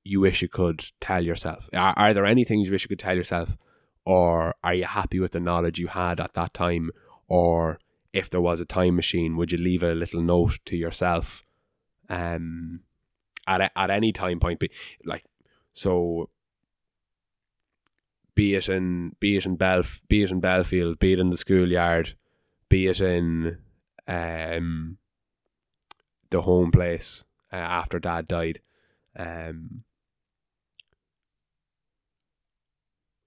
you 0.04 0.20
wish 0.20 0.42
you 0.42 0.48
could 0.48 0.86
tell 1.00 1.24
yourself. 1.24 1.70
Are, 1.74 1.94
are 1.98 2.14
there 2.14 2.26
any 2.26 2.44
things 2.44 2.68
you 2.68 2.74
wish 2.74 2.84
you 2.84 2.90
could 2.90 3.00
tell 3.00 3.16
yourself, 3.16 3.58
or 4.06 4.56
are 4.64 4.74
you 4.74 4.86
happy 4.86 5.20
with 5.20 5.32
the 5.32 5.40
knowledge 5.40 5.80
you 5.80 5.88
had 5.88 6.20
at 6.20 6.34
that 6.34 6.54
time, 6.54 6.92
or 7.28 7.80
if 8.14 8.30
there 8.30 8.42
was 8.42 8.60
a 8.60 8.66
time 8.66 8.96
machine, 8.96 9.38
would 9.38 9.52
you 9.52 9.58
leave 9.58 9.84
a 9.84 9.94
little 9.94 10.22
note 10.22 10.60
to 10.66 10.78
yourself 10.78 11.44
um, 12.10 12.82
at, 13.46 13.62
a, 13.62 13.78
at 13.78 13.90
any 13.90 14.12
time 14.12 14.40
point? 14.40 14.60
Be, 14.60 14.70
like, 15.06 15.26
so 15.74 16.30
be 18.34 18.56
it 18.56 18.70
in 18.70 19.16
be 19.20 19.36
it 19.36 19.46
in 19.46 19.58
Belf, 19.58 20.02
be 20.08 20.24
it 20.24 20.32
in 20.32 20.40
Belfield, 20.40 21.00
be 21.00 21.14
it 21.14 21.20
in 21.20 21.32
the 21.32 21.38
schoolyard, 21.38 22.16
be 22.70 22.88
it 22.88 23.02
in 23.02 23.58
um, 24.08 24.98
the 26.30 26.42
home 26.42 26.72
place 26.72 27.26
uh, 27.52 27.56
after 27.56 28.00
dad 28.00 28.28
died. 28.28 28.62
Um, 29.16 29.84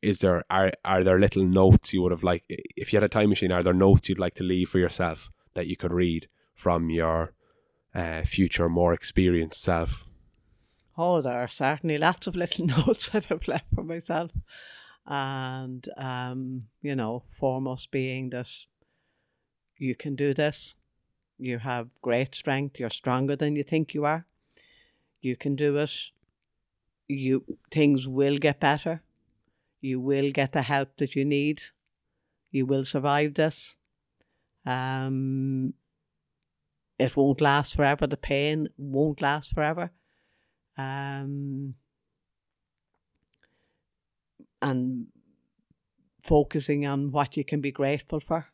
is 0.03 0.21
there 0.21 0.43
are 0.51 0.73
are 0.85 1.05
there 1.05 1.19
little 1.19 1.45
notes 1.45 1.93
you 1.93 2.03
would 2.03 2.13
have 2.13 2.25
like 2.25 2.45
if 2.49 2.93
you 2.93 2.97
had 2.97 3.05
a 3.05 3.09
time 3.09 3.29
machine 3.29 3.53
are 3.53 3.63
there 3.63 3.75
notes 3.75 4.09
you'd 4.09 4.19
like 4.19 4.35
to 4.35 4.45
leave 4.45 4.69
for 4.69 4.79
yourself 4.79 5.31
that 5.55 5.67
you 5.67 5.77
could 5.77 5.93
read 5.93 6.29
from 6.55 6.91
your 6.91 7.33
uh, 7.95 8.23
future 8.23 8.69
more 8.69 8.93
experienced 8.93 9.63
self 9.63 10.07
Oh, 11.03 11.23
there 11.23 11.39
are 11.39 11.49
certainly 11.49 11.97
lots 11.97 12.27
of 12.27 12.37
little 12.37 12.67
notes 12.87 13.09
that 13.09 13.33
I've 13.33 13.49
left 13.49 13.67
for 13.75 13.83
myself. 13.83 14.33
And, 15.07 15.89
um, 15.97 16.65
you 16.83 16.95
know, 16.95 17.23
foremost 17.31 17.91
being 17.91 18.29
that 18.31 18.51
you 19.79 19.95
can 19.95 20.15
do 20.15 20.35
this. 20.35 20.77
You 21.39 21.59
have 21.61 21.99
great 22.03 22.35
strength. 22.35 22.79
You're 22.79 22.91
stronger 22.91 23.35
than 23.35 23.57
you 23.57 23.63
think 23.63 23.95
you 23.95 24.05
are. 24.05 24.27
You 25.23 25.37
can 25.37 25.57
do 25.57 25.79
it. 25.79 26.11
You 27.09 27.45
things 27.71 28.07
will 28.07 28.37
get 28.37 28.61
better. 28.61 29.03
You 29.81 30.01
will 30.01 30.31
get 30.31 30.52
the 30.52 30.62
help 30.62 30.97
that 30.98 31.16
you 31.16 31.24
need. 31.24 31.62
You 32.51 32.66
will 32.66 32.85
survive 32.85 33.35
this. 33.35 33.77
Um, 34.66 35.74
it 36.98 37.16
won't 37.16 37.40
last 37.40 37.77
forever. 37.77 38.07
The 38.07 38.16
pain 38.16 38.69
won't 38.77 39.23
last 39.23 39.55
forever. 39.55 39.90
Um, 40.77 41.74
and 44.61 45.07
focusing 46.23 46.86
on 46.86 47.11
what 47.12 47.36
you 47.36 47.44
can 47.44 47.61
be 47.61 47.73
grateful 47.73 48.20
for. 48.20 48.47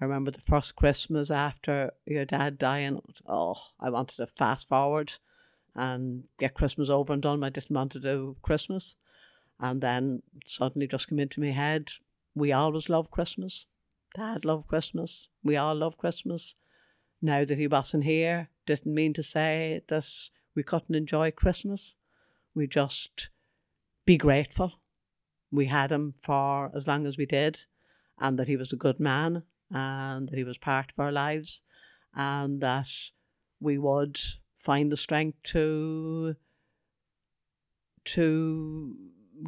I 0.00 0.04
remember 0.04 0.30
the 0.30 0.40
first 0.40 0.74
Christmas 0.74 1.30
after 1.30 1.92
your 2.06 2.24
dad 2.24 2.58
dying. 2.58 3.00
Oh, 3.26 3.56
I 3.78 3.90
wanted 3.90 4.16
to 4.16 4.26
fast 4.26 4.68
forward 4.68 5.12
and 5.74 6.24
get 6.38 6.54
Christmas 6.54 6.88
over 6.88 7.12
and 7.12 7.22
done. 7.22 7.44
I 7.44 7.50
didn't 7.50 7.74
want 7.76 7.92
to 7.92 8.00
do 8.00 8.36
Christmas. 8.42 8.96
And 9.60 9.80
then 9.80 10.22
suddenly 10.46 10.86
just 10.86 11.08
came 11.08 11.20
into 11.20 11.40
my 11.40 11.50
head, 11.50 11.90
we 12.34 12.52
always 12.52 12.88
love 12.88 13.10
Christmas. 13.10 13.66
Dad 14.14 14.44
loved 14.44 14.68
Christmas. 14.68 15.28
We 15.42 15.56
all 15.56 15.74
love 15.74 15.98
Christmas. 15.98 16.54
Now 17.20 17.44
that 17.44 17.58
he 17.58 17.66
wasn't 17.66 18.04
here, 18.04 18.48
didn't 18.66 18.94
mean 18.94 19.12
to 19.14 19.22
say 19.22 19.82
that 19.88 20.06
we 20.54 20.62
couldn't 20.62 20.94
enjoy 20.94 21.30
Christmas. 21.30 21.96
We 22.54 22.66
just 22.66 23.30
be 24.04 24.16
grateful. 24.16 24.80
We 25.50 25.66
had 25.66 25.92
him 25.92 26.14
for 26.20 26.70
as 26.74 26.86
long 26.86 27.06
as 27.06 27.16
we 27.16 27.26
did, 27.26 27.60
and 28.18 28.38
that 28.38 28.48
he 28.48 28.56
was 28.56 28.72
a 28.72 28.76
good 28.76 28.98
man, 28.98 29.44
and 29.70 30.28
that 30.28 30.36
he 30.36 30.44
was 30.44 30.58
part 30.58 30.90
of 30.90 30.98
our 30.98 31.12
lives, 31.12 31.62
and 32.14 32.60
that 32.60 32.88
we 33.60 33.78
would 33.78 34.18
find 34.56 34.90
the 34.90 34.96
strength 34.96 35.42
to 35.44 36.36
to 38.04 38.96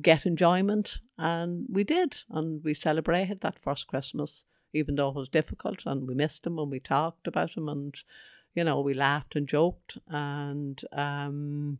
get 0.03 0.27
enjoyment 0.27 0.99
and 1.19 1.67
we 1.69 1.85
did 1.85 2.19
and 2.31 2.63
we 2.65 2.75
celebrated 2.75 3.41
that 3.41 3.59
first 3.59 3.87
christmas 3.87 4.45
even 4.73 4.97
though 4.97 5.11
it 5.11 5.15
was 5.15 5.29
difficult 5.29 5.83
and 5.87 6.09
we 6.09 6.15
missed 6.15 6.47
him 6.47 6.59
and 6.59 6.71
we 6.71 6.81
talked 6.81 7.27
about 7.27 7.57
him 7.57 7.69
and 7.69 7.97
you 8.55 8.65
know 8.65 8.81
we 8.81 8.95
laughed 8.95 9.37
and 9.37 9.49
joked 9.49 9.99
and 10.09 10.83
um 10.93 11.79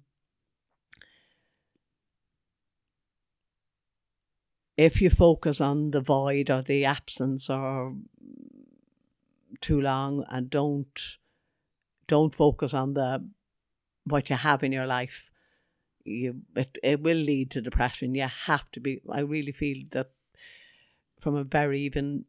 if 4.77 5.01
you 5.01 5.11
focus 5.11 5.61
on 5.61 5.91
the 5.91 6.01
void 6.01 6.51
or 6.51 6.63
the 6.63 6.85
absence 6.85 7.49
or 7.49 7.95
too 9.61 9.81
long 9.81 10.25
and 10.31 10.51
don't 10.51 11.19
don't 12.07 12.35
focus 12.35 12.75
on 12.75 12.95
the 12.95 13.25
what 14.05 14.29
you 14.29 14.37
have 14.37 14.63
in 14.63 14.73
your 14.73 14.87
life 14.87 15.31
you 16.05 16.43
it, 16.55 16.77
it 16.83 17.01
will 17.01 17.17
lead 17.17 17.51
to 17.53 17.61
depression. 17.61 18.15
You 18.15 18.29
have 18.47 18.71
to 18.73 18.81
be 18.81 19.01
i 19.11 19.21
really 19.21 19.53
feel 19.53 19.83
that 19.93 20.11
from 21.21 21.35
a 21.35 21.45
very 21.45 21.81
even 21.81 22.27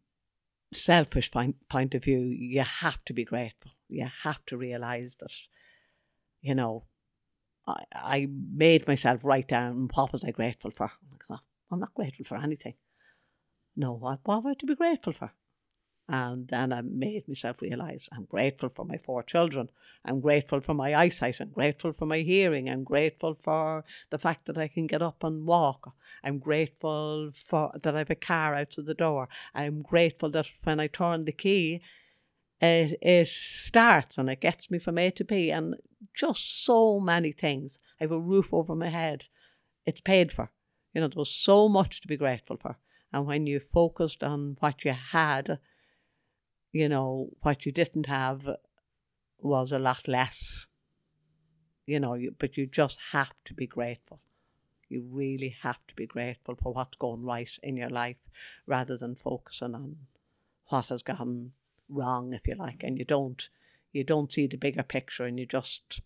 selfish 0.74 1.32
point, 1.32 1.56
point 1.70 1.94
of 1.96 2.04
view 2.04 2.20
you 2.20 2.62
have 2.62 3.04
to 3.06 3.14
be 3.14 3.26
grateful. 3.26 3.72
You 3.90 4.08
have 4.24 4.46
to 4.48 4.58
realize 4.58 5.18
that 5.20 5.34
you 6.42 6.56
know 6.56 6.86
i 7.68 7.84
i 7.94 8.28
made 8.54 8.88
myself 8.88 9.26
write 9.26 9.48
down 9.48 9.90
what 9.94 10.12
was 10.12 10.24
i 10.24 10.32
grateful 10.32 10.72
for. 10.72 10.92
I'm 11.72 11.80
not 11.80 11.96
grateful 11.96 12.26
for 12.26 12.38
anything. 12.38 12.76
No 13.76 13.94
what, 13.94 14.20
what 14.24 14.36
have 14.36 14.46
i 14.46 14.54
to 14.54 14.66
be 14.66 14.76
grateful 14.76 15.14
for 15.14 15.32
and 16.08 16.48
then 16.50 16.72
I 16.72 16.82
made 16.82 17.28
myself 17.28 17.62
realise 17.62 18.08
I'm 18.12 18.26
grateful 18.26 18.70
for 18.70 18.86
my 18.86 18.98
four 18.98 19.24
children. 19.24 19.72
I'm 20.04 20.20
grateful 20.20 20.62
for 20.62 20.76
my 20.76 20.94
eyesight. 20.94 21.40
I'm 21.40 21.50
grateful 21.50 21.94
for 21.94 22.06
my 22.06 22.20
hearing. 22.20 22.70
I'm 22.70 22.84
grateful 22.84 23.34
for 23.34 23.84
the 24.12 24.20
fact 24.20 24.46
that 24.46 24.58
I 24.58 24.68
can 24.68 24.86
get 24.86 25.02
up 25.02 25.24
and 25.24 25.48
walk. 25.48 25.94
I'm 26.24 26.38
grateful 26.38 27.32
for 27.34 27.72
that 27.82 27.96
I 27.96 28.00
have 28.00 28.12
a 28.12 28.16
car 28.16 28.54
out 28.54 28.70
to 28.72 28.84
the 28.84 28.94
door. 28.94 29.28
I'm 29.56 29.82
grateful 29.82 30.30
that 30.32 30.48
when 30.64 30.80
I 30.80 30.88
turn 30.88 31.26
the 31.26 31.32
key, 31.32 31.82
it, 32.62 33.00
it 33.02 33.28
starts 33.28 34.20
and 34.20 34.30
it 34.30 34.42
gets 34.42 34.70
me 34.70 34.78
from 34.78 35.00
A 35.00 35.10
to 35.10 35.24
B. 35.24 35.50
And 35.50 35.76
just 36.14 36.64
so 36.64 37.00
many 37.00 37.32
things. 37.32 37.80
I 38.00 38.04
have 38.04 38.12
a 38.12 38.20
roof 38.20 38.54
over 38.54 38.76
my 38.76 38.90
head. 38.90 39.26
It's 39.88 40.02
paid 40.02 40.32
for. 40.32 40.52
You 40.94 41.02
know, 41.02 41.08
there 41.08 41.20
was 41.20 41.32
so 41.32 41.68
much 41.68 42.02
to 42.02 42.08
be 42.08 42.16
grateful 42.16 42.58
for. 42.58 42.78
And 43.12 43.26
when 43.26 43.48
you 43.48 43.60
focused 43.60 44.24
on 44.24 44.58
what 44.60 44.86
you 44.86 44.94
had, 44.94 45.60
you 46.76 46.90
know, 46.90 47.30
what 47.42 47.66
you 47.66 47.72
didn't 47.72 48.08
have 48.08 48.50
was 49.40 49.72
a 49.72 49.80
lot 49.80 50.10
less, 50.10 50.68
you 51.86 52.02
know, 52.02 52.16
you, 52.16 52.36
but 52.38 52.58
you 52.58 52.66
just 52.66 53.00
have 53.14 53.32
to 53.46 53.54
be 53.54 53.66
grateful. 53.66 54.20
You 54.90 55.08
really 55.10 55.56
have 55.62 55.80
to 55.88 55.96
be 55.96 56.06
grateful 56.06 56.58
for 56.62 56.74
what's 56.74 56.98
going 56.98 57.24
right 57.24 57.50
in 57.64 57.78
your 57.78 57.90
life 57.90 58.30
rather 58.68 58.98
than 58.98 59.16
focusing 59.16 59.74
on 59.74 59.96
what 60.68 60.88
has 60.88 61.02
gone 61.02 61.54
wrong, 61.88 62.34
if 62.34 62.46
you 62.46 62.56
like, 62.56 62.84
and 62.84 63.00
you 63.00 63.06
don't 63.06 63.48
you 63.94 64.04
don't 64.04 64.34
see 64.34 64.46
the 64.46 64.58
bigger 64.58 64.84
picture 64.84 65.24
and 65.24 65.40
you 65.40 65.46
just 65.46 66.02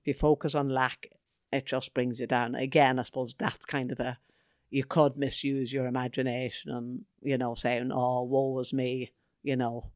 if 0.00 0.06
you 0.06 0.14
focus 0.14 0.54
on 0.54 0.70
lack, 0.70 1.08
it 1.52 1.66
just 1.66 1.92
brings 1.92 2.18
you 2.18 2.26
down. 2.26 2.54
Again, 2.54 2.98
I 2.98 3.02
suppose 3.02 3.34
that's 3.36 3.66
kind 3.66 3.92
of 3.92 4.00
a 4.00 4.16
you 4.70 4.84
could 4.84 5.18
misuse 5.18 5.70
your 5.70 5.86
imagination 5.86 6.70
and, 6.70 7.04
you 7.20 7.36
know, 7.36 7.54
saying, 7.54 7.92
Oh, 7.92 8.22
woe 8.22 8.58
is 8.60 8.72
me, 8.72 9.12
you 9.42 9.56
know, 9.56 9.90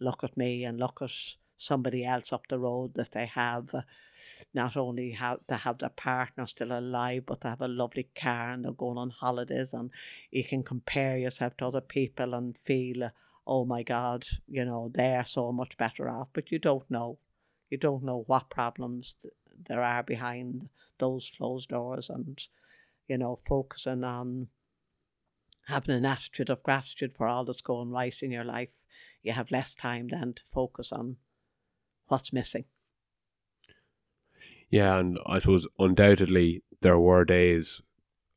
look 0.00 0.24
at 0.24 0.36
me 0.36 0.64
and 0.64 0.78
look 0.78 1.00
at 1.02 1.12
somebody 1.56 2.04
else 2.04 2.32
up 2.32 2.46
the 2.48 2.58
road 2.58 2.94
that 2.94 3.12
they 3.12 3.26
have 3.26 3.74
uh, 3.74 3.82
not 4.54 4.76
only 4.76 5.10
have 5.10 5.38
they 5.46 5.56
have 5.56 5.78
their 5.78 5.90
partner 5.90 6.46
still 6.46 6.72
alive 6.72 7.24
but 7.26 7.42
they 7.42 7.48
have 7.48 7.60
a 7.60 7.68
lovely 7.68 8.08
car 8.14 8.52
and 8.52 8.64
they're 8.64 8.72
going 8.72 8.96
on 8.96 9.10
holidays 9.10 9.74
and 9.74 9.90
you 10.30 10.42
can 10.42 10.62
compare 10.62 11.18
yourself 11.18 11.56
to 11.56 11.66
other 11.66 11.80
people 11.80 12.34
and 12.34 12.56
feel 12.56 13.04
uh, 13.04 13.10
oh 13.46 13.64
my 13.64 13.82
god 13.82 14.24
you 14.48 14.64
know 14.64 14.90
they're 14.94 15.24
so 15.24 15.52
much 15.52 15.76
better 15.76 16.08
off. 16.08 16.28
But 16.32 16.50
you 16.50 16.58
don't 16.58 16.88
know. 16.90 17.18
You 17.68 17.78
don't 17.78 18.04
know 18.04 18.24
what 18.26 18.50
problems 18.50 19.14
th- 19.22 19.34
there 19.68 19.82
are 19.82 20.02
behind 20.02 20.68
those 20.98 21.30
closed 21.36 21.68
doors 21.68 22.10
and 22.10 22.40
you 23.08 23.18
know 23.18 23.36
focusing 23.36 24.04
on 24.04 24.48
having 25.66 25.94
an 25.94 26.06
attitude 26.06 26.50
of 26.50 26.62
gratitude 26.62 27.12
for 27.14 27.26
all 27.26 27.44
that's 27.44 27.62
going 27.62 27.90
right 27.90 28.22
in 28.22 28.30
your 28.30 28.44
life 28.44 28.84
you 29.22 29.32
have 29.32 29.50
less 29.50 29.74
time 29.74 30.08
then 30.08 30.34
to 30.34 30.42
focus 30.46 30.92
on 30.92 31.16
what's 32.08 32.32
missing. 32.32 32.64
Yeah, 34.68 34.98
and 34.98 35.18
I 35.26 35.38
suppose 35.40 35.66
undoubtedly 35.78 36.62
there 36.80 36.98
were 36.98 37.24
days 37.24 37.82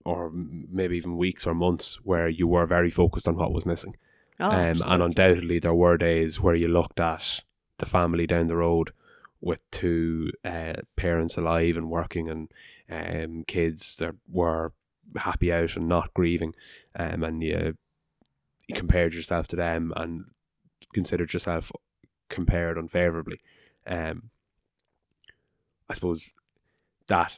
or 0.06 0.32
maybe 0.34 0.98
even 0.98 1.18
weeks 1.18 1.48
or 1.48 1.54
months 1.54 1.96
where 2.04 2.28
you 2.28 2.48
were 2.48 2.66
very 2.66 2.90
focused 2.90 3.28
on 3.28 3.38
what 3.38 3.54
was 3.54 3.66
missing. 3.66 3.96
Oh, 4.40 4.50
um, 4.50 4.82
and 4.86 5.04
undoubtedly 5.04 5.60
there 5.60 5.74
were 5.74 5.98
days 5.98 6.42
where 6.42 6.56
you 6.56 6.68
looked 6.68 7.00
at 7.00 7.42
the 7.78 7.86
family 7.86 8.28
down 8.28 8.48
the 8.48 8.58
road 8.58 8.92
with 9.40 9.70
two 9.72 10.32
uh, 10.44 10.74
parents 10.96 11.38
alive 11.38 11.78
and 11.78 11.90
working 11.90 12.30
and 12.30 12.52
um, 12.90 13.44
kids 13.46 13.98
that 13.98 14.16
were 14.30 14.74
happy 15.18 15.52
out 15.52 15.76
and 15.76 15.88
not 15.88 16.14
grieving 16.14 16.56
um, 16.98 17.24
and 17.24 17.44
you, 17.44 17.78
you 18.68 18.76
compared 18.76 19.14
yourself 19.14 19.48
to 19.48 19.56
them 19.56 19.94
and 19.96 20.26
considered 20.94 21.34
yourself 21.34 21.72
compared 22.30 22.78
unfavorably. 22.78 23.40
Um, 23.86 24.30
I 25.90 25.94
suppose 25.94 26.34
that 27.08 27.38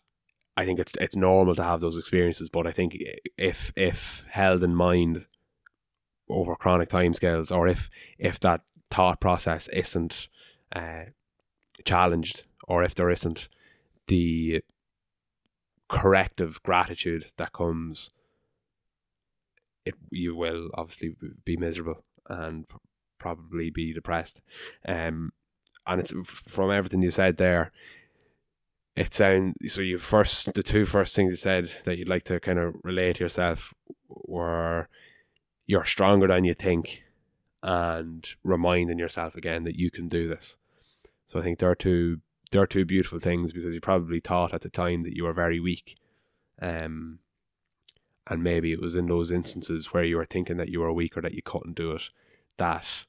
I 0.57 0.65
think 0.65 0.79
it's 0.79 0.93
it's 1.01 1.15
normal 1.15 1.55
to 1.55 1.63
have 1.63 1.81
those 1.81 1.97
experiences, 1.97 2.49
but 2.49 2.65
I 2.67 2.71
think 2.71 2.97
if 3.37 3.73
if 3.75 4.23
held 4.29 4.63
in 4.63 4.75
mind 4.75 5.27
over 6.29 6.55
chronic 6.55 6.89
timescales, 6.89 7.55
or 7.55 7.67
if 7.67 7.89
if 8.17 8.39
that 8.39 8.61
thought 8.89 9.19
process 9.19 9.67
isn't 9.69 10.29
uh, 10.73 11.05
challenged, 11.83 12.45
or 12.67 12.83
if 12.83 12.95
there 12.95 13.09
isn't 13.09 13.49
the 14.07 14.61
corrective 15.87 16.61
gratitude 16.63 17.25
that 17.37 17.51
comes, 17.51 18.11
it 19.83 19.95
you 20.09 20.35
will 20.35 20.69
obviously 20.73 21.15
be 21.43 21.57
miserable 21.57 22.03
and 22.29 22.65
probably 23.25 23.71
be 23.71 23.91
depressed. 23.91 24.41
Um, 24.87 25.31
and 25.87 25.99
it's 25.99 26.13
from 26.23 26.71
everything 26.71 27.01
you 27.01 27.09
said 27.09 27.37
there. 27.37 27.71
It 28.95 29.13
sound 29.13 29.55
so. 29.65 29.81
You 29.81 29.97
first 29.97 30.53
the 30.53 30.63
two 30.63 30.85
first 30.85 31.15
things 31.15 31.33
you 31.33 31.37
said 31.37 31.71
that 31.83 31.97
you'd 31.97 32.07
like 32.07 32.23
to 32.25 32.39
kind 32.39 32.59
of 32.59 32.75
relate 32.83 33.15
to 33.17 33.23
yourself 33.23 33.73
were 34.07 34.87
you're 35.65 35.85
stronger 35.85 36.27
than 36.27 36.45
you 36.45 36.53
think, 36.53 37.03
and 37.61 38.35
reminding 38.43 38.99
yourself 38.99 39.35
again 39.35 39.63
that 39.63 39.75
you 39.75 39.89
can 39.91 40.07
do 40.07 40.29
this. 40.29 40.57
So 41.27 41.39
I 41.39 41.43
think 41.43 41.59
there 41.59 41.71
are 41.71 41.75
two 41.75 42.21
there 42.51 42.61
are 42.61 42.67
two 42.67 42.85
beautiful 42.85 43.19
things 43.19 43.51
because 43.51 43.73
you 43.73 43.81
probably 43.81 44.19
thought 44.19 44.53
at 44.53 44.61
the 44.61 44.69
time 44.69 45.01
that 45.01 45.15
you 45.15 45.23
were 45.25 45.33
very 45.33 45.59
weak, 45.59 45.97
um, 46.61 47.19
and 48.27 48.43
maybe 48.43 48.71
it 48.71 48.81
was 48.81 48.95
in 48.95 49.07
those 49.07 49.31
instances 49.31 49.93
where 49.93 50.05
you 50.05 50.15
were 50.17 50.25
thinking 50.25 50.57
that 50.57 50.69
you 50.69 50.79
were 50.79 50.93
weak 50.93 51.17
or 51.17 51.21
that 51.21 51.33
you 51.33 51.41
couldn't 51.41 51.75
do 51.75 51.91
it 51.91 52.09
that 52.57 53.05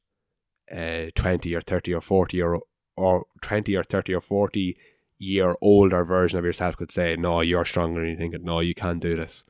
uh, 0.70 1.10
20 1.14 1.55
or 1.55 1.60
30 1.60 1.94
or 1.94 2.01
40 2.01 2.43
or, 2.43 2.62
or 2.97 3.26
20 3.43 3.76
or 3.76 3.84
30 3.84 4.14
or 4.14 4.20
40 4.20 4.76
year 5.18 5.56
older 5.60 6.05
version 6.05 6.38
of 6.38 6.44
yourself 6.44 6.76
could 6.76 6.93
say, 6.93 7.16
No, 7.16 7.40
you're 7.40 7.64
stronger 7.64 8.01
than 8.01 8.10
you 8.10 8.16
think, 8.16 8.43
no, 8.43 8.60
you 8.60 8.74
can 8.74 8.98
do 8.98 9.16
this. 9.16 9.44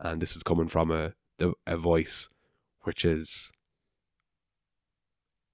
And 0.00 0.20
this 0.20 0.34
is 0.36 0.42
coming 0.42 0.68
from 0.68 0.90
a, 0.90 1.12
a 1.66 1.76
voice 1.76 2.28
which 2.82 3.04
is 3.04 3.52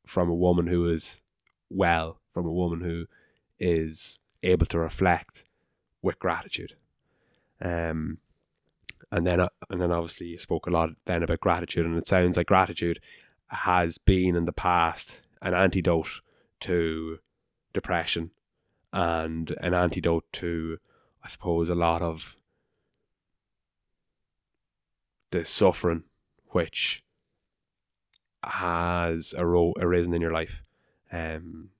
from 0.07 0.31
a 0.31 0.35
woman 0.35 0.67
who 0.67 0.89
is 0.89 1.21
well, 1.69 2.21
from 2.33 2.47
a 2.47 2.53
woman 2.53 2.81
who 2.81 3.05
is 3.59 4.19
able 4.43 4.67
to 4.67 4.79
reflect 4.79 5.45
with 6.03 6.19
gratitude. 6.19 6.75
Um, 7.61 8.19
and 9.11 9.27
then 9.27 9.41
uh, 9.41 9.49
and 9.71 9.81
then 9.81 9.91
obviously 9.91 10.29
you 10.29 10.39
spoke 10.39 10.67
a 10.67 10.71
lot 10.71 10.91
then 11.07 11.23
about 11.23 11.41
gratitude, 11.41 11.87
and 11.87 11.97
it 11.97 12.07
sounds 12.07 12.37
like 12.37 12.47
gratitude 12.47 13.01
has 13.49 13.99
been 13.99 14.37
in 14.37 14.45
the 14.45 14.53
past 14.53 15.17
an 15.43 15.55
antidote 15.55 16.21
to 16.61 17.19
depression 17.73 18.31
and 18.93 19.51
an 19.61 19.75
antidote 19.75 20.25
to, 20.33 20.79
I 21.25 21.29
suppose, 21.29 21.69
a 21.69 21.75
lot 21.75 22.03
of 22.03 22.37
the 25.31 25.45
suffering 25.45 26.05
which 26.49 27.03
has 28.43 29.35
aro- 29.37 29.75
arisen 29.79 30.15
in 30.15 30.23
your 30.23 30.33
life 30.33 30.63
um, 31.13 31.71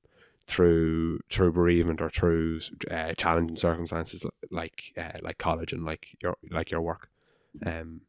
through 0.47 1.21
through 1.31 1.53
bereavement 1.53 2.01
or 2.01 2.11
through 2.11 2.61
uh, 2.91 3.15
challenging 3.15 3.57
circumstances 3.57 4.25
like 4.51 4.93
uh, 4.97 5.19
like 5.23 5.39
college 5.39 5.73
and 5.73 5.85
like 5.85 6.09
your 6.23 6.37
like 6.51 6.71
your 6.71 6.81
work. 6.83 7.09
Um, 7.65 8.03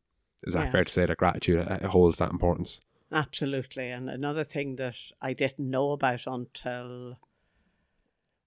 is 0.44 0.54
that 0.54 0.66
Yeah. 0.66 0.72
fair 0.72 0.84
to 0.84 0.92
say 0.92 1.06
that 1.06 1.18
gratitude 1.18 1.66
uh, 1.68 1.88
holds 1.88 2.18
that 2.18 2.32
importance? 2.32 2.82
Absolutely. 3.12 3.90
And 3.90 4.10
another 4.10 4.44
thing 4.44 4.76
that 4.76 4.96
I 5.22 5.34
didn't 5.34 5.70
know 5.70 5.92
about 5.92 6.28
until 6.28 7.18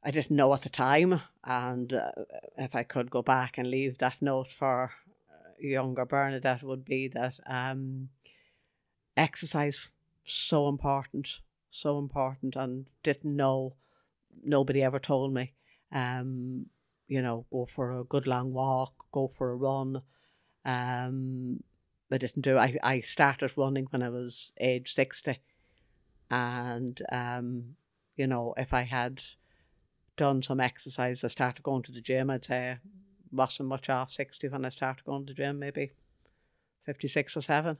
I 0.04 0.10
didn't 0.10 0.36
know 0.36 0.54
at 0.54 0.62
the 0.62 0.68
time. 0.68 1.20
And 1.44 1.92
uh, 1.92 2.12
if 2.56 2.74
I 2.74 2.82
could 2.84 3.10
go 3.10 3.22
back 3.22 3.58
and 3.58 3.68
leave 3.68 3.98
that 3.98 4.22
note 4.22 4.50
for 4.52 4.92
uh, 5.30 5.52
younger 5.58 6.04
Bernadette, 6.04 6.62
would 6.62 6.84
be 6.84 7.08
that 7.08 7.40
um, 7.46 8.10
exercise 9.16 9.90
so 10.24 10.68
important, 10.68 11.40
so 11.70 11.98
important, 11.98 12.54
and 12.56 12.86
didn't 13.02 13.36
know. 13.36 13.74
Nobody 14.44 14.82
ever 14.82 14.98
told 14.98 15.34
me. 15.34 15.52
Um, 15.90 16.66
you 17.08 17.20
know, 17.20 17.46
go 17.52 17.66
for 17.66 17.92
a 17.92 18.04
good 18.04 18.26
long 18.26 18.52
walk, 18.52 19.06
go 19.12 19.28
for 19.28 19.50
a 19.50 19.56
run. 19.56 20.02
Um, 20.64 21.62
I 22.12 22.18
didn't 22.18 22.42
do. 22.42 22.58
I 22.58 22.76
I 22.82 23.00
started 23.00 23.56
running 23.56 23.86
when 23.90 24.02
I 24.02 24.08
was 24.08 24.52
age 24.60 24.94
sixty, 24.94 25.38
and 26.30 27.00
um, 27.10 27.76
you 28.16 28.26
know, 28.26 28.54
if 28.56 28.74
I 28.74 28.82
had 28.82 29.22
done 30.16 30.42
some 30.42 30.60
exercise, 30.60 31.24
I 31.24 31.28
started 31.28 31.62
going 31.62 31.82
to 31.84 31.92
the 31.92 32.00
gym. 32.00 32.30
I'd 32.30 32.44
say 32.44 32.78
wasn't 33.30 33.68
much 33.68 33.88
off 33.88 34.10
sixty 34.10 34.48
when 34.48 34.64
I 34.64 34.68
started 34.68 35.04
going 35.04 35.26
to 35.26 35.32
the 35.32 35.36
gym, 35.36 35.58
maybe 35.58 35.92
fifty 36.84 37.08
six 37.08 37.36
or 37.36 37.40
seven, 37.40 37.78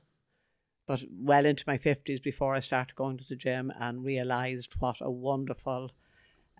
but 0.87 1.03
well 1.11 1.45
into 1.45 1.63
my 1.67 1.77
fifties 1.77 2.19
before 2.19 2.55
I 2.55 2.59
started 2.59 2.95
going 2.95 3.17
to 3.17 3.25
the 3.27 3.35
gym 3.35 3.71
and 3.79 4.03
realised 4.03 4.73
what 4.79 4.97
a 4.99 5.11
wonderful 5.11 5.91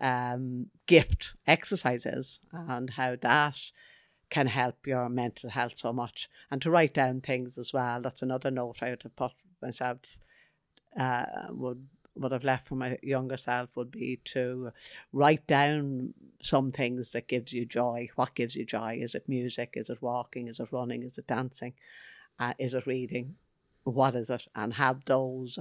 um, 0.00 0.66
gift 0.86 1.34
exercise 1.46 2.06
is 2.06 2.40
and 2.52 2.90
how 2.90 3.16
that 3.16 3.58
can 4.30 4.46
help 4.46 4.86
your 4.86 5.08
mental 5.08 5.50
health 5.50 5.74
so 5.76 5.92
much. 5.92 6.28
And 6.50 6.60
to 6.62 6.70
write 6.70 6.94
down 6.94 7.20
things 7.20 7.58
as 7.58 7.72
well. 7.72 8.02
That's 8.02 8.22
another 8.22 8.50
note 8.50 8.82
I 8.82 8.90
would 8.90 9.02
have 9.02 9.16
put 9.16 9.32
myself 9.62 10.18
uh, 10.98 11.24
would 11.50 11.86
would 12.16 12.32
have 12.32 12.44
left 12.44 12.68
for 12.68 12.76
my 12.76 12.96
younger 13.02 13.36
self 13.36 13.76
would 13.76 13.90
be 13.90 14.20
to 14.24 14.70
write 15.12 15.46
down 15.48 16.14
some 16.40 16.70
things 16.70 17.10
that 17.10 17.26
gives 17.26 17.52
you 17.52 17.64
joy. 17.64 18.08
What 18.14 18.36
gives 18.36 18.54
you 18.54 18.64
joy? 18.64 19.00
Is 19.02 19.16
it 19.16 19.28
music? 19.28 19.74
Is 19.74 19.90
it 19.90 20.00
walking? 20.00 20.46
Is 20.46 20.60
it 20.60 20.70
running? 20.70 21.02
Is 21.02 21.18
it 21.18 21.26
dancing? 21.26 21.74
Uh, 22.38 22.54
is 22.58 22.74
it 22.74 22.86
reading? 22.86 23.34
What 23.82 24.14
is 24.14 24.30
it? 24.30 24.46
And 24.54 24.74
have 24.74 25.04
those, 25.06 25.58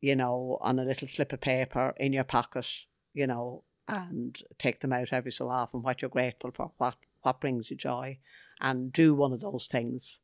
you 0.00 0.14
know, 0.14 0.58
on 0.60 0.78
a 0.78 0.84
little 0.84 1.08
slip 1.08 1.32
of 1.32 1.40
paper 1.40 1.94
in 1.96 2.12
your 2.12 2.24
pocket, 2.24 2.68
you 3.14 3.26
know, 3.26 3.62
and 3.88 4.42
take 4.58 4.80
them 4.80 4.92
out 4.92 5.12
every 5.12 5.32
so 5.32 5.48
often. 5.48 5.82
What 5.82 6.02
you're 6.02 6.08
grateful 6.10 6.50
for, 6.50 6.72
what 6.76 6.96
what 7.22 7.40
brings 7.40 7.70
you 7.70 7.76
joy, 7.76 8.18
and 8.60 8.92
do 8.92 9.14
one 9.14 9.32
of 9.32 9.40
those 9.40 9.66
things, 9.66 10.20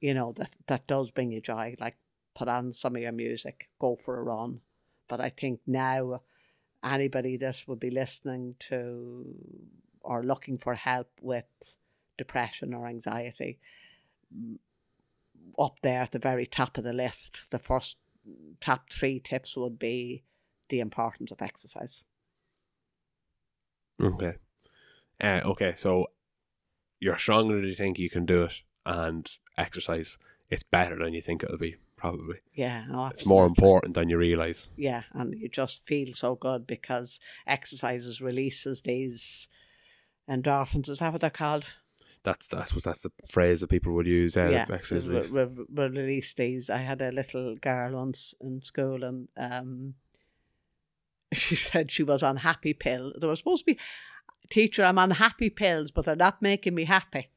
you 0.00 0.14
know, 0.14 0.32
that 0.32 0.54
that 0.66 0.86
does 0.86 1.10
bring 1.10 1.32
you 1.32 1.40
joy. 1.40 1.76
Like 1.80 1.96
put 2.34 2.48
on 2.48 2.72
some 2.72 2.96
of 2.96 3.02
your 3.02 3.12
music, 3.12 3.68
go 3.78 3.96
for 3.96 4.18
a 4.18 4.22
run. 4.22 4.60
But 5.08 5.20
I 5.20 5.30
think 5.30 5.60
now, 5.66 6.22
anybody 6.84 7.36
that 7.38 7.62
would 7.66 7.80
be 7.80 7.90
listening 7.90 8.56
to 8.68 9.24
or 10.00 10.22
looking 10.22 10.58
for 10.58 10.74
help 10.74 11.10
with 11.20 11.46
depression 12.18 12.74
or 12.74 12.86
anxiety, 12.86 13.58
up 15.58 15.78
there 15.82 16.02
at 16.02 16.12
the 16.12 16.18
very 16.18 16.46
top 16.46 16.78
of 16.78 16.84
the 16.84 16.92
list, 16.92 17.42
the 17.50 17.58
first 17.58 17.96
top 18.60 18.90
three 18.90 19.20
tips 19.20 19.56
would 19.56 19.78
be 19.78 20.22
the 20.68 20.80
importance 20.80 21.30
of 21.30 21.42
exercise. 21.42 22.04
Okay. 24.02 24.34
Uh, 25.20 25.40
okay, 25.44 25.72
so 25.74 26.06
you're 27.00 27.18
stronger 27.18 27.56
than 27.56 27.64
you 27.64 27.74
think 27.74 27.98
you 27.98 28.10
can 28.10 28.26
do 28.26 28.44
it, 28.44 28.60
and 28.84 29.30
exercise. 29.58 30.18
It's 30.48 30.62
better 30.62 30.96
than 30.96 31.12
you 31.12 31.20
think 31.20 31.42
it'll 31.42 31.58
be. 31.58 31.76
Probably, 31.96 32.36
Yeah, 32.52 32.84
no, 32.90 33.06
it's 33.06 33.24
more 33.24 33.46
important 33.46 33.94
than 33.94 34.10
you 34.10 34.18
realize. 34.18 34.68
Yeah, 34.76 35.04
and 35.14 35.34
you 35.34 35.48
just 35.48 35.86
feel 35.86 36.12
so 36.12 36.34
good 36.34 36.66
because 36.66 37.18
exercises 37.46 38.20
releases 38.20 38.82
these 38.82 39.48
endorphins. 40.30 40.90
Is 40.90 40.98
that 40.98 41.10
what 41.10 41.22
they're 41.22 41.30
called? 41.30 41.74
That's 42.22 42.48
that's 42.48 42.74
what 42.74 42.84
that's 42.84 43.02
the 43.02 43.12
phrase 43.30 43.60
that 43.62 43.70
people 43.70 43.94
would 43.94 44.06
use. 44.06 44.36
Uh, 44.36 44.48
yeah, 44.50 44.66
exercise. 44.70 45.30
re- 45.30 45.48
release 45.72 46.34
these. 46.34 46.68
I 46.68 46.78
had 46.78 47.00
a 47.00 47.12
little 47.12 47.56
girl 47.56 47.94
once 47.94 48.34
in 48.42 48.62
school, 48.62 49.02
and 49.02 49.28
um, 49.36 49.94
she 51.32 51.56
said 51.56 51.90
she 51.90 52.02
was 52.02 52.22
on 52.22 52.38
happy 52.38 52.74
pill. 52.74 53.14
There 53.18 53.28
was 53.28 53.38
supposed 53.38 53.64
to 53.66 53.72
be, 53.72 53.78
teacher, 54.50 54.84
I'm 54.84 54.98
on 54.98 55.12
happy 55.12 55.50
pills, 55.50 55.90
but 55.90 56.04
they're 56.04 56.16
not 56.16 56.42
making 56.42 56.74
me 56.74 56.84
happy. 56.84 57.30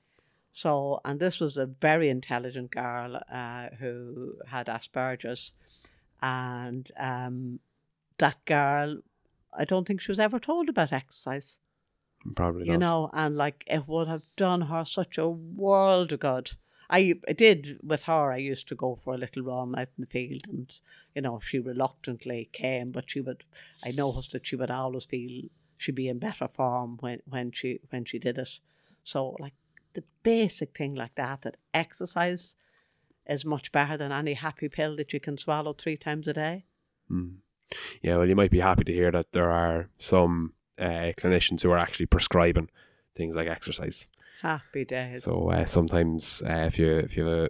So, 0.51 0.99
and 1.05 1.19
this 1.19 1.39
was 1.39 1.57
a 1.57 1.65
very 1.65 2.09
intelligent 2.09 2.71
girl 2.71 3.21
uh, 3.31 3.67
who 3.79 4.35
had 4.47 4.67
Asperger's, 4.67 5.53
and 6.21 6.89
um, 6.99 7.59
that 8.17 8.43
girl, 8.45 8.99
I 9.53 9.65
don't 9.65 9.87
think 9.87 10.01
she 10.01 10.11
was 10.11 10.19
ever 10.19 10.39
told 10.39 10.67
about 10.69 10.91
exercise 10.91 11.59
Probably 12.35 12.65
not. 12.65 12.71
you 12.71 12.77
not. 12.77 12.85
know, 12.85 13.09
and 13.13 13.35
like 13.37 13.63
it 13.67 13.87
would 13.87 14.07
have 14.07 14.23
done 14.35 14.61
her 14.61 14.83
such 14.83 15.17
a 15.17 15.29
world 15.29 16.11
of 16.11 16.19
good. 16.19 16.51
I, 16.89 17.13
I 17.27 17.33
did 17.33 17.79
with 17.83 18.03
her. 18.03 18.31
I 18.31 18.37
used 18.37 18.67
to 18.69 18.75
go 18.75 18.95
for 18.95 19.13
a 19.13 19.17
little 19.17 19.43
run 19.43 19.77
out 19.77 19.89
in 19.97 20.01
the 20.01 20.05
field, 20.07 20.41
and 20.49 20.73
you 21.15 21.21
know 21.21 21.39
she 21.39 21.59
reluctantly 21.59 22.49
came, 22.51 22.91
but 22.91 23.09
she 23.09 23.21
would. 23.21 23.43
I 23.83 23.91
noticed 23.91 24.31
that 24.31 24.47
she 24.47 24.55
would 24.55 24.71
always 24.71 25.05
feel 25.05 25.49
she'd 25.79 25.95
be 25.95 26.09
in 26.09 26.19
better 26.19 26.47
form 26.47 26.97
when 26.99 27.21
when 27.25 27.51
she 27.51 27.79
when 27.89 28.05
she 28.05 28.19
did 28.19 28.37
it. 28.37 28.59
So 29.03 29.35
like 29.39 29.53
the 29.93 30.03
basic 30.21 30.77
thing 30.77 30.93
like 30.93 31.15
that, 31.15 31.41
that 31.41 31.57
exercise 31.73 32.55
is 33.25 33.45
much 33.45 33.71
better 33.71 33.97
than 33.97 34.11
any 34.11 34.33
happy 34.33 34.69
pill 34.69 34.95
that 34.97 35.13
you 35.13 35.19
can 35.19 35.37
swallow 35.37 35.73
three 35.73 35.97
times 35.97 36.27
a 36.27 36.33
day. 36.33 36.65
Mm. 37.09 37.37
Yeah, 38.01 38.17
well, 38.17 38.27
you 38.27 38.35
might 38.35 38.51
be 38.51 38.59
happy 38.59 38.83
to 38.83 38.93
hear 38.93 39.11
that 39.11 39.31
there 39.31 39.49
are 39.49 39.89
some 39.97 40.53
uh, 40.77 41.13
clinicians 41.17 41.61
who 41.61 41.71
are 41.71 41.77
actually 41.77 42.07
prescribing 42.07 42.69
things 43.15 43.35
like 43.35 43.47
exercise. 43.47 44.07
Happy 44.41 44.85
days. 44.85 45.23
So 45.23 45.49
uh, 45.49 45.65
sometimes, 45.65 46.43
uh, 46.45 46.65
if 46.67 46.77
you 46.77 46.97
if 46.97 47.15
you 47.15 47.25
have 47.25 47.37
a 47.37 47.49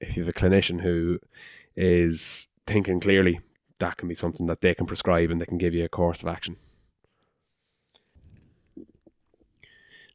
if 0.00 0.16
you 0.16 0.24
have 0.24 0.34
a 0.34 0.38
clinician 0.38 0.80
who 0.80 1.18
is 1.76 2.48
thinking 2.66 3.00
clearly, 3.00 3.40
that 3.78 3.96
can 3.96 4.08
be 4.08 4.14
something 4.14 4.46
that 4.46 4.60
they 4.60 4.74
can 4.74 4.86
prescribe 4.86 5.30
and 5.30 5.40
they 5.40 5.46
can 5.46 5.58
give 5.58 5.74
you 5.74 5.84
a 5.84 5.88
course 5.88 6.22
of 6.22 6.28
action. 6.28 6.56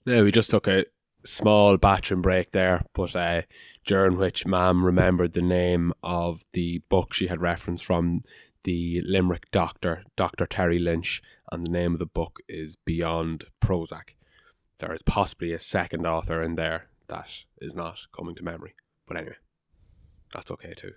Now 0.05 0.23
we 0.23 0.31
just 0.31 0.51
took 0.51 0.67
a 0.67 0.85
small 1.25 1.77
bathroom 1.77 2.21
break 2.21 2.51
there, 2.51 2.85
but 2.93 3.15
uh, 3.15 3.41
during 3.85 4.17
which 4.17 4.45
Mam 4.45 4.85
remembered 4.85 5.33
the 5.33 5.41
name 5.41 5.93
of 6.03 6.45
the 6.53 6.83
book 6.89 7.13
she 7.13 7.27
had 7.27 7.41
referenced 7.41 7.83
from 7.83 8.21
the 8.63 9.01
Limerick 9.03 9.49
doctor, 9.51 10.03
Dr. 10.15 10.45
Terry 10.45 10.79
Lynch, 10.79 11.21
and 11.51 11.63
the 11.63 11.69
name 11.69 11.93
of 11.93 11.99
the 11.99 12.05
book 12.05 12.39
is 12.47 12.75
Beyond 12.75 13.45
Prozac. 13.61 14.15
There 14.79 14.93
is 14.93 15.01
possibly 15.03 15.53
a 15.53 15.59
second 15.59 16.05
author 16.05 16.43
in 16.43 16.55
there 16.55 16.89
that 17.07 17.45
is 17.59 17.75
not 17.75 18.01
coming 18.15 18.35
to 18.35 18.43
memory. 18.43 18.75
But 19.07 19.17
anyway, 19.17 19.35
that's 20.33 20.51
okay 20.51 20.73
too. 20.73 20.93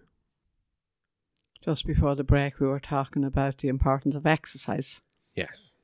Just 1.63 1.87
before 1.87 2.15
the 2.15 2.25
break, 2.25 2.61
we 2.61 2.67
were 2.67 2.81
talking 2.81 3.25
about 3.25 3.59
the 3.59 3.69
importance 3.69 4.15
of 4.15 4.27
exercise. 4.27 5.03
Yes. 5.35 5.77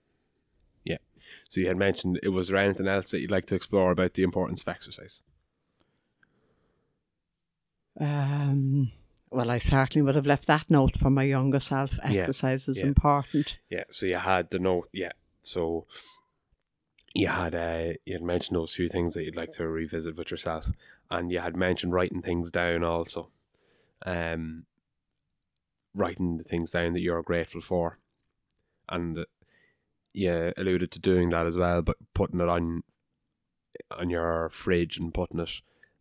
Yeah. 1.24 1.44
So 1.48 1.60
you 1.60 1.66
had 1.68 1.76
mentioned 1.76 2.20
it 2.22 2.30
was 2.30 2.48
there 2.48 2.58
anything 2.58 2.88
else 2.88 3.10
that 3.10 3.20
you'd 3.20 3.30
like 3.30 3.46
to 3.46 3.54
explore 3.54 3.90
about 3.90 4.14
the 4.14 4.22
importance 4.22 4.62
of 4.62 4.68
exercise? 4.68 5.22
Um, 7.98 8.90
well, 9.30 9.50
I 9.50 9.58
certainly 9.58 10.04
would 10.04 10.14
have 10.14 10.26
left 10.26 10.46
that 10.46 10.70
note 10.70 10.96
for 10.96 11.10
my 11.10 11.24
younger 11.24 11.60
self. 11.60 11.98
Yeah, 12.08 12.20
Exercise 12.20 12.68
is 12.68 12.78
yeah. 12.78 12.86
important. 12.86 13.58
Yeah. 13.70 13.84
So 13.90 14.06
you 14.06 14.16
had 14.16 14.50
the 14.50 14.58
note. 14.58 14.88
Yeah. 14.92 15.12
So 15.40 15.86
you 17.14 17.28
had 17.28 17.54
uh, 17.54 17.94
you 18.04 18.14
had 18.14 18.22
mentioned 18.22 18.56
those 18.56 18.74
few 18.74 18.88
things 18.88 19.14
that 19.14 19.24
you'd 19.24 19.36
like 19.36 19.52
to 19.52 19.68
revisit 19.68 20.16
with 20.16 20.30
yourself, 20.30 20.70
and 21.10 21.30
you 21.30 21.38
had 21.38 21.56
mentioned 21.56 21.92
writing 21.92 22.22
things 22.22 22.50
down 22.50 22.82
also. 22.82 23.30
Um, 24.04 24.66
writing 25.94 26.38
the 26.38 26.44
things 26.44 26.72
down 26.72 26.92
that 26.92 27.00
you're 27.00 27.22
grateful 27.22 27.60
for, 27.60 27.98
and 28.88 29.24
you 30.14 30.52
alluded 30.56 30.90
to 30.92 30.98
doing 30.98 31.28
that 31.30 31.46
as 31.46 31.58
well, 31.58 31.82
but 31.82 31.96
putting 32.14 32.40
it 32.40 32.48
on 32.48 32.82
on 33.90 34.08
your 34.08 34.48
fridge 34.50 34.96
and 34.96 35.12
putting 35.12 35.40
it 35.40 35.60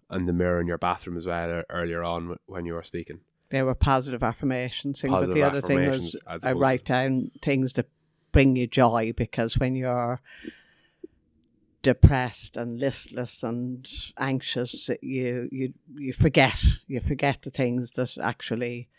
on 0.09 0.27
the 0.27 0.33
mirror 0.33 0.61
in 0.61 0.67
your 0.67 0.77
bathroom 0.77 1.17
as 1.17 1.25
well 1.25 1.59
uh, 1.59 1.63
earlier 1.69 2.03
on 2.03 2.37
when 2.45 2.65
you 2.65 2.73
were 2.73 2.83
speaking. 2.83 3.19
There 3.49 3.65
were 3.65 3.75
positive 3.75 4.23
affirmations, 4.23 5.01
thing, 5.01 5.11
but 5.11 5.21
Positive 5.21 5.35
the 5.35 5.43
other 5.43 5.61
thing 5.61 5.89
was 5.89 6.19
I 6.43 6.53
write 6.53 6.85
down 6.85 7.31
things 7.41 7.73
that 7.73 7.89
bring 8.31 8.55
you 8.55 8.67
joy 8.67 9.13
because 9.15 9.57
when 9.57 9.75
you're 9.75 10.21
depressed 11.81 12.55
and 12.55 12.79
listless 12.79 13.43
and 13.43 13.87
anxious, 14.17 14.89
you 15.01 15.49
you 15.51 15.73
you 15.95 16.13
forget 16.13 16.63
you 16.87 16.99
forget 16.99 17.41
the 17.41 17.51
things 17.51 17.91
that 17.91 18.17
actually 18.17 18.89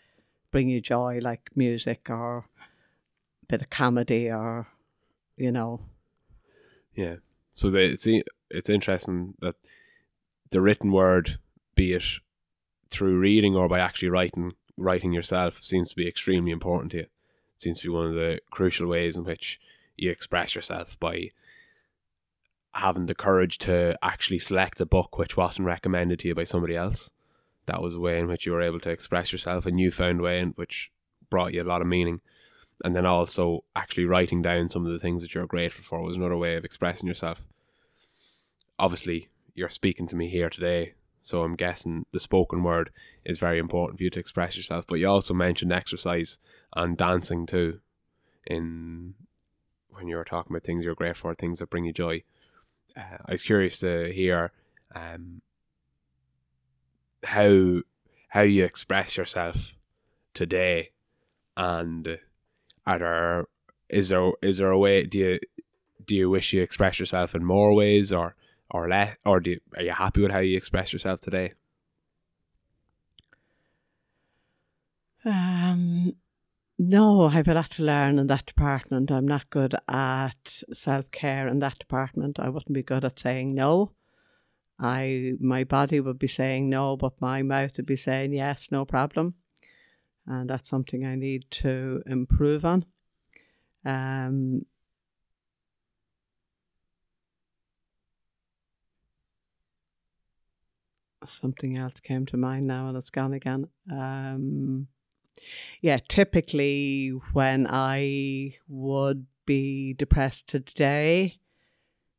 bring 0.51 0.69
you 0.69 0.81
joy, 0.81 1.21
like 1.23 1.51
music 1.55 2.11
or 2.11 2.39
a 2.39 3.47
bit 3.47 3.63
of 3.63 3.71
comedy 3.71 4.31
or 4.31 4.69
you 5.37 5.51
know 5.51 5.81
Yeah. 6.95 7.17
So 7.55 7.71
the, 7.71 7.81
it's 7.81 8.07
it's 8.51 8.71
interesting 8.71 9.35
that 9.41 9.57
the 10.51 10.61
written 10.61 10.93
word, 10.93 11.39
be 11.75 11.93
it 11.93 12.05
through 12.91 13.19
reading 13.19 13.55
or 13.55 13.69
by 13.69 13.81
actually 13.81 14.11
writing 14.11 14.53
writing 14.77 15.13
yourself, 15.13 15.63
seems 15.63 15.91
to 15.91 15.97
be 15.97 16.09
extremely 16.09 16.51
important 16.51 16.93
to 16.93 16.99
you. 16.99 17.03
It 17.05 17.63
seems 17.63 17.81
to 17.81 17.89
be 17.89 17.95
one 17.95 18.07
of 18.07 18.15
the 18.15 18.41
crucial 18.51 18.89
ways 18.89 19.17
in 19.17 19.25
which 19.25 19.61
you 19.97 20.11
express 20.11 20.55
yourself 20.55 20.99
by 20.99 21.31
having 22.73 23.07
the 23.07 23.15
courage 23.15 23.59
to 23.59 23.97
actually 24.03 24.41
select 24.41 24.81
a 24.81 24.87
book 24.87 25.17
which 25.17 25.37
wasn't 25.37 25.67
recommended 25.67 26.19
to 26.19 26.29
you 26.29 26.35
by 26.35 26.43
somebody 26.43 26.75
else. 26.75 27.11
That 27.67 27.81
was 27.81 27.95
a 27.95 28.01
way 28.01 28.19
in 28.19 28.27
which 28.27 28.45
you 28.45 28.53
were 28.53 28.63
able 28.63 28.81
to 28.81 28.91
express 28.91 29.31
yourself, 29.31 29.65
a 29.65 29.71
newfound 29.71 30.21
way 30.21 30.41
in 30.41 30.49
which 30.51 30.91
brought 31.31 31.55
you 31.55 31.63
a 31.63 31.65
lot 31.65 31.81
of 31.81 31.87
meaning. 31.87 32.21
And 32.83 32.95
then 32.95 33.07
also 33.07 33.65
actually 33.77 34.05
writing 34.05 34.43
down 34.43 34.69
some 34.69 34.85
of 34.85 34.93
the 34.93 34.99
things 34.99 35.23
that 35.23 35.35
you're 35.35 35.47
grateful 35.47 35.85
for 35.85 36.03
was 36.03 36.17
another 36.17 36.37
way 36.37 36.57
of 36.57 36.65
expressing 36.65 37.07
yourself. 37.07 37.41
Obviously, 38.79 39.29
you're 39.55 39.69
speaking 39.69 40.09
to 40.09 40.17
me 40.17 40.29
here 40.29 40.51
today, 40.51 40.95
so 41.21 41.43
I'm 41.43 41.55
guessing 41.55 42.05
the 42.11 42.19
spoken 42.19 42.65
word 42.65 42.91
is 43.25 43.39
very 43.39 43.59
important 43.59 43.99
for 43.99 44.05
you 44.05 44.11
to 44.11 44.19
express 44.19 44.57
yourself. 44.57 44.85
But 44.87 44.97
you 44.97 45.09
also 45.09 45.33
mentioned 45.33 45.73
exercise 45.73 46.39
and 46.75 46.97
dancing 46.97 47.47
too, 47.47 47.79
in 48.47 49.15
when 49.91 50.09
you 50.09 50.17
were 50.17 50.25
talking 50.25 50.53
about 50.53 50.65
things 50.65 50.85
you're 50.85 50.97
grateful 50.97 51.31
for, 51.31 51.35
things 51.35 51.61
that 51.61 51.71
bring 51.71 51.85
you 51.85 51.93
joy. 51.93 52.23
Uh, 52.97 53.19
I 53.25 53.31
was 53.31 53.43
curious 53.43 53.79
to 53.79 54.13
hear 54.13 54.53
um, 54.95 55.41
how 57.23 57.81
how 58.29 58.43
you 58.43 58.65
express 58.65 59.17
yourself 59.17 59.75
today, 60.35 60.91
and 61.57 62.19
are 62.87 62.99
there 62.99 63.45
is 63.89 64.09
there 64.09 64.33
is 64.43 64.59
there 64.59 64.71
a 64.71 64.79
way 64.79 65.05
do 65.05 65.19
you 65.19 65.41
do 66.07 66.15
you 66.15 66.31
wish 66.31 66.53
you 66.53 66.63
express 66.63 66.99
yourself 66.99 67.35
in 67.35 67.45
more 67.45 67.75
ways 67.75 68.13
or 68.13 68.35
or 68.71 68.89
less 68.89 69.17
or 69.25 69.41
do 69.41 69.51
you, 69.53 69.61
are 69.77 69.83
you 69.83 69.93
happy 69.93 70.21
with 70.21 70.33
how 70.33 70.41
you 70.41 70.57
express 70.57 70.93
yourself 70.93 71.21
today? 71.21 71.53
Um, 75.25 76.15
no, 76.79 77.29
I've 77.29 77.49
a 77.49 77.55
lot 77.55 77.71
to 77.73 77.85
learn 77.85 78.19
in 78.19 78.27
that 78.27 78.47
department. 78.47 79.11
I'm 79.11 79.27
not 79.27 79.49
good 79.49 79.75
at 79.89 80.63
self 80.73 81.11
care 81.11 81.49
in 81.49 81.61
that 81.61 81.79
department. 81.79 82.39
I 82.39 82.49
wouldn't 82.49 82.75
be 82.75 82.83
good 82.83 83.05
at 83.05 83.19
saying 83.19 83.55
no. 83.55 83.93
I 84.79 85.35
my 85.41 85.65
body 85.65 86.01
would 86.01 86.19
be 86.19 86.29
saying 86.29 86.69
no, 86.69 86.97
but 86.97 87.21
my 87.21 87.43
mouth 87.43 87.77
would 87.77 87.87
be 87.87 87.97
saying 87.97 88.33
yes, 88.33 88.69
no 88.71 88.85
problem. 88.85 89.35
And 90.27 90.49
that's 90.49 90.69
something 90.69 91.07
I 91.07 91.15
need 91.15 91.45
to 91.51 92.03
improve 92.07 92.65
on. 92.65 92.87
Um, 93.85 94.65
something 101.27 101.77
else 101.77 102.01
came 102.01 102.27
to 102.27 102.37
mind 102.37 102.67
now 102.67 102.89
and 102.89 102.97
it's 102.97 103.11
gone 103.11 103.33
again. 103.33 103.69
Um, 103.91 104.89
yeah, 105.81 105.99
typically 106.09 107.09
when 107.33 107.67
I 107.69 108.57
would 108.69 109.27
be 109.47 109.93
depressed 109.93 110.49
today, 110.49 111.39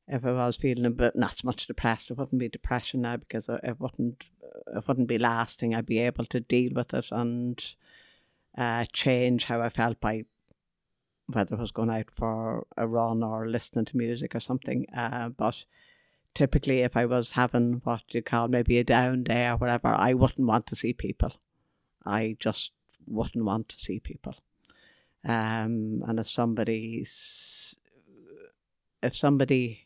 if 0.07 0.23
I 0.23 0.31
was 0.31 0.57
feeling 0.57 0.85
a 0.85 0.91
bit 0.91 1.15
not 1.15 1.39
so 1.39 1.45
much 1.45 1.67
depressed, 1.67 2.11
it 2.11 2.17
wouldn't 2.17 2.39
be 2.39 2.49
depression 2.49 3.01
now 3.01 3.17
because 3.17 3.49
it 3.49 3.79
wouldn't 3.79 4.29
it 4.67 4.87
wouldn't 4.87 5.07
be 5.07 5.17
lasting. 5.17 5.73
I'd 5.73 5.85
be 5.85 5.99
able 5.99 6.25
to 6.25 6.39
deal 6.39 6.71
with 6.75 6.93
it 6.93 7.11
and 7.11 7.63
uh, 8.57 8.85
change 8.93 9.45
how 9.45 9.61
I 9.61 9.69
felt 9.69 9.99
by 9.99 10.25
whether 11.27 11.55
I 11.55 11.59
was 11.59 11.71
going 11.71 11.89
out 11.89 12.11
for 12.11 12.67
a 12.77 12.87
run 12.87 13.23
or 13.23 13.47
listening 13.47 13.85
to 13.85 13.97
music 13.97 14.35
or 14.35 14.39
something. 14.39 14.85
Uh, 14.95 15.29
but 15.29 15.65
typically, 16.35 16.81
if 16.81 16.95
I 16.95 17.05
was 17.05 17.31
having 17.31 17.81
what 17.83 18.03
you 18.09 18.21
call 18.21 18.47
maybe 18.47 18.77
a 18.77 18.83
down 18.83 19.23
day 19.23 19.47
or 19.47 19.57
whatever, 19.57 19.87
I 19.87 20.13
wouldn't 20.13 20.47
want 20.47 20.67
to 20.67 20.75
see 20.75 20.93
people. 20.93 21.33
I 22.05 22.37
just 22.39 22.71
wouldn't 23.07 23.43
want 23.43 23.69
to 23.69 23.79
see 23.79 23.99
people. 23.99 24.35
Um, 25.23 26.03
and 26.07 26.19
if 26.19 26.29
somebody's, 26.29 27.75
if 29.01 29.15
somebody 29.15 29.84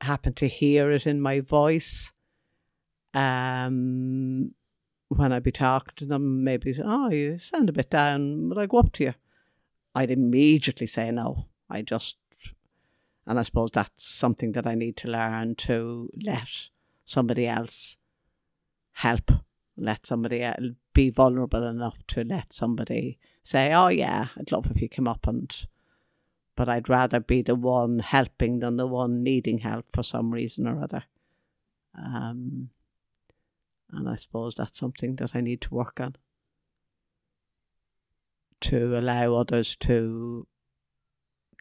happened 0.00 0.36
to 0.36 0.48
hear 0.48 0.90
it 0.90 1.06
in 1.06 1.20
my 1.20 1.40
voice, 1.40 2.12
um, 3.14 4.54
when 5.08 5.32
I'd 5.32 5.42
be 5.42 5.52
talking 5.52 5.94
to 5.96 6.06
them, 6.06 6.44
maybe, 6.44 6.78
oh, 6.84 7.10
you 7.10 7.38
sound 7.38 7.68
a 7.68 7.72
bit 7.72 7.90
down, 7.90 8.48
would 8.48 8.58
I 8.58 8.66
go 8.66 8.78
up 8.78 8.92
to 8.94 9.04
you? 9.04 9.14
I'd 9.94 10.10
immediately 10.10 10.86
say 10.86 11.10
no. 11.10 11.46
I 11.70 11.82
just, 11.82 12.16
and 13.26 13.38
I 13.38 13.42
suppose 13.42 13.70
that's 13.72 14.06
something 14.06 14.52
that 14.52 14.66
I 14.66 14.74
need 14.74 14.96
to 14.98 15.10
learn 15.10 15.54
to 15.56 16.10
let 16.24 16.68
somebody 17.04 17.46
else 17.46 17.96
help, 18.92 19.30
let 19.76 20.06
somebody 20.06 20.46
be 20.92 21.10
vulnerable 21.10 21.66
enough 21.66 22.06
to 22.08 22.24
let 22.24 22.52
somebody 22.52 23.18
say, 23.42 23.72
oh, 23.72 23.88
yeah, 23.88 24.28
I'd 24.36 24.52
love 24.52 24.70
if 24.70 24.82
you 24.82 24.88
came 24.88 25.08
up 25.08 25.26
and, 25.26 25.66
but 26.58 26.68
I'd 26.68 26.88
rather 26.88 27.20
be 27.20 27.40
the 27.40 27.54
one 27.54 28.00
helping 28.00 28.58
than 28.58 28.78
the 28.78 28.86
one 28.88 29.22
needing 29.22 29.58
help 29.58 29.84
for 29.92 30.02
some 30.02 30.32
reason 30.32 30.66
or 30.66 30.82
other. 30.82 31.04
Um, 31.96 32.70
and 33.92 34.08
I 34.08 34.16
suppose 34.16 34.56
that's 34.56 34.76
something 34.76 35.14
that 35.16 35.36
I 35.36 35.40
need 35.40 35.60
to 35.60 35.74
work 35.74 36.00
on 36.00 36.16
to 38.62 38.98
allow 38.98 39.34
others 39.34 39.76
to 39.76 40.48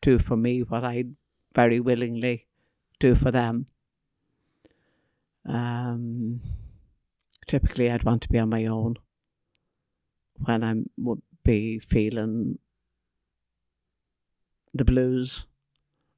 do 0.01 0.17
for 0.17 0.35
me 0.35 0.61
what 0.61 0.83
I 0.83 1.03
very 1.53 1.79
willingly 1.79 2.47
do 2.99 3.13
for 3.13 3.29
them. 3.29 3.67
Um, 5.45 6.41
typically, 7.45 7.91
I'd 7.91 8.03
want 8.03 8.23
to 8.23 8.29
be 8.29 8.39
on 8.39 8.49
my 8.49 8.65
own 8.65 8.95
when 10.43 10.63
I 10.63 10.73
would 10.97 11.21
be 11.43 11.77
feeling 11.77 12.57
the 14.73 14.85
blues 14.85 15.45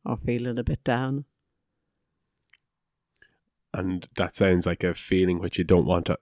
or 0.05 0.17
feeling 0.17 0.57
a 0.57 0.63
bit 0.63 0.84
down. 0.84 1.26
And 3.73 4.07
that 4.15 4.35
sounds 4.35 4.65
like 4.65 4.84
a 4.84 4.93
feeling 4.93 5.39
which 5.39 5.57
you 5.57 5.63
don't 5.63 5.85
want 5.85 6.07
to, 6.07 6.17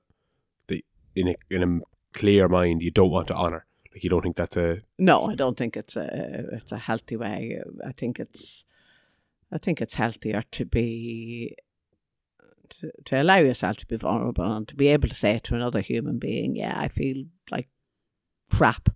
the 0.67 0.83
in 1.15 1.29
a 1.29 1.35
in 1.49 1.63
a 1.63 1.79
clear 2.13 2.47
mind, 2.49 2.81
you 2.81 2.91
don't 2.91 3.11
want 3.11 3.27
to 3.29 3.35
honor. 3.35 3.65
Like 3.93 4.03
you 4.03 4.09
don't 4.09 4.21
think 4.21 4.35
that's 4.35 4.57
a 4.57 4.81
No, 4.99 5.25
I 5.25 5.35
don't 5.35 5.57
think 5.57 5.77
it's 5.77 5.95
a 5.95 6.45
it's 6.51 6.71
a 6.71 6.77
healthy 6.77 7.15
way. 7.15 7.61
I 7.85 7.93
think 7.93 8.19
it's 8.19 8.65
I 9.51 9.57
think 9.57 9.81
it's 9.81 9.93
healthier 9.93 10.43
to 10.51 10.65
be 10.65 11.55
to, 12.69 12.91
to 13.05 13.21
allow 13.21 13.37
yourself 13.37 13.77
to 13.77 13.87
be 13.87 13.95
vulnerable 13.95 14.51
and 14.51 14.67
to 14.67 14.75
be 14.75 14.89
able 14.89 15.07
to 15.07 15.15
say 15.15 15.39
to 15.39 15.55
another 15.55 15.79
human 15.79 16.19
being, 16.19 16.57
"Yeah, 16.57 16.73
I 16.77 16.89
feel 16.89 17.25
like 17.49 17.69
crap." 18.51 18.89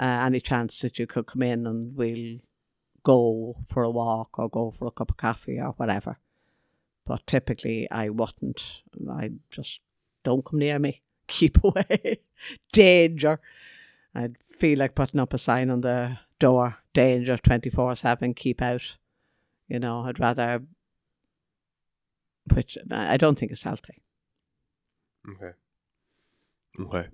Uh, 0.00 0.24
any 0.24 0.40
chance 0.40 0.78
that 0.78 0.98
you 0.98 1.06
could 1.06 1.26
come 1.26 1.42
in 1.42 1.66
and 1.66 1.94
we'll 1.94 2.38
go 3.02 3.56
for 3.66 3.82
a 3.82 3.90
walk 3.90 4.38
or 4.38 4.48
go 4.48 4.70
for 4.70 4.88
a 4.88 4.90
cup 4.90 5.10
of 5.10 5.18
coffee 5.18 5.60
or 5.60 5.72
whatever. 5.72 6.16
But 7.04 7.26
typically, 7.26 7.86
I 7.90 8.08
wouldn't. 8.08 8.82
I 9.10 9.32
just 9.50 9.80
don't 10.24 10.44
come 10.44 10.60
near 10.60 10.78
me. 10.78 11.02
Keep 11.26 11.62
away. 11.62 12.20
Danger. 12.72 13.40
I'd 14.14 14.38
feel 14.42 14.78
like 14.78 14.94
putting 14.94 15.20
up 15.20 15.34
a 15.34 15.38
sign 15.38 15.70
on 15.70 15.82
the 15.82 16.18
door, 16.38 16.78
danger 16.94 17.36
24 17.36 17.94
7, 17.94 18.34
keep 18.34 18.60
out. 18.60 18.96
You 19.68 19.78
know, 19.78 20.04
I'd 20.04 20.18
rather, 20.18 20.62
which 22.52 22.76
I 22.90 23.16
don't 23.16 23.38
think 23.38 23.52
is 23.52 23.62
healthy. 23.62 24.02
okay. 25.28 25.52
Okay. 26.80 27.08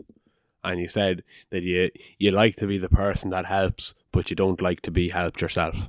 And 0.67 0.81
you 0.81 0.89
said 0.89 1.23
that 1.51 1.63
you 1.63 1.91
you 2.19 2.31
like 2.33 2.57
to 2.57 2.67
be 2.67 2.77
the 2.77 2.89
person 2.89 3.31
that 3.31 3.47
helps, 3.47 3.95
but 4.13 4.29
you 4.31 4.37
don't 4.37 4.61
like 4.61 4.81
to 4.83 4.91
be 4.91 5.09
helped 5.09 5.41
yourself. 5.41 5.89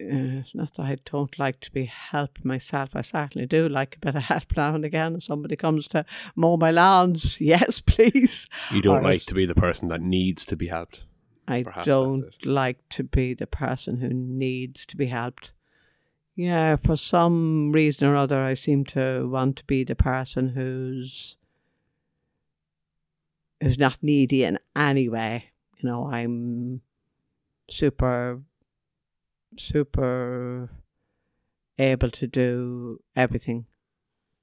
uh, 0.00 0.40
it's 0.40 0.54
not 0.54 0.74
that 0.74 0.82
I 0.82 0.98
don't 1.04 1.38
like 1.38 1.60
to 1.60 1.72
be 1.72 1.86
helped 1.86 2.44
myself. 2.44 2.90
I 2.94 3.00
certainly 3.00 3.46
do 3.46 3.68
like 3.68 3.96
a 3.96 3.98
bit 4.00 4.14
of 4.14 4.22
help 4.24 4.56
now 4.56 4.74
and 4.74 4.84
again. 4.84 5.16
If 5.16 5.24
somebody 5.24 5.56
comes 5.56 5.88
to 5.88 6.04
mow 6.34 6.56
my 6.56 6.70
lawns, 6.70 7.40
yes, 7.40 7.80
please. 7.80 8.46
You 8.70 8.82
don't 8.82 8.98
Or 8.98 9.02
like 9.02 9.24
to 9.26 9.34
be 9.34 9.46
the 9.46 9.54
person 9.54 9.88
that 9.88 10.02
needs 10.02 10.44
to 10.46 10.56
be 10.56 10.66
helped. 10.68 11.04
I 11.48 11.62
Perhaps 11.62 11.86
don't 11.86 12.44
like 12.44 12.78
to 12.90 13.04
be 13.04 13.32
the 13.32 13.46
person 13.46 13.98
who 13.98 14.08
needs 14.08 14.84
to 14.86 14.96
be 14.96 15.06
helped. 15.06 15.52
Yeah, 16.36 16.76
for 16.76 16.96
some 16.96 17.72
reason 17.72 18.06
or 18.06 18.14
other, 18.14 18.42
I 18.42 18.52
seem 18.52 18.84
to 18.86 19.26
want 19.26 19.56
to 19.56 19.64
be 19.64 19.84
the 19.84 19.94
person 19.94 20.50
who's 20.50 21.38
who's 23.62 23.78
not 23.78 24.02
needy 24.02 24.44
in 24.44 24.58
any 24.76 25.08
way. 25.08 25.46
You 25.78 25.88
know, 25.88 26.10
I'm 26.10 26.82
super, 27.70 28.42
super 29.56 30.68
able 31.78 32.10
to 32.10 32.26
do 32.26 33.02
everything 33.16 33.64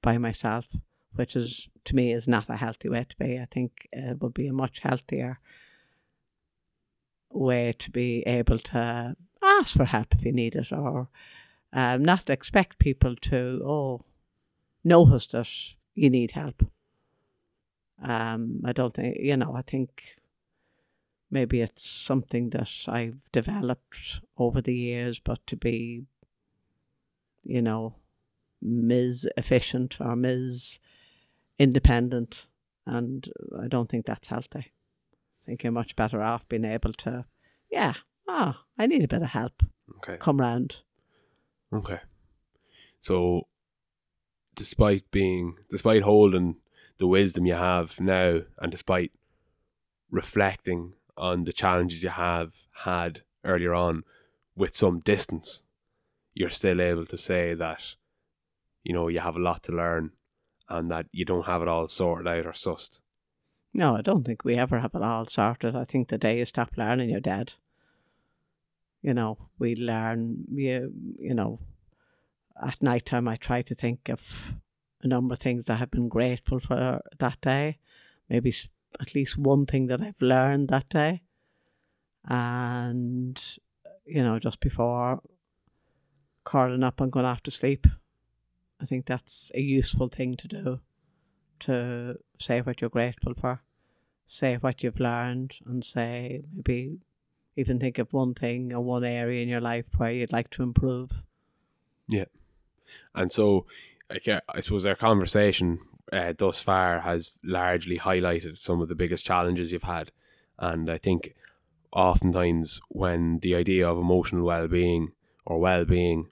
by 0.02 0.18
myself, 0.18 0.66
which 1.14 1.36
is 1.36 1.68
to 1.84 1.94
me 1.94 2.12
is 2.12 2.26
not 2.26 2.50
a 2.50 2.56
healthy 2.56 2.88
way 2.88 3.06
to 3.08 3.16
be. 3.24 3.38
I 3.38 3.46
think 3.48 3.86
it 3.92 4.20
would 4.20 4.34
be 4.34 4.48
a 4.48 4.52
much 4.52 4.80
healthier 4.80 5.38
way 7.30 7.72
to 7.78 7.90
be 7.92 8.24
able 8.26 8.58
to 8.58 9.16
ask 9.40 9.76
for 9.76 9.84
help 9.84 10.12
if 10.16 10.24
you 10.24 10.32
need 10.32 10.56
it 10.56 10.72
or 10.72 11.08
um, 11.74 12.04
not 12.04 12.30
expect 12.30 12.78
people 12.78 13.16
to, 13.16 13.60
oh, 13.64 14.04
notice 14.84 15.26
that 15.28 15.48
you 15.94 16.08
need 16.08 16.30
help. 16.30 16.64
Um, 18.02 18.60
I 18.64 18.72
don't 18.72 18.92
think, 18.92 19.16
you 19.18 19.36
know, 19.36 19.54
I 19.56 19.62
think 19.62 20.16
maybe 21.30 21.60
it's 21.60 21.88
something 21.88 22.50
that 22.50 22.70
I've 22.86 23.30
developed 23.32 24.20
over 24.38 24.60
the 24.60 24.74
years, 24.74 25.18
but 25.18 25.44
to 25.48 25.56
be, 25.56 26.04
you 27.42 27.60
know, 27.60 27.96
Ms. 28.62 29.28
efficient 29.36 30.00
or 30.00 30.14
Ms. 30.14 30.78
independent. 31.58 32.46
And 32.86 33.28
I 33.60 33.66
don't 33.66 33.88
think 33.88 34.06
that's 34.06 34.28
healthy. 34.28 34.70
I 34.70 35.46
think 35.46 35.64
you're 35.64 35.72
much 35.72 35.96
better 35.96 36.22
off 36.22 36.48
being 36.48 36.64
able 36.64 36.92
to, 36.92 37.24
yeah, 37.70 37.94
ah, 38.28 38.62
I 38.78 38.86
need 38.86 39.02
a 39.02 39.08
bit 39.08 39.22
of 39.22 39.30
help. 39.30 39.62
Okay. 39.96 40.18
Come 40.18 40.38
round. 40.38 40.82
Okay. 41.74 42.00
So, 43.00 43.42
despite 44.54 45.10
being, 45.10 45.56
despite 45.68 46.02
holding 46.02 46.56
the 46.98 47.06
wisdom 47.06 47.46
you 47.46 47.54
have 47.54 48.00
now, 48.00 48.42
and 48.58 48.70
despite 48.70 49.12
reflecting 50.10 50.94
on 51.16 51.44
the 51.44 51.52
challenges 51.52 52.02
you 52.02 52.10
have 52.10 52.54
had 52.84 53.22
earlier 53.44 53.74
on 53.74 54.04
with 54.56 54.74
some 54.74 55.00
distance, 55.00 55.64
you're 56.32 56.50
still 56.50 56.80
able 56.80 57.06
to 57.06 57.18
say 57.18 57.54
that, 57.54 57.96
you 58.82 58.92
know, 58.92 59.08
you 59.08 59.20
have 59.20 59.36
a 59.36 59.40
lot 59.40 59.62
to 59.64 59.72
learn 59.72 60.12
and 60.68 60.90
that 60.90 61.06
you 61.12 61.24
don't 61.24 61.46
have 61.46 61.62
it 61.62 61.68
all 61.68 61.88
sorted 61.88 62.28
out 62.28 62.46
or 62.46 62.52
sussed. 62.52 63.00
No, 63.72 63.96
I 63.96 64.02
don't 64.02 64.24
think 64.24 64.44
we 64.44 64.54
ever 64.56 64.78
have 64.78 64.94
it 64.94 65.02
all 65.02 65.26
sorted. 65.26 65.74
I 65.74 65.84
think 65.84 66.08
the 66.08 66.18
day 66.18 66.38
you 66.38 66.44
stop 66.44 66.76
learning, 66.76 67.10
you're 67.10 67.20
dead. 67.20 67.54
You 69.04 69.12
know, 69.12 69.36
we 69.58 69.76
learn, 69.76 70.46
you, 70.50 70.90
you 71.18 71.34
know, 71.34 71.60
at 72.64 72.82
night 72.82 73.04
time 73.04 73.28
I 73.28 73.36
try 73.36 73.60
to 73.60 73.74
think 73.74 74.08
of 74.08 74.54
a 75.02 75.06
number 75.06 75.34
of 75.34 75.40
things 75.40 75.66
that 75.66 75.78
I've 75.78 75.90
been 75.90 76.08
grateful 76.08 76.58
for 76.58 77.02
that 77.18 77.40
day. 77.42 77.76
Maybe 78.30 78.54
at 78.98 79.14
least 79.14 79.36
one 79.36 79.66
thing 79.66 79.88
that 79.88 80.00
I've 80.00 80.22
learned 80.22 80.68
that 80.70 80.88
day. 80.88 81.20
And, 82.26 83.38
you 84.06 84.22
know, 84.22 84.38
just 84.38 84.60
before 84.60 85.20
curling 86.44 86.82
up 86.82 86.98
and 86.98 87.12
going 87.12 87.26
off 87.26 87.42
to 87.42 87.50
sleep, 87.50 87.86
I 88.80 88.86
think 88.86 89.04
that's 89.04 89.52
a 89.54 89.60
useful 89.60 90.08
thing 90.08 90.34
to 90.36 90.48
do 90.48 90.80
to 91.60 92.16
say 92.40 92.62
what 92.62 92.80
you're 92.80 92.88
grateful 92.88 93.34
for, 93.34 93.60
say 94.26 94.54
what 94.54 94.82
you've 94.82 94.98
learned, 94.98 95.56
and 95.66 95.84
say 95.84 96.42
maybe 96.54 97.00
even 97.56 97.78
think 97.78 97.98
of 97.98 98.12
one 98.12 98.34
thing 98.34 98.72
or 98.72 98.80
one 98.80 99.04
area 99.04 99.42
in 99.42 99.48
your 99.48 99.60
life 99.60 99.86
where 99.96 100.12
you'd 100.12 100.32
like 100.32 100.50
to 100.50 100.62
improve. 100.62 101.24
Yeah. 102.08 102.24
And 103.14 103.30
so, 103.30 103.66
uh, 104.10 104.40
I 104.48 104.60
suppose 104.60 104.84
our 104.86 104.96
conversation 104.96 105.80
uh, 106.12 106.34
thus 106.36 106.60
far 106.60 107.00
has 107.00 107.32
largely 107.42 107.98
highlighted 107.98 108.58
some 108.58 108.80
of 108.80 108.88
the 108.88 108.94
biggest 108.94 109.24
challenges 109.24 109.72
you've 109.72 109.84
had. 109.84 110.12
And 110.58 110.90
I 110.90 110.98
think 110.98 111.34
oftentimes 111.92 112.80
when 112.88 113.38
the 113.38 113.54
idea 113.54 113.88
of 113.88 113.98
emotional 113.98 114.44
well-being 114.44 115.12
or 115.46 115.58
well-being 115.58 116.28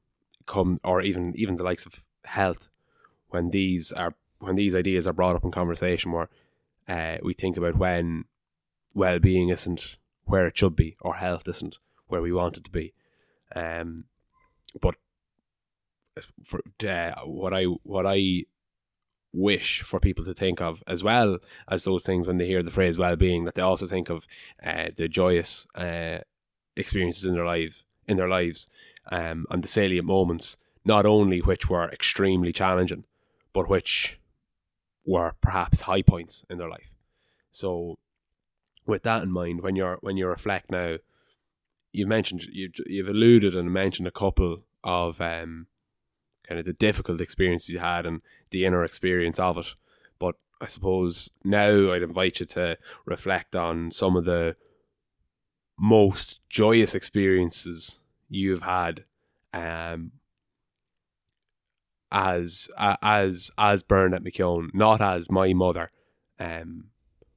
come, 0.46 0.80
or 0.84 1.02
even 1.02 1.32
even 1.36 1.56
the 1.56 1.62
likes 1.62 1.86
of 1.86 2.02
health, 2.24 2.68
when 3.28 3.50
these 3.50 3.92
are 3.92 4.14
when 4.38 4.56
these 4.56 4.74
ideas 4.74 5.06
are 5.06 5.12
brought 5.12 5.36
up 5.36 5.44
in 5.44 5.50
conversation, 5.50 6.12
where 6.12 6.28
uh, 6.88 7.18
we 7.22 7.32
think 7.32 7.56
about 7.56 7.76
when 7.76 8.24
well-being 8.94 9.48
isn't 9.48 9.98
where 10.24 10.46
it 10.46 10.56
should 10.56 10.76
be, 10.76 10.96
or 11.00 11.14
health 11.16 11.48
isn't 11.48 11.78
where 12.06 12.22
we 12.22 12.32
want 12.32 12.56
it 12.56 12.64
to 12.64 12.70
be. 12.70 12.92
Um, 13.54 14.04
but 14.80 14.96
for 16.44 16.60
uh, 16.86 17.12
what 17.24 17.54
I 17.54 17.64
what 17.64 18.06
I 18.06 18.44
wish 19.32 19.82
for 19.82 19.98
people 19.98 20.24
to 20.24 20.34
think 20.34 20.60
of 20.60 20.82
as 20.86 21.02
well 21.02 21.38
as 21.68 21.84
those 21.84 22.04
things 22.04 22.26
when 22.26 22.36
they 22.36 22.46
hear 22.46 22.62
the 22.62 22.70
phrase 22.70 22.98
well-being 22.98 23.44
that 23.44 23.54
they 23.54 23.62
also 23.62 23.86
think 23.86 24.10
of 24.10 24.26
uh, 24.64 24.88
the 24.94 25.08
joyous 25.08 25.66
uh, 25.74 26.18
experiences 26.76 27.24
in 27.24 27.34
their 27.34 27.46
lives 27.46 27.86
in 28.06 28.18
their 28.18 28.28
lives 28.28 28.68
um, 29.10 29.46
and 29.50 29.64
the 29.64 29.68
salient 29.68 30.06
moments 30.06 30.58
not 30.84 31.06
only 31.06 31.40
which 31.40 31.70
were 31.70 31.90
extremely 31.90 32.52
challenging 32.52 33.04
but 33.54 33.70
which 33.70 34.20
were 35.06 35.32
perhaps 35.40 35.80
high 35.80 36.02
points 36.02 36.44
in 36.50 36.58
their 36.58 36.68
life 36.68 36.92
so 37.50 37.98
with 38.86 39.02
that 39.02 39.22
in 39.22 39.30
mind 39.30 39.62
when 39.62 39.76
you're 39.76 39.98
when 40.00 40.16
you 40.16 40.26
reflect 40.26 40.70
now 40.70 40.96
you 41.92 42.06
mentioned 42.06 42.44
you, 42.46 42.70
you've 42.86 43.08
alluded 43.08 43.54
and 43.54 43.72
mentioned 43.72 44.08
a 44.08 44.12
couple 44.12 44.64
of 44.82 45.20
um, 45.20 45.66
kind 46.48 46.58
of 46.58 46.64
the 46.64 46.72
difficult 46.72 47.20
experiences 47.20 47.68
you 47.68 47.78
had 47.78 48.06
and 48.06 48.22
the 48.50 48.64
inner 48.64 48.82
experience 48.82 49.38
of 49.38 49.58
it. 49.58 49.74
But 50.18 50.36
I 50.60 50.66
suppose 50.66 51.30
now 51.44 51.92
I'd 51.92 52.02
invite 52.02 52.40
you 52.40 52.46
to 52.46 52.78
reflect 53.04 53.54
on 53.54 53.90
some 53.90 54.16
of 54.16 54.24
the 54.24 54.56
most 55.78 56.40
joyous 56.48 56.94
experiences 56.94 57.98
you've 58.28 58.62
had 58.62 59.04
um, 59.52 60.12
as 62.10 62.70
a- 62.78 62.98
as 63.02 63.50
as 63.58 63.82
Bernadette 63.82 64.24
McKeown, 64.24 64.72
not 64.74 65.00
as 65.00 65.30
my 65.30 65.52
mother, 65.52 65.90
um, 66.38 66.86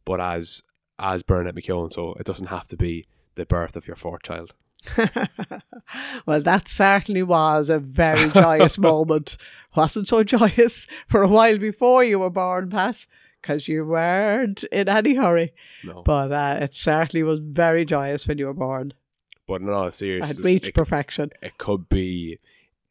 but 0.06 0.22
as 0.22 0.64
as 1.00 1.24
Bernadette 1.24 1.56
McKeown. 1.56 1.92
So 1.94 2.14
it 2.20 2.26
doesn't 2.26 2.48
have 2.48 2.68
to 2.70 2.78
be 2.78 3.06
the 3.36 3.46
birth 3.46 3.76
of 3.76 3.88
your 3.88 3.96
fourth 3.96 4.24
child. 4.24 4.54
well, 6.26 6.42
that 6.42 6.68
certainly 6.68 7.24
was 7.24 7.70
a 7.70 7.80
very 7.80 8.30
joyous 8.30 8.78
moment. 8.80 9.38
Wasn't 9.76 10.08
so 10.08 10.24
joyous 10.24 10.88
for 11.08 11.22
a 11.24 11.28
while 11.28 11.58
before 11.58 12.04
you 12.04 12.20
were 12.20 12.30
born, 12.30 12.70
Pat, 12.70 13.06
because 13.42 13.68
you 13.68 13.86
weren't 13.86 14.64
in 14.66 14.88
any 14.88 15.16
hurry. 15.16 15.54
No, 15.84 16.04
But 16.04 16.32
uh, 16.32 16.58
it 16.62 16.76
certainly 16.76 17.24
was 17.24 17.40
very 17.40 17.84
joyous 17.86 18.28
when 18.28 18.38
you 18.38 18.46
were 18.46 18.54
born. 18.54 18.94
but 19.48 19.62
in 19.62 19.70
all 19.70 19.92
seriousness, 19.92 20.38
had 20.38 20.46
reached 20.46 20.68
it- 20.68 20.74
perfection. 20.76 21.30
it 21.42 21.58
could 21.58 21.90
be 21.90 22.40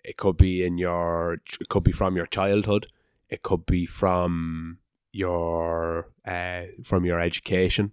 it 0.04 0.16
could 0.18 0.36
be 0.36 0.62
in 0.64 0.76
your 0.78 1.34
it 1.60 1.68
could 1.70 1.82
be 1.82 1.90
from 1.92 2.14
your 2.14 2.26
childhood 2.26 2.86
it 3.30 3.42
could 3.42 3.64
be 3.64 3.86
from 3.86 4.76
your 5.14 6.08
uh, 6.26 6.64
from 6.82 7.04
your 7.04 7.20
education. 7.20 7.92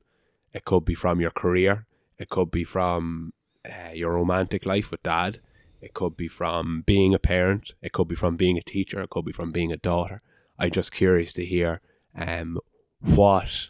It 0.53 0.65
could 0.65 0.83
be 0.83 0.95
from 0.95 1.21
your 1.21 1.31
career. 1.31 1.85
It 2.17 2.29
could 2.29 2.51
be 2.51 2.63
from 2.63 3.33
uh, 3.63 3.93
your 3.93 4.13
romantic 4.13 4.65
life 4.65 4.91
with 4.91 5.03
dad. 5.03 5.39
It 5.81 5.93
could 5.93 6.17
be 6.17 6.27
from 6.27 6.83
being 6.85 7.13
a 7.13 7.19
parent. 7.19 7.73
It 7.81 7.93
could 7.93 8.07
be 8.07 8.15
from 8.15 8.35
being 8.35 8.57
a 8.57 8.61
teacher. 8.61 9.01
It 9.01 9.11
could 9.11 9.25
be 9.25 9.31
from 9.31 9.51
being 9.51 9.71
a 9.71 9.77
daughter. 9.77 10.21
I'm 10.57 10.71
just 10.71 10.91
curious 10.91 11.31
to 11.33 11.45
hear 11.45 11.81
um 12.15 12.59
what 12.99 13.69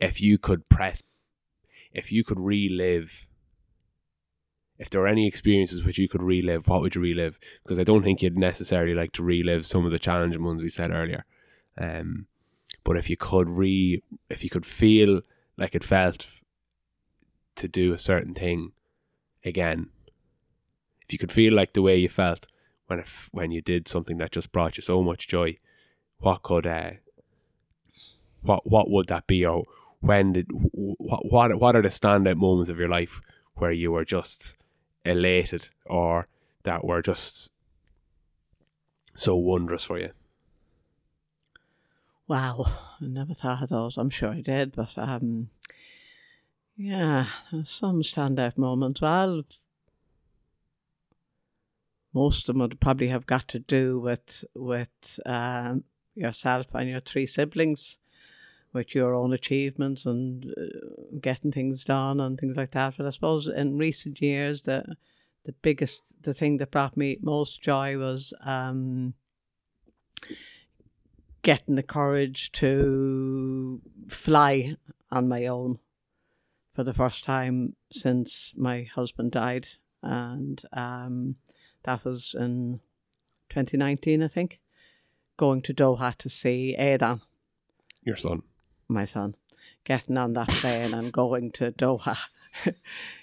if 0.00 0.20
you 0.20 0.38
could 0.38 0.68
press 0.68 1.02
if 1.92 2.10
you 2.10 2.24
could 2.24 2.40
relive 2.40 3.28
if 4.78 4.90
there 4.90 5.00
were 5.00 5.06
any 5.06 5.28
experiences 5.28 5.84
which 5.84 5.98
you 5.98 6.08
could 6.08 6.22
relive, 6.22 6.66
what 6.66 6.80
would 6.80 6.96
you 6.96 7.00
relive? 7.00 7.38
Because 7.62 7.78
I 7.78 7.84
don't 7.84 8.02
think 8.02 8.22
you'd 8.22 8.36
necessarily 8.36 8.92
like 8.92 9.12
to 9.12 9.22
relive 9.22 9.66
some 9.66 9.86
of 9.86 9.92
the 9.92 10.00
challenging 10.00 10.42
ones 10.42 10.62
we 10.62 10.68
said 10.68 10.90
earlier. 10.90 11.24
Um, 11.78 12.26
but 12.82 12.96
if 12.96 13.08
you 13.08 13.16
could 13.16 13.48
re, 13.48 14.02
if 14.28 14.42
you 14.42 14.50
could 14.50 14.66
feel 14.66 15.20
like 15.56 15.74
it 15.74 15.84
felt 15.84 16.26
to 17.56 17.68
do 17.68 17.92
a 17.92 17.98
certain 17.98 18.34
thing 18.34 18.72
again, 19.44 19.90
if 21.06 21.12
you 21.12 21.18
could 21.18 21.32
feel 21.32 21.52
like 21.52 21.72
the 21.74 21.82
way 21.82 21.96
you 21.96 22.08
felt 22.08 22.46
when 22.86 22.98
it, 22.98 23.02
f- 23.06 23.28
when 23.32 23.50
you 23.50 23.60
did 23.60 23.86
something 23.86 24.18
that 24.18 24.32
just 24.32 24.52
brought 24.52 24.76
you 24.76 24.82
so 24.82 25.02
much 25.02 25.28
joy, 25.28 25.56
what 26.18 26.42
could 26.42 26.66
uh, 26.66 26.92
what 28.42 28.70
what 28.70 28.90
would 28.90 29.08
that 29.08 29.26
be, 29.26 29.44
or 29.44 29.64
when 30.00 30.32
did 30.32 30.46
what 30.50 31.30
what 31.30 31.60
what 31.60 31.76
are 31.76 31.82
the 31.82 31.88
standout 31.88 32.36
moments 32.36 32.70
of 32.70 32.78
your 32.78 32.88
life 32.88 33.20
where 33.54 33.72
you 33.72 33.92
were 33.92 34.04
just 34.04 34.56
elated 35.04 35.68
or 35.86 36.26
that 36.64 36.84
were 36.84 37.02
just 37.02 37.50
so 39.14 39.36
wondrous 39.36 39.84
for 39.84 39.98
you? 39.98 40.10
Wow, 42.26 42.64
I 43.00 43.06
never 43.06 43.34
thought 43.34 43.62
of 43.62 43.68
those. 43.68 43.98
I'm 43.98 44.10
sure 44.10 44.30
I 44.30 44.40
did, 44.40 44.74
but 44.74 44.96
um, 44.96 45.50
yeah, 46.76 47.26
there's 47.52 47.68
some 47.68 48.02
standout 48.02 48.56
moments. 48.56 49.02
Well, 49.02 49.42
most 52.14 52.48
of 52.48 52.54
them 52.54 52.60
would 52.60 52.80
probably 52.80 53.08
have 53.08 53.26
got 53.26 53.48
to 53.48 53.58
do 53.58 53.98
with 54.00 54.44
with 54.54 55.20
um, 55.26 55.84
yourself 56.14 56.74
and 56.74 56.88
your 56.88 57.00
three 57.00 57.26
siblings, 57.26 57.98
with 58.72 58.94
your 58.94 59.14
own 59.14 59.32
achievements 59.32 60.06
and 60.06 60.46
uh, 60.56 61.18
getting 61.20 61.52
things 61.52 61.84
done 61.84 62.20
and 62.20 62.38
things 62.38 62.56
like 62.56 62.70
that. 62.70 62.94
But 62.96 63.06
I 63.06 63.10
suppose 63.10 63.48
in 63.48 63.76
recent 63.76 64.22
years, 64.22 64.62
the 64.62 64.96
the 65.44 65.52
biggest, 65.60 66.14
the 66.22 66.32
thing 66.32 66.56
that 66.56 66.70
brought 66.70 66.96
me 66.96 67.18
most 67.20 67.60
joy 67.60 67.98
was 67.98 68.32
um, 68.40 69.12
getting 71.44 71.76
the 71.76 71.82
courage 71.82 72.50
to 72.50 73.80
fly 74.08 74.76
on 75.12 75.28
my 75.28 75.46
own 75.46 75.78
for 76.72 76.82
the 76.82 76.94
first 76.94 77.22
time 77.22 77.76
since 77.92 78.52
my 78.56 78.82
husband 78.82 79.30
died, 79.30 79.68
and 80.02 80.62
um, 80.72 81.36
that 81.84 82.04
was 82.04 82.34
in 82.36 82.80
2019, 83.50 84.22
I 84.22 84.28
think. 84.28 84.58
Going 85.36 85.62
to 85.62 85.74
Doha 85.74 86.14
to 86.16 86.28
see 86.28 86.74
Aidan, 86.76 87.20
Your 88.02 88.16
son. 88.16 88.42
my 88.88 89.04
son, 89.04 89.34
getting 89.84 90.16
on 90.16 90.32
that 90.32 90.48
plane 90.48 90.94
and 90.94 91.12
going 91.12 91.52
to 91.52 91.72
Doha. 91.72 92.16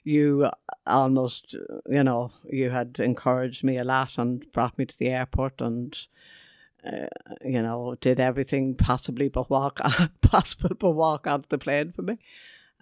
you 0.04 0.50
almost, 0.86 1.56
you 1.90 2.04
know, 2.04 2.32
you 2.50 2.70
had 2.70 3.00
encouraged 3.00 3.64
me 3.64 3.78
a 3.78 3.86
lot 3.86 4.18
and 4.18 4.50
brought 4.52 4.78
me 4.78 4.86
to 4.86 4.98
the 4.98 5.10
airport 5.10 5.62
and, 5.62 5.98
uh, 6.86 7.08
you 7.44 7.62
know, 7.62 7.96
did 8.02 8.20
everything 8.20 8.76
possibly 8.76 9.30
but 9.30 9.50
walk, 9.50 9.80
possible 10.22 10.72
but 10.78 10.92
walk 10.92 11.28
onto 11.28 11.48
the 11.50 11.58
plane 11.58 11.92
for 11.92 12.02
me. 12.02 12.18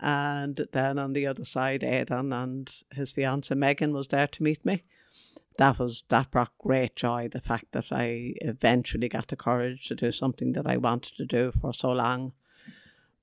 And 0.01 0.65
then 0.71 0.97
on 0.97 1.13
the 1.13 1.27
other 1.27 1.43
side, 1.43 1.83
Aidan 1.83 2.31
and 2.31 2.71
his 2.93 3.11
fiancée 3.11 3.57
Megan 3.57 3.93
was 3.93 4.07
there 4.07 4.27
to 4.27 4.43
meet 4.43 4.65
me. 4.65 4.83
That 5.57 5.77
was 5.77 6.03
that 6.07 6.31
brought 6.31 6.57
great 6.57 6.95
joy. 6.95 7.27
The 7.29 7.41
fact 7.41 7.73
that 7.73 7.91
I 7.91 8.33
eventually 8.39 9.09
got 9.09 9.27
the 9.27 9.35
courage 9.35 9.89
to 9.89 9.95
do 9.95 10.09
something 10.11 10.53
that 10.53 10.65
I 10.65 10.77
wanted 10.77 11.17
to 11.17 11.25
do 11.25 11.51
for 11.51 11.73
so 11.73 11.91
long, 11.91 12.31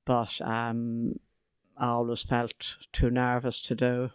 but 0.04 0.38
um, 0.42 1.18
I 1.78 1.86
always 1.86 2.22
felt 2.24 2.76
too 2.92 3.08
nervous 3.08 3.62
to 3.62 3.74
do. 3.74 4.10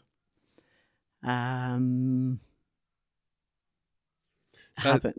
Um, 1.23 2.41
That- 4.83 5.15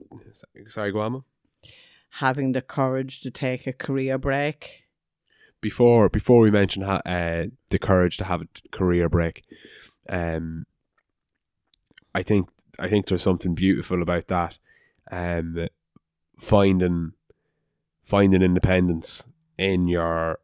Sorry. 0.69 0.93
Mam. 0.93 1.25
Having 2.17 2.53
the 2.53 2.63
courage 2.63 3.21
to 3.23 3.31
take 3.31 3.67
a 3.67 3.73
career 3.73 4.19
break. 4.19 4.85
Before 5.61 6.09
before 6.09 6.41
we 6.41 6.51
mention 6.51 6.83
ha- 6.83 7.03
uh, 7.07 7.45
the 7.71 7.79
courage 7.79 8.17
to 8.19 8.25
have 8.25 8.43
a 8.43 8.49
career 8.71 9.09
break, 9.09 9.45
um, 10.09 10.67
I 12.15 12.23
think 12.23 12.49
I 12.79 12.89
think 12.89 13.07
there's 13.07 13.23
something 13.23 13.55
beautiful 13.55 14.03
about 14.03 14.27
that. 14.29 14.59
Um, 15.11 15.69
finding 16.39 17.13
finding 18.03 18.43
independence 18.43 19.25
in 19.57 19.87
your, 19.87 20.39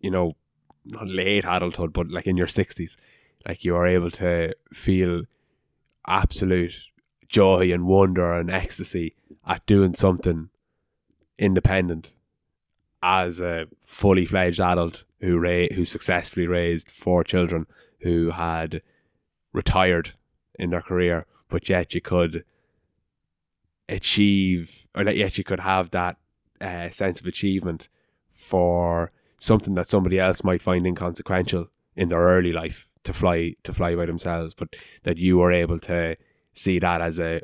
you 0.00 0.10
know, 0.10 0.36
not 0.86 1.06
late 1.06 1.44
adulthood, 1.44 1.92
but 1.92 2.08
like 2.10 2.26
in 2.26 2.36
your 2.36 2.48
sixties, 2.48 2.96
like 3.46 3.64
you 3.64 3.76
are 3.76 3.86
able 3.86 4.10
to 4.12 4.54
feel 4.72 5.24
absolute 6.06 6.74
joy 7.32 7.72
and 7.72 7.86
wonder 7.86 8.32
and 8.32 8.50
ecstasy 8.50 9.16
at 9.46 9.64
doing 9.66 9.94
something 9.94 10.50
independent 11.38 12.12
as 13.02 13.40
a 13.40 13.66
fully 13.80 14.24
fledged 14.24 14.60
adult 14.60 15.04
who 15.20 15.38
ra- 15.38 15.74
who 15.74 15.84
successfully 15.84 16.46
raised 16.46 16.90
four 16.90 17.24
children 17.24 17.66
who 18.00 18.30
had 18.30 18.82
retired 19.52 20.12
in 20.58 20.70
their 20.70 20.82
career, 20.82 21.26
but 21.48 21.68
yet 21.68 21.94
you 21.94 22.00
could 22.00 22.44
achieve 23.88 24.86
or 24.94 25.02
that 25.02 25.16
yet 25.16 25.36
you 25.36 25.42
could 25.42 25.60
have 25.60 25.90
that 25.90 26.16
uh, 26.60 26.88
sense 26.90 27.20
of 27.20 27.26
achievement 27.26 27.88
for 28.30 29.10
something 29.40 29.74
that 29.74 29.88
somebody 29.88 30.20
else 30.20 30.44
might 30.44 30.62
find 30.62 30.86
inconsequential 30.86 31.66
in 31.96 32.08
their 32.08 32.20
early 32.20 32.52
life 32.52 32.86
to 33.04 33.12
fly 33.12 33.54
to 33.64 33.72
fly 33.72 33.96
by 33.96 34.06
themselves, 34.06 34.54
but 34.54 34.76
that 35.02 35.18
you 35.18 35.38
were 35.38 35.50
able 35.50 35.78
to 35.80 36.16
see 36.54 36.78
that 36.78 37.00
as 37.00 37.18
a 37.18 37.40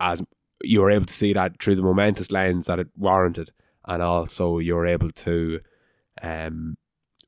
as 0.00 0.22
you 0.62 0.80
were 0.80 0.90
able 0.90 1.06
to 1.06 1.12
see 1.12 1.32
that 1.32 1.60
through 1.60 1.76
the 1.76 1.82
momentous 1.82 2.30
lens 2.30 2.66
that 2.66 2.78
it 2.78 2.88
warranted, 2.96 3.52
and 3.86 4.02
also 4.02 4.58
you 4.58 4.74
were 4.74 4.86
able 4.86 5.10
to 5.10 5.60
um, 6.22 6.76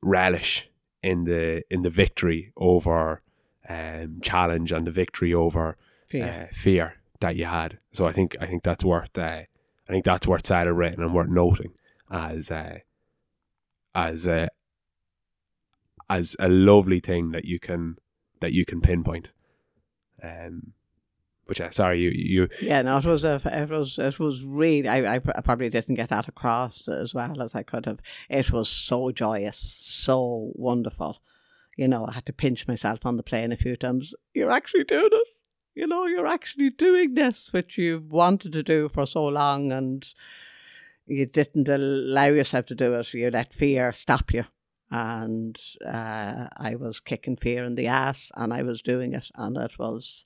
relish 0.01 0.69
in 1.03 1.25
the 1.25 1.63
in 1.69 1.81
the 1.81 1.89
victory 1.89 2.51
over 2.57 3.21
um, 3.69 4.19
challenge 4.21 4.71
and 4.71 4.85
the 4.87 4.91
victory 4.91 5.33
over 5.33 5.77
Fear. 6.07 6.25
uh, 6.25 6.53
fear 6.53 6.93
that 7.19 7.35
you 7.35 7.45
had. 7.45 7.79
So 7.91 8.05
I 8.05 8.11
think 8.11 8.35
I 8.39 8.45
think 8.45 8.63
that's 8.63 8.83
worth 8.83 9.17
uh, 9.17 9.43
I 9.87 9.91
think 9.91 10.05
that's 10.05 10.27
worth 10.27 10.47
celebrating 10.47 11.01
and 11.01 11.13
worth 11.13 11.29
noting 11.29 11.73
as 12.11 12.51
uh, 12.51 12.79
as 13.93 14.27
a 14.27 14.49
as 16.09 16.35
a 16.39 16.47
lovely 16.47 16.99
thing 16.99 17.31
that 17.31 17.45
you 17.45 17.59
can 17.59 17.97
that 18.39 18.53
you 18.53 18.65
can 18.65 18.81
pinpoint. 18.81 19.31
Um, 20.23 20.73
but 21.47 21.59
yeah, 21.59 21.69
sorry, 21.69 22.01
you 22.01 22.09
you 22.09 22.49
Yeah, 22.61 22.81
no, 22.81 22.97
it 22.97 23.05
was 23.05 23.23
a, 23.23 23.41
it 23.45 23.69
was, 23.69 23.97
it 23.97 24.19
was 24.19 24.43
really. 24.43 24.87
I, 24.87 25.15
I 25.15 25.19
probably 25.19 25.69
didn't 25.69 25.95
get 25.95 26.09
that 26.09 26.27
across 26.27 26.87
as 26.87 27.13
well 27.13 27.41
as 27.41 27.55
I 27.55 27.63
could 27.63 27.85
have. 27.85 28.01
It 28.29 28.51
was 28.51 28.69
so 28.69 29.11
joyous, 29.11 29.57
so 29.57 30.51
wonderful. 30.55 31.21
You 31.77 31.87
know, 31.87 32.07
I 32.07 32.13
had 32.13 32.25
to 32.25 32.33
pinch 32.33 32.67
myself 32.67 33.05
on 33.05 33.17
the 33.17 33.23
plane 33.23 33.51
a 33.51 33.57
few 33.57 33.75
times. 33.75 34.13
You're 34.33 34.51
actually 34.51 34.83
doing 34.83 35.09
it. 35.11 35.27
You 35.75 35.85
know, 35.85 36.07
you're 36.07 36.27
actually 36.27 36.71
doing 36.71 37.13
this, 37.13 37.53
which 37.53 37.77
you've 37.77 38.11
wanted 38.11 38.51
to 38.53 38.63
do 38.63 38.89
for 38.89 39.05
so 39.05 39.25
long, 39.27 39.71
and 39.71 40.11
you 41.05 41.25
didn't 41.27 41.69
allow 41.69 42.25
yourself 42.25 42.65
to 42.67 42.75
do 42.75 42.95
it. 42.95 43.13
You 43.13 43.29
let 43.29 43.53
fear 43.53 43.93
stop 43.93 44.33
you. 44.33 44.45
And 44.89 45.57
uh, 45.85 46.47
I 46.57 46.75
was 46.75 46.99
kicking 46.99 47.37
fear 47.37 47.63
in 47.63 47.75
the 47.75 47.87
ass, 47.87 48.31
and 48.35 48.53
I 48.53 48.63
was 48.63 48.81
doing 48.81 49.13
it, 49.13 49.29
and 49.35 49.55
it 49.55 49.77
was 49.77 50.25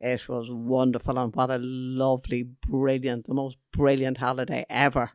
it 0.00 0.28
was 0.28 0.50
wonderful 0.50 1.18
and 1.18 1.34
what 1.34 1.50
a 1.50 1.58
lovely, 1.58 2.42
brilliant, 2.42 3.26
the 3.26 3.34
most 3.34 3.56
brilliant 3.72 4.18
holiday 4.18 4.66
ever 4.68 5.12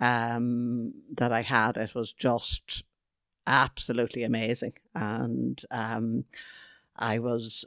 um, 0.00 0.94
that 1.16 1.32
I 1.32 1.42
had. 1.42 1.76
It 1.76 1.94
was 1.94 2.12
just 2.12 2.84
absolutely 3.46 4.22
amazing. 4.24 4.74
And 4.94 5.60
um, 5.70 6.24
I 6.96 7.18
was, 7.18 7.64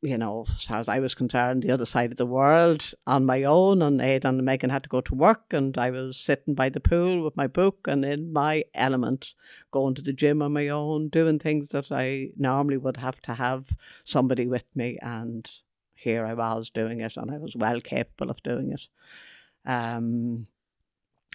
you 0.00 0.16
know, 0.16 0.46
as 0.48 0.64
far 0.64 0.78
as 0.78 0.88
I 0.88 1.00
was 1.00 1.14
concerned, 1.14 1.62
the 1.62 1.72
other 1.72 1.86
side 1.86 2.12
of 2.12 2.16
the 2.18 2.26
world 2.26 2.92
on 3.06 3.26
my 3.26 3.42
own. 3.42 3.82
And 3.82 4.00
Aidan 4.00 4.36
and 4.36 4.44
Megan 4.44 4.70
had 4.70 4.84
to 4.84 4.88
go 4.88 5.00
to 5.00 5.14
work, 5.14 5.52
and 5.52 5.76
I 5.76 5.90
was 5.90 6.16
sitting 6.16 6.54
by 6.54 6.68
the 6.68 6.80
pool 6.80 7.22
with 7.22 7.36
my 7.36 7.46
book 7.46 7.88
and 7.88 8.04
in 8.04 8.32
my 8.32 8.64
element, 8.74 9.34
going 9.70 9.94
to 9.96 10.02
the 10.02 10.12
gym 10.12 10.40
on 10.40 10.52
my 10.52 10.68
own, 10.68 11.08
doing 11.08 11.38
things 11.38 11.70
that 11.70 11.90
I 11.90 12.30
normally 12.36 12.76
would 12.76 12.98
have 12.98 13.20
to 13.22 13.34
have 13.34 13.76
somebody 14.04 14.46
with 14.46 14.64
me. 14.74 14.98
And 15.02 15.50
here 15.94 16.24
I 16.24 16.34
was 16.34 16.70
doing 16.70 17.00
it, 17.00 17.16
and 17.16 17.30
I 17.30 17.38
was 17.38 17.56
well 17.56 17.80
capable 17.80 18.30
of 18.30 18.42
doing 18.42 18.72
it. 18.72 18.86
Um, 19.68 20.46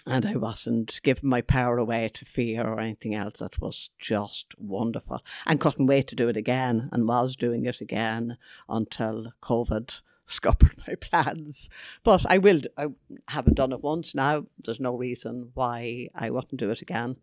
and 0.06 0.26
I 0.26 0.36
wasn't 0.36 1.00
giving 1.02 1.30
my 1.30 1.40
power 1.40 1.78
away 1.78 2.10
to 2.14 2.24
fear 2.24 2.66
or 2.66 2.78
anything 2.78 3.14
else. 3.14 3.38
That 3.38 3.60
was 3.60 3.90
just 3.98 4.54
wonderful. 4.58 5.22
And 5.46 5.60
couldn't 5.60 5.86
wait 5.86 6.08
to 6.08 6.16
do 6.16 6.28
it 6.28 6.36
again 6.36 6.90
and 6.92 7.08
was 7.08 7.36
doing 7.36 7.64
it 7.64 7.80
again 7.80 8.36
until 8.68 9.32
COVID 9.42 10.02
scuppered 10.26 10.78
my 10.86 10.94
plans. 10.96 11.70
But 12.02 12.26
I 12.28 12.38
will, 12.38 12.62
I 12.76 12.88
haven't 13.28 13.56
done 13.56 13.72
it 13.72 13.82
once 13.82 14.14
now. 14.14 14.46
There's 14.58 14.80
no 14.80 14.96
reason 14.96 15.50
why 15.54 16.08
I 16.14 16.30
wouldn't 16.30 16.60
do 16.60 16.70
it 16.70 16.82
again. 16.82 17.16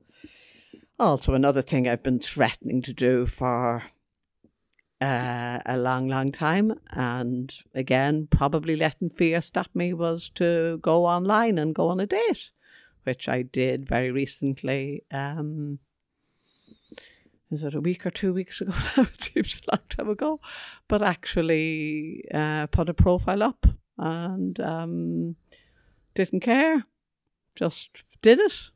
Also, 0.99 1.33
another 1.33 1.61
thing 1.61 1.87
I've 1.87 2.03
been 2.03 2.19
threatening 2.19 2.81
to 2.83 2.93
do 2.93 3.25
for 3.25 3.83
uh, 5.01 5.59
a 5.65 5.77
long, 5.77 6.07
long 6.07 6.31
time, 6.31 6.79
and 6.91 7.51
again, 7.73 8.27
probably 8.29 8.75
letting 8.75 9.09
fear 9.09 9.41
stop 9.41 9.67
me 9.73 9.93
was 9.93 10.29
to 10.35 10.77
go 10.83 11.05
online 11.05 11.57
and 11.57 11.73
go 11.73 11.87
on 11.87 11.99
a 11.99 12.05
date, 12.05 12.51
which 13.03 13.27
I 13.27 13.41
did 13.41 13.87
very 13.87 14.11
recently. 14.11 15.03
Um, 15.11 15.79
is 17.51 17.63
it 17.63 17.75
a 17.75 17.81
week 17.81 18.05
or 18.05 18.11
two 18.11 18.33
weeks 18.33 18.61
ago 18.61 18.73
now? 18.97 19.03
It 19.03 19.21
seems 19.21 19.61
a 19.67 19.75
long 19.75 19.83
time 19.89 20.09
ago, 20.09 20.39
but 20.87 21.01
actually 21.01 22.23
uh, 22.33 22.67
put 22.67 22.89
a 22.89 22.93
profile 22.93 23.43
up 23.43 23.65
and 23.97 24.59
um, 24.59 25.35
didn't 26.15 26.39
care, 26.39 26.85
just 27.55 27.89
did 28.21 28.39
it, 28.39 28.71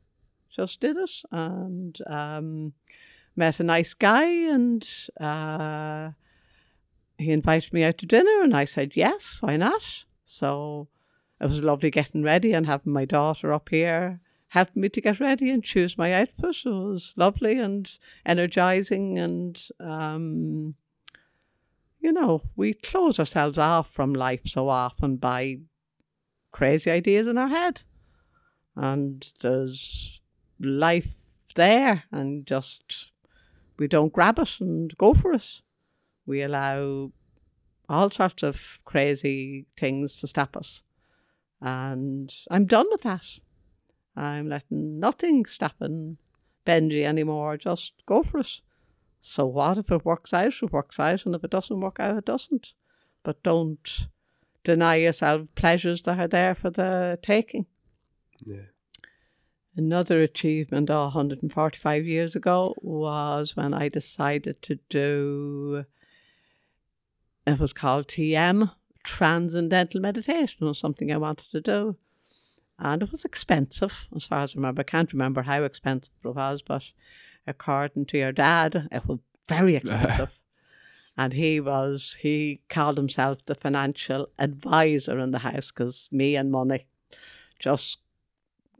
just 0.50 0.80
did 0.80 0.96
it, 0.96 1.22
and 1.32 1.98
um, 2.06 2.72
met 3.34 3.60
a 3.60 3.64
nice 3.64 3.94
guy 3.94 4.26
and 4.26 4.88
uh, 5.20 6.10
he 7.18 7.30
invited 7.30 7.72
me 7.72 7.82
out 7.82 7.98
to 7.98 8.06
dinner, 8.06 8.42
and 8.42 8.54
I 8.54 8.64
said 8.64 8.92
yes, 8.94 9.38
why 9.40 9.56
not? 9.56 10.04
So 10.24 10.88
it 11.40 11.44
was 11.44 11.64
lovely 11.64 11.90
getting 11.90 12.22
ready 12.22 12.52
and 12.52 12.66
having 12.66 12.92
my 12.92 13.04
daughter 13.04 13.52
up 13.52 13.68
here 13.68 14.20
helping 14.48 14.82
me 14.82 14.88
to 14.88 15.00
get 15.00 15.20
ready 15.20 15.50
and 15.50 15.62
choose 15.64 15.98
my 15.98 16.12
outfit. 16.12 16.56
It 16.64 16.70
was 16.70 17.12
lovely 17.16 17.58
and 17.58 17.90
energizing, 18.24 19.18
and 19.18 19.62
um, 19.80 20.74
you 22.00 22.12
know, 22.12 22.42
we 22.54 22.74
close 22.74 23.18
ourselves 23.18 23.58
off 23.58 23.90
from 23.90 24.14
life 24.14 24.42
so 24.46 24.68
often 24.68 25.16
by 25.16 25.58
crazy 26.52 26.90
ideas 26.90 27.26
in 27.26 27.38
our 27.38 27.48
head, 27.48 27.82
and 28.74 29.26
there's 29.40 30.20
life 30.60 31.14
there, 31.54 32.04
and 32.12 32.46
just 32.46 33.12
we 33.78 33.88
don't 33.88 34.12
grab 34.12 34.38
it 34.38 34.60
and 34.60 34.96
go 34.96 35.12
for 35.12 35.32
it. 35.32 35.60
We 36.24 36.42
allow 36.42 37.12
all 37.88 38.10
sorts 38.10 38.42
of 38.42 38.78
crazy 38.84 39.66
things 39.76 40.16
to 40.16 40.26
stop 40.26 40.56
us. 40.56 40.82
And 41.60 42.32
I'm 42.50 42.66
done 42.66 42.86
with 42.90 43.02
that. 43.02 43.38
I'm 44.14 44.48
letting 44.48 44.98
nothing 44.98 45.44
stop 45.46 45.72
stopping 45.72 46.18
Benji 46.66 47.04
anymore. 47.04 47.56
Just 47.56 47.94
go 48.06 48.22
for 48.22 48.40
it. 48.40 48.60
So 49.20 49.46
what 49.46 49.78
if 49.78 49.90
it 49.90 50.04
works 50.04 50.32
out? 50.32 50.62
It 50.62 50.72
works 50.72 51.00
out, 51.00 51.26
and 51.26 51.34
if 51.34 51.44
it 51.44 51.50
doesn't 51.50 51.80
work 51.80 51.98
out, 52.00 52.16
it 52.16 52.24
doesn't. 52.24 52.74
But 53.22 53.42
don't 53.42 54.08
deny 54.64 54.96
yourself 54.96 55.54
pleasures 55.54 56.02
that 56.02 56.18
are 56.18 56.28
there 56.28 56.54
for 56.54 56.70
the 56.70 57.18
taking. 57.22 57.66
Yeah. 58.44 58.66
Another 59.76 60.22
achievement 60.22 60.90
oh, 60.90 61.04
145 61.04 62.06
years 62.06 62.34
ago 62.34 62.74
was 62.80 63.56
when 63.56 63.74
I 63.74 63.88
decided 63.88 64.62
to 64.62 64.78
do, 64.88 65.84
it 67.46 67.58
was 67.58 67.72
called 67.72 68.08
TM, 68.08 68.70
Transcendental 69.06 70.00
Meditation, 70.00 70.66
was 70.66 70.78
something 70.78 71.12
I 71.12 71.16
wanted 71.16 71.50
to 71.52 71.60
do. 71.60 71.96
And 72.78 73.02
it 73.02 73.12
was 73.12 73.24
expensive, 73.24 74.06
as 74.14 74.24
far 74.24 74.40
as 74.40 74.54
I 74.54 74.58
remember. 74.58 74.80
I 74.80 74.84
can't 74.84 75.12
remember 75.12 75.42
how 75.42 75.62
expensive 75.62 76.12
it 76.24 76.34
was, 76.34 76.60
but 76.60 76.90
according 77.46 78.06
to 78.06 78.18
your 78.18 78.32
dad, 78.32 78.88
it 78.90 79.06
was 79.06 79.20
very 79.48 79.76
expensive. 79.76 80.38
and 81.16 81.32
he 81.32 81.60
was, 81.60 82.18
he 82.20 82.60
called 82.68 82.98
himself 82.98 83.46
the 83.46 83.54
financial 83.54 84.28
advisor 84.38 85.18
in 85.20 85.30
the 85.30 85.38
house 85.38 85.70
because 85.70 86.08
me 86.10 86.34
and 86.34 86.50
money 86.50 86.86
just 87.58 88.00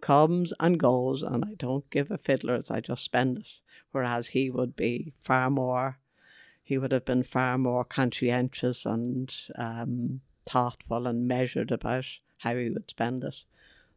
comes 0.00 0.52
and 0.58 0.78
goes, 0.78 1.22
and 1.22 1.44
I 1.44 1.54
don't 1.56 1.88
give 1.88 2.10
a 2.10 2.18
fiddler's, 2.18 2.70
I 2.70 2.80
just 2.80 3.04
spend 3.04 3.38
it. 3.38 3.48
Whereas 3.92 4.26
he 4.28 4.50
would 4.50 4.76
be 4.76 5.14
far 5.20 5.48
more, 5.48 5.98
he 6.66 6.78
would 6.78 6.90
have 6.90 7.04
been 7.04 7.22
far 7.22 7.56
more 7.56 7.84
conscientious 7.84 8.84
and 8.84 9.32
um, 9.54 10.20
thoughtful 10.44 11.06
and 11.06 11.28
measured 11.28 11.70
about 11.70 12.06
how 12.38 12.56
he 12.56 12.68
would 12.70 12.90
spend 12.90 13.22
it. 13.22 13.36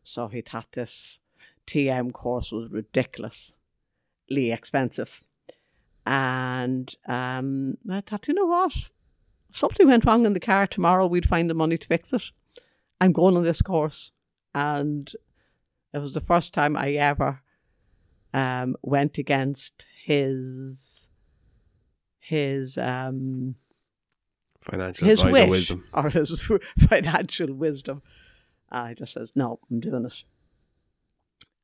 So 0.04 0.28
he 0.28 0.41
thought 0.41 0.74
this 0.74 1.18
TM 1.66 2.14
course 2.14 2.52
was 2.52 2.70
ridiculously 2.70 3.56
expensive. 4.30 5.24
And 6.06 6.96
um, 7.08 7.80
I 7.90 8.02
thought, 8.02 8.28
you 8.28 8.36
know 8.36 8.46
what? 8.46 8.76
If 9.50 9.58
something 9.58 9.88
went 9.88 10.06
wrong 10.06 10.28
in 10.28 10.34
the 10.34 10.40
car 10.40 10.68
tomorrow, 10.68 11.08
we'd 11.08 11.28
find 11.28 11.50
the 11.50 11.56
money 11.56 11.80
to 11.80 11.88
fix 11.88 12.14
it. 12.14 12.22
I'm 13.02 13.14
going 13.14 13.36
on 13.36 13.44
this 13.44 13.64
course. 13.64 14.12
And 14.54 15.12
it 15.91 15.98
was 15.98 16.14
the 16.14 16.22
first 16.22 16.54
time 16.54 16.78
I 16.78 16.91
ever 16.91 17.41
um, 18.32 18.76
went 18.84 19.18
against 19.18 19.88
his 20.04 21.09
his 22.30 22.77
um, 22.77 23.56
financial 24.61 25.07
his 25.07 25.23
wish 25.23 25.49
wisdom. 25.49 25.84
or 25.93 26.10
his 26.10 26.41
financial 26.89 27.53
wisdom. 27.53 28.01
I 28.72 28.93
just 28.93 29.14
says 29.14 29.31
no, 29.35 29.60
I'm 29.69 29.80
doing 29.80 30.06
it, 30.06 30.23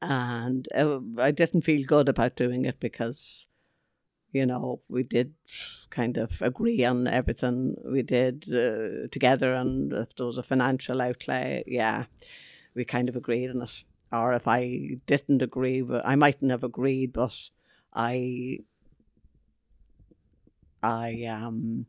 and 0.01 0.67
uh, 0.75 0.99
I 1.19 1.31
didn't 1.31 1.61
feel 1.61 1.85
good 1.85 2.09
about 2.09 2.35
doing 2.35 2.65
it 2.65 2.79
because, 2.79 3.45
you 4.31 4.45
know, 4.45 4.81
we 4.89 5.03
did 5.03 5.33
kind 5.91 6.17
of 6.17 6.41
agree 6.41 6.83
on 6.83 7.07
everything 7.07 7.75
we 7.85 8.01
did 8.01 8.45
uh, 8.51 9.07
together, 9.11 9.53
and 9.53 9.93
if 9.93 10.15
there 10.15 10.25
was 10.25 10.39
a 10.39 10.43
financial 10.43 11.01
outlay, 11.01 11.63
yeah, 11.67 12.05
we 12.73 12.85
kind 12.85 13.07
of 13.07 13.15
agreed 13.15 13.51
on 13.51 13.61
it 13.61 13.83
or 14.11 14.33
if 14.33 14.47
I 14.47 14.97
didn't 15.07 15.41
agree, 15.41 15.83
I 16.03 16.15
mightn't 16.15 16.51
have 16.51 16.63
agreed, 16.63 17.13
but 17.13 17.35
I, 17.93 18.59
I 20.85 21.25
um, 21.25 21.85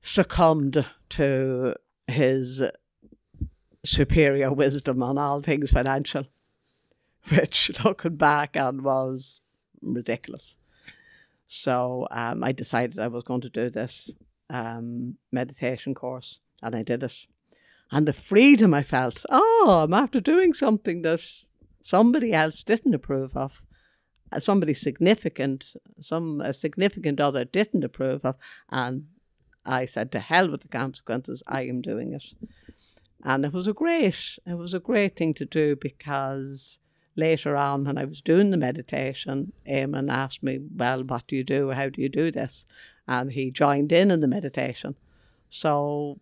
succumbed 0.00 0.84
to 1.10 1.74
his 2.06 2.62
superior 3.84 4.52
wisdom 4.52 5.02
on 5.02 5.18
all 5.18 5.40
things 5.40 5.70
financial, 5.70 6.26
which 7.28 7.70
looking 7.84 8.16
back 8.16 8.56
on 8.56 8.82
was 8.82 9.42
ridiculous. 9.80 10.56
So 11.46 12.08
um, 12.10 12.42
I 12.42 12.52
decided 12.52 12.98
I 12.98 13.08
was 13.08 13.22
going 13.22 13.42
to 13.42 13.48
do 13.48 13.70
this 13.70 14.10
um, 14.50 15.16
meditation 15.30 15.94
course, 15.94 16.40
and 16.62 16.74
I 16.74 16.82
did 16.82 17.02
it 17.02 17.26
and 17.90 18.06
the 18.06 18.12
freedom 18.12 18.74
I 18.74 18.82
felt. 18.82 19.24
Oh, 19.28 19.82
I'm 19.84 19.94
after 19.94 20.20
doing 20.20 20.52
something 20.52 21.02
that 21.02 21.22
somebody 21.80 22.32
else 22.32 22.62
didn't 22.62 22.94
approve 22.94 23.36
of, 23.36 23.65
Uh, 24.32 24.40
somebody 24.40 24.74
significant, 24.74 25.74
some 26.00 26.40
a 26.40 26.52
significant 26.52 27.20
other 27.20 27.44
didn't 27.44 27.84
approve 27.84 28.24
of, 28.24 28.36
and 28.70 29.06
I 29.64 29.84
said 29.84 30.10
to 30.12 30.20
hell 30.20 30.50
with 30.50 30.62
the 30.62 30.68
consequences. 30.68 31.42
I 31.46 31.62
am 31.62 31.80
doing 31.80 32.12
it, 32.12 32.24
and 33.24 33.44
it 33.44 33.52
was 33.52 33.68
a 33.68 33.72
great, 33.72 34.38
it 34.46 34.54
was 34.54 34.74
a 34.74 34.80
great 34.80 35.16
thing 35.16 35.34
to 35.34 35.44
do 35.44 35.76
because 35.76 36.78
later 37.14 37.56
on 37.56 37.84
when 37.84 37.98
I 37.98 38.04
was 38.04 38.20
doing 38.20 38.50
the 38.50 38.56
meditation, 38.56 39.52
Eamon 39.68 40.10
asked 40.10 40.42
me, 40.42 40.58
"Well, 40.74 41.04
what 41.04 41.26
do 41.28 41.36
you 41.36 41.44
do? 41.44 41.70
How 41.70 41.88
do 41.88 42.02
you 42.02 42.08
do 42.08 42.30
this?" 42.30 42.66
And 43.06 43.32
he 43.32 43.50
joined 43.50 43.92
in 43.92 44.10
in 44.10 44.20
the 44.20 44.28
meditation. 44.28 44.96
So 45.48 46.18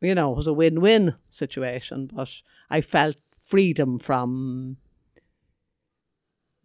you 0.00 0.14
know, 0.14 0.32
it 0.32 0.36
was 0.36 0.46
a 0.46 0.52
win 0.52 0.80
win 0.80 1.14
situation, 1.30 2.10
but 2.12 2.42
I 2.70 2.80
felt 2.80 3.16
freedom 3.38 3.98
from 3.98 4.76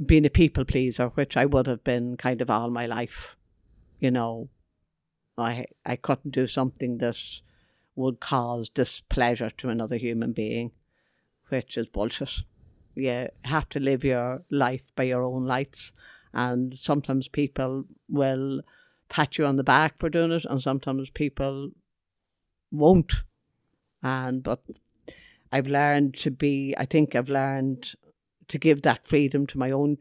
being 0.03 0.25
a 0.25 0.29
people 0.29 0.65
pleaser, 0.65 1.07
which 1.09 1.35
I 1.35 1.45
would 1.45 1.67
have 1.67 1.83
been 1.83 2.17
kind 2.17 2.41
of 2.41 2.49
all 2.49 2.69
my 2.69 2.85
life. 2.85 3.35
You 3.99 4.11
know, 4.11 4.49
I 5.37 5.65
I 5.85 5.95
couldn't 5.95 6.31
do 6.31 6.47
something 6.47 6.97
that 6.99 7.17
would 7.95 8.19
cause 8.19 8.69
displeasure 8.69 9.49
to 9.49 9.69
another 9.69 9.97
human 9.97 10.31
being, 10.31 10.71
which 11.49 11.77
is 11.77 11.87
bullshit. 11.87 12.43
You 12.95 13.27
have 13.45 13.67
to 13.69 13.79
live 13.79 14.03
your 14.03 14.43
life 14.49 14.91
by 14.95 15.03
your 15.03 15.23
own 15.23 15.45
lights, 15.45 15.91
and 16.33 16.77
sometimes 16.77 17.27
people 17.27 17.85
will 18.07 18.61
pat 19.09 19.37
you 19.37 19.45
on 19.45 19.57
the 19.57 19.63
back 19.63 19.99
for 19.99 20.09
doing 20.09 20.31
it, 20.31 20.45
and 20.45 20.61
sometimes 20.61 21.09
people 21.09 21.71
won't. 22.71 23.23
And 24.01 24.43
but 24.43 24.61
I've 25.51 25.67
learned 25.67 26.15
to 26.19 26.31
be. 26.31 26.73
I 26.77 26.85
think 26.85 27.15
I've 27.15 27.29
learned 27.29 27.95
to 28.49 28.57
give 28.57 28.81
that 28.81 29.05
freedom 29.05 29.47
to 29.47 29.57
my 29.57 29.71
own 29.71 29.97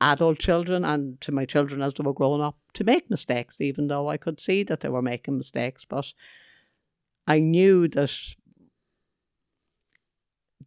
adult 0.00 0.38
children 0.38 0.84
and 0.84 1.20
to 1.20 1.30
my 1.30 1.44
children 1.44 1.80
as 1.82 1.94
they 1.94 2.02
were 2.02 2.12
growing 2.12 2.42
up 2.42 2.56
to 2.74 2.84
make 2.84 3.10
mistakes, 3.10 3.60
even 3.60 3.86
though 3.86 4.08
I 4.08 4.16
could 4.16 4.40
see 4.40 4.62
that 4.64 4.80
they 4.80 4.88
were 4.88 5.02
making 5.02 5.36
mistakes. 5.36 5.84
But 5.84 6.12
I 7.26 7.38
knew 7.38 7.86
that 7.88 8.34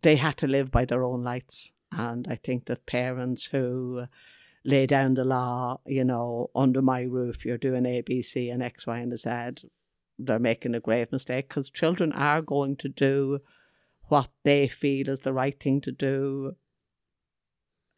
they 0.02 0.16
had 0.16 0.38
to 0.38 0.48
live 0.48 0.72
by 0.72 0.86
their 0.86 1.04
own 1.04 1.24
lights. 1.24 1.74
And 1.92 2.28
I 2.30 2.36
think 2.36 2.66
that 2.66 2.86
parents 2.86 3.46
who 3.46 4.06
lay 4.64 4.86
down 4.86 5.14
the 5.14 5.26
law, 5.26 5.80
you 5.86 6.04
know, 6.04 6.50
under 6.56 6.82
my 6.82 7.02
roof, 7.02 7.46
you're 7.46 7.58
doing 7.58 7.86
A, 7.86 8.02
B, 8.02 8.22
C, 8.22 8.50
and 8.50 8.64
X, 8.64 8.88
Y, 8.88 8.98
and 8.98 9.18
Z, 9.18 9.68
they're 10.18 10.40
making 10.40 10.76
a 10.76 10.80
grave 10.80 11.12
mistake 11.12 11.50
because 11.50 11.70
children 11.70 12.12
are 12.14 12.42
going 12.42 12.76
to 12.78 12.90
do 12.90 13.40
what 14.08 14.30
they 14.44 14.68
feel 14.68 15.10
is 15.10 15.22
the 15.22 15.34
right 15.34 15.60
thing 15.60 15.82
to 15.82 15.92
do 15.92 16.56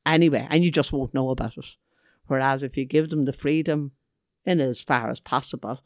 anyway, 0.07 0.47
and 0.49 0.63
you 0.63 0.71
just 0.71 0.91
won't 0.91 1.13
know 1.13 1.29
about 1.29 1.57
it. 1.57 1.65
Whereas 2.27 2.63
if 2.63 2.77
you 2.77 2.85
give 2.85 3.09
them 3.09 3.25
the 3.25 3.33
freedom 3.33 3.91
in 4.45 4.59
as 4.59 4.81
far 4.81 5.09
as 5.09 5.19
possible, 5.19 5.81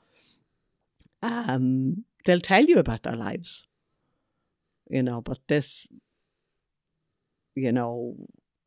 um, 1.22 2.06
they'll 2.26 2.40
tell 2.42 2.64
you 2.64 2.78
about 2.78 3.04
their 3.04 3.16
lives. 3.16 3.68
You 4.90 5.04
know, 5.04 5.22
but 5.22 5.40
this, 5.48 5.88
you 7.56 7.72
know, 7.72 8.16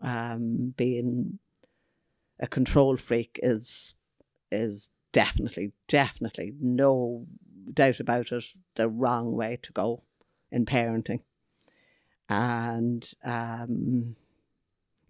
um, 0.00 0.74
being 0.76 1.38
a 2.40 2.46
control 2.46 2.96
freak 2.96 3.38
is 3.42 3.94
is 4.50 4.88
definitely, 5.12 5.72
definitely 5.88 6.52
no 6.60 7.26
doubt 7.72 8.00
about 8.00 8.32
it, 8.32 8.44
the 8.74 8.88
wrong 8.88 9.32
way 9.32 9.58
to 9.62 9.72
go 9.72 10.02
in 10.50 10.64
parenting. 10.64 11.20
And 12.28 13.08
um, 13.24 14.16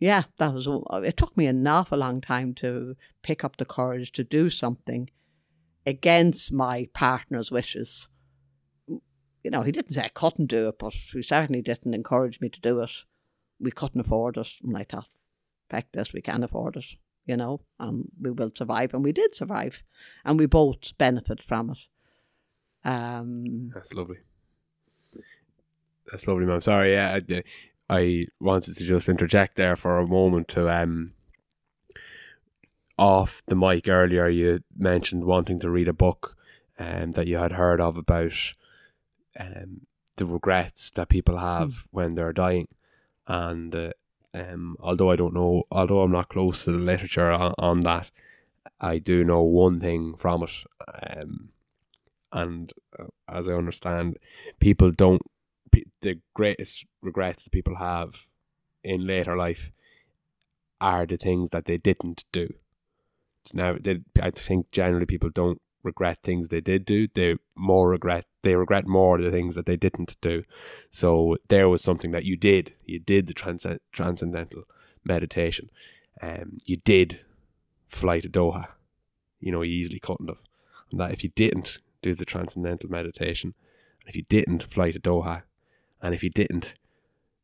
yeah, 0.05 0.25
that 0.37 0.53
was 0.53 0.69
uh, 0.69 1.01
it. 1.03 1.17
Took 1.17 1.35
me 1.35 1.47
an 1.47 1.67
awful 1.67 1.97
long 1.97 2.21
time 2.21 2.53
to 2.57 2.95
pick 3.23 3.43
up 3.43 3.57
the 3.57 3.65
courage 3.65 4.13
to 4.13 4.23
do 4.23 4.51
something 4.51 5.09
against 5.87 6.53
my 6.53 6.89
partner's 6.93 7.51
wishes. 7.51 8.09
You 8.87 9.51
know, 9.51 9.63
he 9.63 9.73
didn't 9.73 9.93
say 9.93 10.05
I 10.05 10.09
couldn't 10.09 10.49
do 10.51 10.69
it, 10.69 10.79
but 10.79 10.93
he 10.93 11.23
certainly 11.23 11.63
didn't 11.63 11.95
encourage 11.95 12.39
me 12.43 12.51
to 12.51 12.61
do 12.61 12.81
it. 12.81 12.91
We 13.59 13.71
couldn't 13.71 14.01
afford 14.01 14.37
it. 14.37 14.51
And 14.63 14.77
I 14.77 14.85
thought, 14.85 15.09
heck 15.71 15.91
this, 15.93 16.13
we 16.13 16.21
can 16.21 16.45
afford 16.45 16.77
it, 16.77 16.85
you 17.25 17.39
know, 17.39 17.63
and 17.81 18.11
we 18.21 18.31
will 18.31 18.53
survive. 18.55 18.93
And 18.93 19.03
we 19.03 19.13
did 19.13 19.35
survive. 19.35 19.83
And 20.23 20.39
we 20.39 20.45
both 20.45 20.99
benefit 20.99 21.43
from 21.43 21.71
it. 21.71 21.79
Um, 22.87 23.71
That's 23.73 23.95
lovely. 23.95 24.19
That's 26.11 26.27
lovely, 26.27 26.45
man. 26.45 26.61
Sorry, 26.61 26.93
yeah, 26.93 27.15
I, 27.15 27.35
uh, 27.37 27.41
I 27.89 28.27
wanted 28.41 28.77
to 28.77 28.85
just 28.85 29.09
interject 29.09 29.57
there 29.57 29.77
for 29.77 29.99
a 29.99 30.07
moment 30.07 30.49
to 30.49 30.69
um 30.69 31.13
off 32.99 33.43
the 33.47 33.57
mic 33.57 33.89
earlier. 33.89 34.29
You 34.29 34.61
mentioned 34.77 35.25
wanting 35.25 35.59
to 35.61 35.71
read 35.71 35.89
a 35.89 35.93
book 35.93 36.37
um 36.79 37.13
that 37.13 37.27
you 37.27 37.39
had 37.39 37.53
heard 37.53 37.81
of 37.81 37.97
about 37.97 38.55
um 39.39 39.87
the 40.17 40.27
regrets 40.27 40.91
that 40.93 41.09
people 41.09 41.39
have 41.39 41.87
when 41.91 42.15
they're 42.15 42.33
dying, 42.33 42.69
and 43.27 43.75
uh, 43.75 43.91
um 44.33 44.77
although 44.81 45.11
I 45.11 45.17
don't 45.17 45.35
know, 45.35 45.65
although 45.71 46.03
I'm 46.03 46.13
not 46.13 46.29
close 46.29 46.65
to 46.65 46.73
the 46.73 46.79
literature 46.79 47.31
on, 47.31 47.53
on 47.59 47.81
that, 47.83 48.11
I 48.81 48.99
do 48.99 49.25
know 49.25 49.43
one 49.43 49.81
thing 49.81 50.15
from 50.17 50.45
it. 50.45 50.65
Um, 51.03 51.51
and 52.33 52.73
uh, 52.99 53.05
as 53.29 53.49
I 53.49 53.53
understand, 53.53 54.19
people 54.59 54.91
don't 54.91 55.23
the 56.01 56.21
greatest 56.35 56.87
regrets 57.03 57.45
that 57.45 57.53
people 57.53 57.77
have 57.77 58.27
in 58.83 59.07
later 59.07 59.37
life 59.37 59.73
are 60.81 61.07
the 61.07 61.17
things 61.17 61.51
that 61.51 61.65
they 61.65 61.79
didn't 61.79 62.25
do. 62.33 62.55
It's 63.43 63.55
now 63.55 63.77
they, 63.81 64.01
I 64.21 64.31
think 64.31 64.71
generally 64.71 65.07
people 65.07 65.31
don't 65.31 65.61
regret 65.83 66.19
things 66.23 66.49
they 66.49 66.61
did 66.61 66.85
do. 66.85 67.09
They 67.15 67.37
more 67.55 67.91
regret 67.91 68.25
they 68.43 68.55
regret 68.55 68.87
more 68.87 69.19
the 69.19 69.31
things 69.31 69.55
that 69.55 69.67
they 69.67 69.77
didn't 69.77 70.17
do. 70.21 70.45
So 70.91 71.37
there 71.49 71.69
was 71.69 71.83
something 71.83 72.11
that 72.13 72.25
you 72.25 72.37
did. 72.37 72.75
You 72.85 72.99
did 72.99 73.27
the 73.27 73.35
transcend, 73.35 73.81
transcendental 73.93 74.65
meditation. 75.05 75.71
Um, 76.23 76.59
you 76.65 76.77
did 76.77 77.21
fly 77.89 78.21
to 78.21 78.29
Doha. 78.29 78.69
You 79.41 79.53
know, 79.53 79.65
easily 79.65 79.99
couldn't 79.99 80.29
have. 80.29 80.39
And 80.91 81.01
that 81.01 81.13
if 81.13 81.25
you 81.25 81.31
didn't 81.35 81.79
do 82.03 82.15
the 82.15 82.25
transcendental 82.25 82.91
meditation, 82.91 83.55
and 84.01 84.09
if 84.09 84.17
you 84.17 84.23
didn't 84.29 84.63
fly 84.63 84.91
to 84.91 85.01
Doha, 85.01 85.43
and 86.05 86.15
if 86.15 86.23
you 86.23 86.29
didn't 86.29 86.75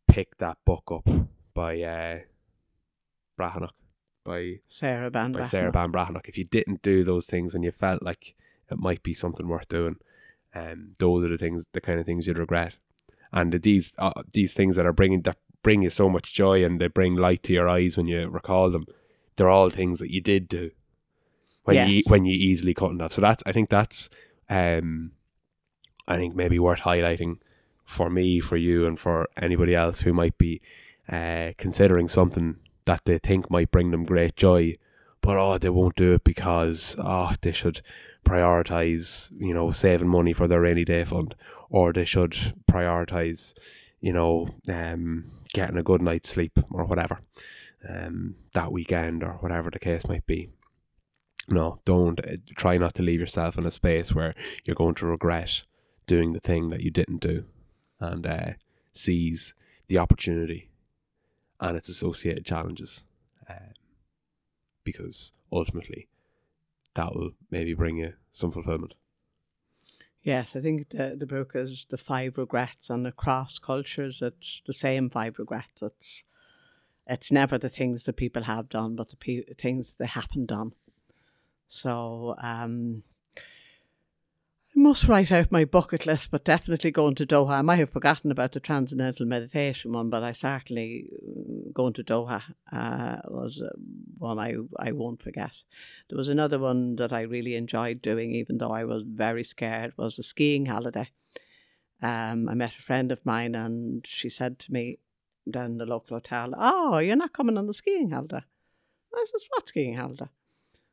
pick 0.07 0.37
that 0.37 0.59
book 0.67 0.93
up 0.93 1.09
by 1.55 1.81
uh, 1.81 2.19
Breathnach, 3.39 3.71
by 4.23 4.61
Sarah 4.69 5.11
Ban. 5.11 5.33
by 5.33 5.45
Sarah 5.45 5.73
Ban 5.73 5.91
Breathnach, 5.91 6.29
if 6.29 6.37
you 6.37 6.45
didn't 6.45 6.83
do 6.83 7.03
those 7.03 7.25
things 7.25 7.55
when 7.55 7.63
you 7.63 7.71
felt 7.71 8.03
like 8.03 8.35
it 8.71 8.79
might 8.79 9.03
be 9.03 9.15
something 9.15 9.49
worth 9.49 9.69
doing, 9.69 9.97
um, 10.55 10.93
those 10.99 11.25
are 11.25 11.29
the 11.29 11.39
things, 11.39 11.69
the 11.73 11.81
kind 11.81 11.99
of 11.99 12.05
things 12.05 12.27
you'd 12.27 12.37
regret. 12.37 12.75
And 13.33 13.63
these 13.63 13.95
uh, 13.97 14.23
these 14.35 14.53
things 14.53 14.77
that 14.77 14.85
are 14.85 14.93
bringing 14.93 15.23
that 15.23 15.39
bring 15.63 15.81
you 15.83 15.91
so 15.91 16.11
much 16.11 16.35
joy 16.35 16.63
and 16.63 16.79
they 16.79 16.89
bring 16.89 17.17
light 17.17 17.43
to 17.45 17.55
your 17.55 17.69
eyes 17.69 17.97
when 17.97 18.09
you 18.09 18.29
recall 18.29 18.71
them, 18.71 18.85
they're 19.37 19.49
all 19.49 19.71
things 19.71 20.01
that 20.01 20.13
you 20.13 20.21
did 20.21 20.49
do 20.49 20.71
when 21.65 21.89
you 21.89 22.03
when 22.09 22.27
you 22.27 22.35
easily 22.35 22.75
couldn't 22.75 23.01
have. 23.01 23.13
So 23.13 23.23
that's 23.23 23.43
I 23.47 23.53
think 23.53 23.71
that's 23.71 24.11
um, 24.51 25.13
I 26.07 26.17
think 26.17 26.35
maybe 26.35 26.59
worth 26.59 26.81
highlighting 26.81 27.39
for 27.91 28.09
me, 28.09 28.39
for 28.41 28.57
you, 28.57 28.87
and 28.87 28.99
for 28.99 29.29
anybody 29.37 29.75
else 29.75 30.01
who 30.01 30.13
might 30.13 30.39
be 30.39 30.61
uh, 31.11 31.51
considering 31.59 32.09
something 32.09 32.57
that 32.85 33.05
they 33.05 33.19
think 33.19 33.51
might 33.51 33.71
bring 33.73 33.91
them 33.91 34.05
great 34.05 34.37
joy, 34.37 34.77
but 35.21 35.37
oh, 35.37 35.59
they 35.59 35.71
won't 35.71 35.97
do 35.97 36.15
it 36.15 36.23
because 36.23 36.95
oh, 36.99 37.33
they 37.41 37.53
should 37.53 37.81
prioritize, 38.25 39.31
you 39.37 39.53
know, 39.53 39.73
saving 39.73 40.09
money 40.09 40.33
for 40.33 40.47
their 40.47 40.61
rainy 40.61 40.85
day 40.85 41.05
fund, 41.05 41.35
or 41.69 41.93
they 41.93 42.05
should 42.05 42.37
prioritize, 42.71 43.55
you 44.01 44.13
know, 44.13 44.49
um, 44.69 45.25
getting 45.53 45.77
a 45.77 45.83
good 45.83 46.01
night's 46.01 46.29
sleep 46.29 46.61
or 46.71 46.85
whatever, 46.85 47.21
um, 47.89 48.37
that 48.53 48.71
weekend 48.71 49.25
or 49.25 49.33
whatever 49.41 49.69
the 49.69 49.81
case 49.81 50.07
might 50.07 50.27
be. 50.27 50.49
No, 51.49 51.81
don't 51.85 52.21
uh, 52.21 52.37
try 52.57 52.79
not 52.79 52.95
to 52.95 53.03
leave 53.03 53.19
yourself 53.19 53.59
in 53.59 53.67
a 53.67 53.71
space 53.73 54.15
where 54.15 54.35
you're 54.65 54.77
going 54.77 54.95
to 54.97 55.07
regret 55.07 55.65
doing 56.07 56.33
the 56.33 56.41
thing 56.41 56.71
that 56.71 56.83
you 56.83 56.91
didn't 56.91 57.21
do, 57.21 57.45
and 58.01 58.27
uh, 58.27 58.53
seize 58.93 59.55
the 59.89 59.99
opportunity 59.99 60.71
and 61.61 61.77
its 61.77 61.89
associated 61.89 62.45
challenges, 62.45 63.05
um, 63.49 63.75
because 64.85 65.33
ultimately 65.53 66.09
that 66.95 67.15
will 67.15 67.33
maybe 67.51 67.75
bring 67.75 67.99
you 67.99 68.15
some 68.31 68.51
fulfillment. 68.51 68.95
Yes, 70.23 70.55
I 70.55 70.61
think 70.61 70.91
the, 70.91 71.17
the 71.19 71.27
book 71.27 71.53
is 71.55 71.87
The 71.89 71.97
Five 71.97 72.37
Regrets 72.37 72.91
and 72.91 73.07
across 73.07 73.59
cultures 73.59 74.21
it's 74.21 74.61
the 74.67 74.75
same 74.75 75.09
five 75.09 75.39
regrets. 75.39 75.83
It's 75.83 76.25
it's 77.07 77.33
never 77.33 77.59
the 77.59 77.69
things 77.69 78.05
that 78.05 78.17
people 78.17 78.45
have 78.45 78.69
done, 78.69 78.95
but 78.95 79.11
the 79.11 79.17
pe- 79.17 79.55
things 79.55 79.95
they 79.95 80.07
haven't 80.07 80.47
done. 80.47 80.75
So 81.67 82.37
um, 82.41 83.03
must 84.81 85.07
write 85.07 85.31
out 85.31 85.53
my 85.53 85.65
bucket 85.65 86.07
list, 86.07 86.31
but 86.31 86.45
definitely 86.45 86.91
going 86.91 87.15
to 87.17 87.27
Doha. 87.27 87.51
I 87.51 87.63
might 87.63 87.79
have 87.79 87.91
forgotten 87.91 88.31
about 88.31 88.53
the 88.53 88.61
transcendental 88.61 89.27
meditation 89.27 89.93
one, 89.93 90.11
but 90.11 90.23
I 90.23 90.33
certainly 90.33 91.09
mm, 91.25 91.73
going 91.73 91.93
to 91.95 92.03
Doha 92.05 92.43
uh, 92.73 93.17
was 93.29 93.61
uh, 93.63 93.71
one 94.19 94.39
I 94.39 94.57
I 94.79 94.93
won't 94.93 95.21
forget. 95.21 95.53
There 96.09 96.19
was 96.19 96.29
another 96.29 96.59
one 96.59 96.97
that 96.97 97.13
I 97.13 97.23
really 97.23 97.55
enjoyed 97.55 98.03
doing, 98.03 98.35
even 98.35 98.59
though 98.59 98.73
I 98.73 98.85
was 98.85 99.05
very 99.07 99.45
scared, 99.45 99.93
was 99.97 100.19
a 100.19 100.23
skiing 100.23 100.67
holiday. 100.67 101.11
Um, 102.03 102.49
I 102.49 102.55
met 102.55 102.77
a 102.77 102.83
friend 102.83 103.13
of 103.13 103.25
mine 103.27 103.55
and 103.55 104.07
she 104.07 104.31
said 104.31 104.59
to 104.61 104.73
me 104.73 104.99
down 105.51 105.77
the 105.79 105.87
local 105.87 106.17
hotel, 106.17 106.55
Oh, 106.57 106.99
you're 106.99 107.17
not 107.17 107.33
coming 107.33 107.59
on 107.59 107.67
the 107.67 107.75
skiing 107.75 108.11
holiday. 108.11 108.43
I 109.15 109.25
says, 109.27 109.47
What 109.51 109.69
skiing 109.69 109.97
holiday? 109.97 110.29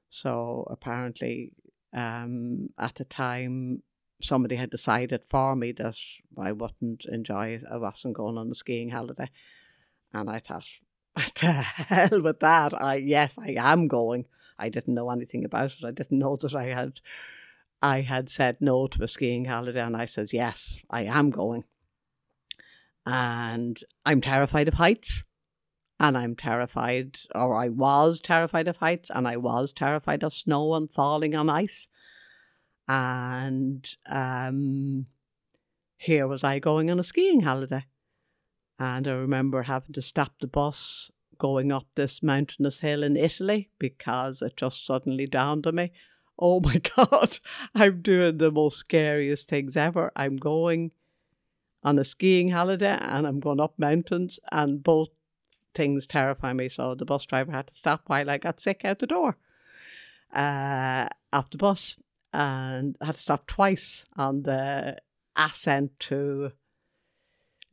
So 0.09 0.67
apparently, 0.69 1.53
um, 1.93 2.69
at 2.77 2.95
the 2.95 3.05
time, 3.05 3.83
somebody 4.21 4.55
had 4.55 4.69
decided 4.69 5.25
for 5.29 5.55
me 5.55 5.71
that 5.73 5.97
I 6.37 6.51
wouldn't 6.51 7.05
enjoy. 7.05 7.59
I 7.69 7.77
wasn't 7.77 8.15
going 8.15 8.37
on 8.37 8.49
the 8.49 8.55
skiing 8.55 8.89
holiday. 8.89 9.29
And 10.13 10.29
I 10.29 10.39
thought, 10.39 10.67
to 11.35 11.45
hell 11.45 12.21
with 12.21 12.39
that. 12.39 12.79
I 12.79 12.95
yes, 12.95 13.37
I 13.37 13.55
am 13.57 13.87
going. 13.87 14.25
I 14.59 14.69
didn't 14.69 14.95
know 14.95 15.09
anything 15.11 15.45
about 15.45 15.71
it. 15.71 15.85
I 15.85 15.91
didn't 15.91 16.19
know 16.19 16.35
that 16.37 16.55
I 16.55 16.65
had 16.65 16.99
I 17.81 18.01
had 18.01 18.29
said 18.29 18.57
no 18.59 18.87
to 18.87 19.03
a 19.03 19.07
skiing 19.07 19.45
holiday 19.45 19.81
and 19.81 19.95
I 19.95 20.05
says, 20.05 20.33
Yes, 20.33 20.81
I 20.89 21.03
am 21.03 21.29
going. 21.29 21.63
And 23.05 23.79
I'm 24.05 24.21
terrified 24.21 24.67
of 24.67 24.75
heights. 24.75 25.23
And 25.99 26.17
I'm 26.17 26.35
terrified, 26.35 27.17
or 27.33 27.55
I 27.55 27.69
was 27.69 28.21
terrified 28.21 28.67
of 28.67 28.77
heights, 28.77 29.09
and 29.13 29.27
I 29.27 29.37
was 29.37 29.73
terrified 29.73 30.23
of 30.23 30.33
snow 30.33 30.75
and 30.75 30.89
falling 30.89 31.35
on 31.35 31.49
ice. 31.49 31.87
And 32.87 33.87
um, 34.07 35.07
here 35.97 36.27
was 36.27 36.43
I 36.43 36.59
going 36.59 36.91
on 36.91 36.99
a 36.99 37.03
skiing 37.03 37.41
holiday. 37.41 37.85
And 38.79 39.07
I 39.07 39.11
remember 39.11 39.63
having 39.63 39.93
to 39.93 40.01
stop 40.01 40.33
the 40.39 40.47
bus 40.47 41.11
going 41.39 41.71
up 41.71 41.87
this 41.95 42.21
mountainous 42.21 42.79
hill 42.81 43.03
in 43.03 43.17
Italy 43.17 43.69
because 43.79 44.41
it 44.41 44.55
just 44.55 44.85
suddenly 44.85 45.25
dawned 45.25 45.65
on 45.65 45.75
me 45.75 45.91
oh 46.39 46.59
my 46.63 46.77
God, 46.95 47.39
I'm 47.75 48.01
doing 48.01 48.37
the 48.37 48.51
most 48.51 48.77
scariest 48.77 49.47
things 49.49 49.75
ever. 49.75 50.11
I'm 50.15 50.37
going 50.37 50.91
on 51.83 51.99
a 51.99 52.03
skiing 52.03 52.49
holiday 52.49 52.97
and 52.99 53.25
I'm 53.25 53.39
going 53.39 53.59
up 53.59 53.77
mountains, 53.77 54.39
and 54.51 54.83
both 54.83 55.09
things 55.77 56.05
terrify 56.05 56.51
me. 56.53 56.67
So 56.67 56.95
the 56.95 57.05
bus 57.05 57.25
driver 57.25 57.51
had 57.51 57.67
to 57.67 57.73
stop 57.73 58.01
while 58.07 58.29
I 58.29 58.37
got 58.37 58.59
sick 58.59 58.81
out 58.83 58.99
the 58.99 59.07
door 59.07 59.37
uh, 60.33 61.07
off 61.31 61.49
the 61.49 61.57
bus 61.57 61.97
and 62.33 62.97
had 63.01 63.15
to 63.15 63.21
stop 63.21 63.47
twice 63.47 64.05
on 64.15 64.43
the 64.43 64.97
ascent 65.35 65.99
to 65.99 66.51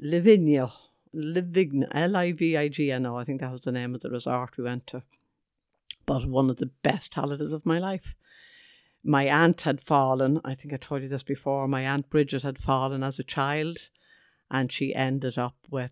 Livigno. 0.02 0.70
Livigno, 1.14 1.88
L 1.92 2.16
I 2.16 2.32
V 2.32 2.56
I 2.56 2.68
G 2.68 2.90
N 2.90 3.06
O. 3.06 3.16
I 3.16 3.24
think 3.24 3.40
that 3.40 3.52
was 3.52 3.62
the 3.62 3.72
name 3.72 3.94
of 3.94 4.00
the 4.00 4.10
resort 4.10 4.56
we 4.56 4.64
went 4.64 4.86
to. 4.88 5.02
But 6.06 6.26
one 6.26 6.50
of 6.50 6.56
the 6.56 6.70
best 6.82 7.14
holidays 7.14 7.52
of 7.52 7.66
my 7.66 7.78
life. 7.78 8.14
My 9.06 9.26
aunt 9.26 9.62
had 9.62 9.80
fallen. 9.82 10.40
I 10.44 10.54
think 10.54 10.72
I 10.72 10.78
told 10.78 11.02
you 11.02 11.08
this 11.08 11.22
before. 11.22 11.68
My 11.68 11.86
aunt 11.86 12.08
Bridget 12.08 12.42
had 12.42 12.58
fallen 12.58 13.02
as 13.02 13.18
a 13.18 13.24
child, 13.24 13.90
and 14.50 14.72
she 14.72 14.94
ended 14.94 15.36
up 15.38 15.56
with 15.70 15.90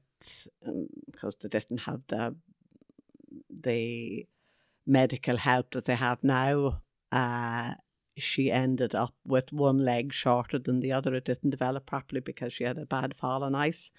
because 1.10 1.36
they 1.36 1.48
didn't 1.48 1.78
have 1.78 2.02
the 2.08 2.34
the 3.48 4.26
medical 4.86 5.36
help 5.36 5.70
that 5.72 5.84
they 5.84 5.94
have 5.94 6.24
now. 6.24 6.82
Uh, 7.10 7.74
she 8.16 8.50
ended 8.50 8.94
up 8.94 9.14
with 9.24 9.52
one 9.52 9.78
leg 9.78 10.12
shorter 10.12 10.58
than 10.58 10.80
the 10.80 10.92
other. 10.92 11.14
It 11.14 11.24
didn't 11.24 11.50
develop 11.50 11.86
properly 11.86 12.20
because 12.20 12.52
she 12.52 12.64
had 12.64 12.78
a 12.78 12.86
bad 12.86 13.14
fall 13.14 13.42
on 13.42 13.54
ice. 13.54 13.90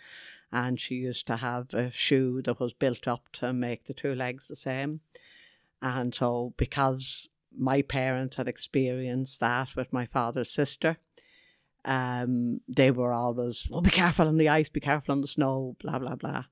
And 0.51 0.79
she 0.79 0.95
used 0.95 1.25
to 1.27 1.37
have 1.37 1.73
a 1.73 1.89
shoe 1.89 2.41
that 2.43 2.59
was 2.59 2.73
built 2.73 3.07
up 3.07 3.29
to 3.33 3.53
make 3.53 3.85
the 3.85 3.93
two 3.93 4.13
legs 4.13 4.47
the 4.47 4.55
same. 4.55 5.01
And 5.81 6.13
so, 6.13 6.53
because 6.57 7.27
my 7.57 7.81
parents 7.81 8.35
had 8.35 8.47
experienced 8.47 9.39
that 9.39 9.75
with 9.75 9.91
my 9.91 10.05
father's 10.05 10.51
sister. 10.51 10.97
Um, 11.85 12.61
they 12.67 12.91
were 12.91 13.11
always, 13.11 13.67
well, 13.69 13.81
be 13.81 13.89
careful 13.89 14.27
on 14.27 14.37
the 14.37 14.49
ice, 14.49 14.69
be 14.69 14.79
careful 14.79 15.11
on 15.11 15.21
the 15.21 15.27
snow, 15.27 15.75
blah, 15.79 15.99
blah, 15.99 16.15
blah. 16.15 16.45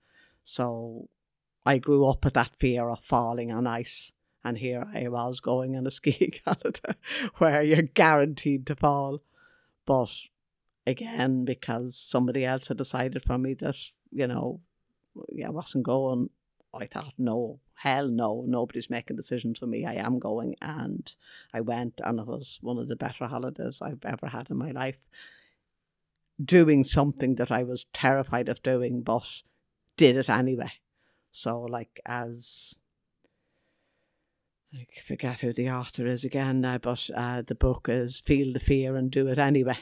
So 0.44 1.08
I 1.66 1.78
grew 1.78 2.06
up 2.06 2.26
with 2.26 2.34
that 2.34 2.56
fear 2.58 2.90
of 2.90 3.04
falling 3.04 3.52
on 3.52 3.68
ice. 3.68 4.12
And 4.44 4.58
here 4.58 4.88
I 4.94 5.08
was 5.08 5.40
going 5.40 5.76
on 5.76 5.88
a 5.88 5.92
ski 6.00 6.32
calendar 6.46 6.96
where 7.38 7.62
you're 7.62 7.84
guaranteed 7.84 8.66
to 8.68 8.76
fall. 8.76 9.22
But 9.86 10.12
again, 10.86 11.46
because 11.46 11.96
somebody 11.96 12.46
else 12.46 12.68
had 12.68 12.78
decided 12.78 13.24
for 13.24 13.38
me 13.38 13.54
that, 13.56 13.78
you 14.12 14.28
know, 14.28 14.62
yeah, 15.32 15.48
I 15.48 15.52
wasn't 15.52 15.84
going, 15.84 16.30
I 16.74 16.86
thought, 16.88 17.14
no, 17.18 17.60
hell 17.82 18.08
no, 18.08 18.46
nobody's 18.48 18.92
making 18.92 19.16
decisions 19.16 19.58
for 19.58 19.66
me. 19.66 19.88
I 19.88 19.96
am 19.96 20.20
going. 20.20 20.56
And 20.62 21.12
I 21.52 21.62
went, 21.62 22.00
and 22.04 22.20
it 22.20 22.28
was 22.28 22.60
one 22.62 22.78
of 22.78 22.88
the 22.88 22.96
better 22.96 23.26
holidays 23.26 23.82
I've 23.82 24.06
ever 24.06 24.28
had 24.28 24.52
in 24.52 24.58
my 24.58 24.70
life. 24.70 25.10
Doing 26.44 26.84
something 26.84 27.36
that 27.36 27.52
I 27.52 27.64
was 27.64 27.88
terrified 27.92 28.50
of 28.50 28.62
doing, 28.62 29.02
but 29.02 29.42
did 29.98 30.16
it 30.16 30.30
anyway. 30.30 30.74
So, 31.32 31.62
like, 31.62 32.00
as 32.06 32.76
I 34.76 34.86
forget 35.04 35.40
who 35.40 35.52
the 35.52 35.72
author 35.72 36.06
is 36.06 36.24
again 36.24 36.62
now, 36.62 36.78
but 36.78 37.10
uh, 37.16 37.42
the 37.42 37.56
book 37.56 37.88
is 37.90 38.20
Feel 38.20 38.54
the 38.54 38.60
Fear 38.60 38.96
and 38.96 39.10
Do 39.10 39.28
It 39.28 39.40
Anyway. 39.40 39.80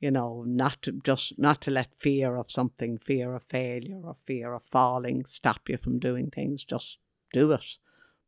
You 0.00 0.10
know, 0.10 0.42
not 0.44 0.82
to 0.82 0.92
just 1.04 1.38
not 1.38 1.60
to 1.62 1.70
let 1.70 1.94
fear 1.94 2.36
of 2.36 2.50
something, 2.50 2.98
fear 2.98 3.34
of 3.34 3.44
failure 3.44 4.00
or 4.02 4.16
fear 4.24 4.52
of 4.54 4.64
falling 4.64 5.26
stop 5.26 5.68
you 5.68 5.76
from 5.76 6.00
doing 6.00 6.30
things. 6.30 6.64
Just 6.64 6.98
do 7.32 7.52
it 7.52 7.78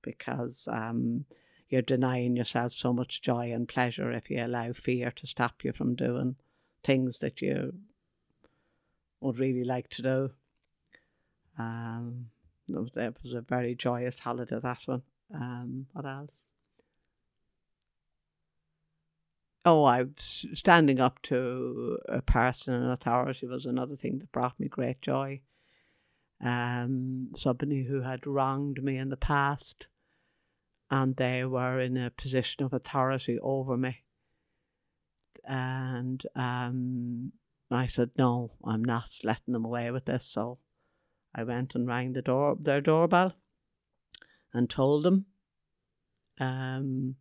because 0.03 0.69
um, 0.71 1.25
you're 1.69 1.83
denying 1.83 2.37
yourself 2.37 2.73
so 2.73 2.93
much 2.93 3.23
joy 3.23 3.53
and 3.53 3.69
pleasure 3.69 4.11
if 4.13 4.31
you 4.31 4.45
allow 4.45 4.73
fear 4.73 5.11
to 5.13 5.27
stop 5.27 5.65
you 5.65 5.73
from 5.73 5.95
doing 5.95 6.37
things 6.83 7.19
that 7.19 7.41
you 7.41 7.73
would 9.21 9.39
really 9.39 9.65
like 9.65 9.89
to 9.89 10.03
do. 10.03 10.31
Um, 11.59 12.27
it 12.69 13.17
was 13.23 13.35
a 13.35 13.41
very 13.41 13.75
joyous 13.75 14.19
holiday, 14.19 14.59
that 14.61 14.83
one. 14.87 15.03
Um, 15.35 15.87
what 15.93 16.07
else? 16.07 16.45
Oh, 19.65 19.85
I 19.85 20.07
standing 20.19 21.01
up 21.01 21.23
to 21.23 21.99
a 22.09 22.21
person 22.21 22.75
in 22.75 22.91
authority 22.91 23.47
was 23.47 23.65
another 23.65 23.95
thing 23.97 24.19
that 24.19 24.33
brought 24.33 24.59
me 24.59 24.67
great 24.67 25.01
joy. 25.01 25.41
Um, 26.43 27.29
somebody 27.37 27.85
who 27.85 28.03
had 28.03 28.27
wronged 28.27 28.83
me 28.83 28.99
in 28.99 29.11
the 29.11 29.17
past, 29.17 29.87
and 30.91 31.17
they 31.17 31.45
were 31.45 31.81
in 31.81 31.97
a 31.97 32.11
position 32.11 32.65
of 32.65 32.73
authority 32.73 33.39
over 33.41 33.77
me. 33.77 34.03
And 35.45 36.23
um, 36.35 37.33
I 37.71 37.87
said, 37.87 38.11
no, 38.19 38.53
I'm 38.65 38.85
not 38.85 39.11
letting 39.25 39.53
them 39.53 39.65
away 39.65 39.91
with 39.91 40.05
this. 40.05 40.27
So 40.27 40.59
I 41.35 41.45
went 41.45 41.75
and 41.75 41.87
rang 41.87 42.13
the 42.13 42.23
door, 42.23 42.57
their 42.61 42.81
doorbell, 42.81 43.33
and 44.53 44.69
told 44.69 45.05
them 45.05 45.27
um, 46.39 47.17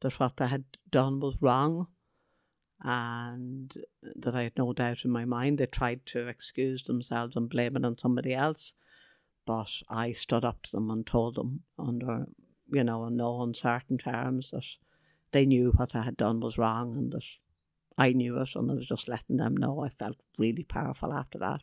that 0.00 0.20
what 0.20 0.36
they 0.36 0.46
had 0.46 0.64
done 0.90 1.20
was 1.20 1.42
wrong, 1.42 1.88
and 2.82 3.74
that 4.02 4.34
I 4.34 4.44
had 4.44 4.56
no 4.56 4.72
doubt 4.72 5.04
in 5.04 5.10
my 5.10 5.24
mind. 5.24 5.58
They 5.58 5.66
tried 5.66 6.06
to 6.06 6.28
excuse 6.28 6.84
themselves 6.84 7.36
and 7.36 7.48
blame 7.48 7.76
it 7.76 7.84
on 7.84 7.98
somebody 7.98 8.34
else, 8.34 8.72
but 9.46 9.82
I 9.88 10.12
stood 10.12 10.44
up 10.44 10.62
to 10.64 10.72
them 10.72 10.90
and 10.90 11.06
told 11.06 11.34
them 11.34 11.62
under, 11.78 12.26
you 12.72 12.84
know, 12.84 13.06
in 13.06 13.16
no 13.16 13.42
uncertain 13.42 13.98
terms 13.98 14.50
that 14.50 14.64
they 15.32 15.44
knew 15.44 15.72
what 15.72 15.94
I 15.94 16.02
had 16.02 16.16
done 16.16 16.40
was 16.40 16.58
wrong 16.58 16.96
and 16.96 17.12
that 17.12 17.24
I 17.98 18.12
knew 18.12 18.40
it, 18.40 18.50
and 18.54 18.70
I 18.70 18.74
was 18.74 18.86
just 18.86 19.08
letting 19.08 19.38
them 19.38 19.56
know. 19.56 19.80
I 19.80 19.88
felt 19.88 20.16
really 20.38 20.62
powerful 20.62 21.12
after 21.12 21.38
that. 21.38 21.62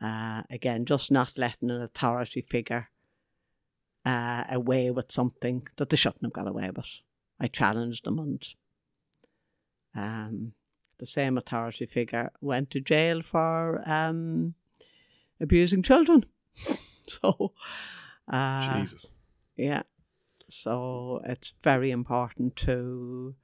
Uh, 0.00 0.42
again, 0.50 0.84
just 0.84 1.10
not 1.10 1.38
letting 1.38 1.70
an 1.70 1.82
authority 1.82 2.40
figure 2.40 2.88
uh, 4.04 4.44
away 4.50 4.90
with 4.90 5.12
something 5.12 5.66
that 5.76 5.90
they 5.90 5.96
shouldn't 5.96 6.24
have 6.24 6.32
got 6.32 6.48
away 6.48 6.70
with. 6.74 7.00
I 7.38 7.46
challenged 7.46 8.04
them, 8.04 8.18
and 8.18 8.42
um, 9.94 10.52
the 10.98 11.06
same 11.06 11.38
authority 11.38 11.86
figure 11.86 12.30
went 12.40 12.70
to 12.70 12.80
jail 12.80 13.22
for 13.22 13.82
um, 13.88 14.54
abusing 15.40 15.82
children. 15.82 16.26
so, 17.08 17.52
uh, 18.30 18.78
Jesus. 18.78 19.14
Yeah. 19.56 19.82
So 20.48 21.20
it's 21.24 21.52
very 21.62 21.90
important 21.90 22.56
to 22.56 23.34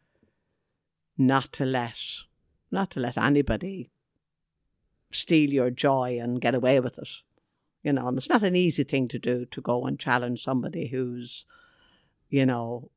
not 1.16 1.52
to 1.52 1.64
let 1.64 1.98
not 2.70 2.90
to 2.90 3.00
let 3.00 3.16
anybody 3.16 3.90
steal 5.12 5.50
your 5.50 5.70
joy 5.70 6.18
and 6.20 6.40
get 6.40 6.54
away 6.54 6.80
with 6.80 6.98
it. 6.98 7.08
You 7.82 7.92
know, 7.92 8.08
and 8.08 8.16
it's 8.16 8.30
not 8.30 8.42
an 8.42 8.56
easy 8.56 8.82
thing 8.82 9.08
to 9.08 9.18
do 9.18 9.44
to 9.46 9.60
go 9.60 9.84
and 9.84 9.98
challenge 9.98 10.42
somebody 10.42 10.88
who's, 10.88 11.46
you 12.30 12.46
know, 12.46 12.90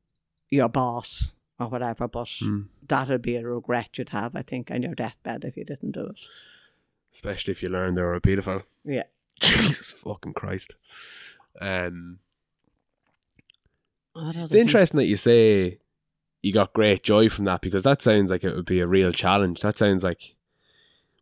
your 0.48 0.68
boss 0.68 1.34
or 1.58 1.68
whatever, 1.68 2.06
but 2.08 2.26
Mm. 2.28 2.66
that'd 2.86 3.22
be 3.22 3.36
a 3.36 3.46
regret 3.46 3.98
you'd 3.98 4.10
have, 4.10 4.34
I 4.36 4.42
think, 4.42 4.70
on 4.70 4.82
your 4.82 4.94
deathbed 4.94 5.44
if 5.44 5.56
you 5.56 5.64
didn't 5.64 5.92
do 5.92 6.06
it. 6.06 6.20
Especially 7.12 7.52
if 7.52 7.62
you 7.62 7.68
learn 7.68 7.94
they 7.94 8.02
were 8.02 8.14
a 8.14 8.20
paedophile. 8.20 8.64
Yeah. 8.84 9.04
Jesus 9.40 9.90
fucking 9.90 10.34
Christ. 10.34 10.74
Um, 11.60 12.18
it's 14.16 14.52
thing? 14.52 14.60
interesting 14.60 14.98
that 14.98 15.06
you 15.06 15.16
say 15.16 15.78
you 16.42 16.52
got 16.52 16.72
great 16.72 17.02
joy 17.02 17.28
from 17.28 17.44
that 17.46 17.60
because 17.60 17.84
that 17.84 18.02
sounds 18.02 18.30
like 18.30 18.44
it 18.44 18.54
would 18.54 18.64
be 18.66 18.80
a 18.80 18.86
real 18.86 19.12
challenge. 19.12 19.60
That 19.60 19.78
sounds 19.78 20.02
like, 20.04 20.34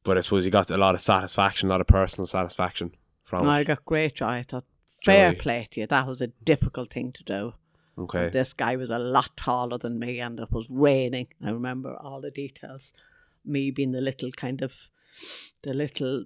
but 0.03 0.17
I 0.19 0.21
suppose 0.21 0.45
you 0.45 0.51
got 0.51 0.71
a 0.71 0.77
lot 0.77 0.95
of 0.95 1.01
satisfaction, 1.01 1.69
a 1.69 1.73
lot 1.73 1.81
of 1.81 1.87
personal 1.87 2.27
satisfaction 2.27 2.95
from 3.25 3.47
I 3.49 3.61
it. 3.61 3.65
got 3.67 3.85
great 3.85 4.15
joy. 4.15 4.27
I 4.27 4.43
thought, 4.43 4.65
fair 4.87 5.33
play 5.35 5.67
to 5.71 5.81
you. 5.81 5.87
That 5.87 6.07
was 6.07 6.21
a 6.21 6.29
difficult 6.29 6.91
thing 6.93 7.13
to 7.13 7.25
do. 7.25 7.55
Okay. 7.99 8.29
This 8.29 8.53
guy 8.53 8.77
was 8.77 8.91
a 8.91 8.99
lot 8.99 9.37
taller 9.37 9.79
than 9.79 9.99
me, 9.99 10.21
and 10.21 10.39
it 10.39 10.53
was 10.53 10.69
raining. 10.71 11.29
I 11.45 11.51
remember 11.51 11.97
all 11.97 12.21
the 12.21 12.31
details. 12.31 12.93
Me 13.45 13.71
being 13.71 13.93
the 13.93 14.01
little 14.01 14.31
kind 14.33 14.61
of, 14.61 14.91
the 15.63 15.73
little 15.73 16.25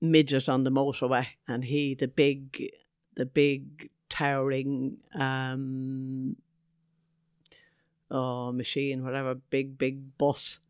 midget 0.00 0.48
on 0.48 0.64
the 0.64 0.70
motorway, 0.70 1.26
and 1.46 1.64
he 1.64 1.94
the 1.94 2.08
big, 2.08 2.66
the 3.14 3.26
big 3.26 3.90
towering, 4.08 4.98
um, 5.14 6.36
oh 8.10 8.52
machine, 8.52 9.04
whatever, 9.04 9.34
big 9.34 9.76
big 9.76 10.16
bus, 10.16 10.60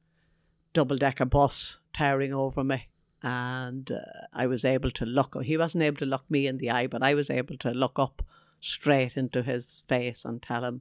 double 0.72 0.96
decker 0.96 1.24
bus 1.24 1.78
towering 1.92 2.34
over 2.34 2.64
me. 2.64 2.88
And 3.24 3.92
uh, 3.92 4.26
I 4.32 4.48
was 4.48 4.64
able 4.64 4.90
to 4.90 5.06
look. 5.06 5.40
He 5.44 5.56
wasn't 5.56 5.84
able 5.84 5.98
to 5.98 6.06
look 6.06 6.28
me 6.28 6.48
in 6.48 6.58
the 6.58 6.70
eye, 6.72 6.88
but 6.88 7.04
I 7.04 7.14
was 7.14 7.30
able 7.30 7.56
to 7.58 7.70
look 7.70 7.96
up 7.96 8.24
straight 8.62 9.16
into 9.16 9.42
his 9.42 9.84
face 9.88 10.24
and 10.24 10.40
tell 10.40 10.64
him 10.64 10.80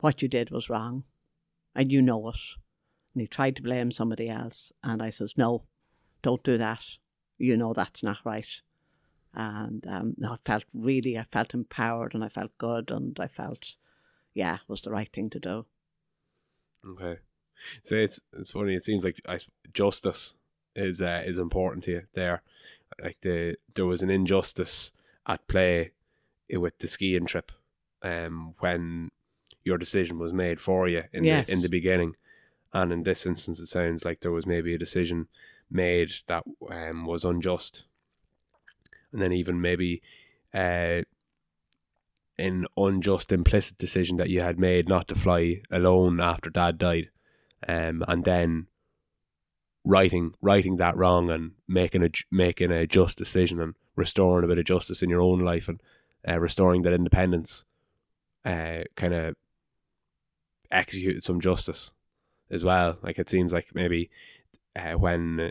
what 0.00 0.20
you 0.20 0.28
did 0.28 0.50
was 0.50 0.68
wrong 0.68 1.04
and 1.74 1.90
you 1.90 2.02
know 2.02 2.28
it. 2.28 2.40
And 3.14 3.22
he 3.22 3.26
tried 3.26 3.56
to 3.56 3.62
blame 3.62 3.90
somebody 3.90 4.28
else. 4.28 4.72
And 4.82 5.02
I 5.02 5.10
says, 5.10 5.34
no, 5.38 5.64
don't 6.22 6.42
do 6.42 6.58
that. 6.58 6.84
You 7.38 7.56
know 7.56 7.72
that's 7.72 8.02
not 8.02 8.18
right. 8.24 8.60
And 9.32 9.86
um, 9.86 10.14
I 10.28 10.36
felt 10.44 10.64
really, 10.74 11.16
I 11.16 11.22
felt 11.22 11.54
empowered 11.54 12.14
and 12.14 12.24
I 12.24 12.28
felt 12.28 12.58
good 12.58 12.90
and 12.90 13.18
I 13.20 13.28
felt, 13.28 13.76
yeah, 14.34 14.56
it 14.56 14.68
was 14.68 14.80
the 14.80 14.90
right 14.90 15.10
thing 15.12 15.30
to 15.30 15.38
do. 15.38 15.66
Okay. 16.86 17.18
So 17.82 17.96
it's 17.96 18.20
it's 18.32 18.52
funny. 18.52 18.74
It 18.74 18.84
seems 18.84 19.04
like 19.04 19.20
I, 19.28 19.38
justice 19.72 20.36
is 20.76 21.02
uh, 21.02 21.24
is 21.26 21.38
important 21.38 21.84
to 21.84 21.90
you 21.90 22.02
there. 22.14 22.42
Like 23.02 23.18
the 23.20 23.56
there 23.74 23.86
was 23.86 24.00
an 24.00 24.10
injustice 24.10 24.92
at 25.26 25.46
play 25.48 25.90
with 26.50 26.78
the 26.78 26.88
skiing 26.88 27.26
trip, 27.26 27.52
um, 28.02 28.54
when 28.60 29.10
your 29.64 29.78
decision 29.78 30.18
was 30.18 30.32
made 30.32 30.60
for 30.60 30.88
you 30.88 31.04
in 31.12 31.24
Yes. 31.24 31.46
the 31.46 31.52
in 31.52 31.62
the 31.62 31.68
beginning, 31.68 32.16
and 32.72 32.92
in 32.92 33.02
this 33.02 33.26
instance, 33.26 33.60
it 33.60 33.66
sounds 33.66 34.04
like 34.04 34.20
there 34.20 34.32
was 34.32 34.46
maybe 34.46 34.74
a 34.74 34.78
decision 34.78 35.28
made 35.70 36.10
that 36.26 36.44
um 36.70 37.04
was 37.04 37.24
unjust, 37.24 37.84
and 39.12 39.20
then 39.20 39.32
even 39.32 39.60
maybe, 39.60 40.02
uh. 40.54 41.02
An 42.40 42.66
unjust 42.76 43.32
implicit 43.32 43.78
decision 43.78 44.16
that 44.18 44.30
you 44.30 44.42
had 44.42 44.60
made 44.60 44.88
not 44.88 45.08
to 45.08 45.16
fly 45.16 45.60
alone 45.72 46.20
after 46.20 46.50
dad 46.50 46.78
died 46.78 47.10
um, 47.66 48.04
and 48.06 48.24
then 48.24 48.68
righting 49.84 50.34
righting 50.40 50.76
that 50.76 50.96
wrong 50.96 51.30
and 51.30 51.54
making 51.66 52.04
a 52.04 52.10
making 52.30 52.70
a 52.70 52.86
just 52.86 53.18
decision 53.18 53.60
and 53.60 53.74
restoring 53.96 54.44
a 54.44 54.46
bit 54.46 54.58
of 54.58 54.64
justice 54.66 55.02
in 55.02 55.10
your 55.10 55.20
own 55.20 55.40
life 55.40 55.68
and 55.68 55.82
uh, 56.26 56.38
restoring 56.38 56.82
that 56.82 56.92
independence, 56.92 57.64
uh, 58.44 58.84
kind 58.96 59.14
of 59.14 59.34
executed 60.70 61.22
some 61.22 61.40
justice 61.40 61.92
as 62.50 62.64
well. 62.64 62.98
Like 63.02 63.18
it 63.18 63.28
seems 63.28 63.52
like 63.52 63.74
maybe 63.74 64.10
uh, 64.76 64.92
when 64.92 65.50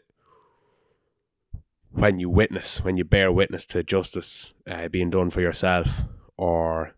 when 1.91 2.19
you 2.19 2.29
witness 2.29 2.83
when 2.83 2.97
you 2.97 3.03
bear 3.03 3.31
witness 3.31 3.65
to 3.65 3.83
justice 3.83 4.53
uh, 4.69 4.87
being 4.87 5.09
done 5.09 5.29
for 5.29 5.41
yourself 5.41 6.01
or 6.35 6.93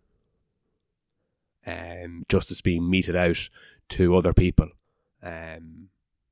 um, 1.65 2.25
justice 2.27 2.61
being 2.61 2.89
meted 2.89 3.15
out 3.15 3.49
to 3.89 4.15
other 4.15 4.33
people. 4.33 4.69
Um, 5.21 5.88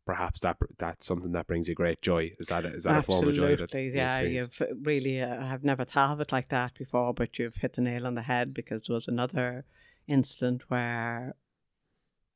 perhaps 0.08 0.40
that 0.40 0.56
that's 0.80 1.06
something 1.06 1.34
that 1.34 1.46
brings 1.48 1.68
you 1.68 1.76
great 1.76 2.02
joy. 2.02 2.32
Is 2.40 2.48
that 2.48 2.66
a, 2.66 2.70
is 2.70 2.86
that 2.86 2.96
Absolutely, 2.96 3.34
a 3.34 3.36
form 3.36 3.52
of 3.52 3.70
joy? 3.70 3.80
You 3.82 3.92
yeah. 3.94 4.22
You've 4.22 4.64
really, 4.82 5.22
uh, 5.22 5.46
I've 5.46 5.66
never 5.66 5.84
thought 5.84 6.12
of 6.12 6.22
it 6.22 6.32
like 6.32 6.48
that 6.50 6.76
before, 6.76 7.14
but 7.14 7.38
you've 7.38 7.58
hit 7.58 7.74
the 7.74 7.82
nail 7.82 8.08
on 8.08 8.16
the 8.16 8.22
head 8.22 8.54
because 8.54 8.84
there 8.88 8.96
was 8.96 9.10
another 9.10 9.66
incident 10.08 10.64
where, 10.70 11.36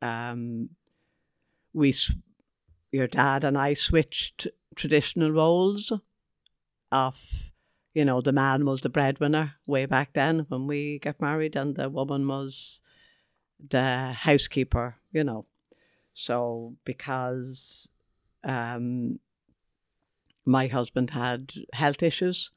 um, 0.01 0.71
we, 1.73 1.95
your 2.91 3.07
dad 3.07 3.45
and 3.45 3.57
I 3.57 3.73
switched 3.73 4.49
traditional 4.75 5.31
roles 5.31 5.93
of, 6.91 7.53
you 7.93 8.03
know, 8.03 8.19
the 8.19 8.33
man 8.33 8.65
was 8.65 8.81
the 8.81 8.89
breadwinner 8.89 9.55
way 9.65 9.85
back 9.85 10.09
then 10.13 10.45
when 10.49 10.67
we 10.67 10.99
got 10.99 11.21
married, 11.21 11.55
and 11.55 11.77
the 11.77 11.89
woman 11.89 12.27
was 12.27 12.81
the 13.69 14.11
housekeeper, 14.11 14.97
you 15.13 15.23
know. 15.23 15.45
So 16.23 16.75
because 16.85 17.89
um, 18.43 19.19
my 20.45 20.67
husband 20.67 21.09
had 21.09 21.51
health 21.73 22.03
issues, 22.03 22.51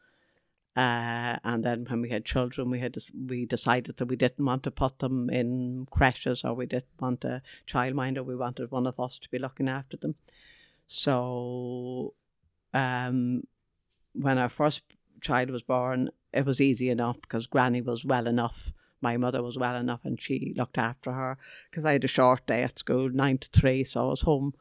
uh, 0.77 1.39
and 1.45 1.65
then 1.65 1.87
when 1.89 2.03
we 2.03 2.11
had 2.11 2.27
children, 2.27 2.69
we 2.69 2.81
had 2.81 2.95
we 3.27 3.47
decided 3.47 3.97
that 3.97 4.09
we 4.09 4.17
didn't 4.17 4.45
want 4.45 4.65
to 4.65 4.71
put 4.71 4.99
them 4.99 5.31
in 5.31 5.87
creches 5.91 6.45
or 6.45 6.53
we 6.53 6.67
didn't 6.67 7.01
want 7.01 7.25
a 7.25 7.41
childminder. 7.67 8.23
We 8.23 8.37
wanted 8.37 8.71
one 8.71 8.87
of 8.87 9.01
us 9.01 9.19
to 9.21 9.31
be 9.31 9.39
looking 9.39 9.71
after 9.71 9.97
them. 9.97 10.17
So, 10.87 12.13
um, 12.75 13.45
when 14.13 14.37
our 14.37 14.51
first 14.51 14.83
child 15.23 15.49
was 15.49 15.63
born, 15.63 16.11
it 16.35 16.45
was 16.45 16.61
easy 16.61 16.91
enough 16.91 17.19
because 17.23 17.47
Granny 17.47 17.81
was 17.81 18.05
well 18.05 18.27
enough. 18.27 18.75
My 19.05 19.19
mother 19.19 19.43
was 19.43 19.59
well 19.59 19.77
enough, 19.77 20.01
and 20.05 20.19
she 20.19 20.55
looked 20.57 20.79
after 20.79 21.13
her 21.13 21.37
because 21.71 21.85
I 21.85 21.93
had 21.93 22.05
a 22.05 22.09
short 22.09 22.47
day 22.47 22.63
at 22.63 22.79
school, 22.79 23.11
nine 23.11 23.37
to 23.37 23.49
three, 23.51 23.85
so 23.85 24.07
I 24.07 24.09
was 24.09 24.23
home 24.23 24.55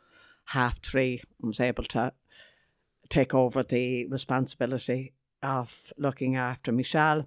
half 0.47 0.81
three 0.81 1.21
and 1.39 1.47
was 1.47 1.61
able 1.61 1.85
to 1.85 2.11
take 3.07 3.33
over 3.33 3.63
the 3.63 4.05
responsibility 4.07 5.13
of 5.41 5.93
looking 5.97 6.35
after 6.35 6.73
Michelle. 6.73 7.25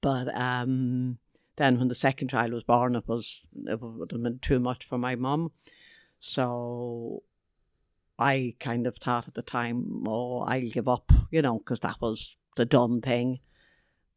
But 0.00 0.32
um, 0.36 1.18
then 1.56 1.80
when 1.80 1.88
the 1.88 1.96
second 1.96 2.28
child 2.28 2.52
was 2.52 2.62
born, 2.62 2.94
it 2.94 3.08
was 3.08 3.40
it 3.66 3.80
would 3.80 4.12
have 4.12 4.22
been 4.22 4.38
too 4.38 4.60
much 4.60 4.84
for 4.84 4.98
my 4.98 5.16
mum. 5.16 5.50
So 6.20 7.24
I 8.20 8.54
kind 8.60 8.86
of 8.86 8.98
thought 8.98 9.26
at 9.26 9.34
the 9.34 9.42
time, 9.42 10.04
oh, 10.06 10.42
I'll 10.42 10.70
give 10.70 10.86
up, 10.86 11.10
you 11.32 11.42
know, 11.42 11.58
because 11.58 11.80
that 11.80 12.00
was 12.00 12.36
the 12.56 12.64
done 12.64 13.00
thing. 13.00 13.40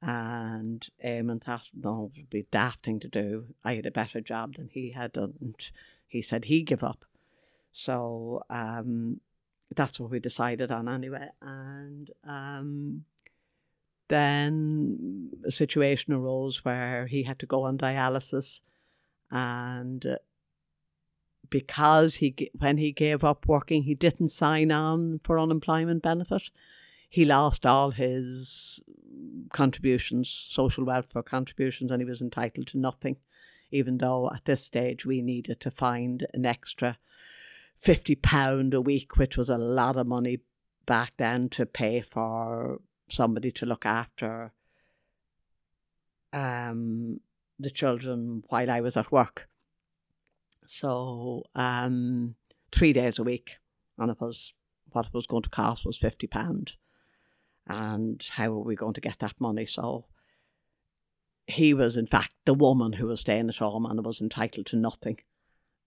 And 0.01 0.87
Eamon 1.03 1.43
thought, 1.43 1.63
no, 1.73 2.11
would 2.15 2.29
be 2.29 2.41
a 2.41 2.51
daft 2.51 2.85
thing 2.85 2.99
to 2.99 3.07
do. 3.07 3.47
I 3.63 3.75
had 3.75 3.85
a 3.85 3.91
better 3.91 4.21
job 4.21 4.55
than 4.55 4.69
he 4.69 4.91
had, 4.91 5.17
and 5.17 5.55
he 6.07 6.21
said 6.21 6.45
he'd 6.45 6.63
give 6.65 6.83
up. 6.83 7.03
So 7.71 8.43
um, 8.49 9.21
that's 9.75 9.99
what 9.99 10.11
we 10.11 10.19
decided 10.19 10.71
on 10.71 10.87
anyway. 10.87 11.29
And 11.41 12.09
um, 12.23 13.05
then 14.07 15.31
a 15.45 15.51
situation 15.51 16.13
arose 16.13 16.63
where 16.63 17.07
he 17.07 17.23
had 17.23 17.39
to 17.39 17.45
go 17.45 17.63
on 17.63 17.77
dialysis, 17.77 18.61
and 19.29 20.05
uh, 20.05 20.17
because 21.49 22.15
he 22.15 22.51
when 22.57 22.77
he 22.77 22.91
gave 22.91 23.23
up 23.23 23.47
working, 23.47 23.83
he 23.83 23.95
didn't 23.95 24.29
sign 24.29 24.71
on 24.71 25.19
for 25.23 25.39
unemployment 25.39 26.03
benefit. 26.03 26.43
He 27.09 27.25
lost 27.25 27.65
all 27.65 27.91
his 27.91 28.81
contributions, 29.53 30.29
social 30.29 30.85
welfare 30.85 31.23
contributions, 31.23 31.91
and 31.91 32.01
he 32.01 32.05
was 32.05 32.21
entitled 32.21 32.67
to 32.67 32.77
nothing. 32.77 33.17
Even 33.69 33.97
though 33.97 34.31
at 34.33 34.45
this 34.45 34.63
stage 34.63 35.05
we 35.05 35.21
needed 35.21 35.59
to 35.59 35.71
find 35.71 36.25
an 36.33 36.45
extra 36.45 36.97
fifty 37.75 38.15
pound 38.15 38.73
a 38.73 38.81
week, 38.81 39.17
which 39.17 39.35
was 39.37 39.49
a 39.49 39.57
lot 39.57 39.97
of 39.97 40.07
money 40.07 40.39
back 40.85 41.11
then 41.17 41.49
to 41.49 41.65
pay 41.65 42.01
for 42.01 42.79
somebody 43.09 43.51
to 43.51 43.65
look 43.65 43.85
after 43.85 44.53
um, 46.31 47.19
the 47.59 47.69
children 47.69 48.43
while 48.47 48.71
I 48.71 48.79
was 48.81 48.95
at 48.95 49.11
work. 49.11 49.49
So 50.65 51.43
um, 51.55 52.35
three 52.71 52.93
days 52.93 53.19
a 53.19 53.23
week, 53.23 53.57
and 53.97 54.11
it 54.11 54.21
was 54.21 54.53
what 54.91 55.07
it 55.07 55.13
was 55.13 55.27
going 55.27 55.43
to 55.43 55.49
cost 55.49 55.85
was 55.85 55.97
fifty 55.97 56.27
pound, 56.27 56.73
and 57.67 58.25
how 58.31 58.49
were 58.51 58.63
we 58.63 58.75
going 58.75 58.93
to 58.93 59.01
get 59.01 59.19
that 59.19 59.35
money? 59.39 59.65
So 59.65 60.05
he 61.45 61.73
was 61.73 61.95
in 61.97 62.05
fact 62.07 62.31
the 62.45 62.53
woman 62.53 62.93
who 62.93 63.07
was 63.07 63.21
staying 63.21 63.49
at 63.49 63.57
home 63.57 63.85
and 63.85 64.05
was 64.05 64.21
entitled 64.21 64.65
to 64.67 64.75
nothing, 64.75 65.19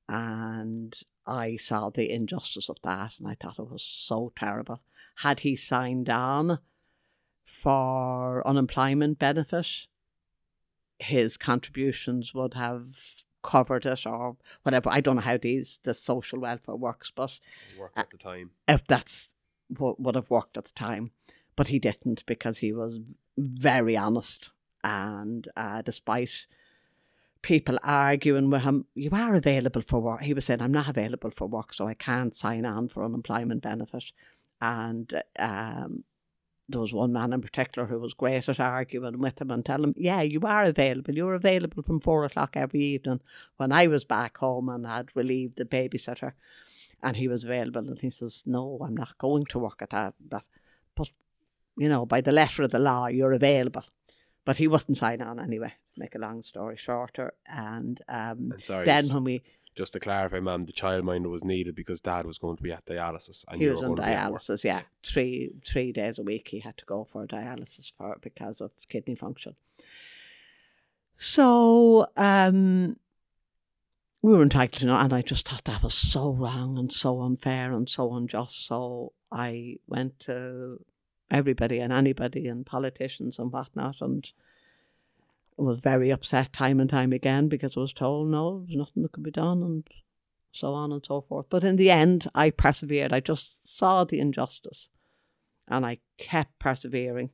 and 0.09 0.99
I 1.27 1.57
saw 1.57 1.91
the 1.91 2.11
injustice 2.11 2.69
of 2.69 2.79
that, 2.83 3.15
and 3.19 3.29
I 3.29 3.35
thought 3.35 3.59
it 3.59 3.71
was 3.71 3.83
so 3.83 4.33
terrible. 4.37 4.81
Had 5.17 5.41
he 5.41 5.55
signed 5.57 6.09
on 6.09 6.59
for 7.45 8.47
unemployment 8.47 9.19
benefit, 9.19 9.87
his 10.99 11.37
contributions 11.37 12.33
would 12.35 12.55
have 12.55 13.25
covered 13.43 13.87
it 13.87 14.07
or 14.07 14.37
whatever. 14.63 14.91
I 14.91 15.01
don't 15.01 15.17
know 15.17 15.23
how 15.23 15.37
these 15.39 15.81
the 15.83 15.95
social 15.95 16.41
welfare 16.41 16.77
works, 16.77 17.11
but 17.15 17.39
Worked 17.79 17.99
at 17.99 18.11
the 18.11 18.19
time. 18.19 18.51
if 18.69 18.87
that's 18.87 19.35
what 19.69 20.01
would 20.01 20.15
have 20.15 20.31
worked 20.31 20.57
at 20.57 20.65
the 20.67 20.73
time, 20.73 21.13
but 21.57 21.69
he 21.69 21.79
didn't 21.79 22.25
because 22.27 22.59
he 22.59 22.73
was 22.73 23.01
very 23.37 23.97
honest, 23.97 24.51
and 24.83 25.49
uh, 25.57 25.83
despite 25.83 26.47
people 27.43 27.79
arguing 27.83 28.51
with 28.51 28.63
him, 28.63 28.87
you 28.95 29.11
are 29.13 29.35
available 29.35 29.83
for 29.83 30.01
work. 30.01 30.23
He 30.23 30.35
was 30.35 30.45
saying, 30.45 30.61
I'm 30.61 30.73
not 30.73 30.89
available 30.89 31.31
for 31.31 31.47
work, 31.47 31.73
so 31.73 31.87
I 31.87 31.95
can't 31.95 32.35
sign 32.35 32.67
on 32.67 32.89
for 32.89 33.05
unemployment 33.05 33.63
benefit. 33.63 34.05
And 34.61 35.23
um, 35.39 36.05
there 36.69 36.81
was 36.81 36.93
one 36.93 37.13
man 37.13 37.33
in 37.33 37.41
particular 37.41 37.89
who 37.89 37.99
was 37.99 38.15
great 38.15 38.49
at 38.49 38.61
arguing 38.61 39.19
with 39.19 39.41
him 39.41 39.51
and 39.51 39.65
telling 39.65 39.91
him, 39.91 39.95
Yeah, 39.97 40.23
you 40.23 40.41
are 40.43 40.65
available. 40.65 41.15
You're 41.15 41.35
available 41.35 41.83
from 41.83 42.01
four 42.01 42.25
o'clock 42.25 42.57
every 42.57 42.81
evening 42.81 43.21
when 43.57 43.73
I 43.73 43.87
was 43.87 44.05
back 44.05 44.39
home 44.39 44.69
and 44.69 44.87
had 44.87 45.09
relieved 45.15 45.57
the 45.57 45.65
babysitter. 45.65 46.33
And 47.03 47.17
he 47.17 47.29
was 47.29 47.45
available. 47.45 47.89
And 47.89 47.99
he 47.99 48.11
says, 48.11 48.43
No, 48.47 48.79
I'm 48.85 48.97
not 48.97 49.19
going 49.19 49.47
to 49.47 49.59
work 49.59 49.81
at 49.81 49.91
that. 49.91 50.15
You 51.81 51.89
know, 51.89 52.05
by 52.05 52.21
the 52.21 52.31
letter 52.33 52.63
of 52.63 52.71
the 52.73 52.79
law, 52.79 53.07
you're 53.07 53.33
available. 53.33 53.85
But 54.45 54.59
he 54.59 54.69
wouldn't 54.69 54.99
sign 54.99 55.23
on 55.23 55.41
anyway, 55.41 55.73
make 55.97 56.15
a 56.15 56.19
long 56.19 56.43
story 56.43 56.77
shorter. 56.77 57.33
And 57.47 58.01
um, 58.07 58.53
And 58.53 58.63
sorry, 58.63 58.85
then 58.85 59.09
when 59.09 59.25
we 59.25 59.43
just 59.77 59.95
to 59.95 60.01
clarify, 60.01 60.41
ma'am, 60.41 60.65
the 60.67 60.75
childminder 60.75 61.31
was 61.31 61.43
needed 61.43 61.75
because 61.75 62.03
dad 62.03 62.27
was 62.27 62.37
going 62.37 62.59
to 62.59 62.63
be 62.63 62.73
at 62.73 62.85
dialysis 62.85 63.47
and 63.49 63.63
he 63.63 63.69
was 63.71 63.81
on 63.81 63.95
going 63.95 63.97
to 63.97 64.03
be 64.03 64.09
at 64.09 64.31
work. 64.31 64.43
dialysis, 64.43 64.63
yeah. 64.63 64.83
Three 65.03 65.53
three 65.65 65.91
days 65.91 66.19
a 66.19 66.23
week 66.23 66.49
he 66.49 66.59
had 66.61 66.77
to 66.77 66.85
go 66.85 67.05
for 67.05 67.27
dialysis 67.27 67.93
for 67.97 68.19
because 68.21 68.61
of 68.61 68.73
kidney 68.91 69.15
function. 69.15 69.55
So 71.17 72.09
um 72.17 72.97
we 74.21 74.33
were 74.35 74.43
entitled 74.43 74.81
to 74.81 74.87
know 74.87 74.97
and 74.97 75.15
I 75.15 75.23
just 75.23 75.49
thought 75.49 75.65
that 75.65 75.83
was 75.83 75.95
so 75.95 76.31
wrong 76.31 76.77
and 76.77 76.93
so 76.93 77.23
unfair 77.23 77.73
and 77.73 77.89
so 77.89 78.15
unjust. 78.15 78.67
So 78.67 79.15
I 79.33 79.77
went 79.87 80.21
to 80.21 80.85
everybody 81.31 81.79
and 81.79 81.93
anybody 81.93 82.49
and 82.49 82.67
politicians 82.67 83.39
and 83.39 83.53
whatnot 83.53 84.01
and 84.01 84.33
was 85.57 85.81
very 85.81 86.11
upset 86.11 86.53
time 86.53 86.81
and 86.81 86.91
time 86.91 87.13
again 87.13 87.49
because 87.49 87.77
I 87.77 87.81
was 87.81 87.93
told 87.93 88.29
no, 88.29 88.65
there's 88.67 88.77
nothing 88.77 89.03
that 89.03 89.13
could 89.13 89.23
be 89.23 89.31
done 89.31 89.63
and 89.63 89.89
so 90.53 90.73
on 90.73 90.93
and 90.93 91.05
so 91.05 91.21
forth. 91.21 91.47
But 91.51 91.65
in 91.65 91.77
the 91.77 91.91
end, 91.91 92.29
I 92.35 92.51
persevered. 92.51 93.13
I 93.13 93.21
just 93.21 93.69
saw 93.69 94.05
the 94.05 94.21
injustice 94.21 94.89
and 95.69 95.87
I 95.87 95.99
kept 96.19 96.59
persevering 96.59 97.31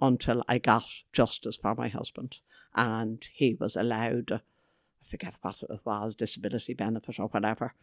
until 0.00 0.42
I 0.48 0.58
got 0.58 0.86
justice 1.12 1.56
for 1.56 1.74
my 1.74 1.88
husband. 1.88 2.38
And 2.74 3.26
he 3.32 3.54
was 3.54 3.76
allowed, 3.76 4.32
I 4.32 4.40
forget 5.08 5.34
what 5.42 5.62
it 5.62 5.80
was, 5.84 6.14
disability 6.14 6.74
benefit 6.74 7.18
or 7.18 7.28
whatever, 7.28 7.74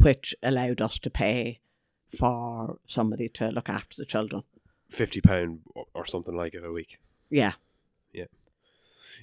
which 0.00 0.34
allowed 0.42 0.80
us 0.80 0.98
to 1.00 1.10
pay 1.10 1.60
for 2.18 2.78
somebody 2.86 3.28
to 3.30 3.48
look 3.48 3.68
after 3.68 3.96
the 3.96 4.06
children. 4.06 4.42
Fifty 4.88 5.20
pound 5.20 5.60
or, 5.94 6.06
something 6.06 6.34
like 6.34 6.54
it 6.54 6.64
a 6.64 6.70
week. 6.70 6.98
Yeah. 7.30 7.52
Yeah, 8.12 8.26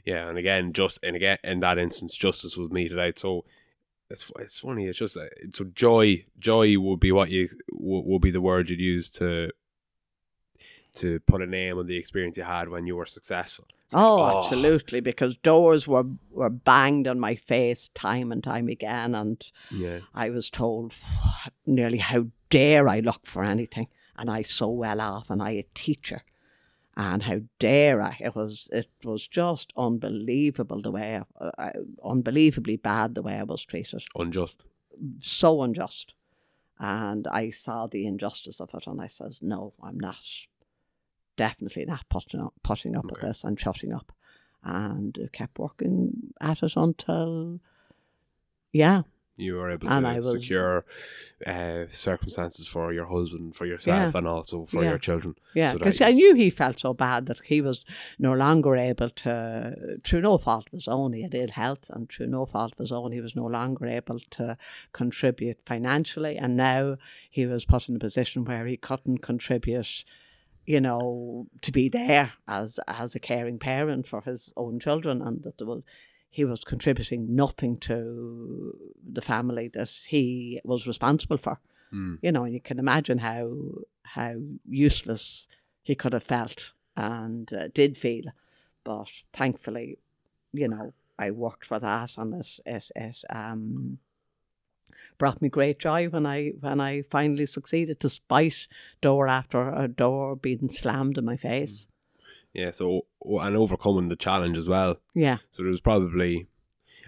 Yeah, 0.06 0.28
and 0.28 0.38
again, 0.38 0.74
just 0.74 1.00
and 1.04 1.16
again 1.16 1.38
in 1.44 1.60
that 1.62 1.78
instance, 1.78 2.16
justice 2.16 2.58
was 2.58 2.72
meted 2.72 3.00
out. 3.00 3.20
So 3.20 3.46
it's 4.10 4.30
it's 4.40 4.58
funny. 4.58 4.88
It's 4.88 5.00
just 5.00 5.16
uh, 5.16 5.28
so 5.54 5.66
joy, 5.66 6.26
joy 6.40 6.78
would 6.78 7.00
be 7.00 7.12
what 7.12 7.30
you 7.30 7.48
would, 7.72 8.06
would 8.06 8.22
be 8.22 8.32
the 8.32 8.42
word 8.42 8.70
you'd 8.70 8.82
use 8.82 9.10
to 9.12 9.52
to 10.96 11.20
put 11.22 11.42
a 11.42 11.46
name 11.46 11.78
on 11.78 11.88
the 11.88 11.96
experience 11.96 12.36
you 12.36 12.44
had 12.44 12.68
when 12.68 12.86
you 12.86 12.96
were 12.96 13.06
successful. 13.06 13.66
Like, 13.94 14.04
Oh, 14.04 14.40
absolutely, 14.46 15.00
because 15.00 15.38
doors 15.38 15.88
were, 15.88 16.06
were 16.32 16.50
banged 16.50 17.08
on 17.08 17.20
my 17.20 17.36
face 17.36 17.90
time 17.94 18.32
and 18.32 18.44
time 18.44 18.68
again, 18.68 19.16
and 19.16 19.42
Yeah, 19.70 20.00
I 20.14 20.30
was 20.30 20.50
told 20.50 20.94
nearly 21.66 21.98
how 22.00 22.28
dare 22.52 22.88
I 22.88 23.00
look 23.00 23.26
for 23.26 23.44
anything, 23.44 23.88
and 24.16 24.30
I 24.30 24.44
so 24.44 24.70
well 24.70 25.02
off, 25.02 25.32
and 25.32 25.42
I 25.42 25.52
a 25.52 25.66
teacher, 25.74 26.22
and 26.96 27.24
how 27.24 27.40
dare 27.58 28.02
I? 28.02 28.18
It 28.20 28.36
was 28.36 28.70
it 28.72 28.90
was 29.04 29.28
just 29.28 29.74
unbelievable 29.76 30.82
the 30.82 30.92
way, 30.92 31.20
uh, 31.40 31.52
uh, 31.58 31.72
unbelievably 32.04 32.78
bad 32.78 33.16
the 33.16 33.24
way 33.24 33.40
I 33.40 33.44
was 33.44 33.66
treated. 33.66 34.04
Unjust. 34.16 34.66
So 35.20 35.64
unjust, 35.64 36.14
and 36.78 37.28
I 37.28 37.50
saw 37.50 37.88
the 37.88 38.06
injustice 38.06 38.62
of 38.62 38.70
it, 38.76 38.86
and 38.86 39.02
I 39.02 39.08
says, 39.08 39.42
no, 39.42 39.74
I'm 39.82 40.00
not. 40.00 40.20
Definitely 41.38 41.86
not 41.86 42.06
putting 42.10 42.42
up, 42.42 42.54
putting 42.62 42.96
up 42.96 43.06
with 43.06 43.22
this 43.22 43.44
and 43.44 43.60
shutting 43.60 43.94
up, 43.94 44.12
and 44.64 45.18
kept 45.32 45.58
working 45.58 46.34
at 46.40 46.62
it 46.62 46.76
until, 46.76 47.60
yeah, 48.74 49.04
You 49.38 49.56
were 49.56 49.72
able 49.72 49.90
And 49.90 50.06
to 50.06 50.16
was- 50.18 50.32
secure 50.34 50.86
uh, 51.48 51.86
circumstances 51.88 52.68
for 52.68 52.94
your 52.94 53.06
husband, 53.08 53.56
for 53.56 53.66
yourself, 53.66 54.12
Yeah. 54.14 54.18
and 54.20 54.28
also 54.28 54.66
for 54.66 54.84
Yeah. 54.84 54.90
your 54.92 55.00
children. 55.00 55.36
Yeah, 55.56 55.72
So 55.72 55.78
because 55.80 56.02
I 56.02 56.12
knew 56.12 56.36
he 56.36 56.50
felt 56.52 56.80
so 56.80 56.94
bad 56.94 57.26
that 57.26 57.44
he 57.46 57.62
was 57.62 57.84
no 58.20 58.34
longer 58.34 58.76
able 58.76 59.10
to, 59.10 59.98
through 60.04 60.22
no 60.22 60.38
fault 60.38 60.68
of 60.68 60.74
his 60.74 60.88
own, 60.88 61.14
he 61.14 61.24
had 61.24 61.34
ill 61.34 61.50
health, 61.50 61.90
and 61.90 62.08
through 62.10 62.28
no 62.28 62.46
fault 62.46 62.74
of 62.74 62.78
his 62.78 62.92
own, 62.92 63.12
he 63.14 63.22
was 63.22 63.36
no 63.36 63.46
longer 63.46 63.88
able 63.88 64.20
to 64.20 64.58
contribute 64.92 65.60
financially. 65.66 66.38
And 66.38 66.56
now 66.56 66.98
he 67.30 67.46
was 67.48 67.66
put 67.66 67.90
in 67.90 67.96
a 67.96 68.00
position 68.00 68.46
where 68.46 68.66
he 68.68 68.78
couldn't 68.78 69.20
contribute, 69.20 70.04
you 70.66 70.80
know, 70.82 71.48
to 71.62 71.72
be 71.72 71.90
there 71.90 72.34
as 72.48 72.80
as 72.88 73.16
a 73.16 73.20
caring 73.20 73.58
parent 73.58 74.08
for 74.08 74.22
his 74.22 74.54
own 74.56 74.80
children, 74.80 75.22
and 75.22 75.42
that 75.44 75.58
there 75.58 75.66
was, 75.68 75.82
he 76.32 76.46
was 76.46 76.64
contributing 76.64 77.36
nothing 77.36 77.78
to 77.78 78.76
the 79.04 79.22
family 79.22 79.68
that 79.68 79.90
he 80.08 80.60
was 80.64 80.88
responsible 80.88 81.38
for 81.38 81.60
Mm. 81.94 82.20
you 82.22 82.32
know, 82.32 82.46
and 82.46 82.54
you 82.54 82.62
can 82.62 82.80
imagine 82.80 83.18
how 83.18 83.52
how 84.04 84.36
useless 84.66 85.48
he 85.84 85.94
could 85.94 86.14
have 86.14 86.24
felt 86.24 86.72
and 86.96 87.52
uh, 87.54 87.68
did 87.74 87.98
feel. 87.98 88.26
But 88.86 89.10
thankfully, 89.34 89.98
you 90.54 90.68
know, 90.70 90.94
I 91.20 91.32
worked 91.32 91.66
for 91.66 91.80
that, 91.80 92.18
and 92.18 92.34
it 92.34 92.60
it 92.66 92.92
it 92.96 93.18
um 93.30 94.00
brought 95.18 95.42
me 95.42 95.50
great 95.50 95.80
joy 95.80 96.08
when 96.10 96.26
I 96.26 96.50
when 96.60 96.80
I 96.80 97.02
finally 97.02 97.46
succeeded, 97.46 98.00
despite 98.00 98.68
door 99.02 99.28
after 99.28 99.88
door 99.88 100.36
being 100.36 100.70
slammed 100.70 101.18
in 101.18 101.26
my 101.26 101.36
face. 101.36 101.88
Yeah. 102.54 102.72
So 102.72 103.06
and 103.24 103.56
overcoming 103.56 104.10
the 104.10 104.16
challenge 104.16 104.58
as 104.58 104.68
well. 104.68 104.98
Yeah, 105.14 105.38
So 105.52 105.64
there 105.64 105.72
was 105.72 105.82
probably, 105.82 106.48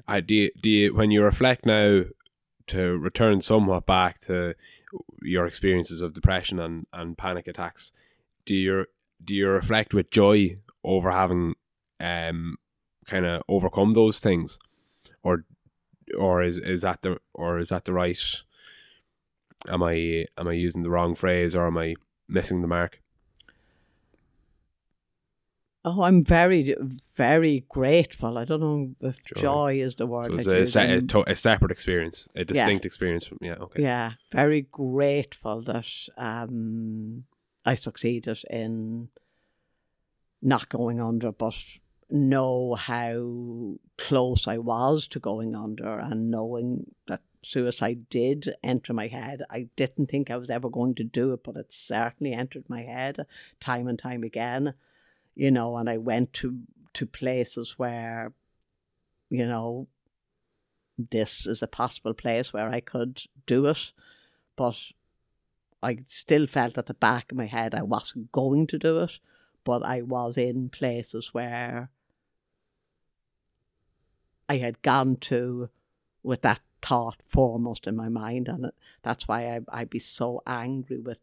I 0.07 0.19
do. 0.21 0.35
You, 0.35 0.51
do 0.61 0.69
you, 0.69 0.95
when 0.95 1.11
you 1.11 1.23
reflect 1.23 1.65
now, 1.65 2.03
to 2.67 2.97
return 2.97 3.41
somewhat 3.41 3.85
back 3.85 4.21
to 4.21 4.55
your 5.21 5.45
experiences 5.45 6.01
of 6.01 6.13
depression 6.13 6.59
and, 6.59 6.87
and 6.93 7.17
panic 7.17 7.47
attacks, 7.47 7.91
do 8.45 8.53
you 8.53 8.85
do 9.23 9.35
you 9.35 9.49
reflect 9.49 9.93
with 9.93 10.11
joy 10.11 10.57
over 10.83 11.11
having 11.11 11.55
um 11.99 12.57
kind 13.05 13.25
of 13.25 13.41
overcome 13.49 13.93
those 13.93 14.19
things, 14.19 14.59
or 15.23 15.45
or 16.17 16.41
is 16.41 16.57
is 16.57 16.81
that 16.81 17.01
the 17.01 17.19
or 17.33 17.59
is 17.59 17.69
that 17.69 17.85
the 17.85 17.93
right? 17.93 18.41
Am 19.67 19.83
I 19.83 20.25
am 20.37 20.47
I 20.47 20.53
using 20.53 20.83
the 20.83 20.89
wrong 20.89 21.15
phrase 21.15 21.55
or 21.55 21.67
am 21.67 21.77
I 21.77 21.95
missing 22.27 22.61
the 22.61 22.67
mark? 22.67 23.01
Oh, 25.85 26.03
I'm 26.03 26.23
very, 26.23 26.75
very 27.15 27.65
grateful. 27.67 28.37
I 28.37 28.45
don't 28.45 28.61
know 28.61 28.95
if 29.01 29.21
Joy. 29.25 29.41
joy, 29.41 29.81
is 29.81 29.95
the 29.95 30.07
word. 30.07 30.27
So 30.27 30.33
it's 30.35 30.47
a, 30.47 30.65
se- 30.65 30.93
a, 30.93 31.01
to- 31.01 31.29
a 31.29 31.35
separate 31.35 31.71
experience, 31.71 32.29
a 32.35 32.45
distinct 32.45 32.85
experience 32.85 33.27
from 33.27 33.39
yeah. 33.41 33.55
Okay. 33.55 33.83
yeah, 33.83 34.13
very 34.31 34.61
grateful 34.71 35.61
that 35.63 35.89
um, 36.17 37.25
I 37.65 37.75
succeeded 37.75 38.39
in 38.49 39.09
not 40.41 40.69
going 40.69 41.01
under, 41.01 41.33
but 41.33 41.55
know 42.09 42.75
how 42.75 43.75
close 43.97 44.47
I 44.47 44.59
was 44.59 45.07
to 45.07 45.19
going 45.19 45.55
under 45.55 45.99
and 45.99 46.29
knowing 46.29 46.91
that 47.07 47.21
suicide 47.41 48.09
did 48.09 48.53
enter 48.63 48.93
my 48.93 49.07
head. 49.07 49.41
I 49.49 49.67
didn't 49.75 50.09
think 50.09 50.29
I 50.29 50.37
was 50.37 50.49
ever 50.49 50.69
going 50.69 50.95
to 50.95 51.03
do 51.03 51.33
it, 51.33 51.43
but 51.43 51.57
it 51.57 51.73
certainly 51.73 52.33
entered 52.33 52.69
my 52.69 52.83
head 52.83 53.25
time 53.59 53.87
and 53.87 53.99
time 53.99 54.23
again. 54.23 54.75
You 55.35 55.51
know, 55.51 55.77
and 55.77 55.89
I 55.89 55.97
went 55.97 56.33
to 56.33 56.59
to 56.93 57.05
places 57.05 57.79
where, 57.79 58.33
you 59.29 59.47
know, 59.47 59.87
this 60.97 61.47
is 61.47 61.61
a 61.63 61.67
possible 61.67 62.13
place 62.13 62.53
where 62.53 62.69
I 62.69 62.79
could 62.79 63.23
do 63.47 63.65
it, 63.65 63.91
but 64.55 64.77
I 65.81 65.97
still 66.05 66.47
felt 66.47 66.77
at 66.77 66.85
the 66.85 66.93
back 66.93 67.31
of 67.31 67.37
my 67.37 67.47
head 67.47 67.73
I 67.73 67.81
wasn't 67.81 68.31
going 68.31 68.67
to 68.67 68.77
do 68.77 68.99
it, 68.99 69.19
but 69.63 69.83
I 69.83 70.01
was 70.01 70.37
in 70.37 70.69
places 70.69 71.33
where 71.33 71.89
I 74.47 74.57
had 74.57 74.81
gone 74.81 75.15
to 75.17 75.69
with 76.21 76.41
that 76.43 76.61
thought 76.81 77.21
foremost 77.25 77.87
in 77.87 77.95
my 77.95 78.09
mind, 78.09 78.47
and 78.47 78.71
that's 79.01 79.27
why 79.27 79.47
I, 79.47 79.61
I'd 79.69 79.89
be 79.89 79.99
so 79.99 80.41
angry 80.45 80.99
with. 80.99 81.21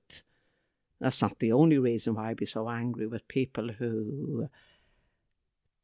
That's 1.00 1.22
not 1.22 1.38
the 1.38 1.52
only 1.52 1.78
reason 1.78 2.14
why 2.14 2.30
I'd 2.30 2.36
be 2.36 2.46
so 2.46 2.68
angry 2.68 3.06
with 3.06 3.26
people 3.28 3.70
who 3.70 4.48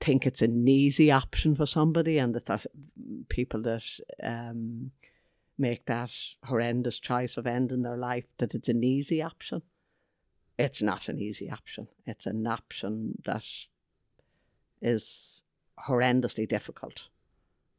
think 0.01 0.27
it's 0.27 0.43
an 0.43 0.69
easy 0.69 1.11
option 1.11 1.57
for 1.57 1.67
somebody, 1.67 2.19
and 2.19 2.35
that, 2.35 2.47
that 2.47 2.67
people 3.29 3.63
that 3.63 3.85
um, 4.23 4.91
make 5.59 5.87
that 5.87 6.13
horrendous 6.45 6.99
choice 6.99 7.37
of 7.37 7.47
ending 7.47 7.83
their 7.83 7.97
life 7.97 8.27
that 8.39 8.55
it's 8.55 8.69
an 8.69 8.85
easy 8.85 9.23
option. 9.23 9.63
It's 10.59 10.83
not 10.83 11.09
an 11.09 11.19
easy 11.19 11.51
option. 11.51 11.89
It's 12.07 12.27
an 12.27 12.47
option 12.47 13.21
that 13.25 13.45
is 14.83 15.45
horrendously 15.79 16.49
difficult. 16.49 17.09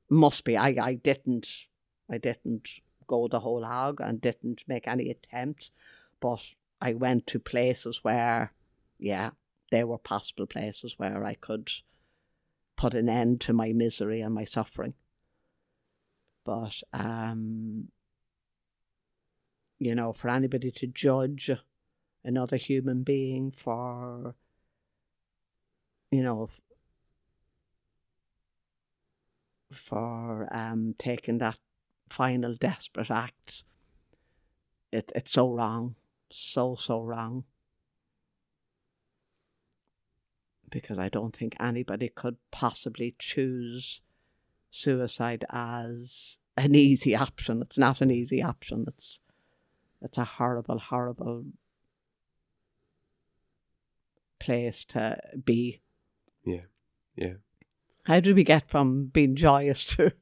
Must 0.09 0.43
be. 0.43 0.57
I, 0.57 0.76
I 0.81 0.93
didn't 0.95 1.68
I 2.09 2.18
didn't 2.18 2.69
go 3.07 3.27
the 3.27 3.39
whole 3.39 3.64
hog 3.64 3.99
and 4.01 4.22
didn't 4.22 4.64
make 4.68 4.88
any 4.88 5.09
attempt, 5.09 5.72
but 6.19 6.41
I 6.82 6.94
went 6.94 7.28
to 7.28 7.40
places 7.40 8.04
where, 8.04 8.54
yeah, 8.99 9.32
there 9.72 9.88
were 9.88 9.98
possible 9.98 10.45
places 10.45 10.95
where 10.98 11.26
I 11.26 11.34
could 11.34 11.70
put 12.76 12.94
an 12.94 13.10
end 13.10 13.41
to 13.41 13.54
my 13.54 13.74
misery 13.74 14.22
and 14.22 14.34
my 14.34 14.44
suffering. 14.44 14.94
But 16.45 16.82
um, 16.94 17.90
you 19.80 19.95
know, 19.95 20.14
for 20.14 20.30
anybody 20.30 20.72
to 20.72 20.88
judge 20.88 21.52
another 22.24 22.58
human 22.58 23.04
being 23.04 23.52
for, 23.52 24.36
you 26.12 26.24
know, 26.24 26.49
for 29.72 30.48
um, 30.52 30.95
taking 30.98 31.38
that 31.40 31.58
final 32.10 32.56
desperate 32.56 33.12
act, 33.12 33.64
it, 34.91 35.12
it's 35.16 35.32
so 35.32 35.54
wrong, 35.54 35.95
so, 36.30 36.76
so 36.76 37.02
wrong. 37.02 37.44
Because 40.70 40.99
I 40.99 41.10
don't 41.10 41.36
think 41.36 41.56
anybody 41.60 42.10
could 42.10 42.38
possibly 42.52 43.16
choose 43.18 44.02
suicide 44.70 45.45
as 45.49 46.40
an 46.58 46.76
easy 46.76 47.16
option. 47.16 47.62
It's 47.62 47.78
not 47.78 48.02
an 48.02 48.12
easy 48.12 48.44
option. 48.44 48.86
It's 48.88 49.22
it's 50.02 50.18
a 50.18 50.26
horrible, 50.26 50.78
horrible 50.78 51.45
place 54.40 54.86
to 54.86 55.18
be. 55.44 55.82
Yeah. 56.45 56.66
Yeah. 57.16 57.34
How 58.04 58.20
did 58.20 58.36
we 58.36 58.44
get 58.44 58.70
from 58.70 59.08
being 59.08 59.36
joyous 59.36 59.84
to 59.95 60.14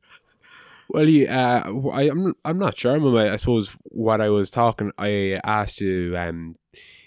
Well, 0.89 1.09
you, 1.09 1.27
uh, 1.27 1.89
I, 1.93 2.03
I'm 2.03 2.35
I'm 2.45 2.59
not 2.59 2.77
sure, 2.77 2.99
Mama. 2.99 3.31
I 3.31 3.35
suppose 3.37 3.75
what 3.85 4.21
I 4.21 4.29
was 4.29 4.51
talking, 4.51 4.91
I 4.97 5.39
asked 5.43 5.81
you, 5.81 6.15
um, 6.17 6.55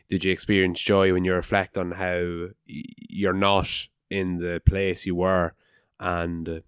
did 0.09 0.25
you 0.25 0.33
experience 0.33 0.81
joy 0.81 1.13
when 1.13 1.25
you 1.25 1.33
reflect 1.33 1.79
on 1.79 1.93
how 1.93 2.49
you're 2.67 3.33
not 3.33 3.69
in 4.11 4.39
the 4.39 4.61
place 4.67 5.07
you 5.07 5.15
were, 5.15 5.55
and 6.01 6.49
uh, 6.49 6.61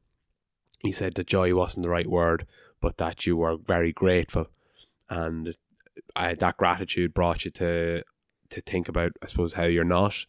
you 0.84 0.92
said 0.92 1.14
that 1.14 1.26
joy 1.26 1.54
wasn't 1.54 1.82
the 1.82 1.88
right 1.90 2.06
word, 2.06 2.46
but 2.80 2.98
that 2.98 3.26
you 3.26 3.36
were 3.36 3.56
very 3.56 3.92
grateful, 3.92 4.46
and 5.08 5.56
that 6.14 6.56
gratitude 6.56 7.12
brought 7.12 7.44
you 7.44 7.50
to 7.50 8.02
to 8.50 8.60
think 8.60 8.88
about, 8.88 9.12
I 9.22 9.26
suppose, 9.26 9.54
how 9.54 9.64
you're 9.64 9.84
not, 9.84 10.26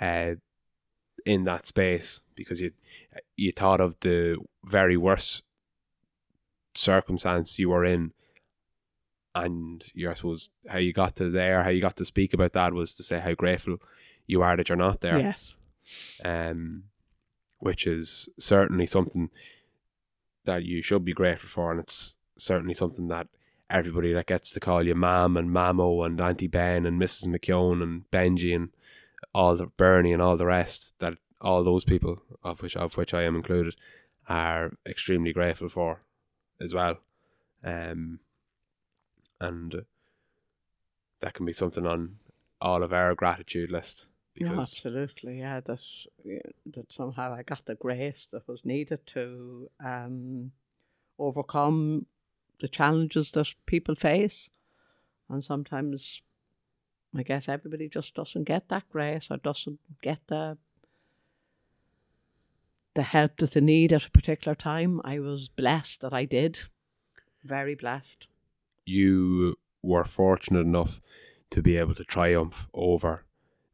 uh, 0.00 0.34
in 1.24 1.44
that 1.44 1.66
space 1.66 2.22
because 2.34 2.60
you 2.60 2.70
you 3.36 3.52
thought 3.52 3.80
of 3.80 3.98
the 4.00 4.36
very 4.64 4.96
worst 4.96 5.42
circumstance 6.74 7.58
you 7.58 7.68
were 7.70 7.84
in 7.84 8.12
and 9.34 9.84
you 9.94 10.10
I 10.10 10.14
suppose 10.14 10.50
how 10.68 10.78
you 10.78 10.92
got 10.92 11.16
to 11.16 11.30
there, 11.30 11.62
how 11.62 11.70
you 11.70 11.80
got 11.80 11.96
to 11.96 12.04
speak 12.04 12.34
about 12.34 12.52
that 12.52 12.72
was 12.74 12.94
to 12.94 13.02
say 13.02 13.18
how 13.18 13.34
grateful 13.34 13.78
you 14.26 14.42
are 14.42 14.56
that 14.56 14.68
you're 14.68 14.76
not 14.76 15.00
there. 15.00 15.18
yes, 15.18 15.56
Um 16.24 16.84
which 17.58 17.86
is 17.86 18.28
certainly 18.38 18.86
something 18.86 19.30
that 20.44 20.64
you 20.64 20.82
should 20.82 21.04
be 21.04 21.12
grateful 21.12 21.48
for 21.48 21.70
and 21.70 21.78
it's 21.80 22.16
certainly 22.36 22.74
something 22.74 23.06
that 23.08 23.28
everybody 23.70 24.12
that 24.12 24.26
gets 24.26 24.50
to 24.50 24.60
call 24.60 24.84
you 24.84 24.94
Mam 24.94 25.36
and 25.36 25.50
Mamo 25.50 26.04
and 26.04 26.20
Auntie 26.20 26.48
Ben 26.48 26.84
and 26.84 27.00
Mrs. 27.00 27.28
McKeown 27.28 27.82
and 27.82 28.10
Benji 28.10 28.54
and 28.54 28.70
all 29.32 29.54
the 29.56 29.66
Bernie 29.66 30.12
and 30.12 30.20
all 30.20 30.36
the 30.36 30.46
rest 30.46 30.94
that 30.98 31.14
all 31.40 31.62
those 31.62 31.84
people 31.84 32.20
of 32.42 32.60
which 32.62 32.76
of 32.76 32.96
which 32.96 33.14
I 33.14 33.22
am 33.22 33.36
included 33.36 33.76
are 34.28 34.72
extremely 34.86 35.32
grateful 35.32 35.68
for 35.68 36.02
as 36.60 36.74
well. 36.74 36.98
Um, 37.64 38.20
and 39.40 39.84
that 41.20 41.34
can 41.34 41.46
be 41.46 41.52
something 41.52 41.86
on 41.86 42.16
all 42.60 42.82
of 42.82 42.92
our 42.92 43.14
gratitude 43.14 43.70
list 43.70 44.06
No, 44.38 44.50
because 44.50 44.74
absolutely, 44.74 45.40
yeah. 45.40 45.60
That 45.60 45.80
that 46.66 46.92
somehow 46.92 47.34
I 47.34 47.42
got 47.42 47.66
the 47.66 47.74
grace 47.74 48.28
that 48.32 48.46
was 48.48 48.64
needed 48.64 49.06
to 49.08 49.70
um, 49.84 50.52
overcome 51.18 52.06
the 52.60 52.68
challenges 52.68 53.30
that 53.32 53.54
people 53.66 53.94
face, 53.94 54.50
and 55.28 55.42
sometimes, 55.44 56.22
I 57.14 57.22
guess 57.24 57.48
everybody 57.48 57.88
just 57.88 58.14
doesn't 58.14 58.44
get 58.44 58.68
that 58.68 58.88
grace 58.90 59.30
or 59.30 59.36
doesn't 59.38 59.80
get 60.00 60.20
the 60.28 60.56
the 62.94 63.02
help 63.02 63.36
that 63.38 63.52
they 63.52 63.60
need 63.60 63.92
at 63.92 64.06
a 64.06 64.10
particular 64.10 64.54
time. 64.54 65.00
I 65.04 65.18
was 65.18 65.48
blessed 65.48 66.00
that 66.02 66.12
I 66.12 66.24
did, 66.24 66.60
very 67.44 67.74
blessed. 67.74 68.26
you 68.84 69.56
were 69.82 70.04
fortunate 70.04 70.60
enough 70.60 71.00
to 71.50 71.60
be 71.62 71.76
able 71.76 71.94
to 71.94 72.04
triumph 72.04 72.68
over 72.72 73.24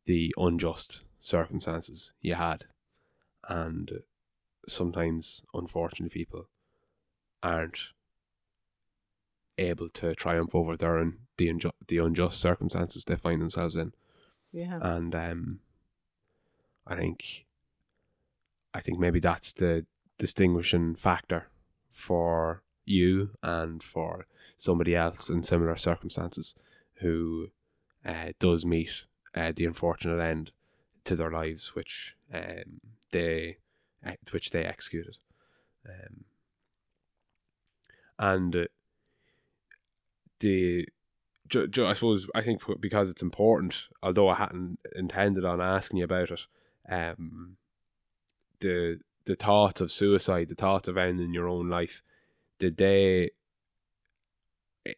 the 0.06 0.34
unjust 0.38 1.02
circumstances 1.20 2.14
you 2.22 2.34
had. 2.34 2.64
And 3.48 4.00
sometimes, 4.66 5.42
unfortunate 5.52 6.12
people 6.12 6.48
aren't 7.42 7.88
able 9.58 9.88
to 9.90 10.14
triumph 10.14 10.54
over 10.54 10.76
their 10.76 10.98
un- 10.98 11.18
the, 11.36 11.48
unju- 11.48 11.72
the 11.88 11.98
unjust 11.98 12.40
circumstances 12.40 13.04
they 13.04 13.16
find 13.16 13.42
themselves 13.42 13.76
in. 13.76 13.92
Yeah, 14.52 14.78
And 14.80 15.14
um, 15.14 15.60
I 16.86 16.96
think, 16.96 17.44
I 18.78 18.80
think 18.80 19.00
maybe 19.00 19.18
that's 19.18 19.52
the 19.54 19.84
distinguishing 20.18 20.94
factor 20.94 21.48
for 21.90 22.62
you 22.84 23.30
and 23.42 23.82
for 23.82 24.26
somebody 24.56 24.94
else 24.94 25.28
in 25.28 25.42
similar 25.42 25.76
circumstances 25.76 26.54
who 27.00 27.48
uh, 28.06 28.28
does 28.38 28.64
meet 28.64 29.02
uh, 29.34 29.52
the 29.54 29.64
unfortunate 29.64 30.22
end 30.22 30.52
to 31.04 31.16
their 31.16 31.30
lives, 31.30 31.74
which 31.74 32.14
um, 32.32 32.80
they 33.10 33.56
uh, 34.06 34.12
which 34.30 34.50
they 34.50 34.64
executed, 34.64 35.16
um, 35.84 36.24
and 38.16 38.54
uh, 38.54 38.64
the 40.38 40.86
ju- 41.48 41.66
ju- 41.66 41.86
I 41.86 41.94
suppose 41.94 42.28
I 42.32 42.42
think 42.42 42.62
because 42.80 43.10
it's 43.10 43.22
important, 43.22 43.88
although 44.04 44.28
I 44.28 44.36
hadn't 44.36 44.78
intended 44.94 45.44
on 45.44 45.60
asking 45.60 45.98
you 45.98 46.04
about 46.04 46.30
it, 46.30 46.46
um, 46.88 47.56
the 48.60 49.00
the 49.24 49.36
thought 49.36 49.80
of 49.80 49.92
suicide, 49.92 50.48
the 50.48 50.54
thought 50.54 50.88
of 50.88 50.96
ending 50.96 51.34
your 51.34 51.48
own 51.48 51.68
life, 51.68 52.02
did 52.58 52.76
they? 52.78 53.30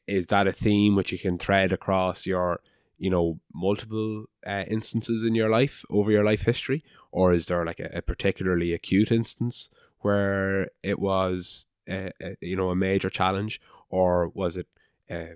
Is 0.07 0.29
that 0.29 0.47
a 0.47 0.53
theme 0.53 0.95
which 0.95 1.11
you 1.11 1.19
can 1.19 1.37
thread 1.37 1.73
across 1.73 2.27
your, 2.27 2.61
you 2.97 3.11
know, 3.11 3.41
multiple 3.53 4.27
uh, 4.47 4.65
instances 4.69 5.25
in 5.25 5.35
your 5.35 5.51
life 5.51 5.85
over 5.91 6.13
your 6.13 6.25
life 6.25 6.43
history, 6.43 6.85
or 7.11 7.33
is 7.33 7.47
there 7.47 7.65
like 7.65 7.81
a, 7.81 7.91
a 7.93 8.03
particularly 8.03 8.73
acute 8.73 9.11
instance 9.11 9.69
where 9.99 10.71
it 10.83 11.01
was, 11.01 11.67
uh, 11.91 12.11
uh, 12.25 12.31
you 12.41 12.57
know, 12.57 12.71
a 12.71 12.77
major 12.77 13.11
challenge, 13.11 13.61
or 13.89 14.29
was 14.29 14.57
it? 14.57 14.69
Uh, 15.11 15.35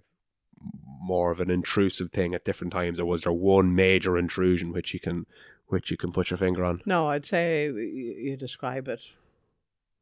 more 1.01 1.31
of 1.31 1.41
an 1.41 1.51
intrusive 1.51 2.11
thing 2.11 2.35
at 2.35 2.45
different 2.45 2.73
times, 2.73 2.99
or 2.99 3.05
was 3.05 3.23
there 3.23 3.33
one 3.33 3.75
major 3.75 4.17
intrusion 4.17 4.73
which 4.73 4.95
you 4.95 5.01
can 5.01 5.27
which 5.67 5.91
you 5.91 5.97
can 5.97 6.13
put 6.13 6.31
your 6.31 6.39
finger 6.39 6.65
on? 6.65 6.81
No, 6.87 7.09
I'd 7.09 7.27
say 7.27 7.67
you 7.67 8.37
describe 8.37 8.89
it 8.89 9.01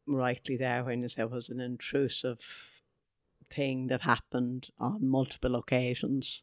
rightly 0.06 0.56
there 0.56 0.84
when 0.84 1.02
you 1.02 1.08
say 1.08 1.22
it 1.22 1.30
was 1.30 1.48
an 1.48 1.60
intrusive 1.60 2.82
thing 3.48 3.86
that 3.88 4.02
happened 4.02 4.68
on 4.78 5.08
multiple 5.08 5.54
occasions, 5.56 6.42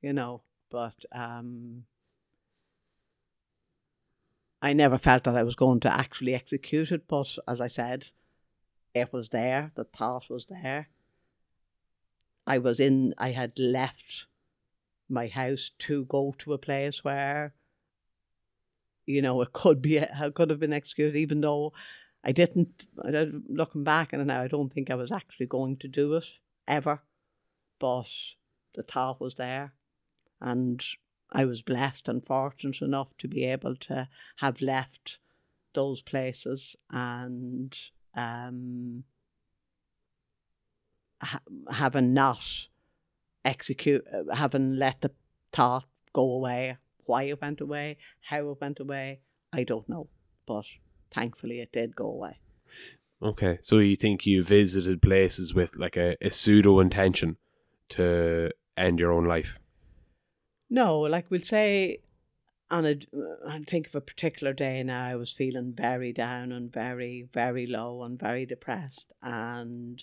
you 0.00 0.12
know. 0.12 0.42
But 0.70 1.04
um, 1.12 1.84
I 4.62 4.72
never 4.72 4.98
felt 4.98 5.24
that 5.24 5.36
I 5.36 5.42
was 5.42 5.54
going 5.54 5.80
to 5.80 5.92
actually 5.92 6.34
execute 6.34 6.90
it. 6.90 7.06
But 7.06 7.36
as 7.46 7.60
I 7.60 7.68
said, 7.68 8.08
it 8.94 9.12
was 9.12 9.28
there, 9.28 9.72
the 9.74 9.84
thought 9.84 10.30
was 10.30 10.46
there. 10.46 10.88
I 12.46 12.58
was 12.58 12.80
in, 12.80 13.14
I 13.18 13.30
had 13.30 13.58
left 13.58 14.26
my 15.08 15.28
house 15.28 15.70
to 15.78 16.04
go 16.06 16.34
to 16.38 16.52
a 16.52 16.58
place 16.58 17.04
where 17.04 17.54
you 19.06 19.22
know, 19.22 19.40
it 19.40 19.52
could 19.52 19.80
be, 19.80 19.96
it 19.98 20.34
could 20.34 20.50
have 20.50 20.60
been 20.60 20.72
executed, 20.72 21.16
even 21.16 21.40
though 21.40 21.72
I 22.24 22.32
didn't. 22.32 22.86
I 23.02 23.30
looking 23.48 23.84
back 23.84 24.12
and 24.12 24.26
now, 24.26 24.42
I 24.42 24.48
don't 24.48 24.72
think 24.72 24.90
I 24.90 24.96
was 24.96 25.12
actually 25.12 25.46
going 25.46 25.76
to 25.78 25.88
do 25.88 26.14
it 26.14 26.26
ever, 26.66 27.02
but 27.78 28.08
the 28.74 28.82
thought 28.82 29.20
was 29.20 29.34
there, 29.34 29.72
and 30.40 30.84
I 31.32 31.44
was 31.44 31.62
blessed 31.62 32.08
and 32.08 32.24
fortunate 32.24 32.82
enough 32.82 33.16
to 33.18 33.28
be 33.28 33.44
able 33.44 33.76
to 33.76 34.08
have 34.36 34.60
left 34.60 35.18
those 35.74 36.00
places 36.00 36.74
and 36.90 37.76
um, 38.16 39.04
ha- 41.22 41.40
having 41.70 42.14
not 42.14 42.68
execute, 43.44 44.04
having 44.32 44.76
let 44.76 45.00
the 45.02 45.10
thought 45.52 45.84
go 46.12 46.22
away 46.22 46.78
why 47.06 47.24
it 47.24 47.40
went 47.40 47.60
away, 47.60 47.98
how 48.20 48.50
it 48.50 48.60
went 48.60 48.80
away, 48.80 49.20
I 49.52 49.64
don't 49.64 49.88
know. 49.88 50.08
But 50.46 50.64
thankfully 51.14 51.60
it 51.60 51.72
did 51.72 51.96
go 51.96 52.06
away. 52.06 52.38
Okay, 53.22 53.58
so 53.62 53.78
you 53.78 53.96
think 53.96 54.26
you 54.26 54.42
visited 54.42 55.00
places 55.00 55.54
with 55.54 55.76
like 55.76 55.96
a, 55.96 56.16
a 56.20 56.30
pseudo 56.30 56.80
intention 56.80 57.38
to 57.90 58.50
end 58.76 58.98
your 58.98 59.12
own 59.12 59.24
life? 59.24 59.58
No, 60.68 61.00
like 61.00 61.30
we'll 61.30 61.40
say 61.40 62.00
on 62.70 62.84
a 62.84 62.98
uh, 63.16 63.48
I 63.48 63.60
think 63.60 63.86
of 63.86 63.94
a 63.94 64.00
particular 64.00 64.52
day 64.52 64.82
now 64.82 65.06
I 65.06 65.16
was 65.16 65.32
feeling 65.32 65.72
very 65.72 66.12
down 66.12 66.52
and 66.52 66.70
very, 66.70 67.28
very 67.32 67.66
low 67.66 68.02
and 68.02 68.18
very 68.18 68.44
depressed 68.44 69.12
and 69.22 70.02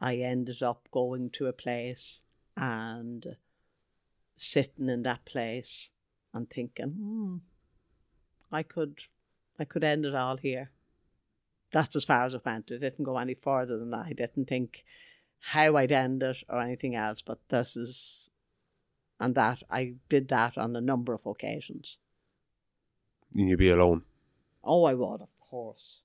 I 0.00 0.16
ended 0.16 0.62
up 0.62 0.88
going 0.92 1.30
to 1.30 1.46
a 1.46 1.52
place 1.52 2.20
and 2.56 3.36
sitting 4.36 4.88
in 4.88 5.02
that 5.02 5.24
place 5.24 5.90
and 6.34 6.48
thinking, 6.48 6.90
hmm, 6.90 7.36
I 8.52 8.62
could 8.62 9.00
I 9.58 9.64
could 9.64 9.84
end 9.84 10.04
it 10.04 10.14
all 10.14 10.36
here. 10.36 10.70
That's 11.72 11.96
as 11.96 12.04
far 12.04 12.24
as 12.24 12.34
it 12.34 12.44
went. 12.44 12.70
It 12.70 12.78
didn't 12.78 13.04
go 13.04 13.18
any 13.18 13.34
further 13.34 13.78
than 13.78 13.90
that. 13.90 14.06
I 14.06 14.12
didn't 14.12 14.48
think 14.48 14.84
how 15.40 15.76
I'd 15.76 15.92
end 15.92 16.22
it 16.22 16.38
or 16.48 16.60
anything 16.60 16.94
else, 16.94 17.22
but 17.22 17.38
this 17.48 17.76
is 17.76 18.30
and 19.20 19.34
that 19.34 19.62
I 19.68 19.94
did 20.08 20.28
that 20.28 20.56
on 20.56 20.76
a 20.76 20.80
number 20.80 21.12
of 21.12 21.26
occasions. 21.26 21.98
And 23.34 23.48
you'd 23.48 23.58
be 23.58 23.70
alone. 23.70 24.02
Oh, 24.62 24.84
I 24.84 24.94
would, 24.94 25.20
of 25.20 25.30
course. 25.40 26.00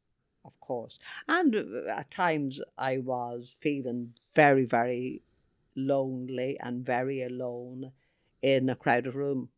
Of 0.45 0.59
course. 0.59 0.99
And 1.27 1.55
uh, 1.55 1.89
at 1.89 2.11
times 2.11 2.59
I 2.77 2.97
was 2.97 3.53
feeling 3.61 4.13
very, 4.33 4.65
very 4.65 5.21
lonely 5.75 6.59
and 6.59 6.85
very 6.85 7.23
alone 7.23 7.91
in 8.41 8.69
a 8.69 8.75
crowded 8.75 9.15
room. 9.15 9.49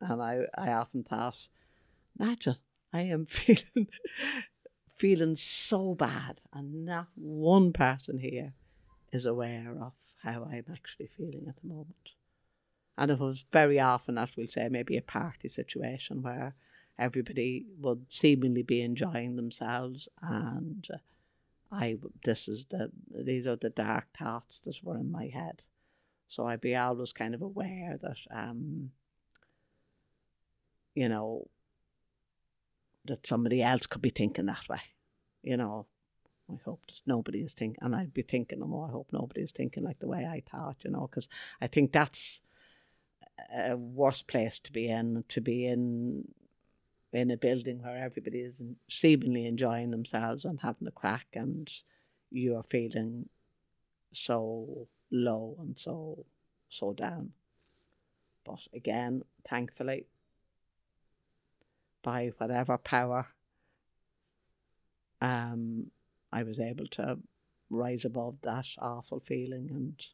And 0.00 0.22
I, 0.22 0.42
I 0.54 0.72
often 0.72 1.04
thought, 1.04 1.48
imagine, 2.18 2.56
I 2.92 3.02
am 3.02 3.26
feeling 3.26 3.88
feeling 4.92 5.36
so 5.36 5.94
bad 5.94 6.40
and 6.54 6.86
not 6.86 7.06
one 7.16 7.70
person 7.70 8.16
here 8.16 8.54
is 9.12 9.26
aware 9.26 9.76
of 9.78 9.92
how 10.22 10.48
I'm 10.50 10.64
actually 10.72 11.06
feeling 11.06 11.44
at 11.48 11.56
the 11.60 11.68
moment. 11.68 12.12
And 12.96 13.10
it 13.10 13.18
was 13.18 13.44
very 13.52 13.78
often, 13.78 14.16
as 14.16 14.30
we'll 14.36 14.46
say, 14.46 14.70
maybe 14.70 14.96
a 14.96 15.02
party 15.02 15.48
situation 15.48 16.22
where 16.22 16.54
everybody 16.98 17.66
would 17.78 18.06
seemingly 18.08 18.62
be 18.62 18.80
enjoying 18.80 19.36
themselves 19.36 20.08
and 20.22 20.86
uh, 20.92 20.96
I 21.70 21.98
this 22.24 22.48
is 22.48 22.64
the 22.70 22.90
these 23.10 23.46
are 23.46 23.56
the 23.56 23.70
dark 23.70 24.06
thoughts 24.16 24.60
that 24.60 24.82
were 24.82 24.96
in 24.96 25.10
my 25.10 25.26
head. 25.26 25.62
So 26.28 26.46
I'd 26.46 26.60
be 26.60 26.76
always 26.76 27.12
kind 27.12 27.34
of 27.34 27.42
aware 27.42 27.98
that 28.00 28.18
um 28.30 28.92
you 30.96 31.08
know 31.08 31.46
that 33.04 33.24
somebody 33.24 33.62
else 33.62 33.86
could 33.86 34.02
be 34.02 34.10
thinking 34.10 34.46
that 34.46 34.68
way. 34.68 34.80
You 35.44 35.56
know, 35.56 35.86
I 36.50 36.56
hope 36.64 36.80
that 36.86 37.00
nobody 37.06 37.40
is 37.40 37.54
thinking, 37.54 37.78
and 37.80 37.94
I'd 37.94 38.14
be 38.14 38.22
thinking, 38.22 38.60
oh, 38.62 38.86
I 38.88 38.90
hope 38.90 39.08
nobody 39.12 39.42
is 39.42 39.52
thinking 39.52 39.84
like 39.84 40.00
the 40.00 40.08
way 40.08 40.26
I 40.26 40.42
thought, 40.50 40.78
you 40.84 40.90
know, 40.90 41.06
because 41.08 41.28
I 41.60 41.68
think 41.68 41.92
that's 41.92 42.40
a 43.54 43.76
worse 43.76 44.22
place 44.22 44.58
to 44.60 44.72
be 44.72 44.88
in, 44.88 45.22
to 45.28 45.40
be 45.40 45.66
in 45.66 46.26
in 47.12 47.30
a 47.30 47.36
building 47.36 47.82
where 47.82 47.96
everybody 47.96 48.40
is 48.40 48.54
seemingly 48.88 49.46
enjoying 49.46 49.90
themselves 49.90 50.44
and 50.44 50.58
having 50.60 50.88
a 50.88 50.90
crack, 50.90 51.26
and 51.34 51.70
you 52.30 52.56
are 52.56 52.64
feeling 52.64 53.28
so 54.12 54.88
low 55.10 55.56
and 55.60 55.78
so 55.78 56.24
so 56.68 56.92
down. 56.92 57.30
But 58.44 58.60
again, 58.74 59.22
thankfully, 59.48 60.06
by 62.06 62.30
whatever 62.38 62.78
power, 62.78 63.26
um, 65.20 65.90
I 66.32 66.44
was 66.44 66.60
able 66.60 66.86
to 66.92 67.18
rise 67.68 68.04
above 68.04 68.36
that 68.42 68.66
awful 68.78 69.18
feeling 69.18 69.68
and 69.72 70.06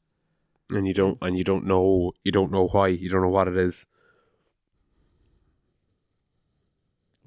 and 0.71 0.89
you 0.89 0.95
don't 0.95 1.19
and 1.21 1.37
you 1.37 1.45
don't 1.45 1.67
know 1.67 2.13
you 2.25 2.33
don't 2.33 2.51
know 2.51 2.67
why. 2.67 2.89
You 2.89 3.11
don't 3.11 3.21
know 3.21 3.29
what 3.29 3.47
it 3.47 3.59
is. 3.59 3.85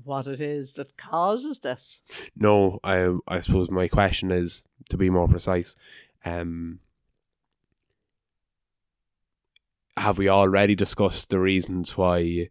What 0.04 0.26
it 0.26 0.42
is 0.42 0.74
that 0.74 0.98
causes 0.98 1.60
this. 1.60 2.02
no 2.36 2.80
i 2.84 3.08
i 3.28 3.40
suppose 3.40 3.70
my 3.70 3.88
question 3.88 4.32
is 4.32 4.64
to 4.90 4.98
be 4.98 5.10
more 5.10 5.28
precise 5.28 5.76
um 6.24 6.80
have 9.98 10.18
we 10.18 10.28
already 10.28 10.76
discussed 10.76 11.30
the 11.30 11.40
reasons 11.40 11.98
why 11.98 12.50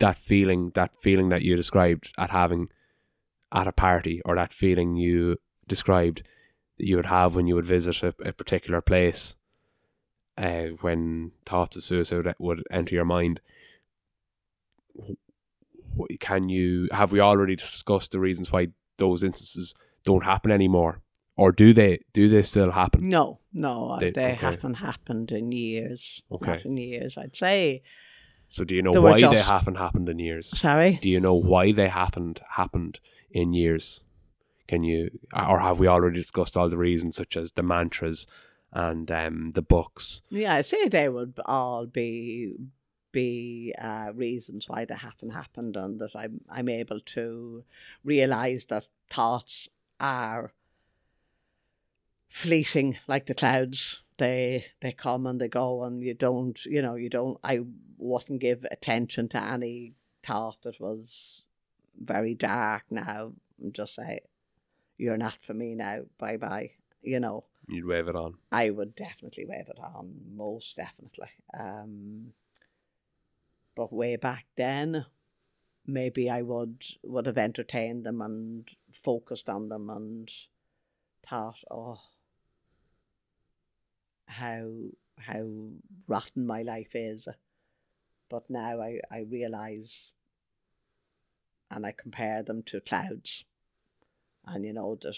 that 0.00 0.18
feeling 0.18 0.70
that 0.74 0.94
feeling 0.96 1.28
that 1.30 1.42
you 1.42 1.54
described 1.56 2.12
at 2.18 2.30
having 2.30 2.68
at 3.52 3.66
a 3.66 3.72
party 3.72 4.20
or 4.24 4.34
that 4.34 4.52
feeling 4.52 4.96
you 4.96 5.36
described 5.68 6.22
that 6.78 6.86
you 6.86 6.96
would 6.96 7.06
have 7.06 7.34
when 7.34 7.46
you 7.46 7.54
would 7.54 7.64
visit 7.64 8.02
a, 8.02 8.14
a 8.24 8.32
particular 8.32 8.80
place 8.80 9.36
uh, 10.38 10.66
when 10.80 11.32
thoughts 11.46 11.76
of 11.76 11.84
suicide 11.84 12.34
would 12.38 12.62
enter 12.70 12.94
your 12.94 13.04
mind 13.04 13.40
can 16.20 16.48
you 16.48 16.88
have 16.92 17.12
we 17.12 17.20
already 17.20 17.56
discussed 17.56 18.12
the 18.12 18.20
reasons 18.20 18.52
why 18.52 18.68
those 18.98 19.22
instances 19.22 19.74
don't 20.04 20.24
happen 20.24 20.50
anymore 20.50 21.00
or 21.36 21.52
do 21.52 21.72
they 21.72 22.00
do 22.12 22.28
they 22.28 22.42
still 22.42 22.70
happen 22.70 23.08
No, 23.08 23.40
no, 23.52 23.98
They- 23.98 24.10
they, 24.10 24.32
okay. 24.32 24.34
haven't 24.34 24.74
happened 24.74 25.32
in 25.32 25.52
years. 25.52 26.22
Okay. 26.30 26.60
In 26.64 26.76
years, 26.76 27.16
I'd 27.18 27.34
say. 27.36 27.82
So 28.50 28.64
do 28.64 28.74
you 28.74 28.82
know 28.82 28.92
They 28.92 28.98
were 28.98 29.10
why 29.10 29.20
they 29.20 29.36
just- 29.36 29.48
haven't 29.48 29.76
happened 29.76 30.08
in 30.08 30.18
years 30.18 30.46
Sorry? 30.58 30.98
do 31.00 31.08
you 31.08 31.20
know 31.20 31.34
why 31.34 31.72
they 31.72 31.88
haven't 31.88 32.40
happened 32.56 33.00
in 33.30 33.52
years 33.52 34.00
can 34.68 34.84
you 34.84 35.10
or 35.34 35.58
have 35.60 35.78
we 35.80 35.86
already 35.88 36.16
discussed 36.16 36.56
all 36.56 36.68
the 36.68 36.76
reasons 36.76 37.16
such 37.16 37.36
as 37.36 37.52
the 37.52 37.62
mantras 37.62 38.26
and 38.72 39.10
um, 39.10 39.50
the 39.54 39.62
books 39.62 40.22
Yeah, 40.30 40.54
I'd 40.54 40.66
say 40.66 40.86
they 40.88 41.08
would 41.08 41.40
all 41.44 41.86
be 41.86 42.54
be 43.12 43.74
uh, 43.76 44.12
reasons 44.14 44.68
why 44.68 44.84
they 44.84 44.94
haven't 44.94 45.30
happened, 45.30 45.76
and 45.76 45.98
that 45.98 46.14
I'm 46.14 46.42
I'm 46.48 46.68
able 46.68 47.00
to 47.16 47.64
realize 48.04 48.66
that 48.66 48.86
thoughts 49.08 49.68
are 49.98 50.52
fleeting 52.28 52.98
like 53.08 53.26
the 53.26 53.34
clouds. 53.34 54.02
They 54.18 54.66
they 54.80 54.92
come 54.92 55.26
and 55.26 55.40
they 55.40 55.48
go, 55.48 55.82
and 55.82 56.02
you 56.02 56.14
don't 56.14 56.64
you 56.64 56.82
know 56.82 56.94
you 56.94 57.08
don't. 57.08 57.38
I 57.42 57.60
wouldn't 58.00 58.40
give 58.40 58.66
attention 58.70 59.28
to 59.28 59.42
any 59.42 59.94
thought 60.22 60.62
that 60.62 60.80
was 60.80 61.42
very 61.98 62.34
dark. 62.34 62.84
Now 62.90 63.32
and 63.60 63.74
just 63.74 63.94
say, 63.94 64.20
"You're 64.96 65.16
not 65.16 65.42
for 65.42 65.54
me 65.54 65.74
now. 65.74 66.02
Bye 66.18 66.36
bye." 66.36 66.72
You 67.02 67.20
know. 67.20 67.44
you'd 67.68 67.86
wave 67.86 68.08
it 68.08 68.16
on 68.16 68.34
I 68.52 68.68
would 68.70 68.94
definitely 68.94 69.46
wave 69.46 69.68
it 69.68 69.78
on, 69.78 70.14
most 70.34 70.76
definitely. 70.76 71.30
Um, 71.58 72.34
but 73.74 73.92
way 73.92 74.16
back 74.16 74.46
then, 74.56 75.06
maybe 75.86 76.28
I 76.28 76.42
would 76.42 76.84
would 77.02 77.26
have 77.26 77.38
entertained 77.38 78.04
them 78.04 78.20
and 78.20 78.68
focused 78.92 79.48
on 79.48 79.68
them 79.68 79.88
and 79.88 80.30
thought, 81.26 81.58
oh, 81.70 82.00
how 84.26 84.70
how 85.18 85.70
rotten 86.06 86.46
my 86.46 86.62
life 86.62 86.94
is. 86.94 87.28
But 88.30 88.48
now 88.48 88.80
I 88.80 89.00
I 89.10 89.26
realize, 89.28 90.12
and 91.70 91.84
I 91.84 91.92
compare 91.92 92.42
them 92.42 92.62
to 92.66 92.80
clouds, 92.80 93.44
and 94.46 94.64
you 94.64 94.72
know 94.72 94.96
that 95.02 95.16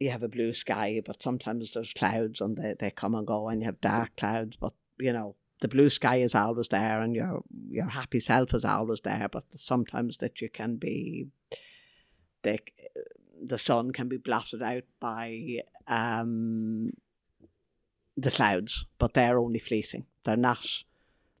you 0.00 0.10
have 0.10 0.22
a 0.22 0.28
blue 0.28 0.54
sky, 0.54 1.00
but 1.04 1.22
sometimes 1.22 1.72
there's 1.72 1.92
clouds 1.92 2.40
and 2.40 2.56
they, 2.56 2.74
they 2.78 2.90
come 2.90 3.14
and 3.14 3.26
go, 3.26 3.48
and 3.48 3.60
you 3.60 3.66
have 3.66 3.80
dark 3.82 4.16
clouds. 4.16 4.56
But 4.56 4.72
you 4.98 5.12
know, 5.12 5.36
the 5.60 5.68
blue 5.68 5.90
sky 5.90 6.16
is 6.16 6.34
always 6.34 6.68
there, 6.68 7.02
and 7.02 7.14
your 7.14 7.42
your 7.68 7.88
happy 7.88 8.18
self 8.18 8.54
is 8.54 8.64
always 8.64 9.00
there. 9.00 9.28
But 9.30 9.44
sometimes 9.52 10.16
that 10.16 10.40
you 10.40 10.48
can 10.48 10.76
be, 10.76 11.28
the 12.42 12.58
the 13.42 13.58
sun 13.58 13.92
can 13.92 14.08
be 14.08 14.16
blotted 14.16 14.62
out 14.62 14.84
by 14.98 15.60
um, 15.86 16.92
the 18.16 18.30
clouds, 18.30 18.86
but 18.98 19.14
they're 19.14 19.38
only 19.38 19.58
fleeting. 19.58 20.06
They're 20.24 20.36
not. 20.36 20.84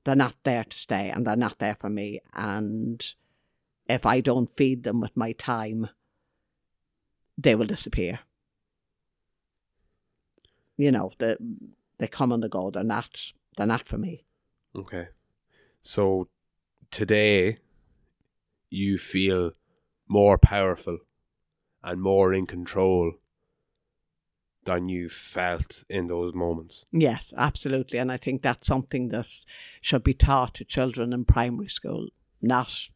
They're 0.04 0.16
not 0.16 0.34
there 0.44 0.64
to 0.64 0.78
stay, 0.78 1.10
and 1.10 1.26
they're 1.26 1.36
not 1.36 1.58
there 1.58 1.74
for 1.74 1.90
me. 1.90 2.20
And 2.32 3.04
if 3.86 4.06
I 4.06 4.20
don't 4.20 4.48
feed 4.48 4.82
them 4.82 5.00
with 5.00 5.14
my 5.14 5.32
time, 5.32 5.90
they 7.36 7.54
will 7.54 7.66
disappear 7.66 8.20
you 10.80 10.90
know, 10.90 11.12
they 11.18 11.36
they 11.98 12.08
come 12.08 12.32
and 12.32 12.42
they 12.42 12.48
go. 12.48 12.70
They're 12.70 12.82
not 12.82 13.32
they're 13.56 13.66
not 13.66 13.86
for 13.86 13.98
me. 13.98 14.24
Okay. 14.74 15.08
So 15.82 16.28
today 16.90 17.58
you 18.70 18.96
feel 18.96 19.52
more 20.08 20.38
powerful 20.38 20.98
and 21.82 22.00
more 22.00 22.32
in 22.32 22.46
control 22.46 23.12
than 24.64 24.88
you 24.88 25.08
felt 25.08 25.84
in 25.88 26.06
those 26.06 26.34
moments. 26.34 26.84
Yes, 26.92 27.32
absolutely. 27.36 27.98
And 27.98 28.12
I 28.12 28.16
think 28.16 28.42
that's 28.42 28.66
something 28.66 29.08
that 29.08 29.28
should 29.80 30.04
be 30.04 30.14
taught 30.14 30.54
to 30.54 30.64
children 30.64 31.12
in 31.12 31.24
primary 31.24 31.68
school, 31.68 32.08
not 32.42 32.88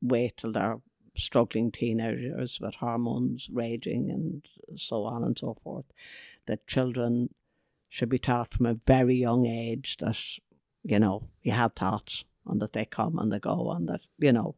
wait 0.00 0.36
till 0.36 0.52
they're 0.52 0.80
struggling 1.16 1.72
teenagers 1.72 2.60
with 2.60 2.76
hormones 2.76 3.48
raging 3.52 4.10
and 4.10 4.78
so 4.78 5.04
on 5.04 5.24
and 5.24 5.36
so 5.36 5.56
forth. 5.62 5.86
That 6.46 6.66
children 6.66 7.34
should 7.88 8.08
be 8.08 8.18
taught 8.18 8.54
from 8.54 8.66
a 8.66 8.76
very 8.86 9.16
young 9.16 9.46
age 9.46 9.96
that, 9.98 10.18
you 10.84 10.98
know, 10.98 11.28
you 11.42 11.52
have 11.52 11.72
thoughts 11.72 12.24
and 12.46 12.62
that 12.62 12.72
they 12.72 12.84
come 12.84 13.18
and 13.18 13.32
they 13.32 13.40
go 13.40 13.70
and 13.72 13.88
that, 13.88 14.02
you 14.18 14.32
know, 14.32 14.54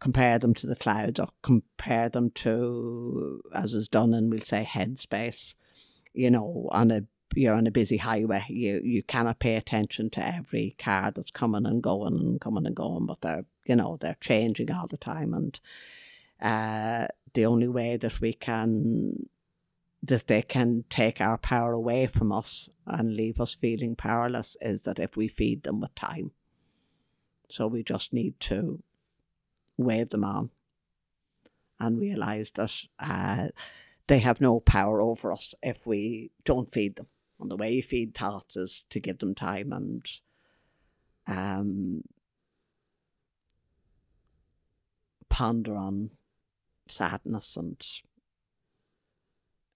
compare 0.00 0.38
them 0.38 0.54
to 0.54 0.66
the 0.66 0.74
clouds 0.74 1.20
or 1.20 1.28
compare 1.42 2.08
them 2.08 2.30
to, 2.30 3.42
as 3.54 3.74
is 3.74 3.86
done 3.86 4.14
in, 4.14 4.30
we'll 4.30 4.40
say, 4.40 4.68
headspace, 4.68 5.54
you 6.14 6.30
know, 6.30 6.68
on 6.72 6.90
a 6.90 7.02
you're 7.34 7.54
on 7.54 7.66
a 7.66 7.70
busy 7.70 7.96
highway, 7.96 8.44
you 8.48 8.80
you 8.84 9.02
cannot 9.02 9.38
pay 9.38 9.56
attention 9.56 10.10
to 10.10 10.26
every 10.26 10.76
car 10.78 11.10
that's 11.10 11.30
coming 11.30 11.66
and 11.66 11.82
going 11.82 12.14
and 12.14 12.40
coming 12.40 12.66
and 12.66 12.76
going, 12.76 13.06
but 13.06 13.20
they're 13.20 13.44
you 13.66 13.76
know 13.76 13.98
they're 14.00 14.16
changing 14.20 14.70
all 14.70 14.86
the 14.86 14.96
time, 14.96 15.32
and 15.34 15.60
uh, 16.40 17.06
the 17.34 17.46
only 17.46 17.68
way 17.68 17.96
that 17.96 18.20
we 18.20 18.32
can 18.32 19.28
that 20.02 20.26
they 20.26 20.42
can 20.42 20.84
take 20.90 21.20
our 21.20 21.38
power 21.38 21.72
away 21.72 22.06
from 22.06 22.32
us 22.32 22.68
and 22.86 23.14
leave 23.14 23.40
us 23.40 23.54
feeling 23.54 23.94
powerless 23.94 24.56
is 24.60 24.82
that 24.82 24.98
if 24.98 25.16
we 25.16 25.28
feed 25.28 25.62
them 25.62 25.80
with 25.80 25.94
time. 25.94 26.32
So 27.48 27.68
we 27.68 27.84
just 27.84 28.12
need 28.12 28.40
to 28.40 28.82
wave 29.78 30.10
them 30.10 30.24
on 30.24 30.50
and 31.78 32.00
realize 32.00 32.50
that 32.52 32.72
uh, 32.98 33.48
they 34.12 34.18
have 34.18 34.42
no 34.42 34.60
power 34.60 35.00
over 35.00 35.32
us 35.32 35.54
if 35.62 35.86
we 35.86 36.30
don't 36.44 36.70
feed 36.70 36.96
them. 36.96 37.06
And 37.40 37.50
the 37.50 37.56
way 37.56 37.72
you 37.72 37.82
feed 37.82 38.14
thoughts 38.14 38.58
is 38.58 38.84
to 38.90 39.00
give 39.00 39.20
them 39.20 39.34
time 39.34 39.72
and 39.72 40.06
um, 41.26 42.02
ponder 45.30 45.74
on 45.74 46.10
sadness. 46.86 47.56
And 47.56 47.82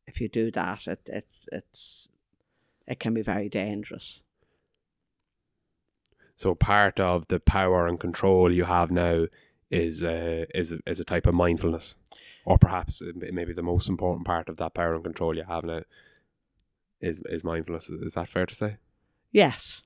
if 0.06 0.20
you 0.20 0.28
do 0.28 0.50
that, 0.50 0.86
it, 0.86 1.08
it 1.10 1.28
it's 1.50 2.08
it 2.86 3.00
can 3.00 3.14
be 3.14 3.22
very 3.22 3.48
dangerous. 3.48 4.22
So 6.34 6.54
part 6.54 7.00
of 7.00 7.28
the 7.28 7.40
power 7.40 7.86
and 7.86 7.98
control 7.98 8.52
you 8.52 8.64
have 8.64 8.90
now 8.90 9.28
is 9.70 10.02
uh, 10.02 10.44
is 10.54 10.72
a- 10.72 10.80
is 10.86 11.00
a 11.00 11.04
type 11.04 11.26
of 11.26 11.34
mindfulness, 11.34 11.96
or 12.46 12.56
perhaps 12.56 13.02
it 13.02 13.16
may 13.34 13.44
be 13.44 13.52
the 13.52 13.62
most 13.62 13.88
important 13.88 14.24
part 14.24 14.48
of 14.48 14.56
that 14.56 14.72
power 14.72 14.94
and 14.94 15.04
control 15.04 15.36
you 15.36 15.42
have 15.42 15.64
now 15.64 15.82
is 17.00 17.20
is 17.26 17.44
mindfulness. 17.44 17.90
Is 17.90 18.14
that 18.14 18.28
fair 18.28 18.46
to 18.46 18.54
say? 18.54 18.76
Yes. 19.32 19.82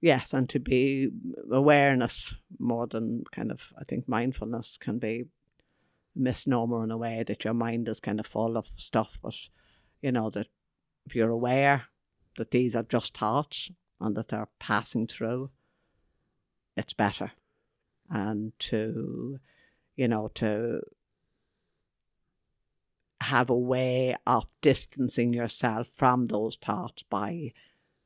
Yes, 0.00 0.32
and 0.32 0.48
to 0.50 0.60
be 0.60 1.10
awareness 1.50 2.36
more 2.60 2.86
than 2.86 3.24
kind 3.32 3.50
of, 3.50 3.72
I 3.76 3.82
think 3.82 4.08
mindfulness 4.08 4.76
can 4.78 5.00
be 5.00 5.24
a 6.16 6.18
misnomer 6.18 6.84
in 6.84 6.92
a 6.92 6.96
way 6.96 7.24
that 7.26 7.44
your 7.44 7.54
mind 7.54 7.88
is 7.88 7.98
kind 7.98 8.20
of 8.20 8.26
full 8.26 8.56
of 8.56 8.68
stuff, 8.76 9.18
but 9.20 9.34
you 10.00 10.12
know, 10.12 10.30
that 10.30 10.46
if 11.04 11.16
you're 11.16 11.30
aware 11.30 11.86
that 12.36 12.52
these 12.52 12.76
are 12.76 12.84
just 12.84 13.16
thoughts 13.16 13.72
and 14.00 14.16
that 14.16 14.28
they're 14.28 14.48
passing 14.60 15.08
through, 15.08 15.50
it's 16.76 16.92
better. 16.92 17.32
And 18.08 18.52
to, 18.60 19.40
you 19.96 20.06
know, 20.06 20.28
to 20.34 20.80
have 23.20 23.50
a 23.50 23.58
way 23.58 24.14
of 24.26 24.46
distancing 24.60 25.32
yourself 25.32 25.88
from 25.88 26.26
those 26.28 26.56
thoughts 26.56 27.02
by, 27.02 27.52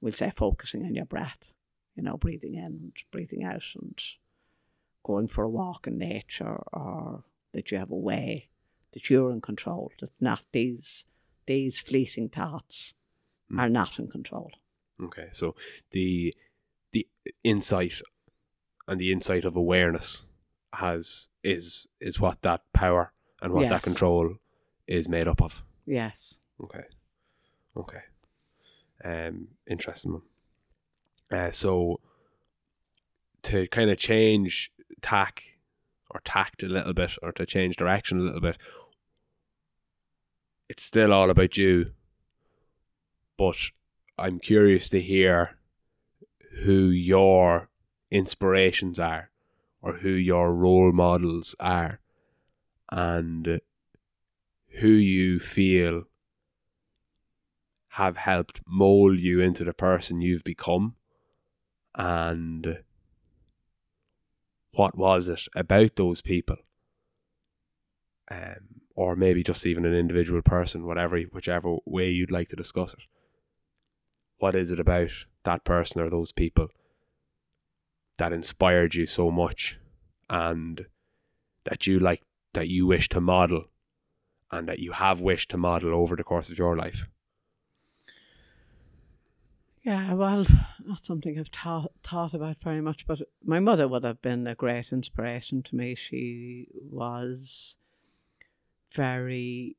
we'll 0.01 0.13
say, 0.13 0.33
focusing 0.35 0.85
on 0.85 0.95
your 0.95 1.05
breath, 1.05 1.53
you 1.95 2.03
know, 2.03 2.17
breathing 2.17 2.55
in 2.55 2.65
and 2.65 2.93
breathing 3.11 3.45
out 3.45 3.63
and 3.75 4.01
going 5.05 5.29
for 5.29 5.45
a 5.45 5.51
walk 5.51 5.87
in 5.87 5.99
nature 5.99 6.63
or 6.73 7.25
that 7.53 7.71
you 7.71 7.79
have 7.79 7.91
a 7.91 7.97
way, 7.97 8.49
that 8.93 9.11
you're 9.11 9.31
in 9.31 9.41
control, 9.41 9.93
that 10.01 10.11
not 10.21 10.45
these 10.53 11.05
these 11.47 11.79
fleeting 11.79 12.29
thoughts 12.29 12.95
Mm. 13.51 13.61
are 13.61 13.69
not 13.69 13.99
in 13.99 14.09
control. 14.09 14.51
Okay, 15.03 15.29
so 15.33 15.55
the 15.91 16.33
the 16.93 17.07
insight 17.45 18.01
and 18.89 19.01
the 19.01 19.13
insight 19.13 19.45
of 19.45 19.57
awareness 19.57 20.27
has 20.73 21.29
is 21.43 21.87
is 22.01 22.19
what 22.21 22.41
that 22.43 22.63
power 22.73 23.13
and 23.43 23.53
what 23.53 23.69
that 23.69 23.83
control 23.83 24.37
is 24.87 25.09
made 25.09 25.29
up 25.29 25.43
of. 25.43 25.63
Yes. 25.87 26.39
Okay, 26.63 26.85
okay, 27.77 28.03
um, 29.05 29.49
interesting 29.67 30.13
one. 30.13 30.23
Uh, 31.31 31.51
so 31.51 31.99
to 33.43 33.67
kind 33.69 33.91
of 33.91 33.99
change 33.99 34.71
tack 35.01 35.43
or 36.11 36.21
tact 36.25 36.63
a 36.63 36.67
little 36.67 36.93
bit, 36.93 37.13
or 37.23 37.33
to 37.33 37.47
change 37.47 37.77
direction 37.77 38.21
a 38.21 38.23
little 38.23 38.41
bit, 38.41 38.59
it's 40.69 40.83
still 40.83 41.13
all 41.13 41.31
about 41.31 41.57
you. 41.57 41.93
But 43.39 43.57
I'm 44.19 44.39
curious 44.39 44.91
to 44.91 45.01
hear 45.01 45.57
who 46.65 46.91
your 46.91 47.71
inspirations 48.11 49.01
are, 49.01 49.31
or 49.81 49.95
who 49.95 50.11
your 50.11 50.53
role 50.53 50.93
models 50.93 51.57
are, 51.59 51.99
and 52.91 53.61
who 54.81 54.89
you 54.89 55.39
feel 55.39 56.05
have 57.91 58.17
helped 58.17 58.61
mold 58.67 59.19
you 59.19 59.41
into 59.41 59.65
the 59.65 59.75
person 59.75 60.21
you've 60.21 60.45
become 60.45 60.95
and 61.95 62.83
what 64.75 64.97
was 64.97 65.29
it 65.29 65.43
about 65.55 65.97
those 65.97 66.23
people 66.23 66.57
um, 68.31 68.81
or 68.95 69.17
maybe 69.17 69.43
just 69.43 69.67
even 69.67 69.85
an 69.85 69.95
individual 69.95 70.43
person 70.43 70.87
whatever 70.87 71.19
whichever 71.33 71.77
way 71.85 72.11
you'd 72.11 72.31
like 72.31 72.49
to 72.49 72.57
discuss 72.57 72.93
it. 72.95 73.01
What 74.39 74.55
is 74.55 74.71
it 74.71 74.79
about 74.79 75.11
that 75.45 75.65
person 75.65 76.01
or 76.01 76.09
those 76.09 76.33
people 76.33 76.69
that 78.19 78.33
inspired 78.33 78.95
you 78.95 79.07
so 79.07 79.31
much 79.31 79.79
and 80.29 80.87
that 81.65 81.87
you 81.87 81.99
like 81.99 82.23
that 82.55 82.69
you 82.69 82.87
wish 82.87 83.09
to 83.11 83.21
model 83.21 83.65
and 84.53 84.69
that 84.69 84.79
you 84.79 84.93
have 84.93 85.21
wished 85.21 85.51
to 85.51 85.57
model 85.57 85.95
over 85.95 86.15
the 86.15 86.25
course 86.25 86.51
of 86.51 86.59
your 86.59 86.77
life 86.77 87.07
Yeah, 89.83 90.15
well, 90.15 90.47
not 90.85 91.05
something 91.05 91.39
I've 91.39 91.49
thought 91.49 91.93
thought 92.05 92.35
about 92.35 92.63
very 92.63 92.81
much, 92.81 93.07
but 93.07 93.21
my 93.45 93.59
mother 93.59 93.89
would 93.89 94.05
have 94.05 94.23
been 94.23 94.47
a 94.47 94.55
great 94.55 94.93
inspiration 94.93 95.63
to 95.65 95.77
me. 95.77 95.95
She 95.95 96.69
was 96.73 97.77
very 98.93 99.77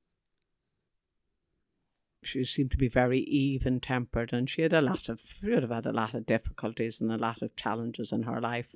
she 2.21 2.45
seemed 2.45 2.71
to 2.71 2.77
be 2.77 2.87
very 2.87 3.19
even 3.19 3.81
tempered 3.81 4.31
and 4.31 4.49
she 4.49 4.61
had 4.61 4.71
a 4.73 4.81
lot 4.81 5.09
of 5.09 5.19
she 5.21 5.45
would 5.49 5.61
have 5.61 5.71
had 5.71 5.85
a 5.85 5.91
lot 5.91 6.13
of 6.13 6.25
difficulties 6.25 6.99
and 7.01 7.11
a 7.11 7.17
lot 7.17 7.41
of 7.41 7.55
challenges 7.55 8.11
in 8.11 8.23
her 8.23 8.41
life. 8.41 8.75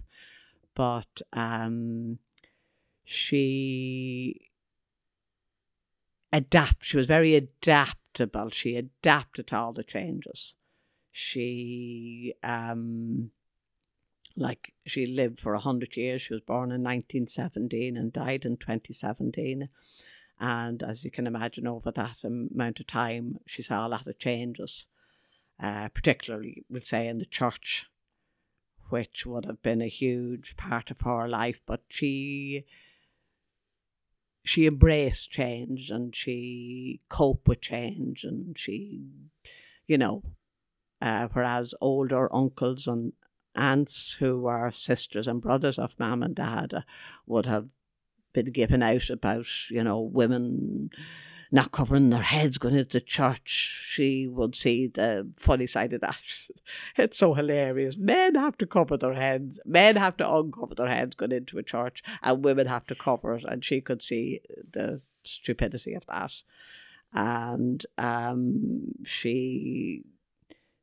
But 0.76 1.22
um 1.34 2.20
she 3.04 4.47
adapt 6.32 6.84
she 6.84 6.98
was 6.98 7.08
very 7.08 7.36
adaptable. 7.36 8.50
She 8.50 8.76
adapted 8.76 9.48
to 9.48 9.58
all 9.58 9.74
the 9.74 9.84
changes 9.84 10.56
she 11.12 12.36
um 12.44 13.32
like 14.36 14.74
she 14.86 15.08
lived 15.08 15.40
for 15.40 15.56
a 15.56 15.60
hundred 15.60 15.98
years. 15.98 16.22
She 16.22 16.34
was 16.34 16.44
born 16.44 16.72
in 16.72 16.84
nineteen 16.84 17.26
seventeen 17.28 17.98
and 17.98 18.14
died 18.14 18.46
in 18.46 18.58
twenty 18.58 18.94
seventeen. 18.94 19.70
And 20.40 20.84
as 20.84 21.04
you 21.04 21.10
can 21.10 21.26
imagine, 21.26 21.66
over 21.66 21.90
that 21.90 22.24
amount 22.24 22.80
of 22.80 22.86
time, 22.86 23.40
she 23.48 23.64
saw 23.64 23.88
a 23.88 23.90
lot 23.90 24.06
of 24.06 24.20
changes, 24.20 24.86
uh, 25.60 25.88
particularly, 25.90 26.64
we'll 26.70 26.82
say, 26.82 27.08
in 27.08 27.18
the 27.18 27.26
church, 27.26 27.88
which 28.90 29.26
would 29.26 29.46
have 29.46 29.64
been 29.64 29.82
a 29.82 29.88
huge 29.88 30.56
part 30.56 30.92
of 30.92 31.02
her 31.02 31.28
life. 31.28 31.62
But 31.66 31.82
she 31.90 32.66
she 34.48 34.68
embraced 34.68 35.32
change 35.32 35.92
and 35.92 36.16
she 36.16 37.02
coped 37.10 37.48
with 37.48 37.62
change 37.62 38.24
and 38.24 38.58
she, 38.58 39.02
you 39.88 39.98
know, 39.98 40.24
uh, 41.02 41.28
whereas 41.34 41.74
older 41.82 42.34
uncles 42.34 42.88
and 42.88 43.14
aunts 43.56 44.14
who 44.20 44.42
were 44.42 44.72
sisters 44.72 45.28
and 45.28 45.42
brothers 45.42 45.80
of 45.80 46.00
mum 46.00 46.24
and 46.24 46.36
dad 46.36 46.74
uh, 46.74 46.82
would 47.26 47.46
have 47.46 47.70
been 48.34 48.52
given 48.52 48.84
out 48.84 49.10
about, 49.10 49.48
you 49.70 49.84
know, 49.84 50.00
women 50.00 50.90
not 51.52 51.72
covering 51.72 52.10
their 52.10 52.22
heads 52.22 52.58
going 52.58 52.76
into 52.76 53.00
church. 53.00 53.86
She 53.88 54.28
would 54.28 54.56
see 54.56 54.88
the 54.88 55.32
funny 55.38 55.68
side 55.68 55.94
of 55.94 56.02
that. 56.02 56.18
It's 56.98 57.18
so 57.18 57.34
hilarious. 57.34 57.98
Men 57.98 58.36
have 58.36 58.58
to 58.58 58.66
cover 58.66 58.98
their 58.98 59.14
heads. 59.14 59.60
Men 59.66 59.96
have 59.96 60.18
to 60.18 60.36
uncover 60.36 60.76
their 60.76 60.90
heads 60.90 61.16
going 61.16 61.32
into 61.32 61.58
a 61.58 61.64
church, 61.64 62.04
and 62.22 62.44
women 62.44 62.68
have 62.68 62.86
to 62.88 62.96
cover 62.96 63.36
it. 63.36 63.46
And 63.46 63.64
she 63.64 63.80
could 63.82 64.04
see 64.04 64.42
the 64.70 65.02
stupidity 65.24 65.94
of 65.94 66.06
that. 66.08 66.34
And 67.14 67.86
um, 67.98 68.94
she 69.06 70.04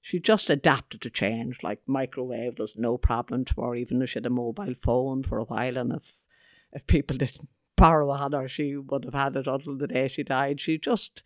she 0.00 0.20
just 0.20 0.50
adapted 0.50 1.00
to 1.02 1.10
change. 1.10 1.62
Like 1.62 1.80
microwave 1.86 2.58
was 2.58 2.74
no 2.76 2.96
problem 2.96 3.44
to 3.46 3.60
her, 3.62 3.74
even 3.74 4.00
if 4.02 4.10
she 4.10 4.16
had 4.18 4.26
a 4.26 4.30
mobile 4.30 4.74
phone 4.74 5.22
for 5.22 5.38
a 5.38 5.44
while. 5.44 5.76
And 5.76 5.92
if 5.92 6.24
if 6.72 6.86
people 6.86 7.16
didn't 7.16 7.48
borrow 7.76 8.10
on 8.10 8.32
her, 8.32 8.48
she 8.48 8.76
would 8.76 9.04
have 9.04 9.14
had 9.14 9.36
it 9.36 9.46
until 9.46 9.76
the 9.76 9.86
day 9.86 10.08
she 10.08 10.22
died. 10.22 10.60
She 10.60 10.78
just 10.78 11.22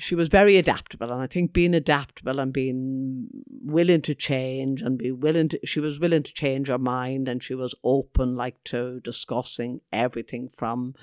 she 0.00 0.14
was 0.14 0.28
very 0.28 0.56
adaptable, 0.56 1.10
and 1.10 1.20
I 1.20 1.26
think 1.26 1.52
being 1.52 1.74
adaptable 1.74 2.38
and 2.38 2.52
being 2.52 3.28
willing 3.48 4.02
to 4.02 4.14
change 4.14 4.80
and 4.80 4.96
be 4.96 5.10
willing 5.10 5.48
to 5.50 5.60
she 5.64 5.80
was 5.80 5.98
willing 5.98 6.22
to 6.22 6.32
change 6.32 6.68
her 6.68 6.78
mind, 6.78 7.28
and 7.28 7.42
she 7.42 7.54
was 7.54 7.74
open 7.82 8.36
like 8.36 8.62
to 8.64 9.00
discussing 9.00 9.80
everything 9.92 10.48
from 10.48 10.94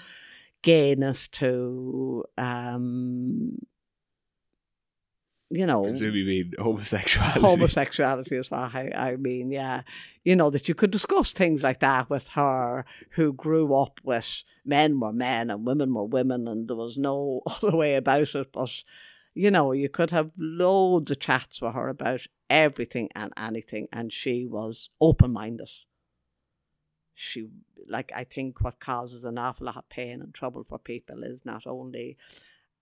gayness 0.62 1.28
to 1.28 2.24
um 2.38 3.58
you 5.50 5.66
know 5.66 5.84
presumably 5.84 6.24
mean 6.24 6.54
homosexuality 6.58 7.40
homosexuality 7.40 8.36
is 8.36 8.52
what 8.52 8.74
I, 8.76 8.92
I 8.96 9.16
mean, 9.16 9.52
yeah. 9.52 9.82
You 10.24 10.36
know, 10.36 10.50
that 10.50 10.68
you 10.68 10.74
could 10.74 10.90
discuss 10.90 11.32
things 11.32 11.62
like 11.62 11.82
that 11.82 12.10
with 12.10 12.30
her 12.30 12.84
who 13.12 13.32
grew 13.32 13.76
up 13.76 14.00
with 14.04 14.44
men 14.66 15.00
were 15.00 15.14
men 15.14 15.52
and 15.52 15.66
women 15.66 15.94
were 15.94 16.06
women 16.06 16.48
and 16.48 16.68
there 16.68 16.76
was 16.76 16.98
no 16.98 17.42
other 17.48 17.76
way 17.76 17.96
about 17.96 18.34
it. 18.34 18.52
But, 18.52 18.84
you 19.36 19.52
know, 19.52 19.72
you 19.72 19.88
could 19.88 20.10
have 20.12 20.32
loads 20.38 21.12
of 21.12 21.20
chats 21.20 21.62
with 21.62 21.76
her 21.76 21.90
about 21.90 22.26
everything 22.50 23.10
and 23.16 23.32
anything 23.38 23.88
and 23.94 24.12
she 24.12 24.48
was 24.48 24.90
open 25.00 25.32
minded. 25.32 25.70
She 27.14 27.48
like 27.88 28.12
I 28.16 28.24
think 28.24 28.62
what 28.62 28.80
causes 28.80 29.26
an 29.26 29.38
awful 29.38 29.68
lot 29.68 29.78
of 29.78 29.90
pain 29.90 30.22
and 30.22 30.34
trouble 30.34 30.64
for 30.64 30.80
people 30.80 31.24
is 31.24 31.46
not 31.46 31.68
only 31.68 32.18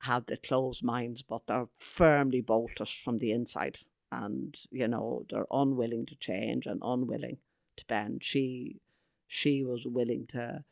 have 0.03 0.25
the 0.25 0.35
closed 0.35 0.83
minds, 0.83 1.21
but 1.21 1.47
they're 1.47 1.69
firmly 1.79 2.41
bolted 2.41 2.89
from 2.89 3.19
the 3.19 3.31
inside. 3.31 3.79
And, 4.11 4.55
you 4.69 4.87
know, 4.87 5.25
they're 5.29 5.47
unwilling 5.49 6.05
to 6.07 6.15
change 6.15 6.65
and 6.65 6.81
unwilling 6.83 7.37
to 7.77 7.85
bend. 7.85 8.23
She 8.23 8.81
she 9.27 9.63
was 9.63 9.85
willing 9.85 10.27
to 10.27 10.63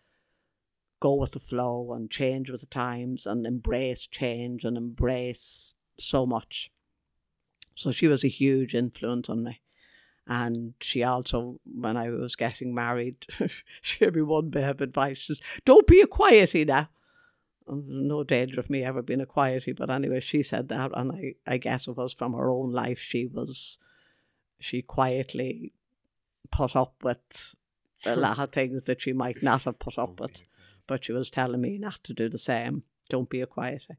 go 1.00 1.16
with 1.16 1.32
the 1.32 1.40
flow 1.40 1.94
and 1.94 2.12
change 2.12 2.52
with 2.52 2.62
the 2.62 2.68
times 2.68 3.26
and 3.26 3.48
embrace 3.48 4.06
change 4.06 4.66
and 4.66 4.78
embrace 4.78 5.74
so 5.98 6.26
much. 6.26 6.70
So 7.74 7.92
she 7.92 8.08
was 8.08 8.24
a 8.24 8.28
huge 8.28 8.76
influence 8.76 9.30
on 9.30 9.44
me. 9.44 9.62
And 10.28 10.76
she 10.80 11.04
also, 11.04 11.60
when 11.66 11.98
I 11.98 12.10
was 12.10 12.36
getting 12.36 12.76
married, 12.76 13.26
she 13.82 14.00
gave 14.00 14.14
me 14.14 14.22
one 14.22 14.50
bit 14.50 14.66
of 14.66 14.82
advice. 14.82 15.18
She 15.18 15.34
says, 15.34 15.42
Don't 15.66 15.88
be 15.88 16.02
a 16.02 16.08
quiety 16.08 16.66
now 16.66 16.90
no 17.68 18.24
danger 18.24 18.60
of 18.60 18.70
me 18.70 18.84
ever 18.84 19.02
being 19.02 19.22
a 19.22 19.26
quietie, 19.26 19.72
but 19.72 19.90
anyway, 19.90 20.20
she 20.20 20.44
said 20.44 20.70
that, 20.70 20.92
and 20.94 21.12
I, 21.12 21.36
I 21.48 21.58
guess 21.58 21.88
it 21.88 21.98
was 21.98 22.14
from 22.14 22.34
her 22.34 22.50
own 22.50 22.72
life. 22.72 23.00
She 23.00 23.26
was, 23.26 23.80
she 24.60 24.82
quietly 24.82 25.74
put 26.52 26.76
up 26.76 26.96
with 27.04 27.56
a 28.06 28.16
lot 28.16 28.40
of 28.40 28.50
things 28.50 28.84
that 28.84 29.02
she 29.02 29.14
might 29.14 29.42
not 29.44 29.64
have 29.64 29.80
put 29.80 29.98
up 29.98 30.20
with, 30.20 30.44
but 30.88 31.04
she 31.06 31.14
was 31.14 31.30
telling 31.30 31.62
me 31.62 31.78
not 31.78 32.04
to 32.04 32.14
do 32.14 32.30
the 32.30 32.38
same. 32.38 32.84
Don't 33.10 33.30
be 33.30 33.42
a 33.42 33.48
quietie. 33.48 33.98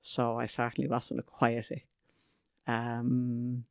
So 0.00 0.38
I 0.38 0.46
certainly 0.46 0.88
wasn't 0.88 1.20
a 1.20 1.22
quietie. 1.22 1.86
Um, 2.66 3.64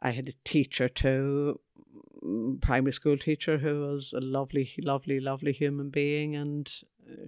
I 0.00 0.10
had 0.10 0.28
a 0.28 0.34
teacher 0.44 0.88
too, 0.88 1.60
primary 2.60 2.92
school 2.92 3.16
teacher 3.16 3.58
who 3.58 3.80
was 3.80 4.12
a 4.12 4.20
lovely, 4.20 4.72
lovely, 4.82 5.20
lovely 5.20 5.52
human 5.52 5.90
being, 5.90 6.34
and 6.34 6.72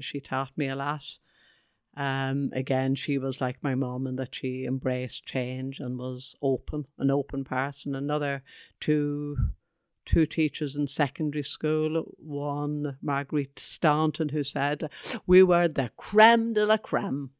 she 0.01 0.21
taught 0.21 0.51
me 0.57 0.69
a 0.69 0.77
lot. 0.77 1.19
Um, 1.97 2.51
again, 2.55 2.95
she 2.95 3.19
was 3.19 3.41
like 3.41 3.63
my 3.63 3.75
mum 3.75 4.07
in 4.07 4.17
that 4.17 4.35
she 4.35 4.65
embraced 4.65 5.27
change 5.27 5.79
and 5.79 5.99
was 5.99 6.35
open, 6.41 6.87
an 6.99 7.11
open 7.11 7.45
person. 7.45 7.95
Another 7.95 8.43
two, 8.81 9.37
two 10.07 10.25
teachers 10.25 10.75
in 10.75 10.87
secondary 10.87 11.43
school. 11.43 12.05
One, 12.19 12.97
Marguerite 13.03 13.59
Staunton, 13.59 14.31
who 14.31 14.43
said, 14.43 14.89
We 15.27 15.43
were 15.43 15.69
the 15.69 15.91
creme 15.97 16.55
de 16.55 16.65
la 16.65 16.79
creme. 16.79 17.31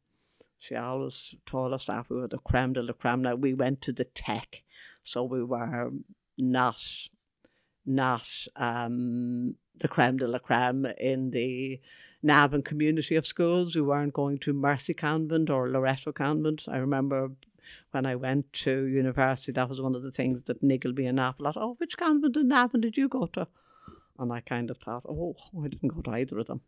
She 0.59 0.75
always 0.75 1.35
told 1.45 1.73
us 1.73 1.87
that 1.87 2.09
we 2.09 2.17
were 2.17 2.27
the 2.27 2.37
creme 2.37 2.73
de 2.73 2.83
la 2.83 2.93
creme. 2.93 3.23
Now, 3.23 3.35
we 3.35 3.53
went 3.53 3.81
to 3.81 3.91
the 3.91 4.05
tech, 4.05 4.61
so 5.01 5.23
we 5.23 5.43
were 5.43 5.91
not, 6.37 6.81
not 7.85 8.27
um, 8.55 9.55
the 9.75 9.87
creme 9.87 10.17
de 10.17 10.27
la 10.27 10.39
creme 10.39 10.85
in 10.99 11.31
the 11.31 11.81
Navan 12.23 12.63
community 12.63 13.15
of 13.15 13.27
schools. 13.27 13.75
We 13.75 13.81
weren't 13.81 14.13
going 14.13 14.37
to 14.39 14.53
Mercy 14.53 14.93
Convent 14.93 15.49
or 15.49 15.69
Loreto 15.69 16.13
Convent. 16.13 16.63
I 16.67 16.77
remember 16.77 17.31
when 17.91 18.05
I 18.05 18.15
went 18.15 18.51
to 18.53 18.85
university, 18.85 19.51
that 19.51 19.69
was 19.69 19.81
one 19.81 19.95
of 19.95 20.03
the 20.03 20.11
things 20.11 20.43
that 20.43 20.63
niggled 20.63 20.97
me 20.97 21.05
an 21.05 21.19
awful 21.19 21.45
lot. 21.45 21.57
Oh, 21.57 21.75
which 21.77 21.97
convent 21.97 22.37
in 22.37 22.47
Navan 22.47 22.81
did 22.81 22.97
you 22.97 23.07
go 23.07 23.25
to? 23.27 23.47
And 24.17 24.31
I 24.31 24.39
kind 24.39 24.69
of 24.69 24.77
thought, 24.77 25.05
oh, 25.07 25.35
I 25.61 25.67
didn't 25.67 25.93
go 25.93 26.01
to 26.01 26.11
either 26.11 26.39
of 26.39 26.47
them. 26.47 26.61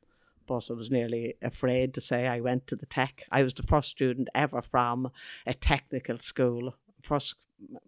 But 0.47 0.69
I 0.69 0.73
was 0.73 0.91
nearly 0.91 1.35
afraid 1.41 1.93
to 1.93 2.01
say 2.01 2.27
I 2.27 2.39
went 2.39 2.67
to 2.67 2.75
the 2.75 2.85
tech. 2.85 3.23
I 3.31 3.43
was 3.43 3.53
the 3.53 3.63
first 3.63 3.89
student 3.89 4.29
ever 4.35 4.61
from 4.61 5.11
a 5.45 5.53
technical 5.53 6.17
school, 6.17 6.75
first 7.01 7.35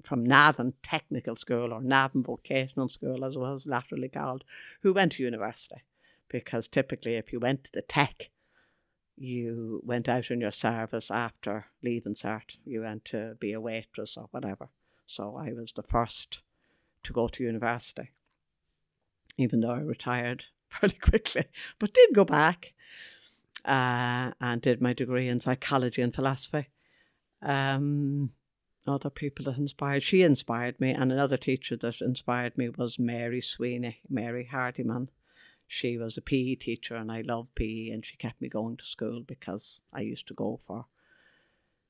from 0.03 0.25
Navan 0.25 0.73
Technical 0.81 1.35
School 1.35 1.73
or 1.73 1.81
Navan 1.81 2.23
Vocational 2.23 2.89
School, 2.89 3.25
as 3.25 3.35
it 3.35 3.39
was 3.39 3.67
laterally 3.67 4.09
called, 4.09 4.43
who 4.81 4.93
went 4.93 5.13
to 5.13 5.23
university. 5.23 5.83
Because 6.29 6.67
typically, 6.67 7.15
if 7.15 7.31
you 7.31 7.39
went 7.39 7.63
to 7.65 7.71
the 7.71 7.81
tech, 7.81 8.29
you 9.17 9.81
went 9.83 10.07
out 10.07 10.29
in 10.29 10.41
your 10.41 10.51
service 10.51 11.09
after 11.09 11.65
leaving 11.81 12.13
cert. 12.13 12.55
You 12.65 12.81
went 12.81 13.05
to 13.05 13.35
be 13.39 13.53
a 13.53 13.61
waitress 13.61 14.15
or 14.15 14.27
whatever. 14.31 14.69
So 15.07 15.35
I 15.37 15.53
was 15.53 15.71
the 15.71 15.83
first 15.83 16.43
to 17.03 17.13
go 17.13 17.27
to 17.29 17.43
university, 17.43 18.11
even 19.37 19.61
though 19.61 19.71
I 19.71 19.79
retired 19.79 20.45
fairly 20.69 20.95
quickly, 20.95 21.45
but 21.79 21.93
did 21.93 22.13
go 22.13 22.25
back 22.25 22.73
uh, 23.65 24.31
and 24.39 24.61
did 24.61 24.81
my 24.81 24.93
degree 24.93 25.27
in 25.27 25.39
psychology 25.39 26.01
and 26.01 26.13
philosophy. 26.13 26.67
Um, 27.41 28.31
other 28.85 29.09
people 29.09 29.45
that 29.45 29.57
inspired, 29.57 30.03
she 30.03 30.21
inspired 30.21 30.79
me, 30.79 30.91
and 30.91 31.11
another 31.11 31.37
teacher 31.37 31.75
that 31.77 32.01
inspired 32.01 32.57
me 32.57 32.69
was 32.69 32.99
Mary 32.99 33.41
Sweeney, 33.41 33.99
Mary 34.09 34.45
Hardiman 34.45 35.09
she 35.67 35.97
was 35.97 36.17
a 36.17 36.21
PE 36.21 36.55
teacher 36.55 36.95
and 36.95 37.11
I 37.11 37.21
loved 37.21 37.53
PE 37.55 37.89
and 37.89 38.05
she 38.05 38.17
kept 38.17 38.41
me 38.41 38.47
going 38.47 38.77
to 38.77 38.85
school 38.85 39.21
because 39.21 39.81
I 39.93 40.01
used 40.01 40.27
to 40.29 40.33
go 40.33 40.57
for 40.57 40.85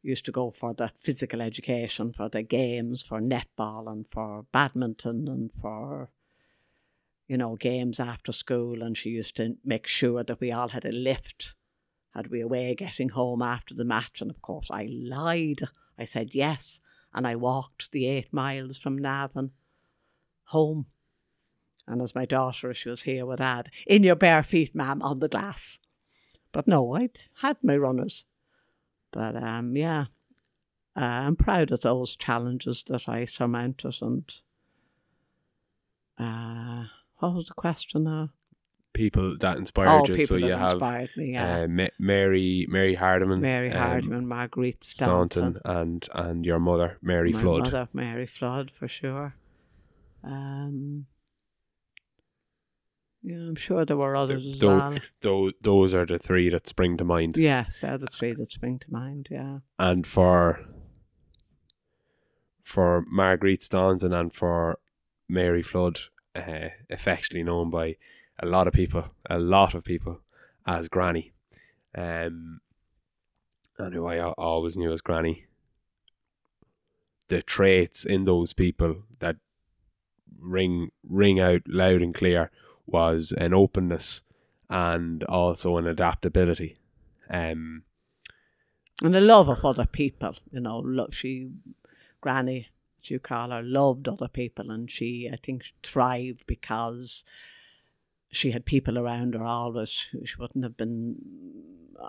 used 0.03 0.25
to 0.25 0.31
go 0.31 0.49
for 0.49 0.73
the 0.73 0.91
physical 0.99 1.41
education, 1.41 2.13
for 2.13 2.29
the 2.29 2.41
games, 2.41 3.01
for 3.01 3.19
netball 3.19 3.91
and 3.91 4.07
for 4.07 4.45
badminton 4.53 5.27
and 5.27 5.51
for 5.51 6.09
you 7.27 7.37
know, 7.37 7.57
games 7.57 7.99
after 7.99 8.31
school 8.31 8.81
and 8.81 8.97
she 8.97 9.09
used 9.09 9.35
to 9.35 9.57
make 9.65 9.85
sure 9.85 10.23
that 10.23 10.39
we 10.39 10.51
all 10.51 10.69
had 10.69 10.85
a 10.85 10.91
lift. 10.91 11.55
Had 12.13 12.27
we 12.27 12.41
away 12.41 12.73
getting 12.73 13.09
home 13.09 13.41
after 13.41 13.75
the 13.75 13.83
match 13.83 14.21
and 14.21 14.31
of 14.31 14.41
course 14.41 14.71
I 14.71 14.87
lied. 14.89 15.61
I 15.99 16.05
said 16.05 16.33
yes 16.33 16.79
and 17.13 17.27
I 17.27 17.35
walked 17.35 17.91
the 17.91 18.07
eight 18.07 18.31
miles 18.31 18.77
from 18.77 18.97
Navan 18.97 19.51
home 20.45 20.85
and 21.87 22.01
as 22.01 22.13
my 22.13 22.25
daughter, 22.25 22.73
she 22.73 22.89
was 22.89 23.03
here, 23.03 23.25
would 23.25 23.41
add, 23.41 23.71
in 23.85 24.03
your 24.03 24.15
bare 24.15 24.43
feet, 24.43 24.75
ma'am, 24.75 25.01
on 25.01 25.19
the 25.19 25.29
glass. 25.29 25.79
But 26.51 26.67
no, 26.67 26.93
I'd 26.93 27.17
had 27.41 27.57
my 27.63 27.77
runners. 27.77 28.25
But 29.11 29.35
um, 29.41 29.75
yeah, 29.75 30.05
uh, 30.95 31.01
I'm 31.01 31.35
proud 31.35 31.71
of 31.71 31.81
those 31.81 32.15
challenges 32.15 32.83
that 32.87 33.07
I 33.07 33.25
surmounted. 33.25 33.95
And 34.01 34.33
uh, 36.17 36.85
what 37.17 37.33
was 37.35 37.47
the 37.47 37.53
question 37.53 38.03
now? 38.03 38.29
People 38.93 39.37
that 39.37 39.57
inspired 39.57 40.09
oh, 40.09 40.13
you. 40.13 40.25
So 40.25 40.35
you 40.35 40.53
have 40.53 40.73
inspired 40.73 41.11
me, 41.15 41.33
yeah. 41.33 41.61
uh, 41.61 41.67
Ma- 41.67 41.87
Mary 41.99 42.65
Mary 42.67 42.95
Hardiman, 42.95 43.41
Mary 43.41 43.71
um, 43.71 43.77
Hardiman, 43.77 44.27
Marguerite 44.27 44.83
Staunton, 44.83 45.59
Staunton, 45.59 45.61
and 45.65 46.09
and 46.15 46.45
your 46.45 46.57
mother 46.57 46.97
Mary 47.03 47.31
my 47.31 47.41
Flood. 47.41 47.63
mother, 47.65 47.87
Mary 47.93 48.25
Flood, 48.25 48.71
for 48.71 48.87
sure. 48.87 49.35
Um, 50.23 51.05
yeah, 53.29 53.47
I'm 53.47 53.55
sure 53.55 53.83
there 53.85 53.97
were 53.97 54.15
others 54.15 54.45
as 54.45 54.59
though- 54.59 54.77
well. 54.77 54.95
Those 55.21 55.53
those 55.61 55.93
are 55.93 56.05
the 56.05 56.17
three 56.17 56.49
that 56.49 56.67
spring 56.67 56.97
to 56.97 57.03
mind. 57.03 57.35
Yes, 57.37 57.81
they're 57.81 57.97
the 57.97 58.07
three 58.07 58.33
that 58.33 58.51
spring 58.51 58.79
to 58.79 58.91
mind. 58.91 59.27
Yeah. 59.29 59.59
and 59.79 60.05
for 60.07 60.59
for 62.63 63.03
Marguerite 63.07 63.63
Staunton 63.63 64.13
and 64.13 64.33
for 64.33 64.79
Mary 65.29 65.63
Flood, 65.63 65.99
uh, 66.35 66.69
affectionately 66.89 67.43
known 67.43 67.69
by 67.69 67.95
a 68.39 68.45
lot 68.45 68.67
of 68.67 68.73
people, 68.73 69.05
a 69.29 69.39
lot 69.39 69.73
of 69.73 69.83
people, 69.83 70.21
as 70.65 70.87
Granny, 70.89 71.31
um, 71.95 72.59
and 73.79 73.93
who 73.93 74.05
I 74.05 74.19
always 74.31 74.75
knew 74.77 74.91
as 74.91 75.01
Granny. 75.01 75.45
The 77.29 77.41
traits 77.41 78.05
in 78.05 78.23
those 78.25 78.53
people 78.53 79.03
that 79.19 79.37
ring 80.39 80.91
ring 81.03 81.39
out 81.39 81.61
loud 81.67 82.01
and 82.01 82.13
clear 82.13 82.51
was 82.87 83.33
an 83.33 83.53
openness 83.53 84.23
and 84.69 85.23
also 85.25 85.77
an 85.77 85.85
adaptability. 85.85 86.77
Um, 87.29 87.83
and 89.03 89.13
the 89.13 89.21
love 89.21 89.49
of 89.49 89.63
other 89.63 89.85
people. 89.85 90.35
You 90.51 90.61
know, 90.61 90.79
love 90.79 91.13
she, 91.13 91.51
Granny, 92.21 92.69
as 93.03 93.11
you 93.11 93.19
call 93.19 93.51
her, 93.51 93.61
loved 93.61 94.07
other 94.07 94.27
people, 94.27 94.71
and 94.71 94.89
she, 94.89 95.29
I 95.31 95.37
think, 95.37 95.65
thrived 95.83 96.45
because 96.47 97.23
she 98.31 98.51
had 98.51 98.65
people 98.65 98.97
around 98.97 99.35
her 99.35 99.43
always. 99.43 99.89
She 99.89 100.35
wouldn't 100.39 100.63
have 100.63 100.77
been. 100.77 101.17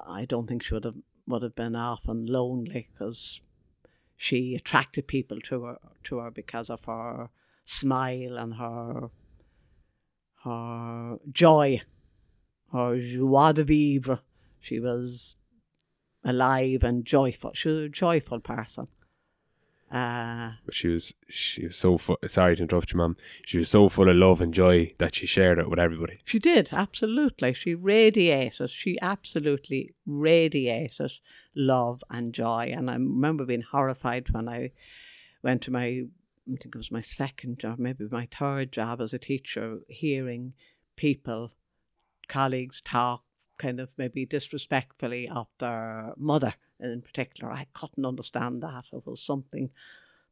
I 0.07 0.25
don't 0.25 0.47
think 0.47 0.63
she 0.63 0.75
would 0.75 0.85
have 0.85 0.97
would 1.27 1.43
have 1.43 1.55
been 1.55 1.77
often 1.77 2.27
lonely 2.27 2.89
because 2.93 3.41
she 4.17 4.55
attracted 4.55 5.07
people 5.07 5.41
to 5.41 5.65
her 5.65 5.79
to 6.05 6.19
her 6.19 6.31
because 6.31 6.71
of 6.71 6.85
her 6.85 7.29
smile 7.65 8.39
and 8.39 8.55
her 8.55 9.11
her 10.49 11.19
joy, 11.31 11.83
her 12.73 12.99
joie 12.99 13.53
de 13.53 13.65
vivre. 13.65 14.21
She 14.61 14.81
was 14.81 15.37
alive 16.25 16.83
and 16.83 17.05
joyful. 17.05 17.53
She 17.55 17.69
was 17.69 17.79
a 17.85 17.89
joyful 17.89 18.41
person. 18.41 18.89
Uh, 19.91 20.53
But 20.67 20.75
she 20.75 20.89
was 20.89 21.15
she 21.31 21.65
was 21.65 21.77
so 21.77 21.99
sorry 22.27 22.57
to 22.57 22.63
interrupt 22.63 22.93
you, 22.93 22.99
mum. 22.99 23.17
She 23.47 23.57
was 23.57 23.71
so 23.71 23.89
full 23.89 24.11
of 24.11 24.17
love 24.17 24.43
and 24.43 24.53
joy 24.53 24.93
that 24.99 25.15
she 25.15 25.27
shared 25.27 25.59
it 25.59 25.71
with 25.71 25.79
everybody. 25.79 26.19
she 26.25 26.39
did, 26.39 26.69
absolutely. 26.73 27.55
She 27.55 27.75
radiated, 27.75 28.69
she 28.69 28.99
absolutely 29.01 29.95
radiated 30.05 31.13
love 31.57 32.05
and 32.11 32.35
joy. 32.35 32.71
And 32.77 32.91
I 32.91 32.95
remember 32.95 33.47
being 33.47 33.63
horrified 33.63 34.29
when 34.31 34.47
I 34.47 34.73
went 35.43 35.63
to 35.63 35.71
my, 35.71 36.03
I 36.49 36.57
think 36.57 36.75
it 36.75 36.79
was 36.79 36.91
my 36.91 37.03
second 37.03 37.59
job, 37.59 37.79
maybe 37.79 38.07
my 38.11 38.27
third 38.31 38.73
job 38.73 39.01
as 39.01 39.13
a 39.13 39.19
teacher, 39.19 39.81
hearing 39.89 40.55
people, 40.97 41.53
colleagues 42.27 42.81
talk 42.81 43.25
kind 43.59 43.81
of 43.81 43.93
maybe 43.99 44.25
disrespectfully 44.25 45.29
of 45.29 45.49
their 45.59 46.13
mother 46.17 46.55
in 46.81 47.03
particular. 47.03 47.53
I 47.53 47.67
couldn't 47.75 48.07
understand 48.07 48.63
that. 48.63 48.85
It 48.93 49.05
was 49.05 49.21
something 49.21 49.71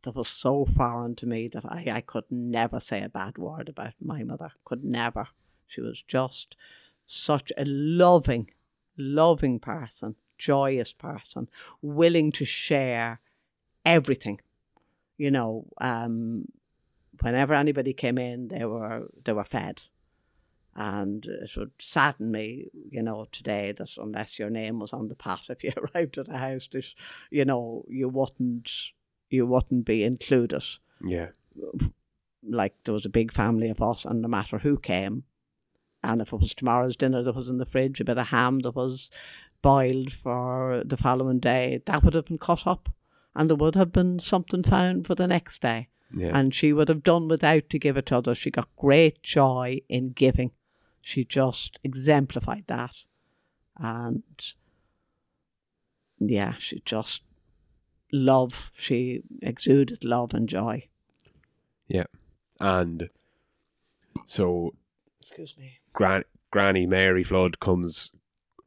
that 0.02 0.14
was 0.14 0.28
so 0.28 0.64
foreign 0.64 1.16
to 1.16 1.26
me 1.26 1.48
that 1.48 1.64
I, 1.64 1.86
I 1.92 2.00
could 2.00 2.24
never 2.30 2.80
say 2.80 3.02
a 3.02 3.08
bad 3.08 3.36
word 3.36 3.68
about 3.68 3.94
my 4.00 4.22
mother. 4.22 4.52
Could 4.64 4.84
never. 4.84 5.28
She 5.66 5.80
was 5.80 6.00
just 6.00 6.56
such 7.04 7.52
a 7.56 7.64
loving, 7.64 8.50
loving 8.96 9.58
person, 9.58 10.14
joyous 10.38 10.92
person, 10.92 11.48
willing 11.82 12.30
to 12.32 12.44
share 12.44 13.20
everything. 13.84 14.40
You 15.18 15.30
know, 15.30 15.66
um, 15.80 16.46
whenever 17.20 17.54
anybody 17.54 17.92
came 17.92 18.18
in, 18.18 18.48
they 18.48 18.64
were 18.64 19.08
they 19.24 19.32
were 19.32 19.44
fed. 19.44 19.82
And 20.78 21.24
it 21.24 21.56
would 21.56 21.70
sadden 21.78 22.30
me, 22.30 22.66
you 22.90 23.02
know, 23.02 23.26
today 23.32 23.72
that 23.72 23.96
unless 23.96 24.38
your 24.38 24.50
name 24.50 24.78
was 24.78 24.92
on 24.92 25.08
the 25.08 25.14
pot, 25.14 25.44
if 25.48 25.64
you 25.64 25.72
arrived 25.76 26.18
at 26.18 26.28
a 26.28 26.36
house, 26.36 26.68
that 26.72 26.86
you 27.30 27.44
know 27.44 27.84
you 27.88 28.08
wouldn't 28.08 28.70
you 29.30 29.46
wouldn't 29.46 29.84
be 29.84 30.04
included. 30.04 30.64
Yeah, 31.04 31.28
Like 32.42 32.74
there 32.84 32.94
was 32.94 33.06
a 33.06 33.10
big 33.10 33.32
family 33.32 33.70
of 33.70 33.82
us, 33.82 34.04
and 34.04 34.22
no 34.22 34.28
matter 34.28 34.58
who 34.58 34.78
came, 34.78 35.24
and 36.02 36.22
if 36.22 36.32
it 36.32 36.40
was 36.40 36.54
tomorrow's 36.54 36.96
dinner 36.96 37.22
that 37.22 37.34
was 37.34 37.48
in 37.48 37.58
the 37.58 37.66
fridge, 37.66 38.00
a 38.00 38.04
bit 38.04 38.18
of 38.18 38.28
ham 38.28 38.60
that 38.60 38.76
was 38.76 39.10
boiled 39.62 40.12
for 40.12 40.82
the 40.84 40.96
following 40.96 41.40
day, 41.40 41.82
that 41.86 42.04
would 42.04 42.14
have 42.14 42.26
been 42.26 42.38
cut 42.38 42.66
up, 42.66 42.88
and 43.36 43.48
there 43.50 43.56
would 43.56 43.74
have 43.76 43.92
been 43.92 44.18
something 44.18 44.62
found 44.62 45.06
for 45.06 45.14
the 45.14 45.26
next 45.28 45.62
day. 45.62 45.88
yeah, 46.12 46.30
And 46.36 46.54
she 46.54 46.72
would 46.72 46.88
have 46.88 47.02
done 47.02 47.28
without 47.28 47.68
to 47.70 47.78
give 47.78 47.96
it 47.96 48.06
to 48.06 48.16
others. 48.18 48.38
She 48.38 48.50
got 48.50 48.68
great 48.76 49.22
joy 49.22 49.80
in 49.88 50.10
giving. 50.10 50.52
She 51.00 51.24
just 51.24 51.78
exemplified 51.84 52.64
that. 52.66 52.94
And 53.78 54.22
yeah, 56.18 56.54
she 56.58 56.80
just 56.84 57.22
love. 58.12 58.70
She 58.76 59.22
exuded 59.42 60.04
love 60.04 60.32
and 60.34 60.48
joy. 60.48 60.88
Yeah. 61.88 62.06
And 62.60 63.10
So 64.24 64.74
Excuse 65.20 65.54
me. 65.58 65.78
Gran- 65.92 66.24
Granny 66.50 66.86
Mary 66.86 67.22
Flood 67.24 67.60
comes 67.60 68.12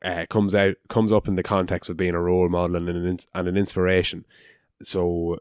uh, 0.03 0.25
comes 0.29 0.55
out 0.55 0.75
comes 0.87 1.11
up 1.11 1.27
in 1.27 1.35
the 1.35 1.43
context 1.43 1.89
of 1.89 1.97
being 1.97 2.13
a 2.15 2.21
role 2.21 2.47
model 2.49 2.75
and 2.77 2.87
an 2.89 3.17
and 3.33 3.47
an 3.47 3.57
inspiration. 3.57 4.25
So, 4.81 5.37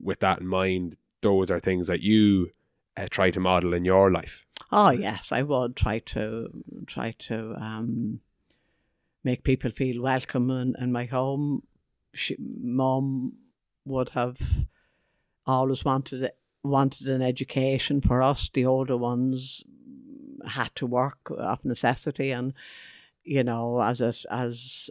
with 0.00 0.20
that 0.20 0.40
in 0.40 0.46
mind, 0.46 0.96
those 1.22 1.50
are 1.50 1.60
things 1.60 1.86
that 1.86 2.00
you 2.00 2.50
uh, 2.96 3.06
try 3.10 3.30
to 3.30 3.40
model 3.40 3.72
in 3.72 3.84
your 3.84 4.10
life. 4.10 4.44
Oh 4.70 4.90
yes, 4.90 5.32
I 5.32 5.42
would 5.42 5.76
try 5.76 5.98
to 6.00 6.48
try 6.86 7.12
to 7.18 7.54
um, 7.56 8.20
make 9.24 9.44
people 9.44 9.70
feel 9.70 10.02
welcome 10.02 10.50
in, 10.50 10.74
in 10.78 10.92
my 10.92 11.04
home. 11.04 11.62
She, 12.14 12.36
Mom 12.38 13.32
would 13.84 14.10
have 14.10 14.66
always 15.46 15.84
wanted 15.84 16.30
wanted 16.62 17.08
an 17.08 17.22
education 17.22 18.00
for 18.00 18.22
us. 18.22 18.48
The 18.52 18.66
older 18.66 18.96
ones 18.96 19.62
had 20.46 20.74
to 20.76 20.86
work 20.86 21.18
of 21.30 21.64
necessity, 21.64 22.30
and 22.30 22.52
you 23.24 23.44
know, 23.44 23.80
as 23.80 24.00
it 24.00 24.24
as 24.30 24.90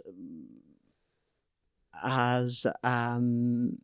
as 2.04 2.66
um 2.84 3.78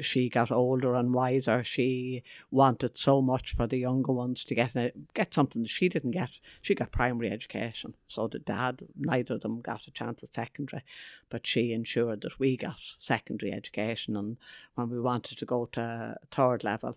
she 0.00 0.28
got 0.28 0.50
older 0.50 0.94
and 0.94 1.12
wiser, 1.12 1.64
she 1.64 2.22
wanted 2.50 2.96
so 2.96 3.20
much 3.20 3.52
for 3.52 3.66
the 3.66 3.78
younger 3.78 4.12
ones 4.12 4.44
to 4.44 4.54
get 4.54 4.76
a, 4.76 4.92
get 5.14 5.34
something 5.34 5.62
that 5.62 5.70
she 5.70 5.88
didn't 5.88 6.12
get. 6.12 6.30
She 6.62 6.74
got 6.74 6.92
primary 6.92 7.30
education, 7.30 7.94
so 8.06 8.28
did 8.28 8.44
dad. 8.44 8.86
Neither 8.96 9.34
of 9.34 9.40
them 9.40 9.60
got 9.60 9.86
a 9.86 9.90
chance 9.90 10.22
at 10.22 10.34
secondary, 10.34 10.84
but 11.28 11.46
she 11.46 11.72
ensured 11.72 12.20
that 12.22 12.38
we 12.38 12.56
got 12.56 12.78
secondary 12.98 13.52
education. 13.52 14.16
And 14.16 14.36
when 14.74 14.90
we 14.90 15.00
wanted 15.00 15.38
to 15.38 15.46
go 15.46 15.66
to 15.72 16.16
third 16.30 16.62
level, 16.62 16.96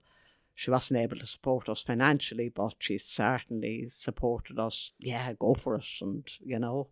she 0.55 0.69
wasn't 0.69 0.99
able 0.99 1.17
to 1.17 1.25
support 1.25 1.69
us 1.69 1.81
financially, 1.81 2.49
but 2.49 2.75
she 2.79 2.97
certainly 2.99 3.89
supported 3.89 4.59
us. 4.59 4.91
Yeah, 4.99 5.33
go 5.33 5.55
for 5.55 5.75
it, 5.75 5.85
and 6.01 6.27
you 6.39 6.59
know, 6.59 6.89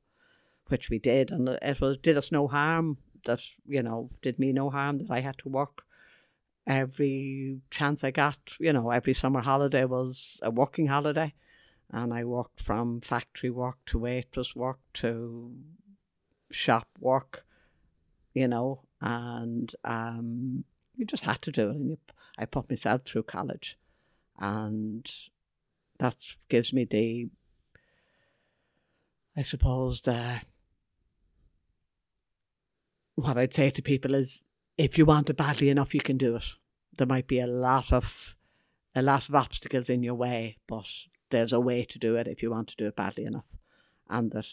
which 0.68 0.90
we 0.90 0.98
did, 0.98 1.30
and 1.30 1.48
it 1.50 1.80
was 1.80 1.98
did 1.98 2.18
us 2.18 2.32
no 2.32 2.48
harm. 2.48 2.98
That 3.26 3.42
you 3.68 3.84
know 3.84 4.10
did 4.22 4.40
me 4.40 4.54
no 4.54 4.70
harm 4.70 5.00
that 5.00 5.12
I 5.12 5.20
had 5.20 5.38
to 5.40 5.50
work 5.50 5.84
every 6.68 7.60
chance 7.72 8.04
I 8.04 8.12
got. 8.12 8.38
You 8.60 8.72
know, 8.74 8.92
every 8.92 9.14
summer 9.14 9.42
holiday 9.42 9.86
was 9.86 10.38
a 10.42 10.52
working 10.52 10.88
holiday, 10.88 11.34
and 11.90 12.14
I 12.14 12.24
worked 12.24 12.62
from 12.62 13.02
factory 13.02 13.50
work 13.50 13.78
to 13.88 14.00
waitress 14.00 14.56
work 14.56 14.80
to 14.96 15.54
shop 16.52 16.88
work. 17.00 17.46
You 18.34 18.48
know, 18.48 18.84
and 19.02 19.74
um, 19.84 20.64
you 20.96 21.06
just 21.06 21.26
had 21.26 21.42
to 21.42 21.52
do 21.52 21.70
it, 21.70 21.76
and 21.76 21.90
you, 21.90 21.98
I 22.38 22.46
put 22.46 22.70
myself 22.70 23.02
through 23.06 23.24
college, 23.24 23.78
and 24.38 25.10
that 25.98 26.16
gives 26.48 26.72
me 26.72 26.86
the, 26.86 27.30
I 29.36 29.42
suppose 29.42 30.02
the. 30.02 30.42
What 33.20 33.38
I'd 33.38 33.54
say 33.54 33.70
to 33.70 33.82
people 33.82 34.16
is 34.16 34.46
if 34.78 34.98
you 34.98 35.06
want 35.06 35.30
it 35.30 35.36
badly 35.36 35.68
enough, 35.68 35.94
you 35.94 36.00
can 36.00 36.18
do 36.18 36.38
it. 36.38 36.46
There 36.98 37.06
might 37.06 37.28
be 37.28 37.42
a 37.42 37.48
lot 37.48 37.92
of 37.92 38.38
a 38.96 39.02
lot 39.02 39.28
of 39.28 39.36
obstacles 39.36 39.90
in 39.90 40.04
your 40.04 40.16
way, 40.16 40.58
but 40.68 40.88
there's 41.30 41.52
a 41.52 41.60
way 41.60 41.84
to 41.84 42.00
do 42.00 42.16
it 42.16 42.28
if 42.28 42.42
you 42.42 42.50
want 42.50 42.70
to 42.70 42.76
do 42.78 42.88
it 42.88 42.96
badly 42.96 43.26
enough. 43.26 43.58
And 44.10 44.32
that 44.32 44.48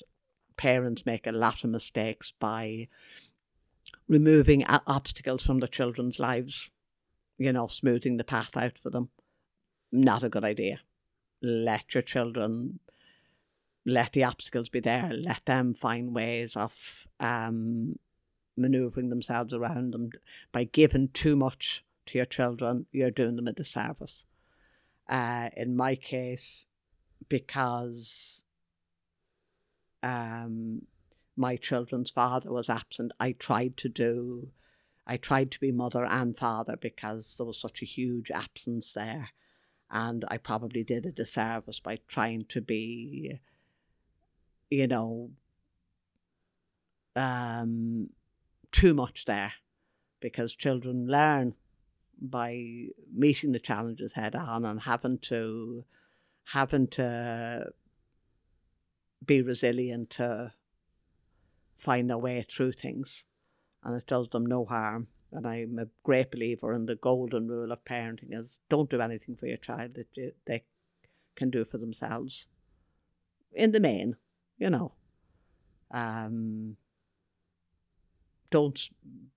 parents 0.56 1.06
make 1.06 1.28
a 1.28 1.32
lot 1.32 1.62
of 1.62 1.70
mistakes 1.70 2.32
by 2.38 2.88
removing 4.08 4.64
obstacles 4.64 5.46
from 5.46 5.60
the 5.60 5.68
children's 5.68 6.18
lives, 6.18 6.70
you 7.38 7.52
know, 7.52 7.68
smoothing 7.68 8.16
the 8.16 8.24
path 8.24 8.56
out 8.56 8.78
for 8.78 8.90
them. 8.90 9.10
Not 9.92 10.24
a 10.24 10.28
good 10.28 10.44
idea. 10.44 10.80
Let 11.40 11.94
your 11.94 12.02
children 12.02 12.80
let 13.84 14.12
the 14.12 14.24
obstacles 14.24 14.68
be 14.68 14.80
there. 14.80 15.10
Let 15.12 15.46
them 15.46 15.72
find 15.72 16.14
ways 16.14 16.56
of 16.56 17.06
um, 17.20 17.96
maneuvering 18.56 19.08
themselves 19.08 19.52
around 19.52 19.92
them. 19.92 20.10
By 20.52 20.64
giving 20.64 21.08
too 21.08 21.36
much 21.36 21.84
to 22.06 22.18
your 22.18 22.26
children, 22.26 22.86
you're 22.92 23.10
doing 23.10 23.36
them 23.36 23.48
a 23.48 23.52
disservice. 23.52 24.24
Uh, 25.08 25.50
in 25.56 25.76
my 25.76 25.94
case, 25.94 26.66
because 27.28 28.42
um, 30.02 30.82
my 31.36 31.56
children's 31.56 32.10
father 32.10 32.50
was 32.50 32.70
absent, 32.70 33.12
I 33.20 33.32
tried 33.32 33.76
to 33.78 33.88
do, 33.88 34.48
I 35.06 35.16
tried 35.16 35.50
to 35.52 35.60
be 35.60 35.70
mother 35.70 36.04
and 36.04 36.36
father 36.36 36.76
because 36.76 37.34
there 37.36 37.46
was 37.46 37.60
such 37.60 37.82
a 37.82 37.86
huge 37.86 38.30
absence 38.30 38.92
there. 38.92 39.30
And 39.88 40.24
I 40.28 40.38
probably 40.38 40.82
did 40.82 41.06
a 41.06 41.12
disservice 41.12 41.78
by 41.78 42.00
trying 42.08 42.46
to 42.46 42.60
be, 42.60 43.38
you 44.68 44.86
know, 44.88 45.30
um, 47.14 48.10
too 48.76 48.92
much 48.92 49.24
there 49.24 49.54
because 50.20 50.54
children 50.54 51.06
learn 51.06 51.54
by 52.20 52.86
meeting 53.10 53.52
the 53.52 53.58
challenges 53.58 54.12
head 54.12 54.34
on 54.34 54.66
and 54.66 54.82
having 54.82 55.18
to 55.18 55.82
having 56.44 56.86
to 56.86 57.72
be 59.24 59.40
resilient 59.40 60.10
to 60.10 60.52
find 61.78 62.10
their 62.10 62.18
way 62.18 62.44
through 62.48 62.72
things. 62.72 63.24
And 63.82 63.96
it 63.96 64.06
does 64.06 64.28
them 64.28 64.44
no 64.44 64.66
harm. 64.66 65.08
And 65.32 65.46
i'm 65.46 65.78
a 65.78 65.88
great 66.04 66.30
believer 66.30 66.74
in 66.74 66.84
the 66.84 66.96
golden 66.96 67.48
rule 67.48 67.72
of 67.72 67.84
parenting 67.84 68.38
is 68.38 68.58
don't 68.68 68.90
do 68.90 69.00
anything 69.00 69.36
for 69.36 69.46
your 69.46 69.56
child 69.56 69.94
that 69.94 70.34
they 70.44 70.64
can 71.34 71.48
do 71.48 71.64
for 71.64 71.78
themselves. 71.78 72.46
In 73.52 73.72
the 73.72 73.80
main 73.80 74.16
you 74.58 74.68
know. 74.68 74.92
Um 75.90 76.76
don't 78.50 78.88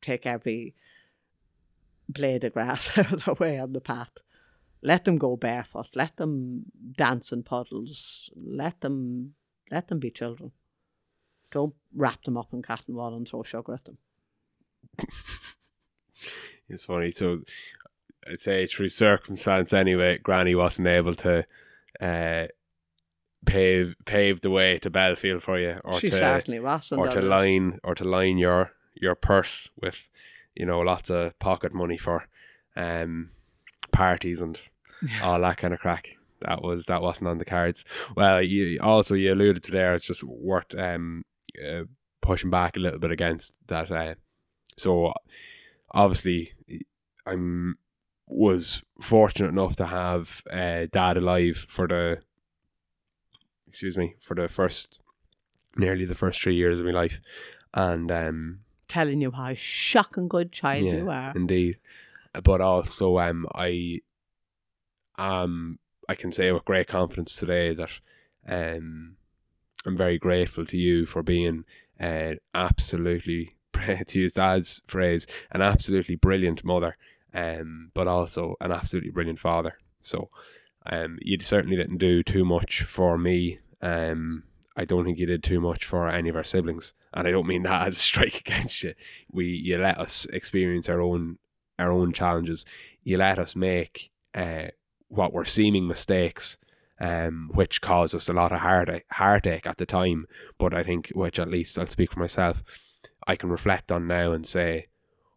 take 0.02 0.26
every 0.26 0.76
blade 2.08 2.44
of 2.44 2.54
grass 2.54 2.98
out 2.98 3.12
of 3.14 3.26
the 3.26 3.34
way 3.36 3.60
on 3.60 3.74
the 3.74 3.82
path. 3.82 4.12
Let 4.82 5.06
them 5.06 5.18
go 5.18 5.36
barefoot. 5.36 5.88
Let 5.96 6.18
them 6.18 6.64
dance 6.98 7.32
in 7.32 7.44
puddles. 7.44 8.30
Let 8.36 8.82
them 8.82 9.34
let 9.70 9.88
them 9.88 10.00
be 10.00 10.10
children. 10.10 10.52
Don't 11.52 11.76
wrap 11.94 12.24
them 12.24 12.38
up 12.38 12.54
in 12.54 12.62
cotton 12.62 12.96
wool 12.96 13.16
and 13.16 13.28
throw 13.28 13.44
sugar 13.44 13.74
at 13.74 13.86
them. 13.86 13.98
It's 16.70 16.86
funny. 16.86 17.12
So 17.12 17.42
I'd 18.30 18.40
say 18.40 18.66
through 18.68 18.90
circumstance 18.90 19.74
anyway, 19.74 20.20
Granny 20.20 20.56
wasn't 20.56 20.88
able 20.88 21.16
to 21.16 21.46
uh, 22.00 22.48
pave 23.46 23.96
pave 24.06 24.42
the 24.42 24.52
way 24.52 24.78
to 24.80 24.90
Belfield 24.90 25.42
for 25.42 25.60
you, 25.60 25.80
or 25.84 26.00
she 26.00 26.10
to 26.10 26.18
certainly 26.18 26.60
wasn't. 26.60 27.02
or 27.02 27.08
to 27.10 27.22
line 27.22 27.80
or 27.84 27.96
to 27.96 28.04
line 28.04 28.38
your 28.38 28.72
your 29.00 29.16
purse 29.16 29.70
with 29.82 30.10
you 30.56 30.66
know 30.66 30.80
lots 30.80 31.10
of 31.10 31.38
pocket 31.40 31.74
money 31.74 31.98
for 31.98 32.28
um 32.76 33.32
parties 33.92 34.42
and 34.42 34.60
all 35.24 35.40
that 35.42 35.58
kind 35.58 35.74
of 35.74 35.80
crack. 35.80 36.18
That 36.42 36.62
was 36.62 36.86
that 36.86 37.02
wasn't 37.02 37.30
on 37.30 37.38
the 37.38 37.46
cards. 37.46 37.86
Well, 38.16 38.42
you 38.42 38.80
also 38.82 39.16
you 39.16 39.34
alluded 39.34 39.64
to 39.64 39.72
there. 39.72 39.96
It's 39.96 40.06
just 40.08 40.24
worth 40.24 40.74
um 40.78 41.24
uh, 41.66 41.84
pushing 42.22 42.50
back 42.50 42.78
a 42.78 42.80
little 42.80 43.00
bit 43.00 43.12
against 43.12 43.54
that. 43.68 43.92
Uh, 43.92 44.16
so 44.78 45.14
obviously, 45.92 46.54
I'm 47.26 47.78
was 48.28 48.84
fortunate 49.02 49.50
enough 49.50 49.76
to 49.78 49.88
have 49.88 50.44
uh, 50.52 50.86
dad 50.92 51.18
alive 51.18 51.58
for 51.68 51.88
the 51.88 52.20
excuse 53.68 53.98
me 53.98 54.16
for 54.20 54.36
the 54.36 54.48
first 54.48 55.00
nearly 55.78 56.06
the 56.06 56.16
first 56.16 56.42
three 56.42 56.56
years 56.56 56.80
of 56.80 56.86
my 56.86 56.92
life, 56.92 57.20
and 57.74 58.12
um 58.12 58.60
telling 58.90 59.22
you 59.22 59.32
how 59.32 59.54
shocking 59.56 60.28
good 60.28 60.52
child 60.52 60.84
Yeah. 60.84 60.98
you 60.98 61.10
are. 61.10 61.32
indeed. 61.36 61.78
But 62.44 62.60
also, 62.62 63.18
um, 63.20 63.48
I, 63.56 64.02
um, 65.18 65.80
I 66.08 66.16
can 66.16 66.32
say 66.32 66.52
with 66.52 66.66
great 66.66 66.88
confidence 66.88 67.36
today 67.36 67.74
that, 67.74 68.00
um, 68.48 69.16
I'm 69.86 69.98
very 69.98 70.18
grateful 70.18 70.66
to 70.66 70.78
you 70.78 71.06
for 71.06 71.24
being, 71.24 71.66
uh, 72.00 72.34
absolutely, 72.54 73.56
to 74.08 74.20
use 74.20 74.34
Dad's 74.34 74.82
phrase, 74.88 75.26
an 75.52 75.62
absolutely 75.62 76.16
brilliant 76.16 76.64
mother, 76.64 76.98
um, 77.34 77.92
but 77.94 78.08
also 78.08 78.56
an 78.60 78.72
absolutely 78.72 79.12
brilliant 79.12 79.40
father. 79.40 79.78
So, 80.00 80.30
um, 80.86 81.18
you 81.22 81.38
certainly 81.40 81.78
didn't 81.78 81.98
do 81.98 82.24
too 82.24 82.46
much 82.46 82.84
for 82.84 83.18
me. 83.18 83.60
Um, 83.82 84.44
I 84.80 84.86
don't 84.86 85.04
think 85.04 85.18
you 85.18 85.26
did 85.26 85.44
too 85.44 85.60
much 85.60 85.84
for 85.84 86.08
any 86.08 86.30
of 86.30 86.38
our 86.38 86.44
siblings, 86.46 86.94
and 87.14 87.28
I 87.28 87.32
don't 87.32 87.48
mean 87.48 87.64
that 87.64 87.86
as 87.86 87.98
a 87.98 88.00
strike 88.00 88.40
against 88.48 88.82
you. 88.82 88.94
We, 89.30 89.48
you 89.48 89.78
let 89.78 90.00
us 90.00 90.26
experience 90.32 90.88
our 90.88 91.02
own 91.02 91.38
our 91.78 91.92
own 91.92 92.14
challenges. 92.14 92.66
You 93.04 93.18
let 93.18 93.40
us 93.40 93.58
make 93.58 94.10
uh, 94.34 94.68
what 95.10 95.34
were 95.34 95.44
seeming 95.44 95.86
mistakes, 95.86 96.58
um, 97.02 97.52
which 97.54 97.82
caused 97.82 98.16
us 98.16 98.30
a 98.30 98.34
lot 98.34 98.54
of 98.54 98.62
heartache, 98.62 99.04
heartache 99.12 99.68
at 99.68 99.80
the 99.80 99.86
time. 99.86 100.26
But 100.58 100.74
I 100.74 100.84
think, 100.84 101.10
which 101.14 101.40
at 101.40 101.50
least 101.50 101.78
I'll 101.78 101.88
speak 101.88 102.14
for 102.14 102.22
myself, 102.22 102.64
I 103.28 103.36
can 103.36 103.50
reflect 103.50 103.92
on 103.92 104.08
now 104.08 104.32
and 104.32 104.46
say, 104.46 104.88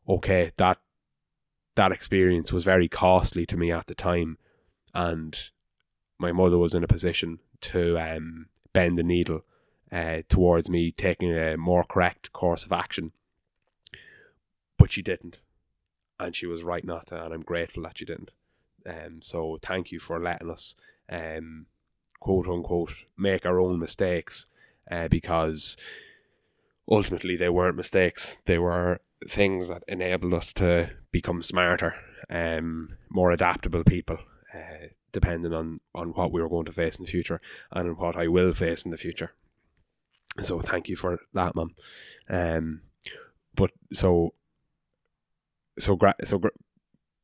okay, 0.09 0.53
that 0.57 0.79
that 1.75 1.91
experience 1.91 2.53
was 2.53 2.63
very 2.63 2.87
costly 2.87 3.45
to 3.47 3.57
me 3.57 3.73
at 3.73 3.89
the 3.89 3.97
time, 3.97 4.39
and 4.95 5.37
my 6.17 6.31
mother 6.31 6.59
was 6.59 6.77
in 6.77 6.85
a 6.85 6.89
position 6.89 7.41
to 7.63 7.99
um, 7.99 8.47
bend 8.73 8.99
the 8.99 9.03
needle 9.03 9.43
uh, 9.91 10.23
towards 10.29 10.71
me 10.71 10.93
taking 10.93 11.37
a 11.37 11.57
more 11.57 11.85
correct 11.85 12.33
course 12.33 12.65
of 12.65 12.73
action. 12.73 13.13
But 14.79 14.93
she 14.93 15.03
didn't. 15.03 15.41
And 16.19 16.35
she 16.35 16.47
was 16.47 16.63
right 16.63 16.85
not 16.85 17.09
to, 17.09 17.25
and 17.25 17.35
I'm 17.35 17.43
grateful 17.43 17.83
that 17.85 17.99
she 17.99 18.05
didn't. 18.05 18.33
Um, 18.87 19.21
so 19.23 19.59
thank 19.63 19.93
you 19.93 19.99
for 19.99 20.21
letting 20.21 20.51
us, 20.51 20.75
um, 21.11 21.67
quote 22.21 22.49
unquote, 22.49 22.95
make 23.17 23.47
our 23.47 23.61
own 23.61 23.79
mistakes 23.79 24.47
uh, 24.91 25.09
because 25.09 25.77
ultimately 26.89 27.37
they 27.37 27.49
weren't 27.49 27.77
mistakes. 27.77 28.39
They 28.47 28.59
were 28.59 29.01
things 29.29 29.69
that 29.69 29.85
enabled 29.87 30.35
us 30.35 30.53
to 30.55 30.91
become 31.11 31.43
smarter, 31.43 31.95
um, 32.31 32.97
more 33.09 33.31
adaptable 33.31 33.85
people, 33.85 34.19
uh, 34.55 34.89
depending 35.13 35.53
on, 35.53 35.81
on 35.95 36.09
what 36.09 36.33
we 36.33 36.41
were 36.43 36.49
going 36.49 36.65
to 36.67 36.73
face 36.73 36.99
in 36.99 37.05
the 37.05 37.11
future 37.11 37.41
and 37.71 37.97
what 37.97 38.17
I 38.17 38.29
will 38.29 38.53
face 38.53 38.85
in 38.85 38.91
the 38.91 38.97
future. 38.97 39.33
So 40.41 40.61
thank 40.61 40.89
you 40.89 40.97
for 40.97 41.21
that, 41.35 41.55
mum. 41.55 41.75
Um, 42.29 42.83
but 43.55 43.71
so 43.93 44.35
so 45.79 45.97
gra- 45.97 46.15
so 46.25 46.39
gra- 46.39 46.51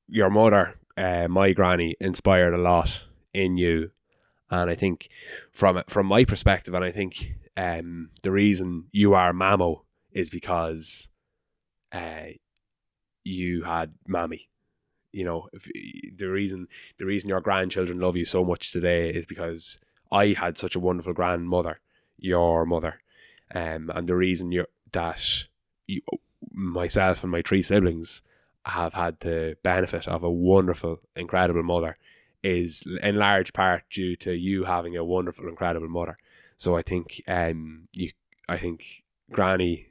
your 0.09 0.31
mother, 0.31 0.79
uh, 0.97 1.29
my 1.29 1.53
granny, 1.53 1.97
inspired 2.01 2.55
a 2.55 2.59
lot 2.59 3.05
in 3.33 3.57
you, 3.57 3.91
and 4.51 4.71
I 4.71 4.75
think 4.75 5.09
from 5.53 5.83
from 5.89 6.07
my 6.07 6.25
perspective, 6.25 6.75
and 6.75 6.85
I 6.85 6.91
think 6.91 7.35
um, 7.57 8.11
the 8.23 8.31
reason 8.31 8.85
you 8.93 9.15
are 9.15 9.33
Mamo 9.33 9.83
is 10.13 10.31
because 10.31 11.09
uh, 11.93 12.33
you 13.25 13.63
had 13.63 13.95
Mammy. 14.07 14.49
You 15.13 15.25
know, 15.25 15.49
if, 15.53 15.69
the 16.17 16.29
reason 16.29 16.69
the 16.99 17.07
reason 17.07 17.29
your 17.29 17.41
grandchildren 17.41 17.99
love 17.99 18.17
you 18.17 18.25
so 18.25 18.45
much 18.45 18.73
today 18.73 19.11
is 19.11 19.27
because 19.27 19.81
I 20.13 20.29
had 20.29 20.59
such 20.59 20.75
a 20.75 20.81
wonderful 20.81 21.13
grandmother 21.13 21.81
your 22.19 22.67
mother. 22.67 23.01
Um, 23.55 23.91
and 23.95 24.07
the 24.07 24.17
reason 24.17 24.53
you 24.53 24.67
that 24.93 25.47
you, 25.87 26.03
myself 26.53 27.23
and 27.23 27.33
my 27.33 27.43
three 27.43 27.63
siblings 27.63 28.23
have 28.67 28.95
had 28.95 29.21
the 29.21 29.57
benefit 29.63 30.07
of 30.07 30.23
a 30.23 30.31
wonderful, 30.31 31.01
incredible 31.17 31.63
mother 31.63 31.97
is 32.43 32.85
in 33.03 33.17
large 33.17 33.53
part 33.53 33.85
due 33.91 34.17
to 34.17 34.33
you 34.33 34.65
having 34.65 34.97
a 34.97 35.05
wonderful, 35.05 35.49
incredible 35.49 35.89
mother. 35.89 36.19
So 36.57 36.77
I 36.77 36.83
think 36.83 37.23
um 37.27 37.89
you 37.93 38.11
I 38.49 38.59
think 38.59 39.05
Granny 39.31 39.87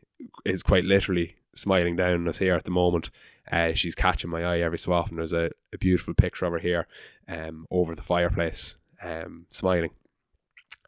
is 0.46 0.64
quite 0.64 0.84
literally 0.84 1.36
smiling 1.56 1.96
down 1.96 2.14
on 2.14 2.28
us 2.28 2.40
here 2.40 2.56
at 2.56 2.64
the 2.64 2.72
moment. 2.72 3.10
Uh, 3.52 3.74
she's 3.74 3.96
catching 3.96 4.30
my 4.30 4.44
eye 4.44 4.60
every 4.60 4.78
so 4.78 4.94
often. 4.94 5.18
There's 5.18 5.34
a, 5.34 5.50
a 5.74 5.78
beautiful 5.78 6.14
picture 6.14 6.46
of 6.46 6.54
her 6.54 6.60
here 6.60 6.88
um, 7.28 7.66
over 7.72 7.96
the 7.96 8.02
fireplace, 8.02 8.78
um, 9.02 9.46
smiling. 9.50 9.92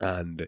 And 0.01 0.47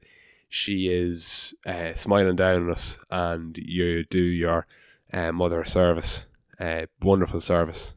she 0.49 0.87
is 0.87 1.55
uh, 1.65 1.93
smiling 1.93 2.35
down 2.35 2.63
on 2.63 2.71
us, 2.71 2.99
and 3.09 3.57
you 3.57 4.03
do 4.03 4.21
your 4.21 4.67
uh, 5.13 5.31
mother 5.31 5.63
service, 5.63 6.25
uh, 6.59 6.87
wonderful 7.01 7.41
service, 7.41 7.95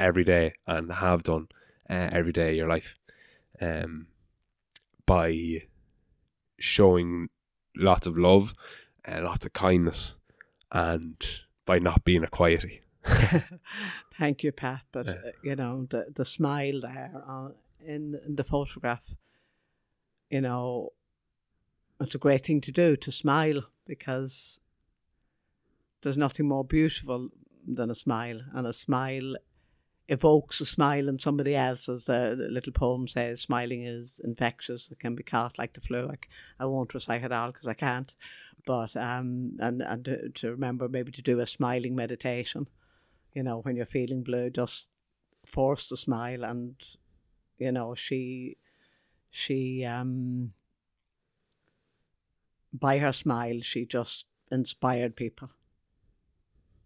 every 0.00 0.24
day, 0.24 0.54
and 0.66 0.90
have 0.90 1.22
done 1.22 1.48
uh, 1.90 2.08
every 2.12 2.32
day 2.32 2.50
of 2.50 2.56
your 2.56 2.68
life, 2.68 2.96
um, 3.60 4.06
by 5.04 5.62
showing 6.58 7.28
lots 7.76 8.06
of 8.06 8.16
love, 8.16 8.54
uh, 9.06 9.20
lots 9.22 9.44
of 9.44 9.52
kindness, 9.52 10.16
and 10.70 11.22
by 11.66 11.78
not 11.78 12.04
being 12.04 12.24
a 12.24 12.28
quiety. 12.28 12.80
Thank 14.18 14.42
you, 14.44 14.52
Pat. 14.52 14.82
But 14.92 15.06
Yeah. 15.06 15.12
uh, 15.12 15.30
you 15.42 15.56
know 15.56 15.86
the 15.90 16.06
the 16.14 16.24
smile 16.24 16.80
there 16.80 17.12
uh, 17.28 17.50
in, 17.80 18.20
in 18.26 18.36
the 18.36 18.44
photograph. 18.44 19.14
You 20.30 20.40
know, 20.40 20.92
it's 22.00 22.14
a 22.14 22.18
great 22.18 22.46
thing 22.46 22.60
to 22.62 22.72
do 22.72 22.96
to 22.96 23.12
smile 23.12 23.62
because 23.86 24.60
there's 26.02 26.16
nothing 26.16 26.48
more 26.48 26.64
beautiful 26.64 27.28
than 27.66 27.90
a 27.90 27.94
smile, 27.94 28.40
and 28.54 28.66
a 28.66 28.72
smile 28.72 29.36
evokes 30.08 30.60
a 30.60 30.66
smile 30.66 31.08
in 31.08 31.18
somebody 31.18 31.54
else, 31.54 31.88
as 31.88 32.04
the, 32.04 32.34
the 32.36 32.48
little 32.48 32.72
poem 32.72 33.06
says. 33.06 33.40
Smiling 33.40 33.84
is 33.84 34.20
infectious; 34.24 34.90
it 34.90 34.98
can 35.00 35.14
be 35.14 35.22
caught 35.22 35.58
like 35.58 35.72
the 35.74 35.80
flu. 35.80 36.10
I 36.58 36.66
won't 36.66 36.94
recite 36.94 37.24
it 37.24 37.32
all 37.32 37.52
because 37.52 37.68
I 37.68 37.74
can't. 37.74 38.14
But 38.64 38.96
um, 38.96 39.56
and 39.60 39.82
and 39.82 40.04
to, 40.04 40.28
to 40.28 40.50
remember 40.50 40.88
maybe 40.88 41.12
to 41.12 41.22
do 41.22 41.40
a 41.40 41.46
smiling 41.46 41.94
meditation 41.96 42.68
you 43.34 43.42
know, 43.42 43.60
when 43.60 43.76
you're 43.76 43.86
feeling 43.86 44.22
blue, 44.22 44.50
just 44.50 44.86
force 45.46 45.88
to 45.88 45.96
smile. 45.96 46.44
And, 46.44 46.74
you 47.58 47.72
know, 47.72 47.94
she, 47.94 48.56
she, 49.30 49.84
um, 49.84 50.52
by 52.72 52.98
her 52.98 53.12
smile, 53.12 53.60
she 53.60 53.86
just 53.86 54.26
inspired 54.50 55.16
people. 55.16 55.50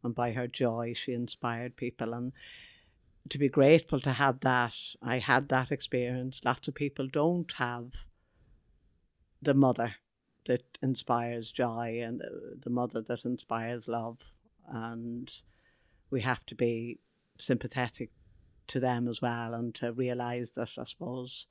And 0.05 0.15
by 0.15 0.33
her 0.33 0.47
joy, 0.47 0.93
she 0.95 1.13
inspired 1.13 1.77
people. 1.77 2.15
And 2.15 2.33
to 3.29 3.39
be 3.39 3.49
grateful 3.49 4.01
to 4.01 4.13
have 4.13 4.41
that, 4.41 4.75
I 5.03 5.19
had 5.19 5.49
that 5.49 5.73
experience. 5.73 6.41
Lots 6.45 6.69
of 6.69 6.75
people 6.75 7.09
don't 7.09 7.51
have 7.53 8.07
the 9.43 9.55
mother 9.55 9.95
that 10.47 10.79
inspires 10.81 11.51
joy 11.51 12.01
and 12.05 12.21
the, 12.21 12.57
the 12.63 12.71
mother 12.71 13.01
that 13.03 13.25
inspires 13.25 13.89
love. 13.89 14.19
And, 14.69 15.33
we 16.11 16.21
have 16.23 16.45
to 16.47 16.55
be 16.55 16.99
sympathetic 17.39 18.11
to 18.69 18.81
them 18.81 19.09
as 19.09 19.23
well 19.23 19.55
and 19.55 19.75
to 19.77 19.93
realize 19.93 20.53
that 20.53 20.71
I 20.79 20.85
suppose 20.85 21.47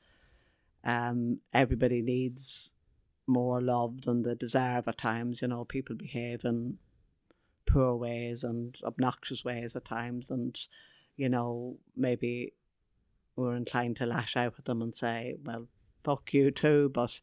um, 0.83 1.39
everybody 1.53 2.01
needs 2.01 2.71
more 3.27 3.61
love 3.61 4.01
than 4.01 4.23
they 4.23 4.35
deserve 4.35 4.87
at 4.87 4.97
times. 4.97 5.41
You 5.41 5.47
know, 5.47 5.65
people 5.65 5.95
behave 5.95 6.45
in 6.45 6.77
poor 7.65 7.95
ways 7.95 8.43
and 8.43 8.77
obnoxious 8.83 9.43
ways 9.43 9.75
at 9.75 9.85
times, 9.85 10.29
and 10.29 10.59
you 11.17 11.29
know, 11.29 11.77
maybe 11.95 12.53
we're 13.35 13.55
inclined 13.55 13.97
to 13.97 14.05
lash 14.05 14.37
out 14.37 14.55
at 14.57 14.65
them 14.65 14.81
and 14.81 14.95
say, 14.95 15.35
well, 15.43 15.67
fuck 16.03 16.33
you 16.33 16.51
too, 16.51 16.89
but 16.93 17.19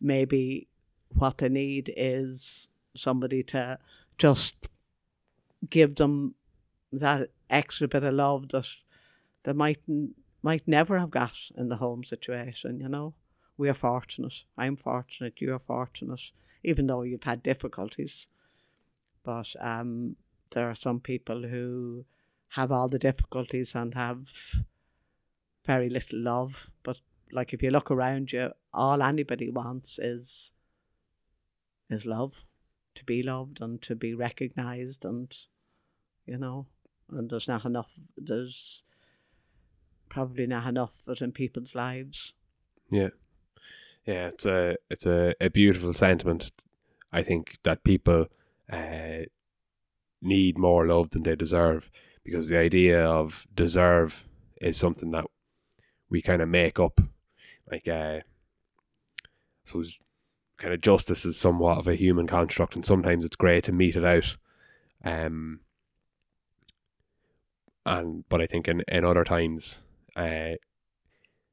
maybe 0.00 0.68
what 1.14 1.38
they 1.38 1.48
need 1.48 1.92
is 1.96 2.68
somebody 2.94 3.42
to 3.42 3.78
just 4.18 4.54
give 5.70 5.96
them 5.96 6.34
that 6.92 7.30
extra 7.50 7.88
bit 7.88 8.04
of 8.04 8.14
love 8.14 8.48
that 8.48 8.66
they 9.44 9.52
might 9.52 9.80
might 10.42 10.66
never 10.66 10.98
have 10.98 11.10
got 11.10 11.36
in 11.56 11.68
the 11.68 11.76
home 11.76 12.04
situation. 12.04 12.80
You 12.80 12.88
know, 12.88 13.14
we 13.56 13.68
are 13.68 13.74
fortunate. 13.74 14.44
I'm 14.56 14.76
fortunate. 14.76 15.40
You 15.40 15.54
are 15.54 15.58
fortunate, 15.58 16.20
even 16.62 16.86
though 16.86 17.02
you've 17.02 17.24
had 17.24 17.42
difficulties. 17.42 18.28
But 19.24 19.54
um, 19.60 20.16
there 20.50 20.68
are 20.70 20.74
some 20.74 21.00
people 21.00 21.42
who 21.42 22.04
have 22.50 22.72
all 22.72 22.88
the 22.88 22.98
difficulties 22.98 23.74
and 23.74 23.94
have 23.94 24.30
very 25.66 25.90
little 25.90 26.20
love. 26.20 26.70
But 26.82 26.98
like 27.32 27.52
if 27.52 27.62
you 27.62 27.70
look 27.70 27.90
around 27.90 28.32
you, 28.32 28.52
all 28.72 29.02
anybody 29.02 29.50
wants 29.50 29.98
is 29.98 30.52
is 31.90 32.06
love, 32.06 32.44
to 32.94 33.04
be 33.04 33.22
loved 33.22 33.60
and 33.60 33.80
to 33.82 33.94
be 33.94 34.14
recognised, 34.14 35.04
and 35.04 35.34
you 36.26 36.36
know 36.36 36.66
and 37.10 37.30
there's 37.30 37.48
not 37.48 37.64
enough 37.64 37.98
there's 38.16 38.82
probably 40.08 40.46
not 40.46 40.66
enough 40.66 41.02
of 41.06 41.12
it 41.12 41.22
in 41.22 41.32
people's 41.32 41.74
lives 41.74 42.34
Yeah, 42.90 43.10
yeah, 44.08 44.28
it's 44.28 44.46
a 44.46 44.76
it's 44.88 45.04
a, 45.04 45.34
a 45.38 45.50
beautiful 45.50 45.92
sentiment. 45.92 46.50
I 47.12 47.22
think 47.22 47.58
that 47.62 47.84
people 47.84 48.28
uh, 48.72 49.26
need 50.22 50.56
more 50.56 50.86
love 50.86 51.10
than 51.10 51.24
they 51.24 51.36
deserve 51.36 51.90
because 52.24 52.48
the 52.48 52.58
idea 52.58 53.04
of 53.04 53.46
deserve 53.54 54.26
is 54.62 54.78
something 54.78 55.10
that 55.10 55.26
we 56.08 56.22
kind 56.22 56.40
of 56.40 56.48
make 56.48 56.80
up. 56.80 57.02
Like, 57.70 57.86
uh, 57.86 58.20
I 58.20 59.66
suppose, 59.66 60.00
kind 60.56 60.72
of 60.72 60.80
justice 60.80 61.26
is 61.26 61.36
somewhat 61.36 61.76
of 61.76 61.86
a 61.86 61.94
human 61.94 62.26
construct, 62.26 62.74
and 62.76 62.84
sometimes 62.84 63.26
it's 63.26 63.36
great 63.36 63.64
to 63.64 63.72
mete 63.72 63.96
it 63.96 64.06
out. 64.06 64.38
Um, 65.04 65.60
and 67.88 68.24
but 68.28 68.40
I 68.40 68.46
think 68.46 68.68
in, 68.68 68.82
in 68.88 69.04
other 69.04 69.24
times, 69.24 69.86
uh, 70.14 70.54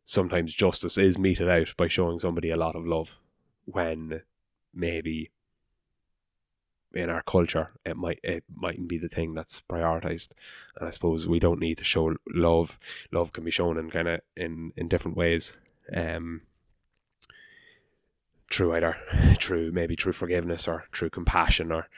sometimes 0.03 0.53
justice 0.53 0.97
is 0.97 1.17
meted 1.17 1.49
out 1.49 1.73
by 1.77 1.88
showing 1.88 2.19
somebody 2.19 2.49
a 2.49 2.57
lot 2.57 2.75
of 2.75 2.85
love 2.85 3.17
when 3.65 4.22
maybe 4.73 5.31
in 6.93 7.09
our 7.09 7.23
culture 7.23 7.72
it 7.85 7.97
might 7.97 8.19
it 8.23 8.43
mightn't 8.53 8.88
be 8.88 8.97
the 8.97 9.09
thing 9.09 9.33
that's 9.33 9.64
prioritized. 9.69 10.30
And 10.77 10.88
i 10.88 10.91
suppose 10.91 11.27
we 11.27 11.39
don't 11.39 11.59
need 11.59 11.77
to 11.77 11.83
show 11.83 12.15
love. 12.33 12.80
Love 13.11 13.31
can 13.33 13.43
be 13.43 13.51
shown 13.51 13.77
in 13.77 13.89
kind 13.89 14.07
of 14.07 14.19
in 14.35 14.72
in 14.75 14.88
different 14.88 15.17
ways. 15.17 15.53
Um 15.95 16.41
either 18.57 18.95
through 19.41 19.69
maybe 19.73 19.95
through 19.95 20.14
forgiveness 20.14 20.65
or 20.65 20.85
through 20.93 21.09
compassion 21.09 21.73
or 21.73 21.89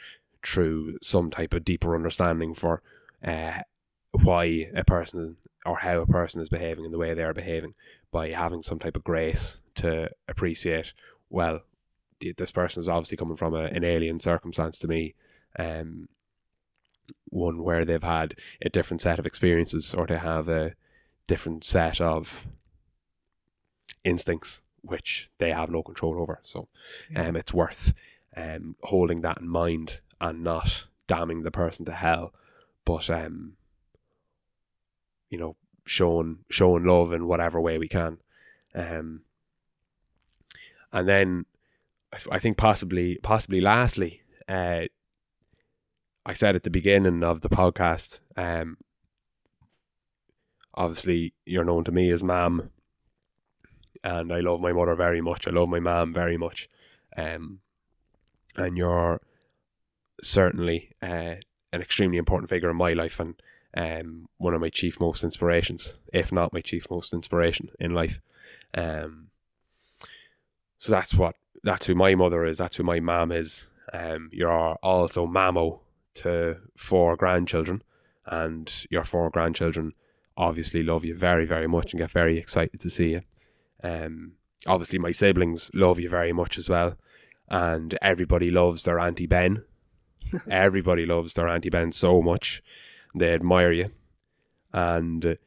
through 0.44 0.98
some 1.04 1.30
type 1.30 1.54
of 1.54 1.64
deeper 1.64 1.96
understanding 1.96 2.52
for 2.52 2.82
uh 3.24 3.60
why 4.24 4.70
a 4.76 4.84
person 4.84 5.38
or 5.66 5.78
how 5.78 6.00
a 6.00 6.06
person 6.08 6.40
is 6.42 6.50
behaving 6.50 6.86
and 6.86 6.94
the 6.94 6.98
way 6.98 7.14
they 7.14 7.24
are 7.24 7.34
behaving 7.34 7.74
by 8.12 8.30
having 8.32 8.62
some 8.62 8.80
type 8.80 8.96
of 8.96 9.04
grace 9.04 9.62
to 9.76 10.10
appreciate 10.28 10.94
well 11.30 11.62
this 12.38 12.52
person 12.52 12.80
is 12.82 12.90
obviously 12.90 13.18
coming 13.18 13.36
from 13.38 13.54
a, 13.54 13.64
an 13.66 13.84
alien 13.84 14.20
circumstance 14.20 14.80
to 14.80 14.88
me 14.88 15.14
um 15.60 16.08
one 17.30 17.62
where 17.64 17.86
they've 17.86 18.04
had 18.04 18.36
a 18.62 18.70
different 18.70 19.02
set 19.02 19.20
of 19.20 19.26
experiences 19.26 19.94
or 19.94 20.08
they 20.08 20.18
have 20.18 20.50
a 20.50 20.74
different 21.28 21.64
set 21.64 22.02
of 22.02 22.48
instincts 24.04 24.62
which 24.82 25.30
they 25.38 25.52
have 25.52 25.70
no 25.70 25.84
control 25.84 26.20
over 26.22 26.40
so 26.44 26.68
Yeah. 27.12 27.28
um 27.28 27.36
it's 27.36 27.54
worth 27.54 27.94
um 28.36 28.76
holding 28.84 29.22
that 29.22 29.40
in 29.40 29.48
mind 29.48 30.00
and 30.22 30.44
not 30.44 30.86
damning 31.08 31.44
the 31.44 31.52
person 31.52 31.86
to 31.86 31.92
hell 31.94 32.34
but 32.86 33.10
um 33.10 33.54
you 35.30 35.38
know 35.38 35.56
showing 35.86 36.40
showing 36.50 36.84
love 36.84 37.14
in 37.14 37.28
whatever 37.28 37.60
way 37.62 37.78
we 37.78 37.88
can. 37.88 38.18
Um 38.76 39.22
and 40.92 41.08
then 41.08 41.46
I 42.32 42.40
think 42.40 42.58
possibly 42.58 43.18
possibly 43.22 43.62
lastly 43.62 44.22
uh 44.48 44.86
I 46.26 46.34
said 46.34 46.56
at 46.56 46.64
the 46.64 46.70
beginning 46.70 47.24
of 47.24 47.42
the 47.42 47.50
podcast 47.50 48.20
um 48.36 48.78
obviously 50.74 51.34
you're 51.46 51.66
known 51.66 51.84
to 51.86 51.92
me 51.92 52.12
as 52.12 52.24
mam 52.24 52.72
and 54.04 54.32
I 54.32 54.40
love 54.40 54.62
my 54.62 54.72
mother 54.72 54.96
very 54.96 55.22
much. 55.22 55.48
I 55.48 55.52
love 55.52 55.70
my 55.70 55.80
mom 55.80 56.14
very 56.14 56.38
much. 56.38 56.70
Um 57.18 57.60
and 58.56 58.78
you're 58.78 59.22
certainly 60.22 60.92
uh, 61.02 61.36
an 61.72 61.82
extremely 61.82 62.18
important 62.18 62.50
figure 62.50 62.70
in 62.70 62.76
my 62.76 62.94
life 62.94 63.20
and 63.20 63.36
um, 63.78 64.28
one 64.38 64.56
of 64.56 64.62
my 64.62 64.70
chief 64.70 65.00
most 65.00 65.24
inspirations, 65.24 66.00
if 66.12 66.32
not 66.32 66.52
my 66.52 66.62
chief 66.62 66.90
most 66.90 67.14
inspiration 67.14 67.70
in 67.80 67.94
life. 67.94 68.20
Um, 68.74 69.28
so 70.80 70.92
that's 70.92 71.14
what 71.14 71.36
that's 71.64 71.86
who 71.86 71.94
my 71.94 72.16
mother 72.16 72.44
is. 72.44 72.58
That's 72.58 72.78
who 72.78 72.84
my 72.84 73.00
mom 73.00 73.32
is. 73.32 73.68
Um, 73.94 74.30
you're 74.34 74.52
also 74.52 75.28
mamo 75.28 75.80
to 76.16 76.58
four 76.76 77.16
grandchildren, 77.16 77.84
and 78.26 78.86
your 78.90 79.04
four 79.04 79.30
grandchildren 79.30 79.94
obviously 80.36 80.82
love 80.82 81.06
you 81.06 81.16
very, 81.16 81.46
very 81.46 81.68
much 81.68 81.94
and 81.94 82.00
get 82.00 82.12
very 82.12 82.38
excited 82.38 82.80
to 82.80 82.90
see 82.90 83.12
you. 83.12 83.22
Um, 83.84 84.34
obviously, 84.66 84.98
my 84.98 85.12
siblings 85.12 85.70
love 85.76 86.00
you 86.00 86.10
very 86.10 86.34
much 86.34 86.58
as 86.58 86.68
well, 86.68 86.96
and 87.48 87.96
everybody 88.02 88.50
loves 88.50 88.84
their 88.84 89.00
auntie 89.00 89.28
Ben. 89.28 89.64
everybody 90.50 91.06
loves 91.06 91.36
their 91.36 91.48
auntie 91.48 91.70
Ben 91.70 91.92
so 91.92 92.24
much 92.24 92.64
they 93.18 93.34
admire 93.34 93.72
you. 93.72 93.90
And 94.74 95.38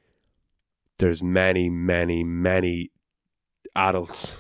there's 0.99 1.23
many 1.23 1.71
many 1.71 2.23
many 2.23 2.91
adults 3.75 4.37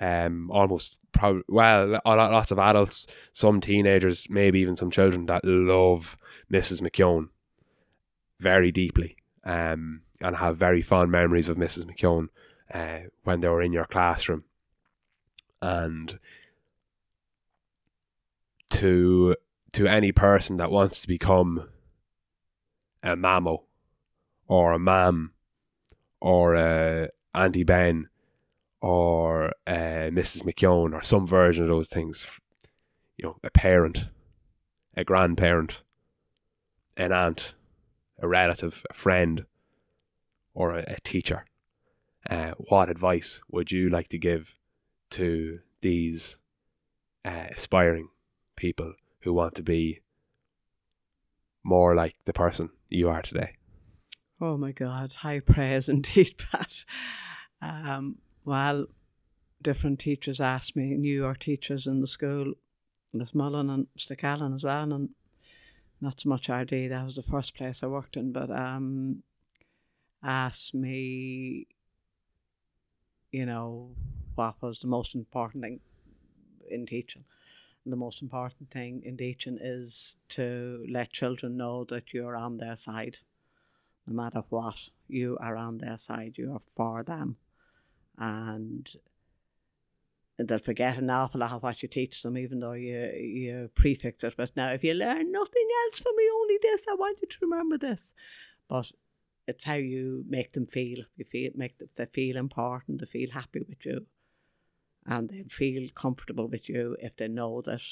um 0.00 0.50
almost 0.50 0.98
probably 1.12 1.42
well 1.48 2.00
lots 2.04 2.50
of 2.50 2.58
adults 2.58 3.06
some 3.32 3.60
teenagers 3.60 4.26
maybe 4.28 4.58
even 4.58 4.74
some 4.74 4.90
children 4.90 5.26
that 5.26 5.44
love 5.44 6.16
mrs 6.50 6.80
mckeown 6.80 7.28
very 8.40 8.72
deeply 8.72 9.16
um 9.44 10.00
and 10.20 10.36
have 10.36 10.56
very 10.56 10.82
fond 10.82 11.12
memories 11.12 11.48
of 11.48 11.56
mrs 11.56 11.84
mckeown 11.84 12.28
uh, 12.72 13.00
when 13.24 13.40
they 13.40 13.48
were 13.48 13.62
in 13.62 13.72
your 13.72 13.84
classroom. 13.84 14.44
And 15.62 16.18
to 18.70 19.36
to 19.72 19.86
any 19.86 20.12
person 20.12 20.56
that 20.56 20.70
wants 20.70 21.02
to 21.02 21.08
become 21.08 21.68
a 23.02 23.16
mammo 23.16 23.62
or 24.46 24.72
a 24.72 24.78
mam 24.78 25.32
or 26.20 26.54
a 26.54 27.08
Auntie 27.34 27.64
Ben 27.64 28.08
or 28.80 29.52
uh, 29.66 30.10
Mrs. 30.10 30.42
McKeown 30.42 30.94
or 30.94 31.02
some 31.02 31.26
version 31.26 31.64
of 31.64 31.68
those 31.68 31.88
things. 31.88 32.26
You 33.16 33.28
know, 33.28 33.36
a 33.44 33.50
parent, 33.50 34.06
a 34.96 35.04
grandparent, 35.04 35.82
an 36.96 37.12
aunt, 37.12 37.54
a 38.18 38.26
relative, 38.26 38.84
a 38.90 38.94
friend, 38.94 39.44
or 40.54 40.78
a, 40.78 40.84
a 40.88 40.96
teacher. 41.04 41.44
Uh, 42.28 42.52
what 42.68 42.90
advice 42.90 43.40
would 43.50 43.70
you 43.70 43.88
like 43.88 44.08
to 44.08 44.18
give 44.18 44.56
to 45.10 45.60
these 45.80 46.38
uh, 47.24 47.46
aspiring 47.50 48.08
people 48.56 48.94
who 49.20 49.32
want 49.32 49.54
to 49.54 49.62
be 49.62 50.00
more 51.62 51.94
like 51.94 52.16
the 52.24 52.32
person 52.32 52.70
you 52.88 53.08
are 53.08 53.22
today? 53.22 53.56
Oh 54.40 54.56
my 54.56 54.72
God, 54.72 55.12
high 55.12 55.40
praise 55.40 55.88
indeed, 55.96 56.34
Pat. 56.38 56.84
Um, 57.60 58.18
well, 58.44 58.86
different 59.62 59.98
teachers 59.98 60.40
asked 60.40 60.76
me, 60.76 60.96
New 60.96 61.14
York 61.14 61.38
teachers 61.38 61.86
in 61.86 62.00
the 62.00 62.06
school, 62.06 62.54
Miss 63.12 63.34
Mullen 63.34 63.68
and 63.70 63.86
Mr. 63.98 64.16
Callan 64.16 64.54
as 64.54 64.64
well, 64.64 64.92
and 64.92 65.10
not 66.00 66.20
so 66.20 66.28
much 66.28 66.48
RD, 66.48 66.90
that 66.90 67.04
was 67.04 67.16
the 67.16 67.22
first 67.22 67.54
place 67.54 67.82
I 67.82 67.86
worked 67.86 68.16
in, 68.16 68.32
but 68.32 68.50
um, 68.50 69.22
asked 70.24 70.74
me, 70.74 71.66
you 73.30 73.44
know, 73.44 73.90
what 74.34 74.54
was 74.62 74.78
the 74.78 74.86
most 74.86 75.14
important 75.14 75.62
thing 75.62 75.80
in 76.70 76.86
teaching. 76.86 77.24
And 77.84 77.92
the 77.92 77.96
most 77.96 78.20
important 78.22 78.70
thing 78.70 79.02
in 79.04 79.16
teaching 79.16 79.58
is 79.60 80.16
to 80.30 80.84
let 80.88 81.12
children 81.12 81.56
know 81.56 81.84
that 81.84 82.12
you're 82.12 82.36
on 82.36 82.58
their 82.58 82.76
side 82.76 83.18
no 84.10 84.14
matter 84.14 84.42
what, 84.48 84.88
you 85.08 85.38
are 85.40 85.56
on 85.56 85.78
their 85.78 85.96
side, 85.96 86.34
you 86.36 86.52
are 86.52 86.60
for 86.74 87.02
them. 87.02 87.36
And 88.18 88.90
they'll 90.38 90.58
forget 90.58 90.98
an 90.98 91.10
awful 91.10 91.40
lot 91.40 91.52
of 91.52 91.62
what 91.62 91.82
you 91.82 91.88
teach 91.88 92.22
them, 92.22 92.36
even 92.36 92.60
though 92.60 92.72
you 92.72 92.98
you 93.12 93.70
prefix 93.74 94.24
it. 94.24 94.34
But 94.36 94.56
now, 94.56 94.68
if 94.68 94.82
you 94.84 94.94
learn 94.94 95.30
nothing 95.30 95.68
else 95.84 96.00
from 96.00 96.16
me, 96.16 96.24
only 96.34 96.58
this, 96.60 96.86
I 96.90 96.94
want 96.94 97.18
you 97.22 97.28
to 97.28 97.36
remember 97.42 97.78
this. 97.78 98.12
But 98.68 98.90
it's 99.46 99.64
how 99.64 99.74
you 99.74 100.24
make 100.28 100.52
them 100.52 100.66
feel. 100.66 101.04
You 101.16 101.24
feel 101.24 101.52
make 101.54 101.78
them 101.78 101.88
they 101.94 102.06
feel 102.06 102.36
important, 102.36 103.00
they 103.00 103.06
feel 103.06 103.30
happy 103.30 103.60
with 103.60 103.84
you, 103.86 104.06
and 105.06 105.28
they 105.28 105.42
feel 105.44 105.88
comfortable 105.94 106.48
with 106.48 106.68
you 106.68 106.96
if 107.00 107.16
they 107.16 107.28
know 107.28 107.62
that 107.62 107.82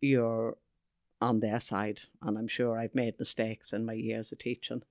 you're 0.00 0.56
on 1.20 1.40
their 1.40 1.60
side. 1.60 2.00
And 2.22 2.38
I'm 2.38 2.48
sure 2.48 2.78
I've 2.78 2.94
made 2.94 3.18
mistakes 3.18 3.72
in 3.72 3.84
my 3.84 3.94
years 3.94 4.32
of 4.32 4.38
teaching, 4.38 4.82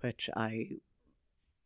which 0.00 0.30
I 0.36 0.78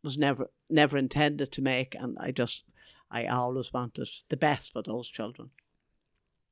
was 0.03 0.17
never 0.17 0.49
never 0.69 0.97
intended 0.97 1.51
to 1.51 1.61
make, 1.61 1.95
and 1.95 2.17
I 2.19 2.31
just 2.31 2.63
I 3.11 3.25
always 3.25 3.73
wanted 3.73 4.09
the 4.29 4.37
best 4.37 4.73
for 4.73 4.81
those 4.81 5.07
children. 5.07 5.51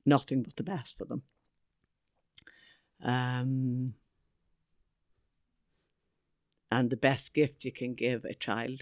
Nothing 0.05 0.43
but 0.43 0.55
the 0.55 0.63
best 0.63 0.97
for 0.97 1.05
them. 1.05 1.23
Um, 3.01 3.93
and 6.71 6.89
the 6.89 6.97
best 6.97 7.33
gift 7.33 7.63
you 7.63 7.71
can 7.71 7.93
give 7.93 8.25
a 8.25 8.33
child 8.33 8.81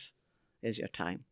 is 0.62 0.78
your 0.78 0.88
time. 0.88 1.26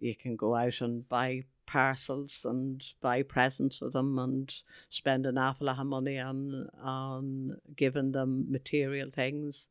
You 0.00 0.14
can 0.16 0.36
go 0.36 0.54
out 0.54 0.80
and 0.80 1.08
buy 1.08 1.44
parcels 1.66 2.44
and 2.44 2.84
buy 3.00 3.22
presents 3.22 3.78
for 3.78 3.90
them 3.90 4.18
and 4.18 4.52
spend 4.88 5.26
an 5.26 5.38
awful 5.38 5.66
lot 5.66 5.78
of 5.78 5.86
money 5.86 6.18
on 6.18 6.68
on 6.82 7.58
giving 7.76 8.12
them 8.12 8.50
material 8.50 9.10
things. 9.10 9.68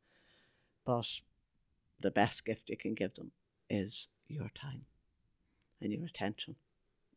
But 0.86 1.08
the 2.00 2.12
best 2.12 2.46
gift 2.46 2.70
you 2.70 2.78
can 2.78 2.94
give 2.94 3.16
them 3.16 3.32
is 3.70 4.08
your 4.28 4.50
time 4.56 4.86
and 5.82 5.92
your 5.92 6.06
attention. 6.06 6.56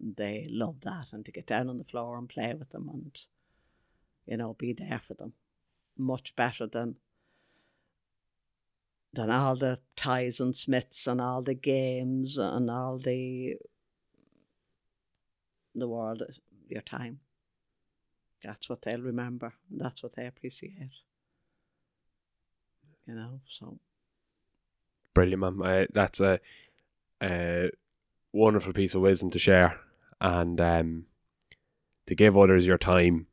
They 0.00 0.46
love 0.50 0.80
that 0.80 1.08
and 1.12 1.24
to 1.26 1.32
get 1.32 1.46
down 1.46 1.68
on 1.68 1.78
the 1.78 1.84
floor 1.84 2.18
and 2.18 2.28
play 2.28 2.52
with 2.54 2.70
them 2.70 2.90
and 2.92 3.16
you 4.26 4.36
know, 4.36 4.54
be 4.54 4.72
there 4.72 5.00
for 5.00 5.14
them. 5.14 5.32
Much 5.96 6.34
better 6.36 6.66
than 6.66 6.96
than 9.14 9.30
all 9.30 9.56
the 9.56 9.78
ties 9.96 10.40
and 10.40 10.56
smiths 10.56 11.06
and 11.06 11.20
all 11.20 11.42
the 11.42 11.54
games 11.54 12.38
and 12.38 12.70
all 12.70 12.98
the 12.98 13.56
the 15.74 15.88
world 15.88 16.22
your 16.68 16.82
time. 16.82 17.20
That's 18.44 18.68
what 18.68 18.82
they'll 18.82 19.00
remember. 19.00 19.54
That's 19.70 20.02
what 20.02 20.14
they 20.14 20.26
appreciate. 20.26 20.90
You 23.06 23.14
know, 23.14 23.40
so 23.48 23.78
Brilliant, 25.14 25.40
Mam. 25.40 25.62
I, 25.62 25.86
that's 25.92 26.20
a, 26.20 26.40
a 27.22 27.70
wonderful 28.32 28.72
piece 28.72 28.94
of 28.94 29.02
wisdom 29.02 29.30
to 29.30 29.38
share 29.38 29.78
and 30.20 30.60
um, 30.60 31.04
to 32.06 32.14
give 32.14 32.36
others 32.36 32.66
your 32.66 32.78
time. 32.78 33.26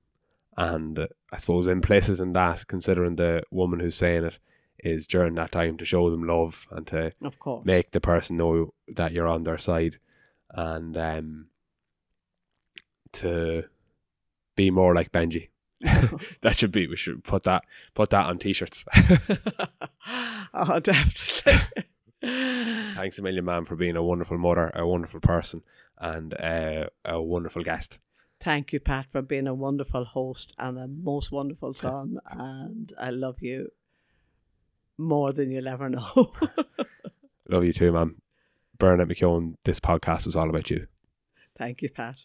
And 0.57 0.99
uh, 0.99 1.07
I 1.31 1.37
suppose 1.37 1.67
implicit 1.67 2.19
in 2.19 2.33
that, 2.33 2.67
considering 2.67 3.15
the 3.15 3.43
woman 3.49 3.79
who's 3.79 3.95
saying 3.95 4.25
it, 4.25 4.39
is 4.83 5.07
during 5.07 5.35
that 5.35 5.51
time 5.51 5.77
to 5.77 5.85
show 5.85 6.09
them 6.09 6.23
love 6.23 6.67
and 6.71 6.87
to 6.87 7.11
of 7.21 7.39
course. 7.39 7.65
make 7.65 7.91
the 7.91 8.01
person 8.01 8.37
know 8.37 8.73
that 8.87 9.11
you're 9.11 9.27
on 9.27 9.43
their 9.43 9.57
side 9.57 9.97
and 10.51 10.97
um, 10.97 11.47
to 13.11 13.63
be 14.55 14.71
more 14.71 14.93
like 14.93 15.11
Benji 15.11 15.49
that 16.41 16.57
should 16.57 16.71
be. 16.71 16.87
We 16.87 16.95
should 16.95 17.23
put 17.23 17.43
that 17.43 17.63
put 17.93 18.09
that 18.09 18.25
on 18.25 18.37
t-shirts. 18.37 18.83
oh, 20.53 20.79
definitely. 20.79 21.85
Thanks 22.21 23.17
a 23.17 23.21
million, 23.21 23.45
Mam, 23.45 23.63
for 23.63 23.77
being 23.77 23.95
a 23.95 24.03
wonderful 24.03 24.37
mother, 24.37 24.71
a 24.75 24.85
wonderful 24.85 25.21
person, 25.21 25.63
and 25.97 26.33
uh, 26.33 26.87
a 27.05 27.21
wonderful 27.21 27.63
guest. 27.63 27.97
Thank 28.41 28.73
you, 28.73 28.79
Pat, 28.79 29.09
for 29.09 29.21
being 29.21 29.47
a 29.47 29.53
wonderful 29.53 30.03
host 30.03 30.53
and 30.57 30.77
a 30.77 30.87
most 30.87 31.31
wonderful 31.31 31.73
son. 31.73 32.19
And 32.29 32.91
I 32.97 33.09
love 33.09 33.37
you 33.41 33.69
more 34.99 35.31
than 35.31 35.49
you'll 35.49 35.67
ever 35.67 35.89
know. 35.89 36.33
Love 37.49 37.63
you 37.63 37.73
too, 37.73 37.91
Mam. 37.91 38.21
Bernadette 38.77 39.17
McKeown, 39.17 39.55
this 39.65 39.79
podcast 39.79 40.25
was 40.25 40.35
all 40.35 40.49
about 40.49 40.69
you. 40.69 40.87
Thank 41.57 41.81
you, 41.81 41.89
Pat. 41.89 42.17